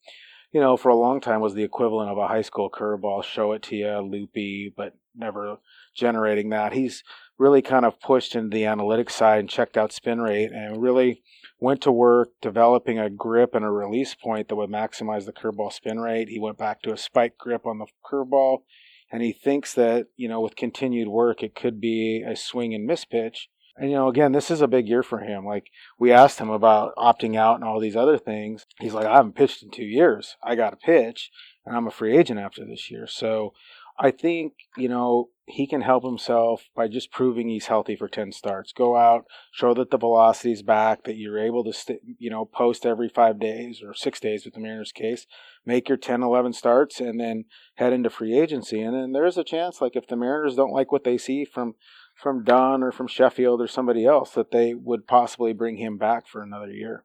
you 0.51 0.61
know, 0.61 0.77
for 0.77 0.89
a 0.89 0.95
long 0.95 1.19
time 1.19 1.41
was 1.41 1.53
the 1.53 1.63
equivalent 1.63 2.09
of 2.09 2.17
a 2.17 2.27
high 2.27 2.41
school 2.41 2.69
curveball. 2.69 3.23
Show 3.23 3.51
it 3.51 3.61
to 3.63 3.75
you, 3.75 3.99
loopy, 3.99 4.73
but 4.75 4.95
never 5.13 5.57
generating 5.93 6.49
that. 6.49 6.71
He's 6.71 7.03
really 7.37 7.61
kind 7.61 7.85
of 7.85 7.99
pushed 7.99 8.35
into 8.35 8.55
the 8.55 8.63
analytics 8.63 9.11
side 9.11 9.39
and 9.39 9.49
checked 9.49 9.77
out 9.77 9.91
spin 9.91 10.21
rate 10.21 10.51
and 10.51 10.81
really 10.81 11.21
went 11.59 11.81
to 11.81 11.91
work 11.91 12.29
developing 12.41 12.97
a 12.97 13.09
grip 13.09 13.53
and 13.53 13.65
a 13.65 13.69
release 13.69 14.15
point 14.15 14.47
that 14.47 14.55
would 14.55 14.69
maximize 14.69 15.25
the 15.25 15.33
curveball 15.33 15.73
spin 15.73 15.99
rate. 15.99 16.29
He 16.29 16.39
went 16.39 16.57
back 16.57 16.81
to 16.83 16.93
a 16.93 16.97
spike 16.97 17.37
grip 17.37 17.65
on 17.65 17.79
the 17.79 17.87
curveball 18.05 18.59
and 19.11 19.21
he 19.21 19.33
thinks 19.33 19.73
that, 19.73 20.07
you 20.15 20.29
know, 20.29 20.39
with 20.39 20.55
continued 20.55 21.09
work, 21.09 21.43
it 21.43 21.55
could 21.55 21.81
be 21.81 22.23
a 22.25 22.35
swing 22.35 22.73
and 22.73 22.85
miss 22.85 23.03
pitch 23.03 23.49
and 23.77 23.89
you 23.89 23.95
know, 23.95 24.09
again, 24.09 24.31
this 24.31 24.51
is 24.51 24.61
a 24.61 24.67
big 24.67 24.87
year 24.87 25.03
for 25.03 25.19
him. 25.19 25.45
Like 25.45 25.71
we 25.97 26.11
asked 26.11 26.39
him 26.39 26.49
about 26.49 26.95
opting 26.97 27.35
out 27.37 27.55
and 27.55 27.63
all 27.63 27.79
these 27.79 27.95
other 27.95 28.17
things. 28.17 28.65
He's 28.79 28.93
like, 28.93 29.05
I 29.05 29.15
haven't 29.15 29.35
pitched 29.35 29.63
in 29.63 29.71
two 29.71 29.85
years. 29.85 30.35
I 30.43 30.55
got 30.55 30.71
to 30.71 30.75
pitch, 30.75 31.31
and 31.65 31.75
I'm 31.75 31.87
a 31.87 31.91
free 31.91 32.17
agent 32.17 32.39
after 32.39 32.65
this 32.65 32.91
year. 32.91 33.07
So 33.07 33.53
I 33.99 34.11
think 34.11 34.53
you 34.77 34.89
know 34.89 35.29
he 35.45 35.67
can 35.67 35.81
help 35.81 36.03
himself 36.03 36.69
by 36.75 36.87
just 36.87 37.11
proving 37.11 37.49
he's 37.49 37.67
healthy 37.67 37.95
for 37.95 38.07
ten 38.07 38.31
starts. 38.31 38.73
Go 38.73 38.95
out, 38.95 39.25
show 39.51 39.73
that 39.73 39.91
the 39.91 39.97
velocity's 39.97 40.61
back, 40.61 41.03
that 41.03 41.17
you're 41.17 41.39
able 41.39 41.63
to 41.63 41.73
st- 41.73 42.01
you 42.17 42.29
know 42.29 42.45
post 42.45 42.85
every 42.85 43.09
five 43.09 43.39
days 43.39 43.81
or 43.83 43.93
six 43.93 44.19
days 44.19 44.43
with 44.43 44.53
the 44.53 44.59
Mariners 44.59 44.91
case. 44.91 45.27
Make 45.63 45.87
your 45.87 45.97
10, 45.99 46.23
11 46.23 46.53
starts, 46.53 46.99
and 46.99 47.19
then 47.19 47.45
head 47.75 47.93
into 47.93 48.09
free 48.09 48.35
agency. 48.39 48.81
And 48.81 48.95
then 48.95 49.11
there's 49.11 49.37
a 49.37 49.43
chance, 49.43 49.79
like 49.79 49.95
if 49.95 50.07
the 50.07 50.15
Mariners 50.15 50.55
don't 50.55 50.73
like 50.73 50.91
what 50.91 51.03
they 51.03 51.19
see 51.19 51.45
from 51.45 51.75
from 52.21 52.43
Dunn 52.43 52.83
or 52.83 52.91
from 52.91 53.07
Sheffield 53.07 53.61
or 53.61 53.67
somebody 53.67 54.05
else 54.05 54.31
that 54.31 54.51
they 54.51 54.73
would 54.73 55.07
possibly 55.07 55.53
bring 55.53 55.77
him 55.77 55.97
back 55.97 56.27
for 56.27 56.41
another 56.43 56.71
year. 56.71 57.03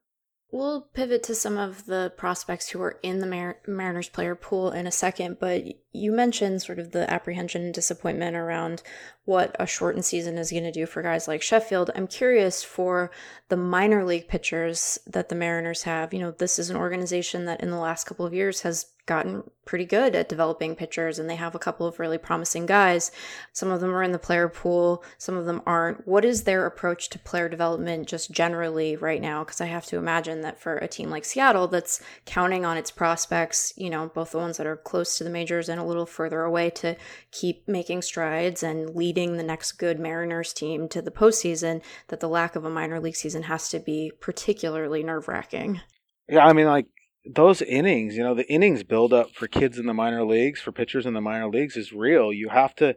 We'll 0.53 0.83
pivot 0.95 1.25
to 1.25 1.35
some 1.35 1.59
of 1.59 1.87
the 1.87 2.13
prospects 2.17 2.69
who 2.69 2.81
are 2.81 3.01
in 3.03 3.19
the 3.19 3.27
Mar- 3.27 3.59
Mariners 3.67 4.09
player 4.09 4.37
pool 4.37 4.71
in 4.71 4.87
a 4.87 4.93
second, 4.93 5.39
but 5.41 5.65
you 5.93 6.13
mentioned 6.13 6.63
sort 6.63 6.79
of 6.79 6.93
the 6.93 7.11
apprehension 7.13 7.63
and 7.63 7.75
disappointment 7.75 8.37
around 8.37 8.83
what 9.25 9.57
a 9.59 9.67
shortened 9.67 10.05
season 10.05 10.39
is 10.39 10.53
going 10.53 10.63
to 10.63 10.71
do 10.71 10.87
for 10.87 11.03
guys 11.03 11.27
like 11.27 11.43
Sheffield. 11.43 11.91
I'm 11.97 12.07
curious 12.07 12.63
for 12.63 13.11
the 13.49 13.57
minor 13.57 14.05
league 14.05 14.29
pitchers 14.29 15.01
that 15.07 15.29
the 15.31 15.35
Mariners 15.35 15.83
have. 15.83 16.15
You 16.15 16.21
know, 16.21 16.31
this 16.31 16.61
is 16.61 16.71
an 16.71 16.77
organization 16.77 17.45
that 17.47 17.61
in 17.61 17.71
the 17.71 17.79
last 17.79 18.05
couple 18.05 18.25
of 18.25 18.33
years 18.33 18.61
has 18.61 18.87
gotten 19.07 19.45
pretty 19.65 19.85
good 19.85 20.15
at 20.15 20.29
developing 20.29 20.77
pitchers 20.77 21.19
and 21.19 21.29
they 21.29 21.37
have 21.37 21.55
a 21.55 21.61
couple 21.61 21.87
of 21.87 21.99
really 21.99 22.19
promising 22.19 22.67
guys. 22.67 23.11
Some 23.53 23.71
of 23.71 23.81
them 23.81 23.95
are 23.95 24.03
in 24.03 24.13
the 24.13 24.19
player 24.19 24.49
pool, 24.49 25.05
some 25.19 25.37
of 25.37 25.45
them 25.45 25.63
aren't. 25.67 26.07
What 26.07 26.25
is 26.25 26.45
their 26.45 26.67
approach 26.67 27.09
to 27.11 27.19
player 27.19 27.49
development 27.49 28.07
just 28.07 28.31
generally 28.31 28.97
right 28.97 29.21
now? 29.21 29.45
Because 29.45 29.61
I 29.61 29.67
have 29.67 29.87
to 29.87 29.97
imagine 29.97 30.41
that 30.43 30.61
for 30.61 30.77
a 30.77 30.89
team 30.89 31.11
like 31.11 31.25
Seattle 31.25 31.69
that's 31.69 32.01
counting 32.25 32.65
on 32.65 32.77
its 32.77 32.91
prospects, 32.91 33.73
you 33.77 33.91
know, 33.91 34.09
both 34.09 34.33
the 34.33 34.39
ones 34.39 34.57
that 34.57 34.67
are 34.67 34.77
close 34.77 35.19
to 35.19 35.25
the 35.25 35.31
majors 35.31 35.69
and 35.69 35.81
a 35.81 35.85
little 35.85 36.07
further 36.07 36.43
away 36.43 36.71
to 36.71 36.97
keep 37.31 37.67
making 37.69 38.03
strides 38.03 38.63
and 38.63 38.95
leading 38.95 39.37
the 39.37 39.43
next 39.43 39.73
good 39.73 39.99
Mariners 39.99 40.53
team 40.53 40.89
to 40.89 41.03
the 41.03 41.11
postseason, 41.11 41.83
that 42.09 42.21
the 42.21 42.29
lack 42.29 42.57
of 42.57 42.65
a 42.65 42.71
minor 42.71 43.01
league 43.01 43.17
season 43.17 43.45
has 43.45 43.69
to 43.71 43.79
be 43.79 44.13
particularly 44.21 45.03
nerve 45.03 45.29
wracking. 45.29 45.81
Yeah, 46.29 46.45
I 46.45 46.53
mean, 46.53 46.67
like 46.67 46.87
those 47.29 47.63
innings, 47.63 48.17
you 48.17 48.23
know, 48.23 48.35
the 48.35 48.51
innings 48.51 48.83
build 48.83 49.13
up 49.13 49.35
for 49.35 49.49
kids 49.49 49.79
in 49.79 49.87
the 49.87 49.95
minor 49.95 50.25
leagues, 50.25 50.61
for 50.61 50.73
pitchers 50.73 51.07
in 51.07 51.15
the 51.15 51.21
minor 51.21 51.49
leagues 51.49 51.77
is 51.77 51.93
real. 51.93 52.33
You 52.33 52.51
have 52.51 52.75
to, 52.77 52.95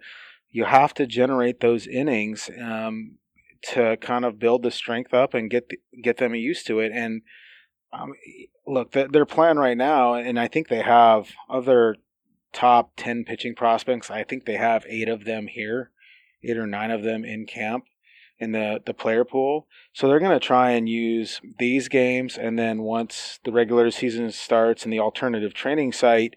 you 0.50 0.66
have 0.66 0.94
to 0.96 1.08
generate 1.08 1.60
those 1.60 1.88
innings 1.88 2.50
um, 2.62 3.18
to 3.72 3.98
kind 3.98 4.26
of 4.26 4.40
build 4.40 4.64
the 4.64 4.72
strength 4.72 5.14
up 5.14 5.34
and 5.34 5.50
get 5.50 5.70
the, 5.70 5.80
get 6.02 6.18
them 6.18 6.36
used 6.36 6.68
to 6.68 6.80
it. 6.80 6.92
And 6.94 7.22
um, 7.92 8.14
look, 8.68 8.92
their 8.92 9.26
plan 9.26 9.58
right 9.58 9.78
now, 9.78 10.14
and 10.14 10.40
I 10.40 10.48
think 10.48 10.68
they 10.68 10.82
have 10.82 11.30
of 11.50 11.66
their 11.66 11.96
top 12.54 12.92
ten 12.96 13.24
pitching 13.26 13.56
prospects, 13.56 14.10
I 14.12 14.24
think 14.24 14.46
they 14.46 14.58
have 14.58 14.86
eight 14.88 15.10
of 15.10 15.26
them 15.26 15.48
here, 15.48 15.92
eight 16.44 16.58
or 16.58 16.68
nine 16.68 16.92
of 16.92 17.04
them 17.04 17.26
in 17.26 17.46
camp 17.46 17.86
in 18.40 18.54
the, 18.54 18.82
the 18.86 18.94
player 18.94 19.26
pool. 19.26 19.68
So 19.94 20.08
they're 20.08 20.20
going 20.20 20.40
to 20.40 20.46
try 20.46 20.72
and 20.72 20.88
use 20.88 21.42
these 21.58 21.90
games. 21.90 22.38
And 22.38 22.58
then 22.58 22.82
once 22.82 23.40
the 23.44 23.52
regular 23.52 23.92
season 23.92 24.32
starts 24.32 24.84
and 24.84 24.94
the 24.94 25.00
alternative 25.00 25.54
training 25.54 25.92
site 25.92 26.36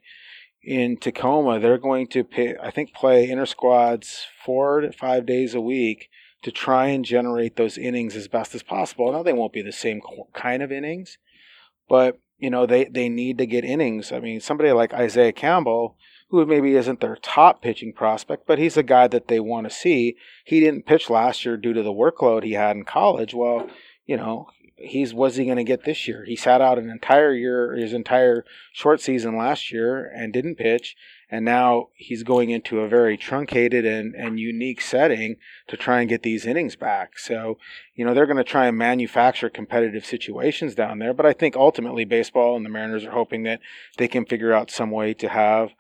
in 0.63 0.97
Tacoma, 0.97 1.61
they're 1.61 1.79
going 1.79 2.09
to, 2.09 2.25
pay, 2.25 2.57
I 2.61 2.71
think, 2.71 2.93
play 2.93 3.29
inter 3.29 3.47
squads 3.47 4.27
four 4.45 4.81
to 4.81 4.93
five 4.93 5.27
days 5.27 5.55
a 5.55 5.61
week 5.61 6.09
to 6.43 6.51
try 6.51 6.87
and 6.87 7.05
generate 7.05 7.57
those 7.57 7.79
innings 7.79 8.17
as 8.17 8.27
best 8.29 8.55
as 8.55 8.63
possible. 8.63 9.13
Now, 9.13 9.23
they 9.23 9.33
won't 9.33 9.53
be 9.53 9.63
the 9.63 9.73
same 9.73 10.01
kind 10.35 10.63
of 10.63 10.73
innings, 10.73 11.19
but, 11.89 12.19
you 12.39 12.51
know, 12.51 12.67
they, 12.67 12.85
they 12.85 13.09
need 13.09 13.39
to 13.39 13.47
get 13.47 13.65
innings. 13.65 14.11
I 14.11 14.19
mean, 14.19 14.41
somebody 14.41 14.73
like 14.73 14.93
Isaiah 14.93 15.33
Campbell– 15.33 15.97
who 16.33 16.47
maybe 16.47 16.75
isn't 16.75 17.01
their 17.01 17.17
top 17.17 17.61
pitching 17.61 17.93
prospect, 17.93 18.47
but 18.47 18.59
he's 18.59 18.79
a 18.79 18.83
guy 18.83 19.07
that 19.07 19.29
they 19.29 19.39
want 19.39 19.69
to 19.69 19.71
see. 19.71 20.17
He 20.47 20.61
didn't 20.61 20.87
pitch 20.87 21.11
last 21.11 21.45
year 21.45 21.59
due 21.59 21.75
to 21.75 21.83
the 21.83 21.93
workload 21.93 22.43
he 22.43 22.55
had 22.55 22.75
in 22.75 22.85
college. 22.85 23.35
Well, 23.35 23.69
you 24.07 24.17
know, 24.17 24.47
he's 24.79 25.13
what's 25.13 25.37
he 25.37 25.45
going 25.45 25.59
to 25.59 25.63
get 25.63 25.85
this 25.85 26.09
year? 26.09 26.25
He 26.25 26.35
sat 26.35 26.63
out 26.63 26.79
an 26.79 26.89
entire 26.89 27.35
year, 27.35 27.77
his 27.77 27.93
entire 27.93 28.47
short 28.73 29.03
season 29.03 29.37
last 29.37 29.71
year, 29.71 30.11
and 30.17 30.33
didn't 30.33 30.57
pitch. 30.57 30.97
And 31.31 31.45
now 31.45 31.89
he's 31.97 32.23
going 32.23 32.49
into 32.49 32.81
a 32.81 32.89
very 32.89 33.19
truncated 33.19 33.85
and, 33.85 34.15
and 34.15 34.41
unique 34.41 34.81
setting 34.81 35.37
to 35.69 35.77
try 35.77 36.01
and 36.01 36.09
get 36.09 36.23
these 36.23 36.47
innings 36.47 36.77
back. 36.77 37.19
So, 37.19 37.59
you 37.95 38.07
know, 38.07 38.15
they're 38.15 38.27
going 38.27 38.39
to 38.39 38.45
try 38.45 38.69
and 38.69 38.79
manufacture 38.79 39.51
competitive 39.51 40.07
situations 40.07 40.75
down 40.75 40.99
there. 40.99 41.13
But 41.13 41.27
I 41.27 41.35
think 41.35 41.57
ultimately 41.57 42.07
baseball 42.07 42.57
and 42.57 42.65
the 42.65 42.71
Mariners 42.71 43.05
are 43.05 43.13
hoping 43.13 43.43
that 43.43 43.61
they 43.99 44.09
can 44.09 44.25
figure 44.25 44.55
out 44.55 44.71
some 44.71 44.91
way 44.91 45.13
to 45.13 45.29
have 45.29 45.73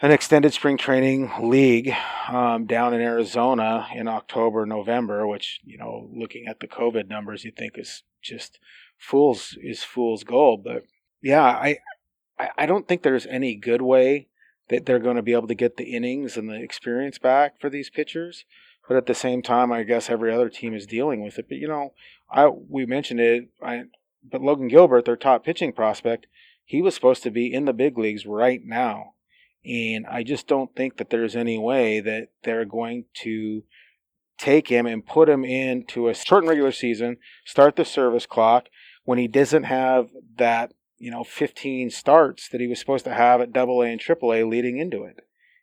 an 0.00 0.10
extended 0.10 0.52
spring 0.52 0.76
training 0.76 1.30
league 1.40 1.92
um, 2.28 2.66
down 2.66 2.92
in 2.92 3.00
Arizona 3.00 3.86
in 3.94 4.08
October, 4.08 4.66
November, 4.66 5.26
which 5.26 5.60
you 5.64 5.78
know, 5.78 6.08
looking 6.12 6.46
at 6.46 6.60
the 6.60 6.68
COVID 6.68 7.08
numbers, 7.08 7.44
you 7.44 7.50
think 7.50 7.78
is 7.78 8.02
just 8.22 8.58
fool's 8.98 9.56
is 9.62 9.82
fool's 9.82 10.24
gold. 10.24 10.64
But 10.64 10.84
yeah, 11.22 11.44
I 11.44 11.78
I 12.56 12.66
don't 12.66 12.86
think 12.86 13.02
there's 13.02 13.26
any 13.26 13.54
good 13.54 13.82
way 13.82 14.28
that 14.68 14.84
they're 14.84 14.98
going 14.98 15.16
to 15.16 15.22
be 15.22 15.32
able 15.32 15.48
to 15.48 15.54
get 15.54 15.76
the 15.76 15.94
innings 15.94 16.36
and 16.36 16.48
the 16.48 16.60
experience 16.60 17.18
back 17.18 17.60
for 17.60 17.70
these 17.70 17.88
pitchers. 17.88 18.44
But 18.88 18.96
at 18.96 19.06
the 19.06 19.14
same 19.14 19.42
time, 19.42 19.72
I 19.72 19.82
guess 19.82 20.10
every 20.10 20.32
other 20.32 20.48
team 20.48 20.74
is 20.74 20.86
dealing 20.86 21.22
with 21.22 21.38
it. 21.38 21.46
But 21.48 21.58
you 21.58 21.68
know, 21.68 21.94
I 22.30 22.48
we 22.48 22.84
mentioned 22.84 23.20
it. 23.20 23.48
I, 23.62 23.84
but 24.28 24.42
Logan 24.42 24.68
Gilbert, 24.68 25.06
their 25.06 25.16
top 25.16 25.44
pitching 25.44 25.72
prospect, 25.72 26.26
he 26.64 26.82
was 26.82 26.94
supposed 26.94 27.22
to 27.22 27.30
be 27.30 27.52
in 27.52 27.64
the 27.64 27.72
big 27.72 27.96
leagues 27.96 28.26
right 28.26 28.60
now 28.62 29.14
and 29.66 30.06
I 30.06 30.22
just 30.22 30.46
don't 30.46 30.74
think 30.76 30.96
that 30.96 31.10
there's 31.10 31.34
any 31.34 31.58
way 31.58 32.00
that 32.00 32.28
they're 32.44 32.64
going 32.64 33.06
to 33.22 33.62
take 34.38 34.68
him 34.68 34.86
and 34.86 35.04
put 35.04 35.28
him 35.28 35.44
into 35.44 36.08
a 36.08 36.14
shortened 36.14 36.48
regular 36.48 36.72
season, 36.72 37.16
start 37.44 37.76
the 37.76 37.84
service 37.84 38.26
clock 38.26 38.68
when 39.04 39.18
he 39.18 39.26
doesn't 39.26 39.64
have 39.64 40.08
that, 40.36 40.72
you 40.98 41.10
know, 41.10 41.24
15 41.24 41.90
starts 41.90 42.48
that 42.50 42.60
he 42.60 42.66
was 42.66 42.78
supposed 42.78 43.04
to 43.04 43.14
have 43.14 43.40
at 43.40 43.52
double 43.52 43.82
A 43.82 43.86
AA 43.86 43.90
and 43.90 44.00
triple 44.00 44.32
A 44.32 44.44
leading 44.44 44.78
into 44.78 45.04
it. 45.04 45.20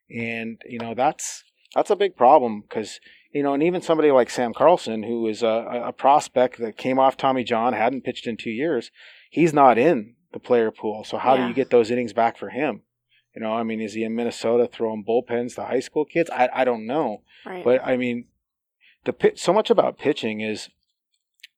And, 0.09 0.61
you 0.67 0.80
know, 0.80 0.93
that's, 0.93 1.43
that's 1.73 1.89
a 1.89 1.95
big 1.95 2.15
problem 2.15 2.61
because, 2.61 2.99
you 3.31 3.41
know, 3.41 3.53
and 3.53 3.63
even 3.63 3.81
somebody 3.81 4.11
like 4.11 4.30
Sam 4.30 4.53
Carlson, 4.53 5.03
who 5.03 5.27
is 5.27 5.43
a, 5.43 5.84
a 5.85 5.93
prospect 5.93 6.59
that 6.59 6.77
came 6.77 6.99
off 6.99 7.15
Tommy 7.15 7.43
John, 7.43 7.73
hadn't 7.73 8.03
pitched 8.03 8.27
in 8.27 8.38
two 8.38 8.51
years, 8.51 8.91
he's 9.30 9.53
not 9.53 9.77
in 9.77 10.15
the 10.34 10.39
player 10.39 10.71
pool. 10.71 11.03
So 11.03 11.17
how 11.17 11.38
do 11.38 11.47
you 11.47 11.53
get 11.53 11.69
those 11.69 11.91
innings 11.91 12.13
back 12.13 12.38
for 12.38 12.49
him? 12.49 12.81
You 13.35 13.41
know, 13.41 13.53
I 13.53 13.64
mean, 13.64 13.81
is 13.81 13.93
he 13.93 14.03
in 14.03 14.15
Minnesota 14.15 14.68
throwing 14.72 15.03
bullpens 15.03 15.55
to 15.55 15.64
high 15.64 15.80
school 15.80 16.05
kids? 16.05 16.30
I 16.30 16.49
I 16.53 16.64
don't 16.64 16.85
know. 16.85 17.22
Right. 17.45 17.64
But 17.64 17.85
I 17.85 17.97
mean, 17.97 18.26
the 19.05 19.14
pi- 19.14 19.34
so 19.35 19.53
much 19.53 19.69
about 19.69 19.97
pitching 19.97 20.41
is 20.41 20.69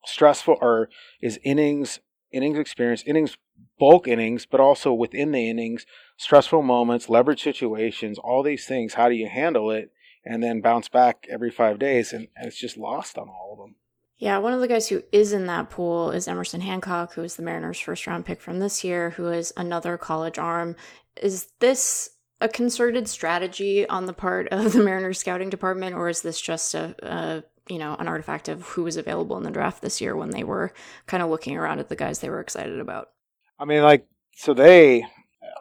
stressful, 0.06 0.58
or 0.62 0.90
is 1.22 1.40
innings, 1.44 2.00
innings 2.32 2.58
experience, 2.58 3.04
innings 3.06 3.38
bulk 3.78 4.08
innings, 4.08 4.46
but 4.46 4.60
also 4.60 4.94
within 4.94 5.32
the 5.32 5.50
innings, 5.50 5.86
stressful 6.18 6.62
moments, 6.62 7.10
leverage 7.10 7.44
situations, 7.44 8.18
all 8.18 8.44
these 8.44 8.66
things. 8.66 8.94
How 8.94 9.10
do 9.10 9.16
you 9.16 9.28
handle 9.28 9.72
it, 9.72 9.92
and 10.24 10.42
then 10.42 10.62
bounce 10.62 10.88
back 10.88 11.26
every 11.30 11.52
five 11.52 11.80
days? 11.80 12.14
And, 12.14 12.28
and 12.36 12.48
it's 12.48 12.60
just 12.60 12.78
lost 12.78 13.18
on 13.18 13.28
all 13.28 13.54
of 13.54 13.60
them. 13.60 13.76
Yeah, 14.18 14.38
one 14.38 14.54
of 14.54 14.62
the 14.62 14.68
guys 14.70 14.88
who 14.88 15.04
is 15.12 15.34
in 15.34 15.46
that 15.48 15.70
pool 15.70 16.12
is 16.12 16.28
Emerson 16.28 16.62
Hancock, 16.62 17.14
who 17.14 17.24
is 17.24 17.36
the 17.36 17.44
Mariners' 17.44 17.82
first 17.82 18.08
round 18.08 18.26
pick 18.26 18.40
from 18.40 18.60
this 18.60 18.82
year, 18.82 19.10
who 19.12 19.28
is 19.28 19.52
another 19.58 19.98
college 19.98 20.38
arm. 20.38 20.78
Is 21.22 21.48
this 21.60 22.10
a 22.42 22.50
concerted 22.50 23.08
strategy 23.08 23.88
on 23.88 24.06
the 24.06 24.14
part 24.14 24.48
of 24.50 24.74
the 24.74 24.84
Mariners 24.84 25.20
scouting 25.20 25.50
department, 25.50 25.96
or 25.96 26.10
is 26.10 26.22
this 26.22 26.40
just 26.40 26.74
a, 26.76 26.96
a 27.02 27.44
you 27.72 27.80
know 27.80 27.96
an 27.96 28.08
artifact 28.08 28.50
of 28.50 28.64
who 28.64 28.84
was 28.84 28.98
available 28.98 29.38
in 29.38 29.44
the 29.44 29.52
draft 29.52 29.82
this 29.82 30.02
year 30.02 30.16
when 30.16 30.32
they 30.32 30.44
were 30.44 30.74
kind 31.08 31.24
of 31.24 31.30
looking 31.30 31.58
around 31.58 31.80
at 31.80 31.90
the 31.90 31.96
guys 31.96 32.20
they 32.20 32.30
were 32.30 32.42
excited 32.42 32.80
about? 32.80 33.10
I 33.58 33.66
mean, 33.66 33.84
like, 33.84 34.06
so 34.36 34.54
they 34.54 35.06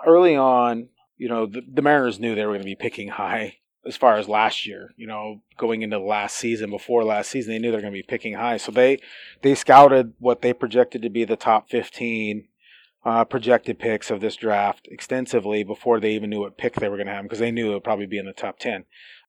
early 0.05 0.36
on, 0.36 0.89
you 1.16 1.28
know, 1.28 1.47
the, 1.47 1.62
the 1.72 1.82
Mariners 1.82 2.18
knew 2.18 2.35
they 2.35 2.44
were 2.44 2.52
going 2.52 2.62
to 2.62 2.66
be 2.66 2.74
picking 2.74 3.09
high 3.09 3.59
as 3.86 3.97
far 3.97 4.16
as 4.16 4.28
last 4.28 4.66
year. 4.66 4.90
You 4.97 5.06
know, 5.06 5.43
going 5.56 5.82
into 5.82 5.98
last 5.98 6.36
season, 6.36 6.70
before 6.70 7.05
last 7.05 7.31
season, 7.31 7.52
they 7.52 7.59
knew 7.59 7.70
they 7.70 7.76
were 7.76 7.82
going 7.82 7.93
to 7.93 7.98
be 7.98 8.02
picking 8.02 8.35
high. 8.35 8.56
So 8.56 8.72
they 8.72 8.98
they 9.43 9.55
scouted 9.55 10.14
what 10.18 10.43
they 10.43 10.52
projected 10.52 11.02
to 11.02 11.10
be 11.10 11.24
the 11.24 11.36
top 11.36 11.70
fifteen 11.70 12.48
uh, 13.05 13.24
projected 13.24 13.78
picks 13.78 14.10
of 14.10 14.20
this 14.20 14.36
draft 14.36 14.89
extensively 14.90 15.62
before 15.62 16.01
they 16.01 16.12
even 16.12 16.31
knew 16.31 16.40
what 16.40 16.59
pick 16.59 16.74
they 16.74 16.89
were 16.89 16.97
going 16.97 17.06
to 17.06 17.12
have 17.12 17.24
because 17.24 17.39
they 17.39 17.51
knew 17.51 17.70
it 17.70 17.74
would 17.74 17.85
probably 17.85 18.06
be 18.06 18.18
in 18.18 18.26
the 18.26 18.32
top 18.32 18.59
ten. 18.59 18.85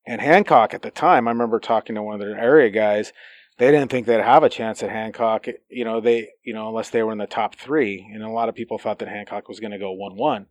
And 0.08 0.22
Hancock 0.22 0.74
at 0.74 0.82
the 0.82 0.92
time, 0.92 1.28
I 1.28 1.32
remember 1.32 1.60
talking 1.60 1.96
to 1.96 2.04
one 2.04 2.14
of 2.14 2.20
their 2.22 2.38
area 2.40 2.70
guys. 2.70 3.12
They 3.58 3.72
didn't 3.72 3.90
think 3.90 4.06
they'd 4.06 4.22
have 4.22 4.44
a 4.44 4.50
chance 4.50 4.84
at 4.84 4.90
Hancock, 4.90 5.48
you 5.70 5.86
know, 5.86 6.02
they, 6.02 6.28
you 6.44 6.54
know, 6.54 6.68
unless 6.68 6.90
they 6.90 7.02
were 7.04 7.14
in 7.14 7.20
the 7.20 7.26
top 7.26 7.56
three. 7.56 8.06
And 8.14 8.22
a 8.22 8.30
lot 8.30 8.50
of 8.50 8.56
people 8.56 8.78
thought 8.78 9.00
that 9.00 9.08
Hancock 9.08 9.48
was 9.48 9.62
going 9.62 9.72
to 9.72 9.80
go 9.80 9.94
one-one. 9.94 10.48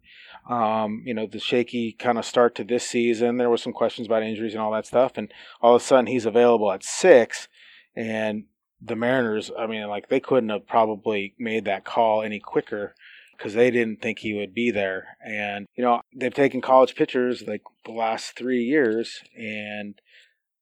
Um, 0.48 1.02
you 1.05 1.12
know, 1.12 1.26
the 1.26 1.38
shaky 1.38 1.92
kind 1.92 2.16
of 2.16 2.24
start 2.24 2.55
to 2.55 2.64
this 2.64 2.88
season. 2.88 3.36
There 3.36 3.51
were 3.51 3.59
some 3.59 3.74
questions 3.74 4.06
about 4.06 4.22
injuries 4.22 4.55
and 4.55 4.62
all 4.62 4.72
that 4.72 4.86
stuff, 4.86 5.12
and 5.16 5.30
all 5.60 5.76
of 5.76 5.82
a 5.82 5.84
sudden 5.84 6.06
he's 6.06 6.24
available 6.24 6.72
at 6.72 6.82
six. 6.82 7.46
And 7.94 8.44
the 8.80 8.96
Mariners, 8.96 9.51
I 9.56 9.66
mean, 9.66 9.86
like 9.86 10.09
they 10.09 10.20
couldn't 10.20 10.48
have 10.48 10.66
probably 10.66 11.34
made 11.38 11.66
that 11.66 11.84
call 11.84 12.22
any 12.22 12.40
quicker 12.40 12.94
because 13.36 13.55
they 13.55 13.70
didn't 13.70 14.01
think 14.01 14.19
he 14.19 14.35
would 14.35 14.55
be 14.55 14.70
there. 14.70 15.16
And 15.24 15.66
you 15.77 15.85
know, 15.85 16.01
they've 16.15 16.35
taken 16.35 16.61
college 16.61 16.94
pitchers 16.94 17.43
like 17.47 17.62
the 17.85 17.93
last 17.93 18.36
three 18.36 18.62
years, 18.62 19.23
and 19.36 20.01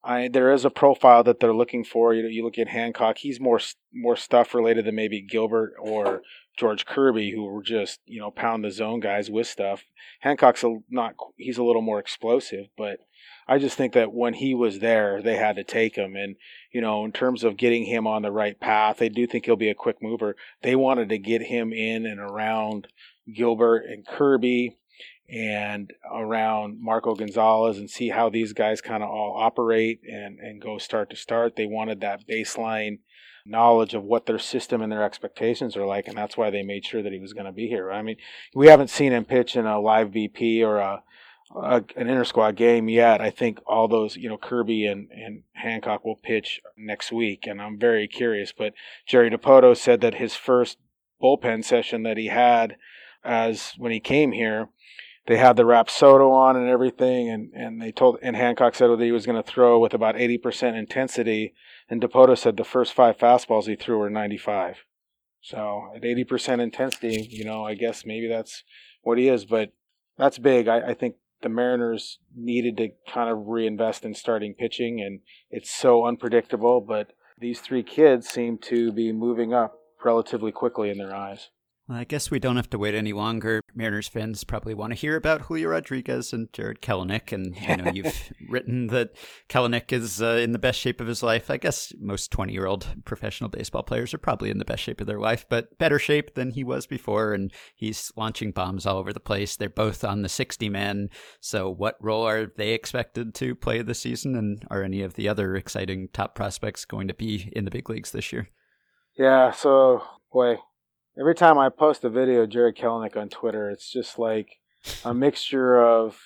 I 0.05 0.29
there 0.29 0.53
is 0.53 0.65
a 0.65 0.71
profile 0.71 1.23
that 1.25 1.41
they're 1.41 1.55
looking 1.55 1.85
for. 1.85 2.15
You 2.15 2.23
know, 2.23 2.29
you 2.29 2.45
look 2.45 2.59
at 2.59 2.69
Hancock; 2.69 3.19
he's 3.19 3.41
more 3.41 3.61
more 3.93 4.17
stuff 4.17 4.55
related 4.55 4.85
than 4.85 4.95
maybe 4.95 5.21
Gilbert 5.21 5.75
or 5.79 6.23
George 6.57 6.85
Kirby, 6.85 7.33
who 7.33 7.45
were 7.45 7.63
just 7.63 8.01
you 8.07 8.21
know 8.21 8.31
pound 8.31 8.65
the 8.65 8.71
zone 8.71 9.01
guys 9.01 9.31
with 9.31 9.47
stuff. 9.47 9.85
Hancock's 10.21 10.65
a, 10.65 10.79
not 10.91 11.15
he's 11.37 11.59
a 11.59 11.65
little 11.65 11.83
more 11.83 11.99
explosive, 11.99 12.67
but 12.77 13.01
I 13.49 13.59
just 13.59 13.77
think 13.77 13.93
that 13.95 14.13
when 14.13 14.35
he 14.35 14.55
was 14.55 14.79
there, 14.79 15.21
they 15.21 15.37
had 15.37 15.57
to 15.57 15.65
take 15.65 15.97
him. 15.97 16.17
And 16.17 16.37
you 16.71 16.81
know, 16.81 17.05
in 17.05 17.13
terms 17.13 17.45
of 17.45 17.57
getting 17.57 17.85
him 17.85 18.07
on 18.07 18.23
the 18.23 18.33
right 18.33 18.59
path, 18.59 18.99
they 18.99 19.09
do 19.09 19.27
think 19.27 19.45
he'll 19.45 19.57
be 19.57 19.71
a 19.71 19.75
quick 19.75 20.03
mover. 20.03 20.37
They 20.63 20.77
wanted 20.77 21.09
to 21.11 21.19
get 21.19 21.43
him 21.43 21.73
in 21.73 22.07
and 22.07 22.21
around 22.21 22.89
Gilbert 23.33 23.85
and 23.87 24.07
Kirby 24.07 24.77
and 25.33 25.93
around 26.13 26.79
Marco 26.81 27.15
Gonzalez 27.15 27.79
and 27.79 27.89
see 27.89 28.11
how 28.11 28.29
these 28.29 28.53
guys 28.53 28.81
kind 28.81 29.03
of 29.03 29.09
all 29.09 29.35
operate 29.39 30.01
and, 30.07 30.39
and 30.39 30.61
go 30.61 30.79
start 30.79 31.11
to 31.11 31.17
start. 31.17 31.57
They 31.57 31.67
wanted 31.67 32.01
that 32.01 32.27
baseline 32.29 32.99
knowledge 33.47 33.95
of 33.95 34.05
what 34.05 34.27
their 34.27 34.39
system 34.39 34.83
and 34.83 34.93
their 34.93 35.03
expectations 35.03 35.77
are 35.77 35.87
like, 35.87 36.07
and 36.07 36.17
that's 36.17 36.37
why 36.37 36.51
they 36.51 36.63
made 36.63 36.85
sure 36.85 37.03
that 37.03 37.13
he 37.13 37.19
was 37.19 37.33
going 37.33 37.47
to 37.47 37.53
be 37.53 37.67
here. 37.67 37.91
I 37.91 38.03
mean, 38.03 38.17
we 38.55 38.69
haven't 38.69 38.91
seen 38.91 39.13
him 39.13 39.25
pitch 39.25 39.57
in 39.57 39.67
a 39.67 39.81
live 39.81 40.11
BP 40.11 40.63
or 40.63 40.79
a, 40.79 41.03
a 41.57 41.85
an 41.97 42.09
inter 42.09 42.25
squad 42.25 42.57
game 42.57 42.89
yet. 42.89 43.21
I 43.21 43.31
think 43.31 43.61
all 43.67 43.89
those, 43.89 44.17
you 44.17 44.29
know, 44.29 44.39
Kirby 44.39 44.87
and, 44.87 45.09
and 45.11 45.43
Hancock 45.53 46.05
will 46.05 46.17
pitch 46.17 46.61
next 46.77 47.13
week, 47.13 47.47
and 47.47 47.61
I'm 47.61 47.79
very 47.79 48.09
curious. 48.09 48.53
But 48.53 48.75
Jerry 49.07 49.31
Dipoto 49.31 49.77
said 49.77 50.01
that 50.01 50.15
his 50.15 50.35
first 50.35 50.79
bullpen 51.23 51.65
session 51.65 52.03
that 52.03 52.17
he 52.17 52.27
had 52.27 52.77
as 53.25 53.75
when 53.79 53.93
he 53.93 54.01
came 54.01 54.33
here, 54.33 54.69
they 55.27 55.37
had 55.37 55.57
the 55.57 55.63
Rapsodo 55.63 56.31
on 56.33 56.57
and 56.57 56.69
everything, 56.69 57.29
and, 57.29 57.53
and 57.55 57.81
they 57.81 57.93
told 57.93 58.19
and 58.23 58.35
Hancock 58.35 58.75
said 58.75 58.89
that 58.89 59.01
he 59.01 59.13
was 59.13 59.27
going 59.27 59.41
to 59.41 59.49
throw 59.49 59.79
with 59.79 59.95
about 59.95 60.21
eighty 60.21 60.39
percent 60.39 60.77
intensity, 60.77 61.55
and 61.89 62.03
Dipoto 62.03 62.37
said 62.37 62.57
the 62.57 62.65
first 62.65 62.93
five 62.93 63.19
fastballs 63.19 63.67
he 63.67 63.77
threw 63.77 63.99
were 63.99 64.11
ninety 64.11 64.39
five. 64.39 64.79
So 65.41 65.93
at 65.95 66.05
eighty 66.05 66.25
percent 66.25 66.61
intensity, 66.61 67.29
you 67.31 67.45
know, 67.45 67.65
I 67.65 67.75
guess 67.75 68.05
maybe 68.05 68.27
that's 68.27 68.65
what 69.03 69.19
he 69.19 69.29
is, 69.29 69.45
but 69.45 69.73
that's 70.19 70.39
big. 70.39 70.67
I, 70.67 70.89
I 70.89 70.95
think 70.95 71.17
the 71.43 71.49
Mariners 71.49 72.19
needed 72.35 72.77
to 72.79 72.89
kind 73.13 73.31
of 73.31 73.47
reinvest 73.47 74.05
in 74.05 74.15
starting 74.15 74.55
pitching, 74.55 75.01
and 75.01 75.21
it's 75.51 75.71
so 75.71 76.07
unpredictable. 76.07 76.81
But 76.81 77.13
these 77.39 77.61
three 77.61 77.83
kids 77.83 78.29
seem 78.29 78.59
to 78.63 78.93
be 78.93 79.13
moving 79.13 79.53
up 79.53 79.75
relatively 80.05 80.53
quickly 80.53 80.91
in 80.91 80.99
their 80.99 81.15
eyes. 81.15 81.51
Well, 81.93 82.01
I 82.01 82.05
guess 82.05 82.31
we 82.31 82.39
don't 82.39 82.57
have 82.57 82.71
to 82.71 82.79
wait 82.79 82.95
any 82.95 83.13
longer. 83.13 83.61
Mariners 83.75 84.09
fans 84.09 84.45
probably 84.45 84.73
want 84.73 84.93
to 84.93 84.99
hear 84.99 85.15
about 85.15 85.43
Julio 85.43 85.69
Rodriguez 85.69 86.33
and 86.33 86.51
Jarred 86.55 86.81
Kelenic, 86.81 87.33
and 87.33 87.55
you 87.55 87.77
know 87.77 87.93
you've 87.93 88.33
written 88.49 88.87
that 88.87 89.11
Kelenic 89.51 89.93
is 89.93 90.23
uh, 90.23 90.41
in 90.43 90.53
the 90.53 90.59
best 90.59 90.81
shape 90.81 91.03
of 91.03 91.07
his 91.07 91.23
life. 91.23 91.51
I 91.51 91.59
guess 91.59 91.93
most 92.01 92.31
twenty-year-old 92.31 93.05
professional 93.05 93.51
baseball 93.51 93.83
players 93.83 94.15
are 94.15 94.19
probably 94.19 94.49
in 94.49 94.57
the 94.57 94.65
best 94.65 94.83
shape 94.83 95.03
of 95.03 95.07
their 95.07 95.21
life, 95.21 95.45
but 95.51 95.77
better 95.77 95.99
shape 95.99 96.35
than 96.35 96.53
he 96.53 96.65
was 96.65 96.87
before. 96.87 97.35
And 97.35 97.53
he's 97.75 98.11
launching 98.17 98.53
bombs 98.53 98.87
all 98.87 98.97
over 98.97 99.13
the 99.13 99.21
place. 99.21 99.57
They're 99.57 99.69
both 99.69 100.03
on 100.03 100.23
the 100.23 100.31
sixty-man. 100.31 101.11
So, 101.41 101.69
what 101.69 101.97
role 102.01 102.27
are 102.27 102.47
they 102.57 102.71
expected 102.71 103.35
to 103.35 103.55
play 103.55 103.83
this 103.83 104.01
season? 104.01 104.35
And 104.35 104.65
are 104.71 104.83
any 104.83 105.03
of 105.03 105.13
the 105.13 105.29
other 105.29 105.57
exciting 105.57 106.09
top 106.15 106.35
prospects 106.35 106.87
going 106.87 107.09
to 107.09 107.15
be 107.15 107.53
in 107.55 107.67
the 107.67 107.71
big 107.71 107.91
leagues 107.91 108.13
this 108.13 108.33
year? 108.33 108.49
Yeah, 109.19 109.51
so 109.51 110.03
boy, 110.33 110.57
every 111.19 111.35
time 111.35 111.59
I 111.59 111.69
post 111.69 112.05
a 112.05 112.11
video 112.11 112.43
of 112.43 112.51
Jarred 112.51 112.77
Kelenic 112.77 113.17
on 113.17 113.29
Twitter, 113.29 113.71
it's 113.71 113.91
just 113.91 114.19
like 114.19 114.59
a 115.05 115.15
mixture 115.15 115.81
of 115.81 116.19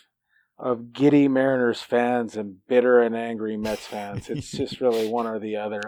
of 0.58 0.94
giddy 0.94 1.28
Mariners 1.28 1.82
fans 1.82 2.34
and 2.34 2.66
bitter 2.66 3.02
and 3.02 3.14
angry 3.14 3.58
Mets 3.58 3.86
fans. 3.86 4.30
It's 4.30 4.50
just 4.50 4.80
really 4.80 5.06
one 5.10 5.26
or 5.26 5.38
the 5.38 5.56
other. 5.56 5.82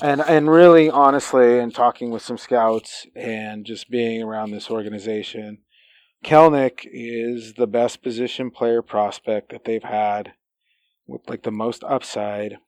And 0.00 0.20
and 0.20 0.50
really 0.50 0.90
honestly, 0.90 1.58
and 1.58 1.74
talking 1.74 2.10
with 2.10 2.22
some 2.22 2.38
scouts 2.38 3.06
and 3.14 3.64
just 3.64 3.90
being 3.90 4.22
around 4.22 4.50
this 4.50 4.70
organization, 4.70 5.58
Kelenic 6.24 6.80
is 6.84 7.54
the 7.54 7.66
best 7.66 8.02
position 8.02 8.50
player 8.50 8.82
prospect 8.82 9.50
that 9.50 9.64
they've 9.64 9.82
had 9.82 10.34
with 11.06 11.28
like 11.28 11.42
the 11.42 11.50
most 11.50 11.84
upside 11.84 12.58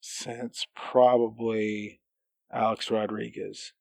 since 0.00 0.66
probably 0.74 2.00
Alex 2.52 2.90
Rodriguez. 2.90 3.72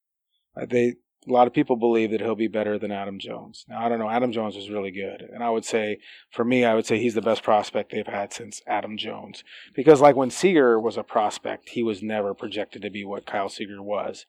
Uh, 0.59 0.65
They 0.65 0.95
a 1.27 1.31
lot 1.31 1.47
of 1.47 1.53
people 1.53 1.75
believe 1.75 2.11
that 2.11 2.21
he'll 2.21 2.33
be 2.35 2.47
better 2.47 2.79
than 2.79 2.91
Adam 2.91 3.19
Jones. 3.19 3.65
Now 3.67 3.85
I 3.85 3.89
don't 3.89 3.99
know. 3.99 4.09
Adam 4.09 4.31
Jones 4.31 4.55
was 4.55 4.69
really 4.69 4.91
good, 4.91 5.21
and 5.21 5.43
I 5.43 5.49
would 5.49 5.65
say 5.65 5.99
for 6.31 6.45
me, 6.45 6.65
I 6.65 6.73
would 6.75 6.85
say 6.85 6.97
he's 6.97 7.13
the 7.13 7.21
best 7.21 7.43
prospect 7.43 7.91
they've 7.91 8.07
had 8.07 8.33
since 8.33 8.61
Adam 8.67 8.97
Jones. 8.97 9.43
Because 9.75 10.01
like 10.01 10.15
when 10.15 10.31
Seager 10.31 10.79
was 10.79 10.97
a 10.97 11.03
prospect, 11.03 11.69
he 11.69 11.83
was 11.83 12.01
never 12.01 12.33
projected 12.33 12.81
to 12.83 12.89
be 12.89 13.03
what 13.03 13.25
Kyle 13.25 13.49
Seager 13.49 13.81
was. 13.81 14.25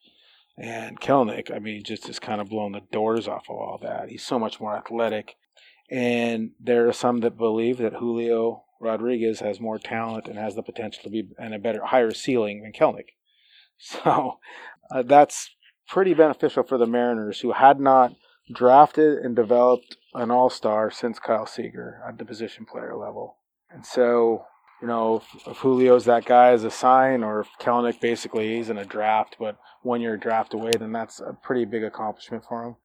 And 0.59 1.01
Kelenic, 1.01 1.55
I 1.55 1.59
mean, 1.59 1.83
just 1.83 2.07
has 2.09 2.19
kind 2.19 2.41
of 2.41 2.51
blown 2.51 2.73
the 2.73 2.83
doors 2.93 3.27
off 3.27 3.49
of 3.49 3.57
all 3.57 3.79
that. 3.83 4.11
He's 4.11 4.25
so 4.25 4.39
much 4.39 4.61
more 4.61 4.77
athletic. 4.77 5.37
And 5.91 6.51
there 6.61 6.87
are 6.89 6.93
some 6.93 7.21
that 7.21 7.39
believe 7.39 7.79
that 7.79 7.95
Julio 7.95 8.65
Rodriguez 8.81 9.41
has 9.41 9.59
more 9.61 9.79
talent 9.79 10.29
and 10.29 10.39
has 10.39 10.55
the 10.55 10.63
potential 10.63 11.03
to 11.05 11.11
be 11.11 11.29
and 11.39 11.55
a 11.55 11.59
better, 11.59 11.85
higher 11.85 12.11
ceiling 12.13 12.63
than 12.63 12.73
Kelenic. 12.73 13.11
So 13.83 14.39
uh, 14.91 15.03
that's 15.05 15.49
pretty 15.91 16.15
beneficial 16.15 16.63
for 16.63 16.79
the 16.79 16.87
Mariners, 16.87 17.41
who 17.41 17.53
had 17.53 17.81
not 17.81 18.15
drafted 18.55 19.19
and 19.19 19.37
developed 19.37 19.97
an 20.15 20.31
all 20.31 20.49
star 20.49 20.91
since 20.91 21.19
Kyle 21.19 21.47
Seager 21.47 22.01
at 22.07 22.19
the 22.19 22.25
position 22.25 22.65
player 22.65 22.97
level. 22.97 23.37
And 23.71 23.85
so, 23.85 24.45
you 24.81 24.89
know, 24.89 25.17
if, 25.17 25.47
if 25.47 25.61
Julio's 25.63 26.05
that 26.07 26.25
guy 26.25 26.51
as 26.51 26.65
a 26.65 26.71
sign, 26.71 27.23
or 27.23 27.41
if 27.41 27.49
Kelenic 27.61 28.01
basically 28.01 28.59
is 28.59 28.71
in 28.71 28.79
a 28.79 28.85
draft, 28.85 29.37
but 29.39 29.57
one 29.83 30.01
year 30.01 30.17
draft 30.17 30.55
away, 30.55 30.73
then 30.79 30.93
that's 30.93 31.21
a 31.21 31.37
pretty 31.43 31.65
big 31.65 31.85
accomplishment 31.85 32.45
for 32.49 32.65
him. 32.65 32.77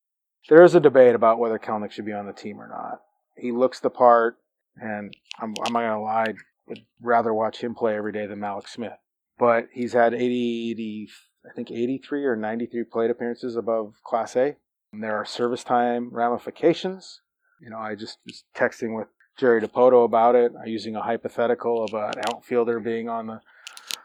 There 0.50 0.64
is 0.64 0.76
a 0.76 0.80
debate 0.80 1.16
about 1.16 1.40
whether 1.40 1.58
Kelenic 1.58 1.92
should 1.92 2.06
be 2.06 2.14
on 2.14 2.28
the 2.28 2.34
team 2.34 2.60
or 2.60 2.68
not. 2.68 3.02
He 3.36 3.52
looks 3.52 3.80
the 3.80 3.90
part, 3.90 4.38
and 4.80 5.16
I'm, 5.40 5.54
I'm 5.66 5.74
not 5.74 5.80
going 5.80 5.92
to 5.92 6.00
lie, 6.00 6.34
would 6.68 6.86
rather 7.02 7.34
watch 7.34 7.62
him 7.62 7.74
play 7.74 7.96
every 7.96 8.12
day 8.12 8.28
than 8.28 8.40
Mallex 8.40 8.70
Smith. 8.70 8.98
But 9.38 9.68
he's 9.74 9.94
had 9.94 10.14
80, 10.14 10.72
80 10.72 11.10
I 11.48 11.54
think 11.54 11.72
83 11.72 12.26
or 12.26 12.36
93 12.36 12.84
plate 12.86 13.12
appearances 13.12 13.56
above 13.56 13.96
Class 14.04 14.36
A. 14.36 14.56
There 14.94 15.16
are 15.16 15.26
service 15.26 15.64
time 15.64 16.10
ramifications. 16.12 17.22
You 17.62 17.70
know, 17.70 17.78
I 17.78 17.96
just 17.96 18.20
was 18.26 18.44
texting 18.56 18.96
with 18.96 19.08
Jerry 19.38 19.62
Dipoto 19.62 20.06
about 20.06 20.36
it, 20.36 20.54
uh, 20.56 20.66
using 20.66 20.96
a 20.96 21.02
hypothetical 21.02 21.84
of 21.84 21.94
an 21.94 22.22
outfielder 22.28 22.80
being 22.80 23.10
on 23.10 23.28
the 23.28 23.42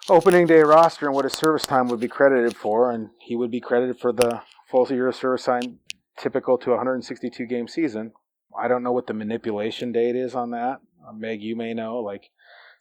opening 0.08 0.46
day 0.46 0.60
roster 0.60 1.06
and 1.06 1.14
what 1.14 1.24
his 1.24 1.34
service 1.34 1.66
time 1.66 1.88
would 1.88 2.00
be 2.00 2.08
credited 2.08 2.56
for, 2.56 2.90
and 2.90 3.10
he 3.20 3.36
would 3.36 3.50
be 3.50 3.60
credited 3.60 4.00
for 4.00 4.12
the 4.12 4.42
full 4.68 4.86
year 4.88 5.08
of 5.08 5.14
service 5.14 5.44
time 5.44 5.78
typical 6.18 6.58
to 6.58 6.70
a 6.70 6.76
162 6.76 7.46
game 7.46 7.68
season. 7.68 8.12
I 8.58 8.68
don't 8.68 8.82
know 8.82 8.92
what 8.92 9.06
the 9.06 9.14
manipulation 9.14 9.92
date 9.92 10.16
is 10.16 10.34
on 10.34 10.50
that. 10.50 10.80
Uh, 11.06 11.12
Meg, 11.12 11.40
you 11.42 11.54
may 11.54 11.72
know. 11.72 11.98
Like, 11.98 12.30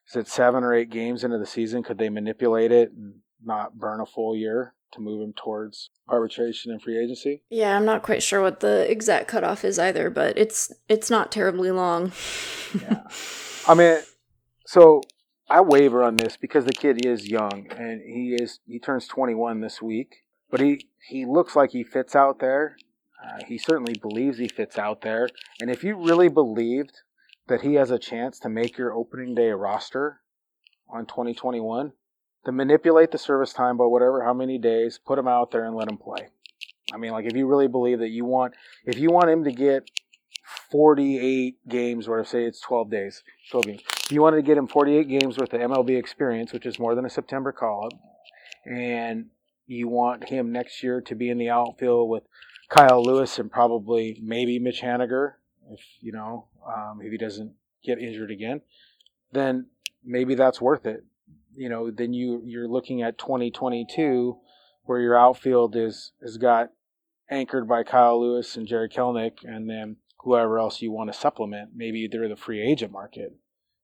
is 0.09 0.15
it 0.15 0.27
seven 0.27 0.63
or 0.63 0.73
eight 0.73 0.89
games 0.89 1.23
into 1.23 1.37
the 1.37 1.45
season? 1.45 1.83
Could 1.83 1.99
they 1.99 2.09
manipulate 2.09 2.71
it 2.71 2.91
and 2.91 3.21
not 3.43 3.77
burn 3.77 4.01
a 4.01 4.05
full 4.05 4.35
year 4.35 4.73
to 4.93 5.01
move 5.01 5.21
him 5.21 5.33
towards 5.33 5.89
arbitration 6.07 6.71
and 6.71 6.81
free 6.81 6.97
agency? 6.97 7.43
Yeah, 7.49 7.75
I'm 7.75 7.85
not 7.85 8.03
quite 8.03 8.23
sure 8.23 8.41
what 8.41 8.59
the 8.59 8.89
exact 8.89 9.27
cutoff 9.27 9.63
is 9.63 9.79
either, 9.79 10.09
but 10.09 10.37
it's 10.37 10.71
it's 10.87 11.09
not 11.09 11.31
terribly 11.31 11.71
long. 11.71 12.11
Yeah. 12.79 13.01
I 13.67 13.73
mean, 13.73 13.97
so 14.67 15.01
I 15.49 15.61
waver 15.61 16.03
on 16.03 16.17
this 16.17 16.37
because 16.37 16.65
the 16.65 16.71
kid 16.71 17.03
is 17.03 17.27
young 17.27 17.65
and 17.75 17.99
he 17.99 18.37
is 18.39 18.59
he 18.67 18.77
turns 18.77 19.07
21 19.07 19.61
this 19.61 19.81
week, 19.81 20.17
but 20.51 20.59
he 20.59 20.87
he 21.07 21.25
looks 21.25 21.55
like 21.55 21.71
he 21.71 21.83
fits 21.83 22.15
out 22.15 22.37
there. 22.37 22.77
Uh, 23.25 23.39
he 23.47 23.57
certainly 23.57 23.95
believes 23.99 24.37
he 24.37 24.47
fits 24.47 24.77
out 24.77 25.01
there, 25.01 25.27
and 25.59 25.71
if 25.71 25.83
you 25.83 25.95
really 25.95 26.29
believed 26.29 27.01
that 27.47 27.61
he 27.61 27.73
has 27.73 27.89
a 27.89 27.97
chance 27.97 28.37
to 28.39 28.49
make 28.49 28.77
your 28.77 28.93
opening 28.93 29.33
day 29.33 29.49
roster 29.49 30.21
on 30.87 31.07
2021, 31.07 31.91
then 32.45 32.55
manipulate 32.55 33.11
the 33.11 33.17
service 33.17 33.53
time 33.53 33.77
by 33.77 33.85
whatever 33.85 34.23
how 34.23 34.33
many 34.33 34.57
days, 34.57 34.99
put 35.03 35.19
him 35.19 35.27
out 35.27 35.51
there 35.51 35.65
and 35.65 35.75
let 35.75 35.89
him 35.89 35.97
play. 35.97 36.29
I 36.93 36.97
mean, 36.97 37.11
like 37.11 37.25
if 37.25 37.35
you 37.35 37.47
really 37.47 37.67
believe 37.67 37.99
that 37.99 38.09
you 38.09 38.25
want 38.25 38.55
if 38.85 38.97
you 38.97 39.09
want 39.09 39.29
him 39.29 39.43
to 39.43 39.51
get 39.51 39.89
48 40.71 41.67
games, 41.67 42.07
or 42.07 42.23
say 42.23 42.43
it's 42.43 42.59
12 42.61 42.89
days, 42.89 43.23
12 43.51 43.65
games. 43.65 43.81
If 44.05 44.11
you 44.11 44.21
wanted 44.21 44.37
to 44.37 44.43
get 44.43 44.57
him 44.57 44.67
48 44.67 45.07
games 45.07 45.37
worth 45.37 45.53
of 45.53 45.61
MLB 45.61 45.97
experience, 45.97 46.53
which 46.53 46.65
is 46.65 46.79
more 46.79 46.95
than 46.95 47.05
a 47.05 47.09
September 47.09 47.51
call 47.51 47.85
up, 47.85 47.93
and 48.65 49.27
you 49.67 49.87
want 49.87 50.29
him 50.29 50.51
next 50.51 50.83
year 50.83 51.01
to 51.01 51.15
be 51.15 51.29
in 51.29 51.37
the 51.37 51.49
outfield 51.49 52.09
with 52.09 52.23
Kyle 52.69 53.03
Lewis 53.03 53.39
and 53.39 53.51
probably 53.51 54.19
maybe 54.21 54.59
Mitch 54.59 54.81
Haniger, 54.81 55.33
if 55.71 55.79
you 56.01 56.11
know, 56.11 56.47
um, 56.67 56.99
if 57.01 57.11
he 57.11 57.17
doesn't 57.17 57.53
get 57.83 57.99
injured 57.99 58.31
again, 58.31 58.61
then 59.31 59.67
maybe 60.03 60.35
that's 60.35 60.61
worth 60.61 60.85
it. 60.85 61.03
You 61.59 61.67
know, 61.67 61.91
then 61.91 62.13
you 62.13 62.41
you're 62.45 62.69
looking 62.69 63.01
at 63.01 63.17
2022, 63.17 64.37
where 64.83 65.01
your 65.01 65.19
outfield 65.19 65.75
is 65.75 66.13
has 66.21 66.37
got 66.37 66.69
anchored 67.29 67.67
by 67.67 67.83
Kyle 67.83 68.21
Lewis 68.21 68.55
and 68.55 68.65
Jerry 68.65 68.87
Kelenic, 68.87 69.43
and 69.43 69.69
then 69.69 69.97
whoever 70.21 70.57
else 70.57 70.81
you 70.81 70.93
want 70.93 71.11
to 71.11 71.19
supplement. 71.19 71.71
Maybe 71.75 72.07
they're 72.07 72.29
the 72.29 72.37
free 72.37 72.61
agent 72.61 72.93
market, 72.93 73.35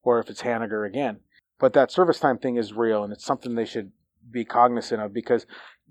or 0.03 0.19
if 0.19 0.29
it's 0.29 0.43
Haniger 0.43 0.87
again. 0.87 1.19
But 1.59 1.73
that 1.73 1.91
service 1.91 2.17
time 2.17 2.37
thing 2.37 2.55
is 2.55 2.71
real, 2.71 3.03
and 3.03 3.11
it's 3.11 3.25
something 3.25 3.55
they 3.55 3.65
should 3.65 3.91
be 4.31 4.45
cognizant 4.45 5.01
of 5.01 5.13
because 5.13 5.45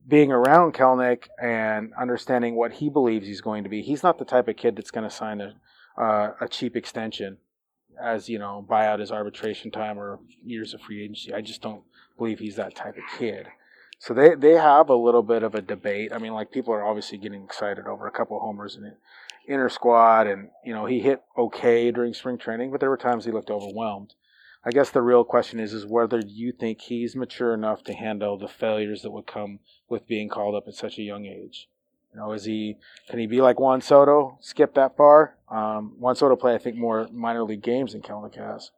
being 0.09 0.33
around 0.33 0.73
Kelenic 0.73 1.29
and 1.39 1.93
understanding 2.01 2.57
what 2.57 2.73
he 2.73 2.89
believes 2.89 3.27
he's 3.27 3.43
going 3.43 3.63
to 3.63 3.69
be, 3.69 3.83
he's 3.83 4.03
not 4.03 4.19
the 4.19 4.25
type 4.25 4.49
of 4.49 4.57
kid 4.57 4.77
that's 4.77 4.91
going 4.91 5.09
to 5.09 5.15
sign 5.15 5.43
a 5.43 5.55
uh, 6.01 6.33
a 6.41 6.49
cheap 6.49 6.77
extension 6.77 7.37
as 8.01 8.29
you 8.29 8.39
know 8.39 8.65
buy 8.69 8.87
out 8.87 9.01
his 9.01 9.13
arbitration 9.13 9.71
time 9.71 9.99
or 9.99 10.19
years 10.45 10.75
of 10.75 10.81
free 10.81 11.03
agency. 11.03 11.33
I 11.33 11.41
just 11.41 11.63
don't 11.63 11.83
believe 12.17 12.39
he's 12.39 12.57
that 12.57 12.75
type 12.75 12.97
of 12.97 13.19
kid. 13.19 13.49
So 13.99 14.15
they 14.15 14.35
they 14.35 14.53
have 14.53 14.89
a 14.89 14.97
little 14.97 15.23
bit 15.23 15.43
of 15.43 15.55
a 15.55 15.63
debate. 15.63 16.13
I 16.13 16.19
mean, 16.19 16.35
like 16.35 16.53
people 16.53 16.75
are 16.75 16.85
obviously 16.85 17.19
getting 17.19 17.45
excited 17.45 17.87
over 17.87 18.07
a 18.07 18.11
couple 18.13 18.39
homers 18.39 18.77
in 18.77 18.93
inner 19.49 19.69
squad, 19.69 20.27
and 20.27 20.51
you 20.65 20.75
know 20.75 20.87
he 20.87 21.01
hit 21.01 21.23
okay 21.37 21.91
during 21.91 22.15
spring 22.15 22.39
training, 22.39 22.71
but 22.71 22.81
there 22.81 22.91
were 22.91 22.97
times 22.97 23.25
he 23.25 23.31
looked 23.31 23.51
overwhelmed. 23.51 24.15
I 24.67 24.71
guess 24.71 24.91
the 24.91 25.03
real 25.03 25.25
question 25.25 25.61
is 25.61 25.75
is 25.75 25.85
whether 25.85 26.21
you 26.21 26.53
think 26.53 26.81
he's 26.81 27.15
mature 27.15 27.53
enough 27.53 27.85
to 27.85 27.93
handle 27.93 28.39
the 28.39 28.49
failures 28.49 29.03
that 29.03 29.11
would 29.11 29.27
come 29.27 29.59
with 29.89 30.07
being 30.07 30.29
called 30.29 30.55
up 30.55 30.67
at 30.67 30.75
such 30.75 30.99
a 30.99 31.03
young 31.03 31.27
age. 31.27 31.69
You 32.15 32.21
know, 32.21 32.33
is 32.33 32.45
he 32.45 32.77
can 33.09 33.19
he 33.19 33.27
be 33.27 33.41
like 33.41 33.59
Juan 33.59 33.81
Soto, 33.81 34.39
skip 34.41 34.75
that 34.75 34.97
far? 34.97 35.37
Um, 35.49 35.97
Juan 35.99 36.15
Soto 36.15 36.37
play 36.37 36.55
I 36.55 36.59
think 36.59 36.77
more 36.77 37.09
minor 37.13 37.43
league 37.43 37.63
games 37.63 37.93
than 37.93 38.03
Kelenic 38.03 38.37
has, 38.37 38.71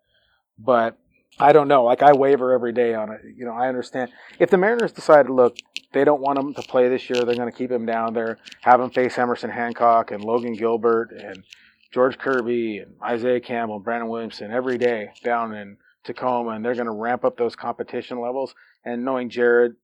but 0.59 0.99
I 1.39 1.53
don't 1.53 1.69
know. 1.69 1.85
Like 1.85 2.03
I 2.03 2.13
waver 2.13 2.53
every 2.53 2.73
day 2.73 2.95
on 2.95 3.13
it. 3.13 3.21
You 3.37 3.45
know, 3.45 3.53
I 3.53 3.69
understand 3.69 4.11
if 4.39 4.49
the 4.49 4.57
Mariners 4.57 4.93
decide, 4.93 5.29
look, 5.29 5.59
they 5.93 6.03
don't 6.03 6.23
want 6.23 6.39
him 6.39 6.55
to 6.55 6.63
play 6.63 6.89
this 6.89 7.11
year, 7.11 7.25
they're 7.25 7.37
going 7.37 7.51
to 7.51 7.57
keep 7.57 7.71
him 7.71 7.85
down 7.85 8.15
there, 8.15 8.39
have 8.63 8.81
him 8.81 8.91
face 8.91 9.19
Emerson 9.19 9.51
Hancock 9.51 10.13
and 10.13 10.25
Logan 10.25 10.55
Gilbert 10.55 11.13
and 11.13 11.45
George 11.93 12.19
Kirby 12.19 12.79
and 12.79 12.95
Isaiah 13.03 13.41
Campbell 13.41 13.77
and 13.77 13.85
Brandon 13.85 14.09
Williamson 14.09 14.51
every 14.51 14.79
day 14.79 15.11
down 15.23 15.55
in 15.55 15.77
Tacoma, 16.05 16.51
and 16.51 16.65
they're 16.65 16.75
going 16.75 16.87
to 16.87 16.93
ramp 16.93 17.25
up 17.25 17.37
those 17.37 17.57
competition 17.57 18.21
levels. 18.21 18.55
And 18.85 19.05
knowing 19.05 19.29
Jarred, 19.29 19.77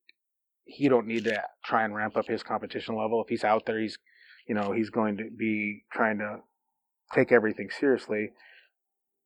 he 0.73 0.89
don't 0.89 1.07
need 1.07 1.24
to 1.24 1.43
try 1.65 1.85
and 1.85 1.94
ramp 1.94 2.16
up 2.16 2.27
his 2.27 2.43
competition 2.43 2.97
level. 2.97 3.23
If 3.23 3.28
he's 3.28 3.44
out 3.44 3.66
there, 3.66 3.81
he's, 3.81 3.99
you 4.47 4.55
know, 4.55 4.73
he's 4.73 4.90
going 4.90 5.19
to 5.19 5.31
be 5.36 5.85
trying 5.93 6.19
to 6.19 6.39
take 7.15 7.32
everything 7.32 7.69
seriously. 7.70 8.31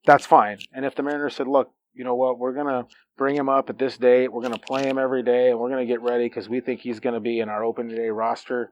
That's 0.04 0.26
fine. 0.26 0.58
And 0.72 0.84
if 0.84 0.94
the 0.94 1.02
Mariners 1.02 1.36
said, 1.36 1.48
look, 1.48 1.72
you 1.94 2.04
know 2.04 2.14
what, 2.14 2.38
we're 2.38 2.52
going 2.52 2.66
to 2.66 2.86
bring 3.16 3.36
him 3.36 3.48
up 3.48 3.70
at 3.70 3.78
this 3.78 3.96
date, 3.96 4.32
we're 4.32 4.42
going 4.42 4.52
to 4.52 4.60
play 4.60 4.84
him 4.84 4.98
every 4.98 5.22
day, 5.22 5.50
and 5.50 5.58
we're 5.58 5.70
going 5.70 5.86
to 5.86 5.90
get 5.90 6.02
ready 6.02 6.24
because 6.24 6.48
we 6.48 6.60
think 6.60 6.80
he's 6.80 7.00
going 7.00 7.14
to 7.14 7.20
be 7.20 7.40
in 7.40 7.48
our 7.48 7.64
open 7.64 7.88
day 7.88 8.08
roster 8.10 8.70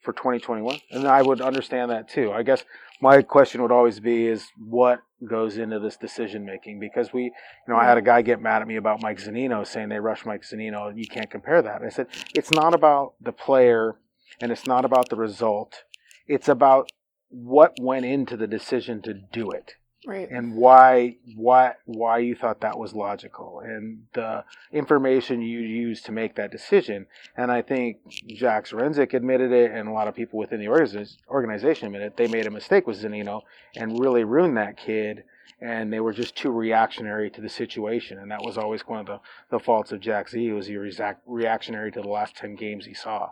for 0.00 0.12
2021. 0.12 0.80
And 0.90 1.06
I 1.06 1.22
would 1.22 1.40
understand 1.40 1.90
that 1.90 2.08
too. 2.08 2.32
I 2.32 2.42
guess 2.42 2.64
my 3.00 3.22
question 3.22 3.62
would 3.62 3.72
always 3.72 4.00
be 4.00 4.26
is 4.26 4.46
what 4.56 5.00
goes 5.26 5.58
into 5.58 5.78
this 5.78 5.96
decision 5.96 6.44
making 6.44 6.78
because 6.78 7.12
we, 7.12 7.24
you 7.24 7.32
know, 7.68 7.76
I 7.76 7.84
had 7.84 7.98
a 7.98 8.02
guy 8.02 8.22
get 8.22 8.40
mad 8.40 8.62
at 8.62 8.68
me 8.68 8.76
about 8.76 9.02
Mike 9.02 9.18
Zunino 9.18 9.66
saying 9.66 9.88
they 9.88 9.98
rushed 9.98 10.26
Mike 10.26 10.42
Zunino 10.42 10.88
and 10.88 10.98
you 10.98 11.06
can't 11.06 11.30
compare 11.30 11.60
that. 11.62 11.82
I 11.82 11.88
said 11.88 12.06
it's 12.34 12.50
not 12.50 12.74
about 12.74 13.14
the 13.20 13.32
player 13.32 13.96
and 14.40 14.52
it's 14.52 14.66
not 14.66 14.84
about 14.84 15.08
the 15.08 15.16
result. 15.16 15.84
It's 16.26 16.48
about 16.48 16.90
what 17.30 17.76
went 17.80 18.06
into 18.06 18.36
the 18.36 18.46
decision 18.46 19.02
to 19.02 19.14
do 19.14 19.50
it 19.50 19.74
Right. 20.06 20.28
and 20.30 20.54
why 20.54 21.16
why 21.34 21.72
why 21.84 22.18
you 22.18 22.36
thought 22.36 22.60
that 22.60 22.78
was 22.78 22.94
logical 22.94 23.60
and 23.64 24.04
the 24.14 24.44
information 24.72 25.42
you 25.42 25.58
used 25.58 26.04
to 26.06 26.12
make 26.12 26.36
that 26.36 26.52
decision. 26.52 27.06
And 27.36 27.50
I 27.50 27.62
think 27.62 27.98
Jack 28.28 28.66
Zduriencik 28.66 29.12
admitted 29.12 29.50
it, 29.50 29.72
and 29.72 29.88
a 29.88 29.92
lot 29.92 30.06
of 30.06 30.14
people 30.14 30.38
within 30.38 30.60
the 30.60 30.68
organization 30.68 31.86
admitted 31.86 32.16
they 32.16 32.28
made 32.28 32.46
a 32.46 32.50
mistake 32.50 32.86
with 32.86 33.02
Zunino 33.02 33.42
and 33.76 33.98
really 33.98 34.22
ruined 34.22 34.56
that 34.56 34.76
kid. 34.76 35.24
And 35.60 35.92
they 35.92 35.98
were 35.98 36.12
just 36.12 36.36
too 36.36 36.52
reactionary 36.52 37.30
to 37.30 37.40
the 37.40 37.48
situation, 37.48 38.18
and 38.20 38.30
that 38.30 38.44
was 38.44 38.56
always 38.56 38.82
one 38.82 39.00
of 39.00 39.06
the, 39.06 39.18
the 39.50 39.58
faults 39.58 39.90
of 39.90 39.98
Jack 39.98 40.28
Z. 40.28 40.52
Was 40.52 40.68
he 40.68 40.76
react- 40.76 41.22
reactionary 41.26 41.90
to 41.90 42.00
the 42.00 42.08
last 42.08 42.36
ten 42.36 42.54
games 42.54 42.86
he 42.86 42.94
saw, 42.94 43.30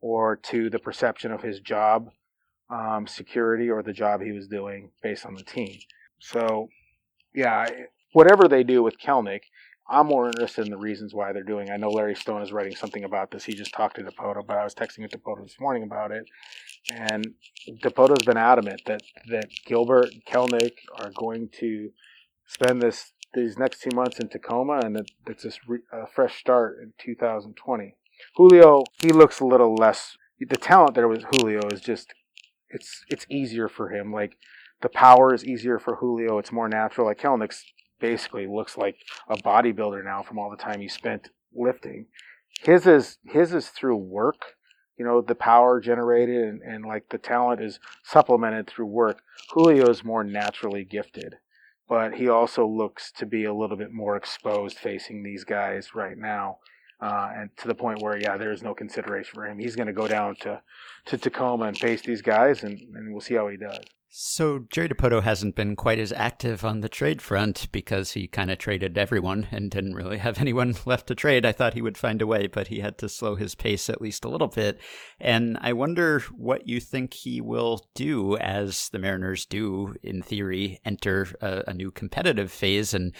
or 0.00 0.34
to 0.34 0.68
the 0.68 0.80
perception 0.80 1.30
of 1.30 1.42
his 1.42 1.60
job 1.60 2.10
um, 2.70 3.06
security 3.06 3.70
or 3.70 3.82
the 3.82 3.92
job 3.92 4.20
he 4.20 4.32
was 4.32 4.48
doing 4.48 4.90
based 5.02 5.26
on 5.26 5.34
the 5.34 5.44
team. 5.44 5.78
So, 6.20 6.68
yeah, 7.34 7.66
whatever 8.12 8.48
they 8.48 8.62
do 8.62 8.82
with 8.82 8.98
Kelenic, 8.98 9.42
I'm 9.88 10.06
more 10.06 10.28
interested 10.28 10.64
in 10.64 10.70
the 10.70 10.78
reasons 10.78 11.14
why 11.14 11.32
they're 11.32 11.42
doing. 11.42 11.70
I 11.70 11.76
know 11.76 11.90
Larry 11.90 12.14
Stone 12.14 12.42
is 12.42 12.52
writing 12.52 12.76
something 12.76 13.02
about 13.02 13.32
this. 13.32 13.44
He 13.44 13.54
just 13.54 13.74
talked 13.74 13.96
to 13.96 14.02
Dipoto, 14.02 14.46
but 14.46 14.56
I 14.56 14.62
was 14.62 14.74
texting 14.74 15.00
with 15.00 15.10
Dipoto 15.10 15.42
this 15.42 15.58
morning 15.58 15.82
about 15.82 16.12
it, 16.12 16.24
and 16.92 17.34
Dipoto's 17.82 18.24
been 18.24 18.36
adamant 18.36 18.82
that 18.86 19.02
that 19.30 19.48
Gilbert 19.66 20.12
and 20.12 20.24
Kelenic 20.24 20.74
are 20.98 21.10
going 21.10 21.48
to 21.58 21.90
spend 22.46 22.80
this 22.80 23.12
these 23.34 23.58
next 23.58 23.80
two 23.80 23.94
months 23.94 24.20
in 24.20 24.28
Tacoma, 24.28 24.80
and 24.84 24.96
it's 25.26 25.44
a 25.44 26.06
fresh 26.14 26.38
start 26.38 26.78
in 26.82 26.92
2020. 26.98 27.94
Julio, 28.36 28.84
he 29.02 29.10
looks 29.10 29.40
a 29.40 29.46
little 29.46 29.74
less. 29.74 30.16
The 30.38 30.56
talent 30.56 30.94
there 30.94 31.08
with 31.08 31.24
Julio 31.32 31.60
is 31.72 31.80
just 31.80 32.14
it's 32.68 33.04
it's 33.08 33.26
easier 33.28 33.68
for 33.68 33.90
him. 33.90 34.12
Like 34.12 34.36
the 34.82 34.88
power 34.88 35.34
is 35.34 35.44
easier 35.44 35.78
for 35.78 35.96
Julio. 35.96 36.38
It's 36.38 36.52
more 36.52 36.68
natural. 36.68 37.06
Like 37.06 37.20
Kelenic's 37.20 37.64
basically 38.00 38.46
looks 38.46 38.76
like 38.76 38.96
a 39.28 39.36
bodybuilder 39.36 40.04
now 40.04 40.22
from 40.22 40.38
all 40.38 40.50
the 40.50 40.56
time 40.56 40.80
he 40.80 40.88
spent 40.88 41.28
lifting. 41.54 42.06
His 42.62 42.86
is 42.86 43.18
his 43.24 43.52
is 43.52 43.68
through 43.68 43.96
work. 43.96 44.56
You 44.96 45.04
know, 45.04 45.22
the 45.22 45.34
power 45.34 45.80
generated 45.80 46.44
and, 46.44 46.62
and 46.62 46.84
like 46.84 47.08
the 47.08 47.18
talent 47.18 47.62
is 47.62 47.80
supplemented 48.04 48.68
through 48.68 48.86
work. 48.86 49.22
Julio 49.50 49.88
is 49.88 50.04
more 50.04 50.24
naturally 50.24 50.84
gifted, 50.84 51.36
but 51.88 52.14
he 52.14 52.28
also 52.28 52.66
looks 52.66 53.10
to 53.12 53.24
be 53.24 53.44
a 53.44 53.54
little 53.54 53.76
bit 53.76 53.92
more 53.92 54.16
exposed 54.16 54.78
facing 54.78 55.22
these 55.22 55.44
guys 55.44 55.94
right 55.94 56.18
now. 56.18 56.58
Uh, 57.00 57.30
and 57.34 57.50
to 57.56 57.66
the 57.66 57.74
point 57.74 58.02
where, 58.02 58.18
yeah, 58.18 58.36
there 58.36 58.52
is 58.52 58.62
no 58.62 58.74
consideration 58.74 59.32
for 59.34 59.46
him. 59.46 59.58
He's 59.58 59.74
going 59.74 59.86
to 59.86 59.92
go 59.94 60.06
down 60.06 60.36
to, 60.40 60.60
to 61.06 61.16
Tacoma 61.16 61.64
and 61.64 61.78
face 61.78 62.02
these 62.02 62.20
guys, 62.20 62.62
and, 62.62 62.78
and 62.94 63.10
we'll 63.10 63.22
see 63.22 63.36
how 63.36 63.48
he 63.48 63.56
does. 63.56 63.80
So 64.12 64.66
Jerry 64.70 64.88
Dipoto 64.88 65.22
hasn't 65.22 65.54
been 65.54 65.76
quite 65.76 66.00
as 66.00 66.10
active 66.10 66.64
on 66.64 66.80
the 66.80 66.88
trade 66.88 67.22
front 67.22 67.70
because 67.70 68.10
he 68.10 68.26
kind 68.26 68.50
of 68.50 68.58
traded 68.58 68.98
everyone 68.98 69.46
and 69.52 69.70
didn't 69.70 69.94
really 69.94 70.18
have 70.18 70.40
anyone 70.40 70.74
left 70.84 71.06
to 71.06 71.14
trade. 71.14 71.46
I 71.46 71.52
thought 71.52 71.74
he 71.74 71.82
would 71.82 71.96
find 71.96 72.20
a 72.20 72.26
way, 72.26 72.48
but 72.48 72.66
he 72.66 72.80
had 72.80 72.98
to 72.98 73.08
slow 73.08 73.36
his 73.36 73.54
pace 73.54 73.88
at 73.88 74.02
least 74.02 74.24
a 74.24 74.28
little 74.28 74.48
bit. 74.48 74.80
And 75.20 75.56
I 75.60 75.74
wonder 75.74 76.24
what 76.36 76.66
you 76.66 76.80
think 76.80 77.14
he 77.14 77.40
will 77.40 77.86
do 77.94 78.36
as 78.38 78.88
the 78.88 78.98
Mariners 78.98 79.46
do, 79.46 79.94
in 80.02 80.22
theory, 80.22 80.80
enter 80.84 81.28
a, 81.40 81.62
a 81.68 81.74
new 81.74 81.92
competitive 81.92 82.50
phase. 82.50 82.92
And 82.92 83.14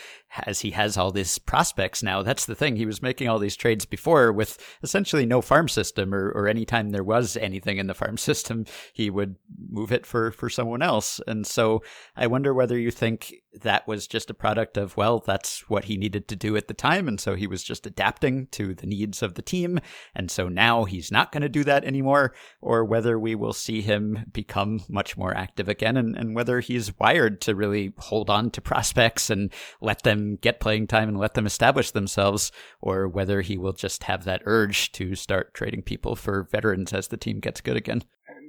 as 0.44 0.60
he 0.60 0.72
has 0.72 0.96
all 0.96 1.12
these 1.12 1.38
prospects 1.38 2.02
now, 2.02 2.24
that's 2.24 2.46
the 2.46 2.56
thing. 2.56 2.74
He 2.74 2.86
was 2.86 3.00
making 3.00 3.28
all 3.28 3.38
these 3.38 3.56
trades 3.56 3.84
before 3.84 4.32
with 4.32 4.58
essentially 4.82 5.24
no 5.24 5.40
farm 5.40 5.68
system, 5.68 6.12
or, 6.12 6.32
or 6.32 6.48
anytime 6.48 6.90
there 6.90 7.04
was 7.04 7.36
anything 7.36 7.78
in 7.78 7.86
the 7.86 7.94
farm 7.94 8.16
system, 8.16 8.64
he 8.92 9.08
would 9.08 9.36
move 9.70 9.92
it 9.92 10.04
for, 10.04 10.32
for 10.32 10.50
someone 10.50 10.79
else. 10.82 11.20
And 11.26 11.46
so 11.46 11.82
I 12.16 12.26
wonder 12.26 12.54
whether 12.54 12.78
you 12.78 12.90
think 12.90 13.34
that 13.62 13.88
was 13.88 14.06
just 14.06 14.30
a 14.30 14.34
product 14.34 14.76
of, 14.76 14.96
well, 14.96 15.18
that's 15.18 15.68
what 15.68 15.86
he 15.86 15.96
needed 15.96 16.28
to 16.28 16.36
do 16.36 16.56
at 16.56 16.68
the 16.68 16.74
time. 16.74 17.08
And 17.08 17.20
so 17.20 17.34
he 17.34 17.46
was 17.46 17.64
just 17.64 17.86
adapting 17.86 18.46
to 18.52 18.74
the 18.74 18.86
needs 18.86 19.22
of 19.22 19.34
the 19.34 19.42
team. 19.42 19.80
And 20.14 20.30
so 20.30 20.48
now 20.48 20.84
he's 20.84 21.10
not 21.10 21.32
going 21.32 21.42
to 21.42 21.48
do 21.48 21.64
that 21.64 21.84
anymore, 21.84 22.32
or 22.60 22.84
whether 22.84 23.18
we 23.18 23.34
will 23.34 23.52
see 23.52 23.80
him 23.80 24.26
become 24.32 24.80
much 24.88 25.16
more 25.16 25.36
active 25.36 25.68
again 25.68 25.96
and, 25.96 26.16
and 26.16 26.36
whether 26.36 26.60
he's 26.60 26.96
wired 26.98 27.40
to 27.40 27.56
really 27.56 27.92
hold 27.98 28.30
on 28.30 28.50
to 28.52 28.60
prospects 28.60 29.30
and 29.30 29.52
let 29.80 30.04
them 30.04 30.36
get 30.36 30.60
playing 30.60 30.86
time 30.86 31.08
and 31.08 31.18
let 31.18 31.34
them 31.34 31.46
establish 31.46 31.90
themselves, 31.90 32.52
or 32.80 33.08
whether 33.08 33.40
he 33.40 33.58
will 33.58 33.72
just 33.72 34.04
have 34.04 34.24
that 34.24 34.42
urge 34.44 34.92
to 34.92 35.14
start 35.16 35.54
trading 35.54 35.82
people 35.82 36.14
for 36.14 36.48
veterans 36.52 36.92
as 36.92 37.08
the 37.08 37.16
team 37.16 37.40
gets 37.40 37.60
good 37.60 37.76
again. 37.76 38.02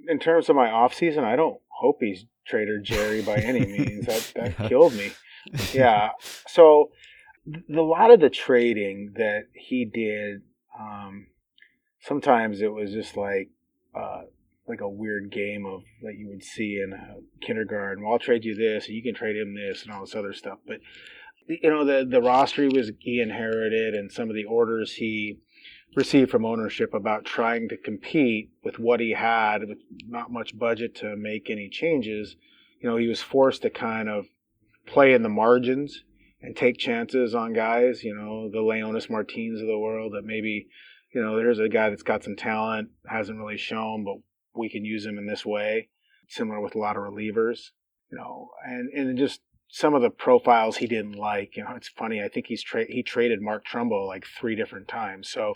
In 0.07 0.19
terms 0.19 0.49
of 0.49 0.55
my 0.55 0.69
off 0.69 0.93
season, 0.93 1.23
I 1.23 1.35
don't 1.35 1.59
hope 1.81 1.97
he's 1.99 2.25
Trader 2.45 2.79
Jerry 2.79 3.21
by 3.21 3.37
any 3.37 3.65
means. 3.77 4.05
That 4.05 4.31
that 4.35 4.59
yeah. 4.59 4.67
killed 4.69 4.93
me. 4.93 5.11
Yeah. 5.73 6.09
So 6.47 6.91
the, 7.47 7.79
a 7.79 7.81
lot 7.81 8.11
of 8.11 8.19
the 8.19 8.29
trading 8.29 9.13
that 9.15 9.45
he 9.55 9.85
did, 9.85 10.43
um, 10.79 11.25
sometimes 11.99 12.61
it 12.61 12.71
was 12.71 12.91
just 12.91 13.17
like 13.17 13.49
uh, 13.95 14.21
like 14.67 14.81
a 14.81 14.87
weird 14.87 15.31
game 15.31 15.65
of 15.65 15.81
that 16.03 16.13
you 16.15 16.27
would 16.29 16.43
see 16.43 16.79
in 16.79 16.93
a 16.93 17.15
kindergarten. 17.43 18.03
Well, 18.03 18.13
I'll 18.13 18.19
trade 18.19 18.45
you 18.45 18.53
this, 18.53 18.85
and 18.85 18.95
you 18.95 19.01
can 19.01 19.15
trade 19.15 19.35
him 19.35 19.55
this, 19.55 19.81
and 19.81 19.91
all 19.91 20.01
this 20.01 20.13
other 20.13 20.31
stuff. 20.31 20.59
But 20.67 20.77
you 21.47 21.71
know, 21.71 21.83
the 21.83 22.05
the 22.07 22.21
roster 22.21 22.61
he 22.61 22.77
was 22.77 22.91
he 22.99 23.19
inherited, 23.19 23.95
and 23.95 24.11
some 24.11 24.29
of 24.29 24.35
the 24.35 24.45
orders 24.45 24.93
he 24.93 25.39
received 25.95 26.31
from 26.31 26.45
ownership 26.45 26.93
about 26.93 27.25
trying 27.25 27.67
to 27.69 27.77
compete 27.77 28.49
with 28.63 28.79
what 28.79 28.99
he 28.99 29.11
had 29.11 29.67
with 29.67 29.79
not 30.07 30.31
much 30.31 30.57
budget 30.57 30.95
to 30.95 31.15
make 31.15 31.49
any 31.49 31.69
changes. 31.69 32.35
You 32.79 32.89
know, 32.89 32.97
he 32.97 33.07
was 33.07 33.21
forced 33.21 33.61
to 33.63 33.69
kind 33.69 34.09
of 34.09 34.27
play 34.87 35.13
in 35.13 35.23
the 35.23 35.29
margins 35.29 36.03
and 36.41 36.55
take 36.55 36.77
chances 36.77 37.35
on 37.35 37.53
guys, 37.53 38.03
you 38.03 38.15
know, 38.15 38.49
the 38.49 38.57
Leonys 38.57 39.09
Martins 39.09 39.61
of 39.61 39.67
the 39.67 39.77
world 39.77 40.13
that 40.13 40.25
maybe, 40.25 40.67
you 41.13 41.21
know, 41.21 41.35
there's 41.35 41.59
a 41.59 41.69
guy 41.69 41.89
that's 41.89 42.03
got 42.03 42.23
some 42.23 42.35
talent, 42.35 42.89
hasn't 43.07 43.37
really 43.37 43.57
shown, 43.57 44.03
but 44.03 44.15
we 44.55 44.69
can 44.69 44.83
use 44.83 45.05
him 45.05 45.17
in 45.17 45.27
this 45.27 45.45
way. 45.45 45.89
Similar 46.29 46.61
with 46.61 46.75
a 46.75 46.79
lot 46.79 46.95
of 46.95 47.03
relievers, 47.03 47.71
you 48.11 48.17
know, 48.17 48.49
and, 48.65 48.89
and 48.93 49.17
just 49.17 49.41
some 49.73 49.93
of 49.93 50.01
the 50.01 50.09
profiles 50.09 50.77
he 50.77 50.85
didn't 50.85 51.13
like. 51.13 51.55
You 51.55 51.63
know, 51.63 51.75
it's 51.75 51.87
funny. 51.87 52.21
I 52.21 52.27
think 52.27 52.47
he's 52.47 52.61
tra- 52.61 52.91
he 52.91 53.01
traded 53.01 53.41
Mark 53.41 53.65
Trumbo 53.65 54.05
like 54.05 54.25
three 54.25 54.53
different 54.53 54.89
times. 54.89 55.29
So, 55.29 55.53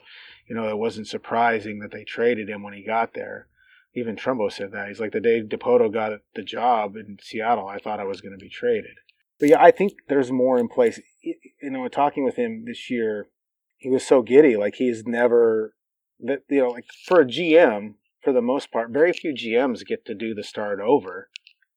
you 0.47 0.55
know, 0.55 0.69
it 0.69 0.77
wasn't 0.77 1.07
surprising 1.07 1.79
that 1.79 1.91
they 1.91 2.05
traded 2.05 2.49
him 2.49 2.63
when 2.63 2.73
he 2.73 2.81
got 2.81 3.13
there. 3.13 3.47
Even 3.93 4.15
Trumbo 4.15 4.51
said 4.51 4.71
that. 4.71 4.87
He's 4.87 5.01
like, 5.01 5.11
the 5.11 5.19
day 5.19 5.43
Dipoto 5.43 5.93
got 5.93 6.13
the 6.33 6.43
job 6.43 6.95
in 6.95 7.17
Seattle, 7.21 7.67
I 7.67 7.77
thought 7.77 7.99
I 7.99 8.05
was 8.05 8.21
going 8.21 8.37
to 8.37 8.43
be 8.43 8.49
traded. 8.49 8.95
But 9.37 9.49
yeah, 9.49 9.61
I 9.61 9.71
think 9.71 9.93
there's 10.07 10.31
more 10.31 10.57
in 10.57 10.69
place. 10.69 10.99
You 11.21 11.69
know, 11.69 11.85
talking 11.89 12.23
with 12.23 12.37
him 12.37 12.63
this 12.65 12.89
year, 12.89 13.27
he 13.75 13.89
was 13.89 14.07
so 14.07 14.21
giddy. 14.21 14.55
Like 14.55 14.75
he's 14.75 15.05
never 15.05 15.75
that 16.21 16.43
you 16.49 16.61
know, 16.61 16.69
like 16.69 16.85
for 17.05 17.19
a 17.19 17.25
GM, 17.25 17.95
for 18.23 18.31
the 18.31 18.41
most 18.41 18.71
part, 18.71 18.91
very 18.91 19.11
few 19.11 19.33
GMs 19.33 19.85
get 19.85 20.05
to 20.05 20.15
do 20.15 20.33
the 20.33 20.43
start 20.43 20.79
over, 20.79 21.29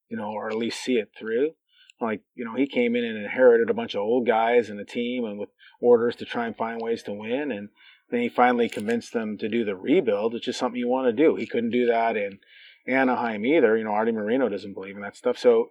you 0.09 0.17
know, 0.17 0.31
or 0.31 0.49
at 0.49 0.57
least 0.57 0.81
see 0.81 0.99
it 0.99 1.11
through 1.19 1.55
like 2.01 2.23
you 2.35 2.45
know 2.45 2.55
he 2.55 2.67
came 2.67 2.95
in 2.97 3.05
and 3.05 3.17
inherited 3.17 3.71
a 3.71 3.75
bunch 3.75 3.95
of 3.95 4.01
old 4.01 4.27
guys 4.27 4.71
and 4.71 4.81
a 4.81 4.85
team 4.85 5.25
and 5.25 5.39
with 5.39 5.51
orders 5.81 6.17
to 6.17 6.25
try 6.25 6.47
and 6.47 6.57
find 6.57 6.81
ways 6.81 7.03
to 7.03 7.13
win 7.13 7.51
and 7.51 7.69
then 8.11 8.21
he 8.21 8.29
finally 8.29 8.69
convinced 8.69 9.13
them 9.13 9.37
to 9.39 9.49
do 9.49 9.65
the 9.65 9.77
rebuild 9.77 10.33
which 10.33 10.49
is 10.49 10.57
something 10.57 10.79
you 10.79 10.89
want 10.89 11.07
to 11.07 11.13
do. 11.13 11.37
He 11.37 11.47
couldn't 11.47 11.71
do 11.71 11.87
that 11.87 12.17
in 12.17 12.39
anaheim 12.87 13.45
either 13.45 13.77
you 13.77 13.85
know 13.85 13.91
artie 13.91 14.13
moreno 14.13 14.49
doesn't 14.49 14.75
believe 14.75 14.97
in 14.97 15.03
that 15.03 15.17
stuff. 15.17 15.39
So 15.39 15.71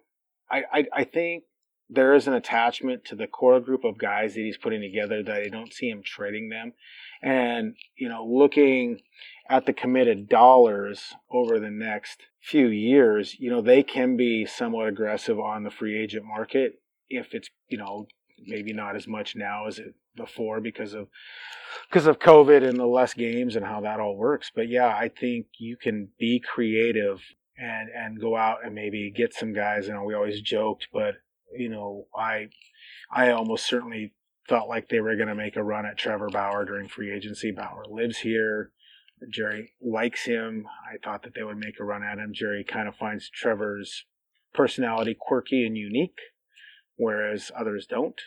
i 0.50 0.62
i, 0.72 0.84
I 0.92 1.04
think 1.04 1.44
there 1.90 2.14
is 2.14 2.28
an 2.28 2.34
attachment 2.34 3.06
to 3.06 3.16
the 3.16 3.26
core 3.26 3.60
group 3.60 3.82
of 3.84 3.96
guys 3.96 4.34
that 4.34 4.40
he's 4.40 4.58
putting 4.58 4.82
together 4.82 5.22
that 5.22 5.42
i 5.42 5.48
don't 5.48 5.72
see 5.72 5.88
him 5.88 6.02
trading 6.04 6.48
them. 6.50 6.72
And 7.22 7.74
you 7.96 8.08
know 8.08 8.24
looking 8.24 9.00
at 9.48 9.66
the 9.66 9.72
committed 9.72 10.28
dollars 10.28 11.14
over 11.30 11.58
the 11.58 11.70
next 11.70 12.22
few 12.40 12.68
years, 12.68 13.36
you 13.38 13.50
know, 13.50 13.62
they 13.62 13.82
can 13.82 14.16
be 14.16 14.44
somewhat 14.44 14.88
aggressive 14.88 15.38
on 15.38 15.64
the 15.64 15.70
free 15.70 15.98
agent 15.98 16.24
market 16.24 16.80
if 17.08 17.34
it's, 17.34 17.48
you 17.68 17.78
know, 17.78 18.06
maybe 18.46 18.72
not 18.72 18.94
as 18.94 19.06
much 19.06 19.34
now 19.34 19.66
as 19.66 19.78
it 19.78 19.94
before 20.16 20.60
because 20.60 20.94
of 20.94 21.08
because 21.88 22.06
of 22.06 22.18
COVID 22.18 22.68
and 22.68 22.78
the 22.78 22.86
less 22.86 23.14
games 23.14 23.56
and 23.56 23.64
how 23.64 23.80
that 23.80 24.00
all 24.00 24.16
works. 24.16 24.50
But 24.54 24.68
yeah, 24.68 24.88
I 24.88 25.08
think 25.08 25.46
you 25.58 25.76
can 25.76 26.08
be 26.18 26.40
creative 26.40 27.20
and 27.56 27.88
and 27.88 28.20
go 28.20 28.36
out 28.36 28.64
and 28.64 28.74
maybe 28.74 29.10
get 29.10 29.34
some 29.34 29.52
guys. 29.52 29.86
You 29.86 29.94
know, 29.94 30.04
we 30.04 30.14
always 30.14 30.40
joked, 30.42 30.88
but 30.92 31.14
you 31.56 31.68
know, 31.68 32.06
I 32.14 32.48
I 33.10 33.30
almost 33.30 33.66
certainly 33.66 34.12
felt 34.48 34.68
like 34.68 34.88
they 34.88 35.00
were 35.00 35.16
going 35.16 35.28
to 35.28 35.34
make 35.34 35.56
a 35.56 35.62
run 35.62 35.86
at 35.86 35.98
Trevor 35.98 36.28
Bauer 36.28 36.64
during 36.64 36.88
free 36.88 37.12
agency. 37.12 37.50
Bauer 37.50 37.84
lives 37.88 38.18
here. 38.18 38.72
Jerry 39.30 39.72
likes 39.80 40.24
him. 40.24 40.66
I 40.90 40.98
thought 41.02 41.22
that 41.22 41.34
they 41.34 41.42
would 41.42 41.58
make 41.58 41.80
a 41.80 41.84
run 41.84 42.02
at 42.02 42.18
him. 42.18 42.32
Jerry 42.32 42.64
kind 42.64 42.88
of 42.88 42.96
finds 42.96 43.28
Trevor's 43.28 44.04
personality 44.54 45.16
quirky 45.18 45.64
and 45.64 45.76
unique, 45.76 46.18
whereas 46.96 47.50
others 47.58 47.86
don't. 47.86 48.20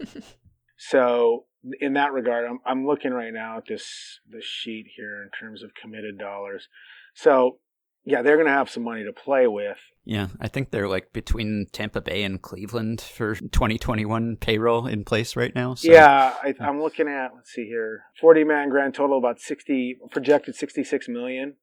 so, 0.76 1.46
in 1.80 1.94
that 1.94 2.12
regard, 2.12 2.46
I'm, 2.48 2.58
I'm 2.66 2.86
looking 2.86 3.12
right 3.12 3.32
now 3.32 3.58
at 3.58 3.66
this 3.66 4.20
this 4.28 4.44
sheet 4.44 4.86
here 4.96 5.22
in 5.22 5.30
terms 5.38 5.62
of 5.62 5.74
committed 5.80 6.18
dollars. 6.18 6.68
So, 7.14 7.58
yeah, 8.04 8.22
they're 8.22 8.36
going 8.36 8.46
to 8.46 8.52
have 8.52 8.70
some 8.70 8.84
money 8.84 9.04
to 9.04 9.12
play 9.12 9.46
with. 9.46 9.78
Yeah, 10.04 10.28
I 10.40 10.48
think 10.48 10.70
they're 10.70 10.88
like 10.88 11.12
between 11.12 11.66
Tampa 11.72 12.00
Bay 12.00 12.22
and 12.22 12.40
Cleveland 12.40 13.00
for 13.00 13.34
2021 13.34 14.36
payroll 14.36 14.86
in 14.86 15.04
place 15.04 15.36
right 15.36 15.54
now. 15.54 15.74
So. 15.74 15.92
Yeah, 15.92 16.34
I, 16.42 16.54
am 16.60 16.80
looking 16.80 17.08
at 17.08 17.32
let's 17.34 17.50
see 17.50 17.66
here, 17.66 18.04
40 18.20 18.44
man 18.44 18.70
grand 18.70 18.94
total 18.94 19.18
about 19.18 19.40
60 19.40 19.98
projected 20.10 20.54
66 20.54 21.08
million, 21.08 21.56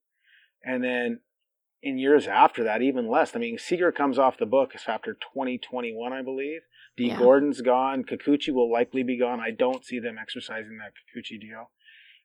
and 0.64 0.84
then 0.84 1.22
in 1.82 1.98
years 1.98 2.28
after 2.28 2.64
that 2.64 2.82
even 2.82 3.10
less. 3.10 3.36
I 3.36 3.40
mean, 3.40 3.57
Seager 3.57 3.91
comes 3.91 4.20
off 4.20 4.38
the 4.38 4.45
books 4.45 4.84
after 4.88 5.14
2021, 5.14 6.14
I 6.14 6.22
believe. 6.22 6.62
D. 6.98 7.07
Yeah. 7.07 7.18
Gordon's 7.18 7.62
gone. 7.62 8.03
Kikuchi 8.03 8.53
will 8.53 8.72
likely 8.72 9.03
be 9.03 9.20
gone. 9.20 9.40
I 9.40 9.52
don't 9.52 9.86
see 9.86 9.99
them 9.99 10.18
exercising 10.22 10.78
that 10.78 10.94
Kikuchi 10.94 11.40
deal. 11.40 11.72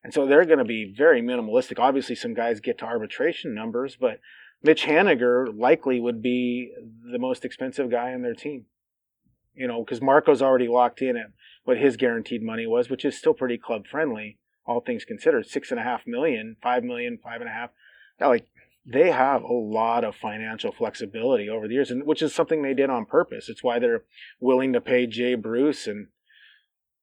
And 0.03 0.13
so 0.13 0.25
they're 0.25 0.45
going 0.45 0.59
to 0.59 0.65
be 0.65 0.93
very 0.95 1.21
minimalistic. 1.21 1.79
Obviously, 1.79 2.15
some 2.15 2.33
guys 2.33 2.59
get 2.59 2.79
to 2.79 2.85
arbitration 2.85 3.53
numbers, 3.53 3.95
but 3.99 4.19
Mitch 4.63 4.85
Haniger 4.85 5.47
likely 5.57 5.99
would 5.99 6.21
be 6.21 6.71
the 7.11 7.19
most 7.19 7.45
expensive 7.45 7.89
guy 7.89 8.13
on 8.13 8.21
their 8.21 8.33
team. 8.33 8.65
You 9.53 9.67
know, 9.67 9.83
because 9.83 10.01
Marco's 10.01 10.41
already 10.41 10.67
locked 10.67 11.01
in 11.01 11.17
at 11.17 11.31
what 11.65 11.77
his 11.77 11.97
guaranteed 11.97 12.41
money 12.41 12.65
was, 12.65 12.89
which 12.89 13.05
is 13.05 13.17
still 13.17 13.33
pretty 13.33 13.57
club 13.57 13.85
friendly, 13.85 14.37
all 14.65 14.81
things 14.81 15.05
considered. 15.05 15.45
Six 15.45 15.71
and 15.71 15.79
a 15.79 15.83
half 15.83 16.07
million, 16.07 16.55
five 16.63 16.83
million, 16.83 17.19
five 17.21 17.41
and 17.41 17.49
a 17.49 17.53
half. 17.53 17.69
Now, 18.19 18.29
like 18.29 18.47
they 18.85 19.11
have 19.11 19.43
a 19.43 19.53
lot 19.53 20.03
of 20.03 20.15
financial 20.15 20.71
flexibility 20.71 21.49
over 21.49 21.67
the 21.67 21.75
years, 21.75 21.91
and 21.91 22.05
which 22.05 22.21
is 22.21 22.33
something 22.33 22.61
they 22.61 22.73
did 22.73 22.89
on 22.89 23.05
purpose. 23.05 23.49
It's 23.49 23.63
why 23.63 23.77
they're 23.77 24.03
willing 24.39 24.73
to 24.73 24.81
pay 24.81 25.05
Jay 25.05 25.35
Bruce 25.35 25.85
and 25.85 26.07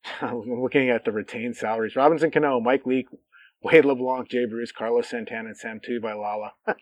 looking 0.23 0.91
at 0.91 1.05
the 1.05 1.13
retained 1.13 1.57
salaries. 1.57 1.97
Robinson 1.97 2.31
Cano, 2.31 2.61
Mike 2.61 2.87
Leake, 2.87 3.09
Wade 3.63 3.85
LeBlanc, 3.85 4.29
Jay 4.29 4.47
Bruce, 4.47 4.73
Carlos 4.73 5.09
Santana, 5.09 5.49
and 5.49 5.57
Sam 5.57 5.81
Tuivailala. 5.81 6.51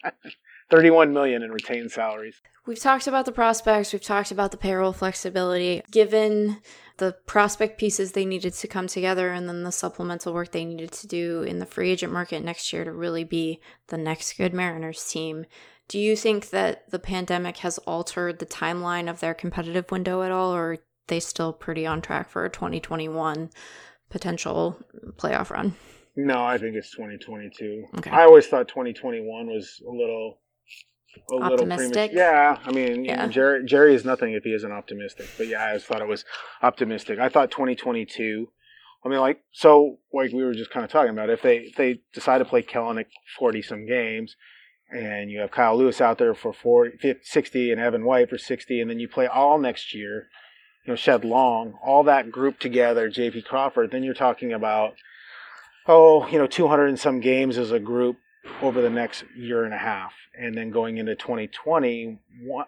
31 0.70 1.12
million 1.12 1.42
in 1.42 1.52
retained 1.52 1.92
salaries. 1.92 2.40
We've 2.66 2.78
talked 2.78 3.06
about 3.06 3.24
the 3.24 3.32
prospects, 3.32 3.92
we've 3.92 4.02
talked 4.02 4.32
about 4.32 4.50
the 4.50 4.56
payroll 4.56 4.92
flexibility. 4.92 5.82
Given 5.90 6.58
the 6.96 7.16
prospect 7.26 7.78
pieces 7.78 8.12
they 8.12 8.24
needed 8.24 8.54
to 8.54 8.66
come 8.66 8.88
together 8.88 9.30
and 9.30 9.48
then 9.48 9.62
the 9.62 9.70
supplemental 9.70 10.34
work 10.34 10.50
they 10.50 10.64
needed 10.64 10.90
to 10.92 11.06
do 11.06 11.42
in 11.42 11.60
the 11.60 11.66
free 11.66 11.90
agent 11.90 12.12
market 12.12 12.42
next 12.42 12.72
year 12.72 12.84
to 12.84 12.92
really 12.92 13.22
be 13.22 13.60
the 13.88 13.98
next 13.98 14.36
good 14.36 14.52
Mariners 14.52 15.04
team, 15.08 15.46
do 15.88 16.00
you 16.00 16.16
think 16.16 16.50
that 16.50 16.90
the 16.90 16.98
pandemic 16.98 17.58
has 17.58 17.78
altered 17.78 18.38
the 18.38 18.46
timeline 18.46 19.08
of 19.08 19.20
their 19.20 19.34
competitive 19.34 19.90
window 19.92 20.22
at 20.22 20.32
all, 20.32 20.52
or 20.52 20.78
they 21.08 21.20
still 21.20 21.52
pretty 21.52 21.86
on 21.86 22.00
track 22.02 22.28
for 22.28 22.44
a 22.44 22.50
2021 22.50 23.50
potential 24.10 24.78
playoff 25.16 25.50
run? 25.50 25.74
No, 26.16 26.44
I 26.44 26.58
think 26.58 26.74
it's 26.76 26.90
2022. 26.92 27.84
Okay. 27.98 28.10
I 28.10 28.22
always 28.24 28.46
thought 28.46 28.68
2021 28.68 29.46
was 29.46 29.82
a 29.86 29.90
little 29.90 30.38
a 31.30 31.34
little 31.34 31.52
Optimistic? 31.54 32.12
premature. 32.12 32.16
Yeah, 32.18 32.58
I 32.64 32.72
mean, 32.72 33.04
you 33.04 33.10
know, 33.16 33.22
Yeah. 33.22 33.26
Jerry 33.28 33.64
Jerry 33.64 33.94
is 33.94 34.04
nothing 34.04 34.34
if 34.34 34.44
he 34.44 34.50
isn't 34.52 34.70
optimistic. 34.72 35.26
But 35.38 35.48
yeah, 35.48 35.64
I 35.64 35.74
just 35.74 35.86
thought 35.86 36.02
it 36.02 36.08
was 36.08 36.24
optimistic. 36.62 37.18
I 37.18 37.28
thought 37.28 37.50
2022. 37.50 38.48
I 39.04 39.08
mean, 39.08 39.18
like 39.20 39.42
so, 39.52 39.98
like 40.12 40.32
we 40.32 40.42
were 40.44 40.52
just 40.54 40.70
kind 40.70 40.84
of 40.84 40.90
talking 40.90 41.10
about, 41.12 41.30
if 41.30 41.40
they 41.42 41.58
if 41.58 41.76
they 41.76 42.00
decide 42.12 42.38
to 42.38 42.44
play 42.44 42.62
Kelenic 42.62 43.06
40 43.38 43.62
some 43.62 43.86
games, 43.86 44.36
and 44.90 45.30
you 45.30 45.40
have 45.40 45.50
Kyle 45.50 45.76
Lewis 45.76 46.00
out 46.00 46.18
there 46.18 46.34
for 46.34 46.52
40, 46.52 46.98
50, 46.98 47.20
60, 47.24 47.70
and 47.72 47.80
Evan 47.80 48.04
White 48.04 48.28
for 48.28 48.36
60, 48.38 48.80
and 48.80 48.90
then 48.90 48.98
you 48.98 49.08
play 49.08 49.26
all 49.26 49.58
next 49.58 49.94
year, 49.94 50.28
you 50.86 50.92
know, 50.92 50.96
Shed 50.96 51.24
Long, 51.24 51.74
all 51.82 52.04
that 52.04 52.30
group 52.30 52.58
together, 52.60 53.10
JP 53.10 53.44
Crawford, 53.44 53.90
then 53.90 54.04
you're 54.04 54.14
talking 54.14 54.52
about, 54.52 54.94
oh, 55.86 56.26
you 56.28 56.38
know, 56.38 56.46
200 56.46 56.86
and 56.86 56.98
some 56.98 57.20
games 57.20 57.58
as 57.58 57.72
a 57.72 57.80
group 57.80 58.18
over 58.62 58.80
the 58.80 58.90
next 58.90 59.24
year 59.36 59.64
and 59.64 59.74
a 59.74 59.78
half. 59.78 60.12
And 60.38 60.56
then 60.56 60.70
going 60.70 60.98
into 60.98 61.16
2020 61.16 62.18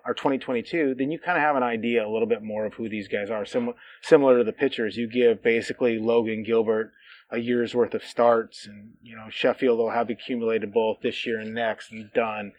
or 0.05 0.15
2022, 0.15 0.97
then 0.99 1.13
you 1.13 1.19
kind 1.19 1.39
of 1.39 1.43
have 1.43 1.55
an 1.55 1.63
idea 1.63 2.05
a 2.05 2.11
little 2.11 2.27
bit 2.27 2.43
more 2.43 2.67
of 2.67 2.75
who 2.75 2.89
these 2.89 3.07
guys 3.07 3.31
are. 3.31 3.47
Sim- 3.47 3.75
similar 4.03 4.39
to 4.39 4.45
the 4.45 4.53
pitchers, 4.53 4.97
you 4.97 5.07
give 5.07 5.43
basically 5.43 5.99
Logan 5.99 6.43
Gilbert 6.43 6.93
a 7.31 7.39
year's 7.39 7.75
worth 7.75 7.95
of 7.95 8.05
starts, 8.05 8.67
and 8.67 8.95
you 9.03 9.15
know 9.15 9.27
Sheffield 9.29 9.79
will 9.79 9.91
have 9.91 10.09
accumulated 10.09 10.73
both 10.73 11.01
this 11.03 11.27
year 11.27 11.39
and 11.39 11.55
next 11.55 11.93
and 11.93 12.11
done. 12.13 12.53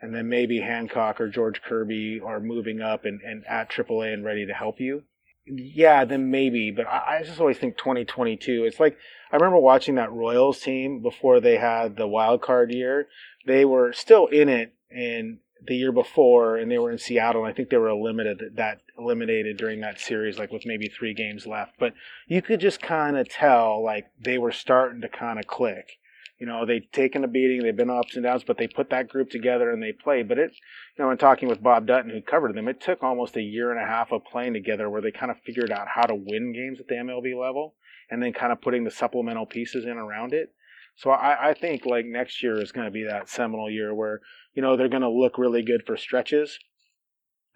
And 0.00 0.14
then 0.14 0.28
maybe 0.28 0.60
Hancock 0.60 1.20
or 1.20 1.28
George 1.28 1.62
Kirby 1.62 2.20
are 2.24 2.40
moving 2.40 2.80
up 2.80 3.04
and, 3.04 3.20
and 3.22 3.44
at 3.46 3.70
AAA 3.70 4.12
and 4.12 4.24
ready 4.24 4.46
to 4.46 4.52
help 4.52 4.80
you. 4.80 5.04
Yeah, 5.46 6.04
then 6.04 6.30
maybe. 6.30 6.70
But 6.70 6.86
I, 6.86 7.18
I 7.18 7.22
just 7.22 7.40
always 7.40 7.58
think 7.58 7.76
2022. 7.76 8.64
It's 8.64 8.80
like 8.80 8.96
I 9.30 9.36
remember 9.36 9.58
watching 9.58 9.96
that 9.96 10.12
Royals 10.12 10.60
team 10.60 11.00
before 11.00 11.40
they 11.40 11.56
had 11.56 11.96
the 11.96 12.06
wild 12.06 12.40
card 12.40 12.72
year. 12.72 13.08
They 13.46 13.64
were 13.64 13.92
still 13.92 14.26
in 14.26 14.48
it 14.48 14.72
in 14.90 15.40
the 15.66 15.76
year 15.76 15.92
before, 15.92 16.56
and 16.56 16.70
they 16.70 16.78
were 16.78 16.90
in 16.90 16.98
Seattle. 16.98 17.44
And 17.44 17.52
I 17.52 17.54
think 17.54 17.70
they 17.70 17.76
were 17.76 17.88
eliminated 17.88 18.56
that 18.56 18.80
eliminated 18.98 19.56
during 19.56 19.80
that 19.80 20.00
series, 20.00 20.38
like 20.38 20.52
with 20.52 20.66
maybe 20.66 20.88
three 20.88 21.14
games 21.14 21.46
left. 21.46 21.72
But 21.78 21.94
you 22.26 22.40
could 22.40 22.60
just 22.60 22.80
kind 22.80 23.16
of 23.16 23.28
tell 23.28 23.82
like 23.82 24.06
they 24.20 24.38
were 24.38 24.52
starting 24.52 25.00
to 25.02 25.08
kind 25.08 25.38
of 25.38 25.46
click. 25.46 25.98
You 26.38 26.46
know, 26.46 26.66
they've 26.66 26.90
taken 26.92 27.22
a 27.22 27.28
beating, 27.28 27.62
they've 27.62 27.76
been 27.76 27.90
ups 27.90 28.16
and 28.16 28.24
downs, 28.24 28.42
but 28.44 28.58
they 28.58 28.66
put 28.66 28.90
that 28.90 29.08
group 29.08 29.30
together 29.30 29.70
and 29.70 29.82
they 29.82 29.92
play. 29.92 30.22
But 30.22 30.38
it, 30.38 30.52
you 30.98 31.04
know, 31.04 31.10
in 31.10 31.16
talking 31.16 31.48
with 31.48 31.62
Bob 31.62 31.86
Dutton, 31.86 32.10
who 32.10 32.20
covered 32.20 32.54
them, 32.56 32.66
it 32.66 32.80
took 32.80 33.02
almost 33.02 33.36
a 33.36 33.42
year 33.42 33.70
and 33.70 33.80
a 33.80 33.86
half 33.86 34.10
of 34.10 34.24
playing 34.24 34.52
together 34.52 34.90
where 34.90 35.00
they 35.00 35.12
kind 35.12 35.30
of 35.30 35.38
figured 35.46 35.70
out 35.70 35.86
how 35.88 36.02
to 36.02 36.14
win 36.14 36.52
games 36.52 36.80
at 36.80 36.88
the 36.88 36.96
MLB 36.96 37.40
level 37.40 37.74
and 38.10 38.22
then 38.22 38.32
kind 38.32 38.52
of 38.52 38.60
putting 38.60 38.84
the 38.84 38.90
supplemental 38.90 39.46
pieces 39.46 39.84
in 39.84 39.96
around 39.96 40.32
it. 40.32 40.52
So 40.96 41.10
I, 41.10 41.50
I 41.50 41.54
think 41.54 41.86
like 41.86 42.06
next 42.06 42.42
year 42.42 42.60
is 42.60 42.72
going 42.72 42.86
to 42.86 42.90
be 42.90 43.04
that 43.04 43.28
seminal 43.28 43.70
year 43.70 43.94
where, 43.94 44.20
you 44.54 44.62
know, 44.62 44.76
they're 44.76 44.88
going 44.88 45.02
to 45.02 45.08
look 45.08 45.38
really 45.38 45.62
good 45.62 45.84
for 45.86 45.96
stretches. 45.96 46.58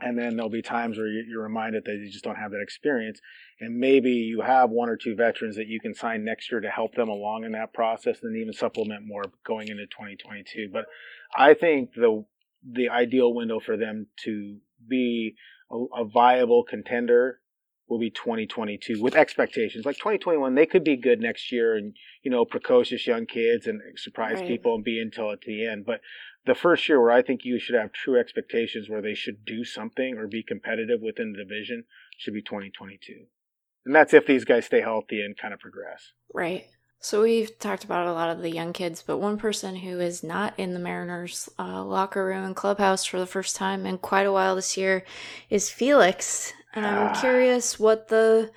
And 0.01 0.17
then 0.17 0.37
there'll 0.37 0.49
be 0.51 0.63
times 0.63 0.97
where 0.97 1.09
you- 1.09 1.25
you're 1.29 1.43
reminded 1.43 1.85
that 1.85 1.97
you 1.97 2.09
just 2.09 2.25
don't 2.25 2.37
have 2.37 2.53
that 2.53 2.61
experience. 2.61 3.21
And 3.61 3.79
maybe 3.79 4.13
you 4.13 4.43
have 4.43 4.71
one 4.71 4.89
or 4.89 4.97
two 4.97 5.17
veterans 5.17 5.57
that 5.57 5.67
you 5.67 5.81
can 5.81 5.93
sign 5.95 6.25
next 6.25 6.53
year 6.53 6.61
to 6.61 6.71
help 6.71 6.95
them 6.95 7.09
along 7.09 7.45
in 7.45 7.53
that 7.53 7.73
process 7.73 8.23
and 8.23 8.37
even 8.37 8.53
supplement 8.53 9.05
more 9.05 9.25
going 9.45 9.69
into 9.69 9.87
2022. 9.87 10.69
But 10.73 10.87
I 11.37 11.55
think 11.55 11.95
the 11.95 12.25
the 12.65 12.89
ideal 12.89 13.33
window 13.33 13.61
for 13.61 13.77
them 13.77 14.09
to 14.25 14.59
be 14.89 15.37
a, 15.71 15.77
a 15.99 16.05
viable 16.05 16.65
contender 16.65 17.41
will 17.89 17.99
be 18.01 18.11
2022 18.11 19.01
with 19.01 19.15
expectations. 19.17 19.87
Like 19.87 19.97
2021, 19.97 20.55
they 20.55 20.67
could 20.67 20.85
be 20.85 20.97
good 20.97 21.21
next 21.21 21.51
year 21.53 21.75
and, 21.77 21.97
you 22.23 22.31
know, 22.31 22.45
precocious 22.45 23.07
young 23.07 23.27
kids 23.27 23.67
and 23.67 23.81
surprise 23.97 24.41
Right. 24.41 24.47
people 24.49 24.75
and 24.75 24.85
be 24.85 25.01
until 25.01 25.31
at 25.31 25.41
the 25.43 25.67
end. 25.67 25.87
But 25.87 26.01
the 26.49 26.55
first 26.55 26.89
year 26.89 27.01
where 27.01 27.13
I 27.13 27.23
think 27.23 27.45
you 27.45 27.59
should 27.59 27.75
have 27.77 27.93
true 27.93 28.19
expectations 28.19 28.89
where 28.89 29.01
they 29.03 29.15
should 29.15 29.45
do 29.45 29.65
something 29.65 30.17
or 30.19 30.27
be 30.27 30.43
competitive 30.43 31.01
within 31.01 31.33
the 31.33 31.45
division 31.45 31.85
should 32.19 32.35
be 32.35 32.43
2022. 32.43 33.25
And 33.87 33.95
that's 33.95 34.13
if 34.13 34.27
these 34.27 34.45
guys 34.45 34.67
stay 34.67 34.81
healthy 34.81 35.23
and 35.23 35.37
kind 35.37 35.55
of 35.55 35.61
progress. 35.61 36.13
Right. 36.35 36.67
So 37.01 37.23
we've 37.23 37.57
talked 37.61 37.85
about 37.85 38.09
a 38.09 38.13
lot 38.13 38.31
of 38.31 38.43
the 38.43 38.51
young 38.51 38.73
kids, 38.73 39.05
but 39.07 39.19
one 39.19 39.39
person 39.39 39.77
who 39.77 40.01
is 40.01 40.25
not 40.25 40.53
in 40.59 40.75
the 40.75 40.81
Mariners 40.81 41.49
uh, 41.59 41.85
locker 41.85 42.25
room 42.27 42.45
and 42.45 42.57
clubhouse 42.57 43.05
for 43.05 43.21
the 43.21 43.27
first 43.27 43.55
time 43.55 43.87
in 43.87 43.99
quite 43.99 44.27
a 44.27 44.33
while 44.33 44.57
this 44.57 44.77
year 44.77 45.05
is 45.49 45.71
Felix, 45.71 46.53
and 46.75 46.85
I'm 46.85 47.09
Ah. 47.15 47.21
curious 47.21 47.79
what 47.79 48.09
the 48.09 48.51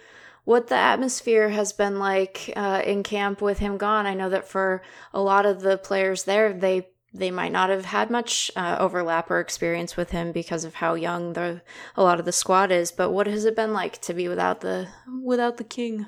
what 0.43 0.67
the 0.67 0.75
atmosphere 0.75 1.49
has 1.49 1.71
been 1.71 1.99
like 1.99 2.51
uh, 2.55 2.81
in 2.83 3.03
camp 3.03 3.41
with 3.43 3.59
him 3.59 3.77
gone. 3.77 4.07
I 4.07 4.15
know 4.15 4.29
that 4.29 4.47
for 4.47 4.81
a 5.13 5.21
lot 5.21 5.45
of 5.45 5.61
the 5.61 5.77
players 5.77 6.23
there, 6.23 6.51
they 6.51 6.87
they 7.13 7.29
might 7.31 7.51
not 7.51 7.69
have 7.69 7.85
had 7.85 8.09
much 8.09 8.49
uh, 8.55 8.77
overlap 8.79 9.29
or 9.29 9.39
experience 9.39 9.97
with 9.97 10.11
him 10.11 10.31
because 10.31 10.63
of 10.63 10.75
how 10.75 10.93
young 10.93 11.33
the 11.33 11.61
a 11.95 12.03
lot 12.03 12.19
of 12.19 12.25
the 12.25 12.31
squad 12.31 12.71
is. 12.71 12.91
But 12.91 13.11
what 13.11 13.27
has 13.27 13.45
it 13.45 13.55
been 13.55 13.73
like 13.73 13.99
to 14.01 14.13
be 14.13 14.27
without 14.27 14.61
the 14.61 14.87
without 15.23 15.57
the 15.57 15.63
king? 15.63 16.05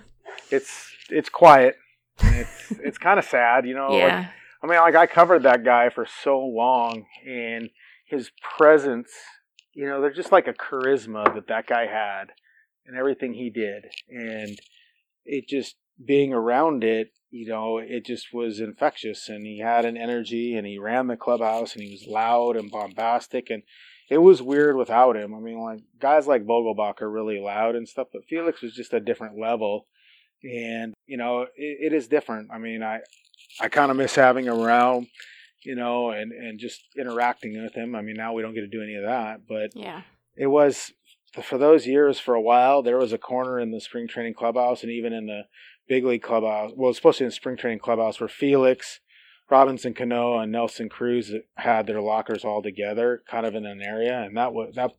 It's 0.49 0.89
it's 1.09 1.29
quiet. 1.29 1.75
It's 2.21 2.71
it's 2.83 2.97
kind 2.97 3.19
of 3.19 3.25
sad, 3.25 3.65
you 3.65 3.75
know. 3.75 3.89
like- 3.89 3.97
Yeah. 3.99 4.27
I 4.63 4.67
mean, 4.67 4.79
like 4.79 4.95
I 4.95 5.07
covered 5.07 5.43
that 5.43 5.65
guy 5.65 5.89
for 5.89 6.05
so 6.23 6.39
long, 6.39 7.05
and 7.27 7.69
his 8.05 8.31
presence, 8.57 9.11
you 9.73 9.85
know, 9.85 9.99
there's 9.99 10.15
just 10.15 10.31
like 10.31 10.47
a 10.47 10.53
charisma 10.53 11.25
that 11.35 11.47
that 11.47 11.67
guy 11.67 11.85
had, 11.85 12.27
and 12.85 12.95
everything 12.97 13.33
he 13.33 13.49
did, 13.49 13.83
and 14.09 14.57
it 15.25 15.49
just 15.49 15.75
being 16.03 16.33
around 16.33 16.83
it, 16.83 17.11
you 17.29 17.47
know, 17.47 17.77
it 17.79 18.05
just 18.05 18.27
was 18.33 18.59
infectious, 18.59 19.27
and 19.29 19.45
he 19.45 19.59
had 19.59 19.85
an 19.85 19.97
energy, 19.97 20.55
and 20.55 20.67
he 20.67 20.77
ran 20.77 21.07
the 21.07 21.17
clubhouse, 21.17 21.73
and 21.73 21.83
he 21.83 21.91
was 21.91 22.05
loud 22.07 22.55
and 22.55 22.69
bombastic, 22.71 23.49
and 23.49 23.63
it 24.09 24.19
was 24.19 24.41
weird 24.41 24.75
without 24.75 25.15
him. 25.15 25.33
I 25.33 25.39
mean, 25.39 25.59
like 25.59 25.79
guys 25.99 26.27
like 26.27 26.45
Vogelbach 26.45 27.01
are 27.01 27.09
really 27.09 27.39
loud 27.39 27.75
and 27.75 27.87
stuff, 27.87 28.07
but 28.13 28.25
Felix 28.25 28.61
was 28.61 28.73
just 28.73 28.93
a 28.93 28.99
different 28.99 29.39
level, 29.39 29.87
and 30.43 30.93
you 31.07 31.17
know, 31.17 31.41
it, 31.43 31.47
it 31.55 31.93
is 31.93 32.07
different. 32.07 32.49
I 32.51 32.57
mean, 32.59 32.83
I 32.83 32.99
I 33.59 33.69
kind 33.69 33.89
of 33.91 33.97
miss 33.97 34.15
having 34.15 34.45
him 34.45 34.59
around, 34.59 35.07
you 35.63 35.75
know, 35.75 36.11
and 36.11 36.31
and 36.31 36.59
just 36.59 36.81
interacting 36.97 37.61
with 37.61 37.73
him. 37.73 37.95
I 37.95 38.01
mean, 38.01 38.15
now 38.15 38.33
we 38.33 38.41
don't 38.41 38.53
get 38.53 38.61
to 38.61 38.67
do 38.67 38.83
any 38.83 38.95
of 38.95 39.05
that, 39.05 39.47
but 39.47 39.71
Yeah. 39.73 40.01
it 40.35 40.47
was 40.47 40.91
for 41.41 41.57
those 41.57 41.87
years 41.87 42.19
for 42.19 42.35
a 42.35 42.41
while. 42.41 42.83
There 42.83 42.97
was 42.97 43.13
a 43.13 43.17
corner 43.17 43.59
in 43.59 43.71
the 43.71 43.81
spring 43.81 44.07
training 44.07 44.35
clubhouse 44.35 44.83
and 44.83 44.91
even 44.91 45.13
in 45.13 45.25
the 45.25 45.43
big 45.87 46.05
league 46.05 46.23
clubhouse. 46.23 46.71
Well, 46.75 46.91
especially 46.91 47.25
in 47.25 47.29
the 47.29 47.35
spring 47.35 47.57
training 47.57 47.79
clubhouse 47.79 48.19
where 48.19 48.29
Felix, 48.29 48.99
Robinson 49.49 49.93
Cano, 49.93 50.39
and 50.39 50.51
Nelson 50.51 50.89
Cruz 50.89 51.33
had 51.55 51.87
their 51.87 52.01
lockers 52.01 52.45
all 52.45 52.61
together, 52.61 53.23
kind 53.29 53.45
of 53.45 53.55
in 53.55 53.65
an 53.65 53.81
area, 53.81 54.21
and 54.21 54.35
that 54.37 54.53
was 54.53 54.73
that 54.75 54.91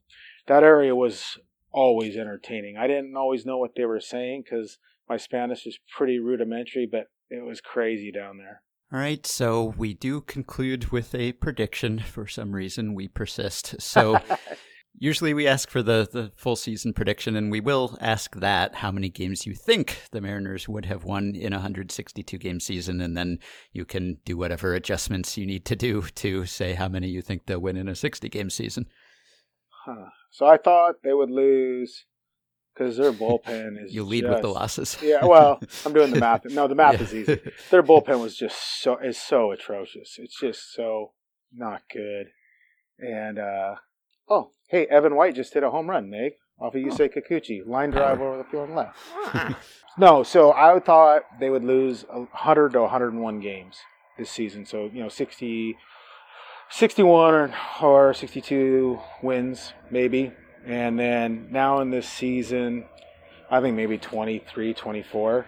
that 0.46 0.62
area 0.62 0.94
was 0.94 1.38
always 1.72 2.16
entertaining. 2.16 2.76
I 2.76 2.86
didn't 2.86 3.16
always 3.16 3.44
know 3.44 3.58
what 3.58 3.72
they 3.76 3.84
were 3.84 4.00
saying 4.00 4.44
because 4.44 4.78
my 5.08 5.16
Spanish 5.16 5.66
is 5.66 5.78
pretty 5.96 6.18
rudimentary, 6.18 6.86
but 6.90 7.08
it 7.30 7.44
was 7.44 7.60
crazy 7.60 8.12
down 8.12 8.38
there. 8.38 8.62
All 8.92 9.00
right, 9.00 9.26
so 9.26 9.74
we 9.76 9.94
do 9.94 10.20
conclude 10.20 10.90
with 10.90 11.14
a 11.14 11.32
prediction. 11.32 11.98
For 11.98 12.28
some 12.28 12.52
reason, 12.52 12.94
we 12.94 13.08
persist. 13.08 13.80
So 13.80 14.20
usually 14.98 15.34
we 15.34 15.46
ask 15.46 15.68
for 15.70 15.82
the, 15.82 16.08
the 16.10 16.32
full 16.36 16.56
season 16.56 16.92
prediction, 16.92 17.36
and 17.36 17.50
we 17.50 17.60
will 17.60 17.96
ask 18.00 18.36
that 18.36 18.76
how 18.76 18.90
many 18.90 19.08
games 19.08 19.46
you 19.46 19.54
think 19.54 20.02
the 20.10 20.20
Mariners 20.20 20.68
would 20.68 20.86
have 20.86 21.04
won 21.04 21.34
in 21.34 21.52
a 21.52 21.56
162 21.56 22.38
game 22.38 22.60
season, 22.60 23.00
and 23.00 23.16
then 23.16 23.38
you 23.72 23.84
can 23.84 24.18
do 24.24 24.36
whatever 24.36 24.74
adjustments 24.74 25.36
you 25.36 25.46
need 25.46 25.64
to 25.66 25.76
do 25.76 26.02
to 26.02 26.46
say 26.46 26.74
how 26.74 26.88
many 26.88 27.08
you 27.08 27.22
think 27.22 27.46
they'll 27.46 27.60
win 27.60 27.76
in 27.76 27.88
a 27.88 27.94
60 27.94 28.28
game 28.28 28.50
season. 28.50 28.86
Huh. 29.84 30.06
So 30.30 30.46
I 30.46 30.56
thought 30.56 30.96
they 31.04 31.12
would 31.12 31.30
lose 31.30 32.06
because 32.74 32.96
their 32.96 33.12
bullpen 33.12 33.76
is. 33.84 33.94
You 33.94 34.04
lead 34.04 34.28
with 34.28 34.42
the 34.42 34.48
losses. 34.48 34.96
Yeah, 35.02 35.24
well, 35.24 35.60
I'm 35.84 35.92
doing 35.92 36.10
the 36.12 36.18
math. 36.20 36.44
No, 36.46 36.66
the 36.66 36.74
math 36.74 36.94
Yeah. 36.94 37.02
is 37.02 37.14
easy. 37.14 37.40
Their 37.70 37.82
bullpen 37.82 38.20
was 38.20 38.36
just 38.36 38.80
so 38.82 38.96
is 38.98 39.18
so 39.18 39.52
atrocious. 39.52 40.16
It's 40.18 40.38
just 40.40 40.72
so 40.72 41.12
not 41.52 41.82
good. 41.92 42.26
And 42.98 43.38
uh 43.38 43.74
oh, 44.28 44.50
hey, 44.68 44.86
Evan 44.86 45.14
White 45.14 45.34
just 45.34 45.54
hit 45.54 45.62
a 45.62 45.70
home 45.70 45.88
run, 45.88 46.10
Meg, 46.10 46.32
off 46.58 46.74
of 46.74 46.82
Yusei 46.82 47.12
Kikuchi, 47.12 47.66
line 47.66 47.90
drive 47.90 48.20
over 48.20 48.38
the 48.38 48.44
field 48.44 48.68
and 48.68 48.76
left. 48.76 48.96
Ah. 49.14 49.58
No, 49.96 50.24
so 50.24 50.52
I 50.52 50.80
thought 50.80 51.22
they 51.38 51.50
would 51.50 51.62
lose 51.62 52.04
100 52.08 52.72
to 52.72 52.80
101 52.80 53.40
games 53.40 53.78
this 54.18 54.28
season. 54.28 54.66
So, 54.66 54.90
you 54.92 55.00
know, 55.00 55.08
60, 55.08 55.76
61 56.68 57.34
or, 57.34 57.54
or 57.80 58.12
62 58.12 58.98
wins, 59.22 59.72
maybe. 59.90 60.32
And 60.66 60.98
then 60.98 61.48
now 61.50 61.80
in 61.80 61.90
this 61.90 62.08
season, 62.08 62.86
I 63.50 63.60
think 63.60 63.76
maybe 63.76 63.98
23, 63.98 64.74
24. 64.74 65.46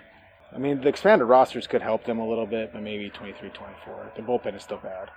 I 0.55 0.59
mean, 0.59 0.81
the 0.81 0.89
expanded 0.89 1.27
rosters 1.27 1.67
could 1.67 1.83
help 1.83 2.05
them 2.05 2.21
a 2.21 2.29
little 2.29 2.47
bit, 2.47 2.73
but 2.73 2.83
maybe 2.83 3.11
23, 3.11 3.49
24. 3.51 4.13
The 4.15 4.23
bullpen 4.23 4.57
is 4.57 4.63
still 4.63 4.79
bad. 4.79 5.11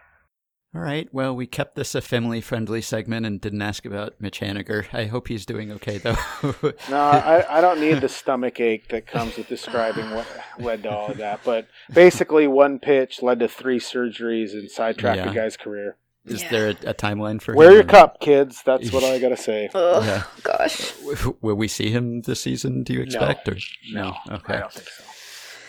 All 0.76 0.82
right. 0.82 1.10
Well, 1.12 1.36
we 1.36 1.48
kept 1.48 1.76
this 1.76 1.96
a 1.96 2.02
family 2.02 2.42
friendly 2.42 2.82
segment 2.82 3.26
and 3.26 3.42
didn't 3.42 3.62
ask 3.64 3.86
about 3.88 4.14
Mitch 4.20 4.40
Haniger. 4.40 4.86
I 4.94 5.06
hope 5.06 5.28
he's 5.28 5.44
doing 5.46 5.72
okay, 5.72 5.98
though. 5.98 6.16
No, 6.90 6.98
I, 6.98 7.58
I 7.58 7.60
don't 7.62 7.82
need 7.82 8.02
the 8.02 8.10
stomach 8.10 8.60
ache 8.60 8.88
that 8.90 9.08
comes 9.08 9.36
with 9.36 9.48
describing 9.48 10.12
what 10.12 10.28
led 10.60 10.84
to 10.84 10.92
all 10.92 11.08
of 11.12 11.18
that. 11.18 11.40
But 11.44 11.68
basically, 11.92 12.46
one 12.48 12.78
pitch 12.78 13.24
led 13.24 13.40
to 13.40 13.48
three 13.48 13.80
surgeries 13.80 14.52
and 14.54 14.70
sidetracked 14.70 15.18
Yeah. 15.18 15.28
the 15.30 15.34
guy's 15.34 15.58
career. 15.58 15.98
Is 16.26 16.44
Yeah. 16.44 16.50
there 16.52 16.68
a, 16.68 16.90
a 16.92 16.94
timeline 16.94 17.42
for 17.42 17.56
Wear 17.56 17.70
him? 17.70 17.74
your 17.76 17.84
cup, 17.86 18.20
kids. 18.20 18.62
That's 18.64 18.92
what 18.92 19.04
I 19.04 19.18
gotta 19.18 19.38
say. 19.38 19.70
Oh 19.74 20.04
Yeah. 20.04 20.24
gosh. 20.44 20.94
Will 21.42 21.56
we 21.56 21.68
see 21.68 21.90
him 21.90 22.22
this 22.22 22.42
season? 22.42 22.84
Do 22.84 22.94
you 22.94 23.02
expect? 23.02 23.48
Or 23.50 23.58
No, 23.92 24.14
Okay. 24.30 24.54
I 24.54 24.60
don't 24.60 24.72
think 24.72 24.88
so. 24.88 25.04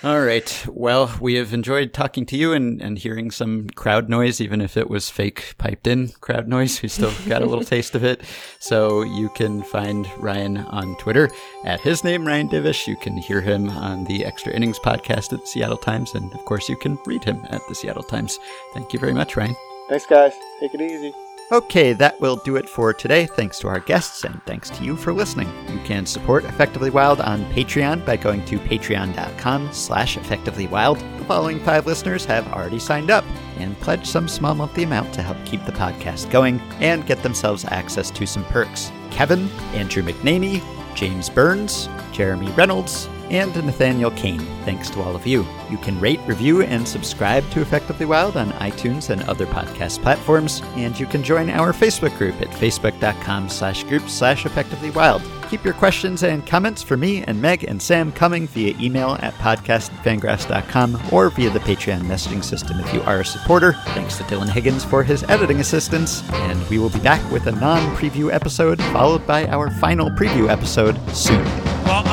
All 0.03 0.23
right. 0.23 0.65
Well, 0.67 1.15
we 1.21 1.35
have 1.35 1.53
enjoyed 1.53 1.93
talking 1.93 2.25
to 2.27 2.37
you 2.37 2.55
and, 2.55 2.81
and 2.81 2.99
hearing 2.99 3.31
some 3.31 3.69
crowd 3.69 4.09
noise, 4.09 4.41
even 4.41 4.63
if 4.63 4.79
it 4.79 4.89
was 4.89 5.11
fake 5.11 5.55
piped 5.59 5.87
in 5.87 6.09
crowd 6.23 6.49
noise. 6.49 6.81
We 6.81 6.89
still 6.89 7.13
got 7.29 7.43
a 7.43 7.47
little 7.47 7.65
taste 7.65 7.95
of 7.95 8.03
it. 8.03 8.23
So 8.61 9.03
you 9.03 9.29
can 9.31 9.63
find 9.63 10.09
Ryan 10.17 10.57
on 10.57 10.97
Twitter 10.97 11.31
at 11.67 11.81
his 11.81 12.03
name, 12.03 12.27
Ryan 12.27 12.49
Divish. 12.49 12.87
You 12.87 12.97
can 12.97 13.19
hear 13.19 13.43
him 13.43 13.69
on 13.69 14.05
the 14.05 14.25
Extra 14.25 14.55
Innings 14.55 14.79
podcast 14.79 15.35
at 15.35 15.41
the 15.41 15.47
Seattle 15.47 15.77
Times. 15.77 16.15
And 16.15 16.33
of 16.33 16.47
course, 16.47 16.67
you 16.67 16.77
can 16.77 16.99
read 17.05 17.23
him 17.23 17.45
at 17.51 17.61
the 17.69 17.75
Seattle 17.75 18.03
Times. 18.03 18.39
Thank 18.73 18.95
you 18.95 18.99
very 18.99 19.13
much, 19.13 19.37
Ryan. 19.37 19.55
Thanks, 19.91 20.07
guys. 20.07 20.33
Take 20.61 20.73
it 20.73 20.81
easy. 20.81 21.13
Okay, 21.53 21.93
that 21.95 22.21
will 22.21 22.37
do 22.37 22.55
it 22.55 22.69
for 22.69 22.93
today. 22.93 23.27
Thanks 23.27 23.59
to 23.59 23.67
our 23.67 23.81
guests 23.81 24.23
and 24.23 24.41
thanks 24.45 24.71
to 24.71 24.85
you 24.85 24.97
for 24.97 25.13
listening. 25.13 25.49
You 25.69 25.81
can 25.81 26.07
support 26.07 26.45
Effectively 26.45 26.91
Wild 26.91 27.21
on 27.21 27.45
Patreon 27.47 28.07
by 28.07 28.17
going 28.17 28.45
to 28.45 28.59
patreon.com 28.61 29.73
slash 29.73 30.17
effectivelywild. 30.17 31.19
The 31.19 31.25
following 31.25 31.59
five 31.59 31.87
listeners 31.87 32.25
have 32.27 32.47
already 32.53 32.79
signed 32.79 33.11
up 33.11 33.25
and 33.59 33.77
pledged 33.81 34.07
some 34.07 34.29
small 34.29 34.55
monthly 34.55 34.85
amount 34.85 35.13
to 35.15 35.23
help 35.23 35.45
keep 35.45 35.65
the 35.65 35.73
podcast 35.73 36.31
going 36.31 36.61
and 36.79 37.05
get 37.05 37.21
themselves 37.25 37.65
access 37.65 38.13
to 38.13 38.27
some 38.29 38.45
perks. 38.45 38.93
Kevin, 39.11 39.49
Andrew 39.75 40.05
McNamee, 40.05 40.63
James 40.95 41.29
Burns, 41.29 41.89
Jeremy 42.13 42.53
Reynolds, 42.53 43.09
and 43.31 43.55
Nathaniel 43.65 44.11
Kane. 44.11 44.41
Thanks 44.65 44.91
to 44.91 45.01
all 45.01 45.17
of 45.17 45.27
you. 45.27 45.47
You 45.71 45.79
can 45.79 45.99
rate, 46.01 46.21
review, 46.27 46.63
and 46.63 46.87
subscribe 46.87 47.49
to 47.51 47.61
Effectively 47.61 48.07
Wild 48.07 48.37
on 48.37 48.51
iTunes 48.53 49.11
and 49.11 49.23
other 49.25 49.47
podcast 49.47 50.03
platforms, 50.03 50.63
and 50.77 50.99
you 50.99 51.07
can 51.07 51.23
join 51.23 51.49
our 51.49 51.73
Facebook 51.73 52.17
group 52.19 52.41
at 52.41 52.49
facebook.com 52.49 53.49
slash 53.49 53.85
group 53.85 54.09
slash 54.09 54.47
effectively 54.47 54.91
wild. 54.91 55.23
Keep 55.49 55.65
your 55.65 55.75
questions 55.75 56.23
and 56.23 56.47
comments 56.47 56.81
for 56.81 56.97
me 56.97 57.25
and 57.25 57.41
Meg 57.43 57.65
and 57.65 57.83
Sam 57.83 58.13
coming 58.13 58.47
via 58.47 58.73
email 58.81 59.17
at 59.21 59.35
podcast@fangraphs.com 59.35 61.01
or 61.11 61.29
via 61.31 61.51
the 61.51 61.59
Patreon 61.61 62.03
messaging 62.03 62.45
system 62.45 62.79
if 62.79 62.95
you 62.95 63.03
are 63.03 63.21
a 63.21 63.25
supporter. 63.25 63.73
Thanks 63.87 64.17
to 64.19 64.25
Dylan 64.25 64.49
Higgins 64.49 64.85
for 64.85 65.03
his 65.03 65.25
editing 65.25 65.59
assistance, 65.59 66.23
and 66.31 66.69
we 66.69 66.79
will 66.79 66.91
be 66.91 67.01
back 67.01 67.29
with 67.33 67.49
a 67.49 67.53
non-preview 67.53 68.33
episode 68.33 68.81
followed 68.85 69.27
by 69.27 69.47
our 69.49 69.71
final 69.71 70.09
preview 70.11 70.49
episode 70.49 70.97
soon. 71.13 71.45
Well, 71.85 72.05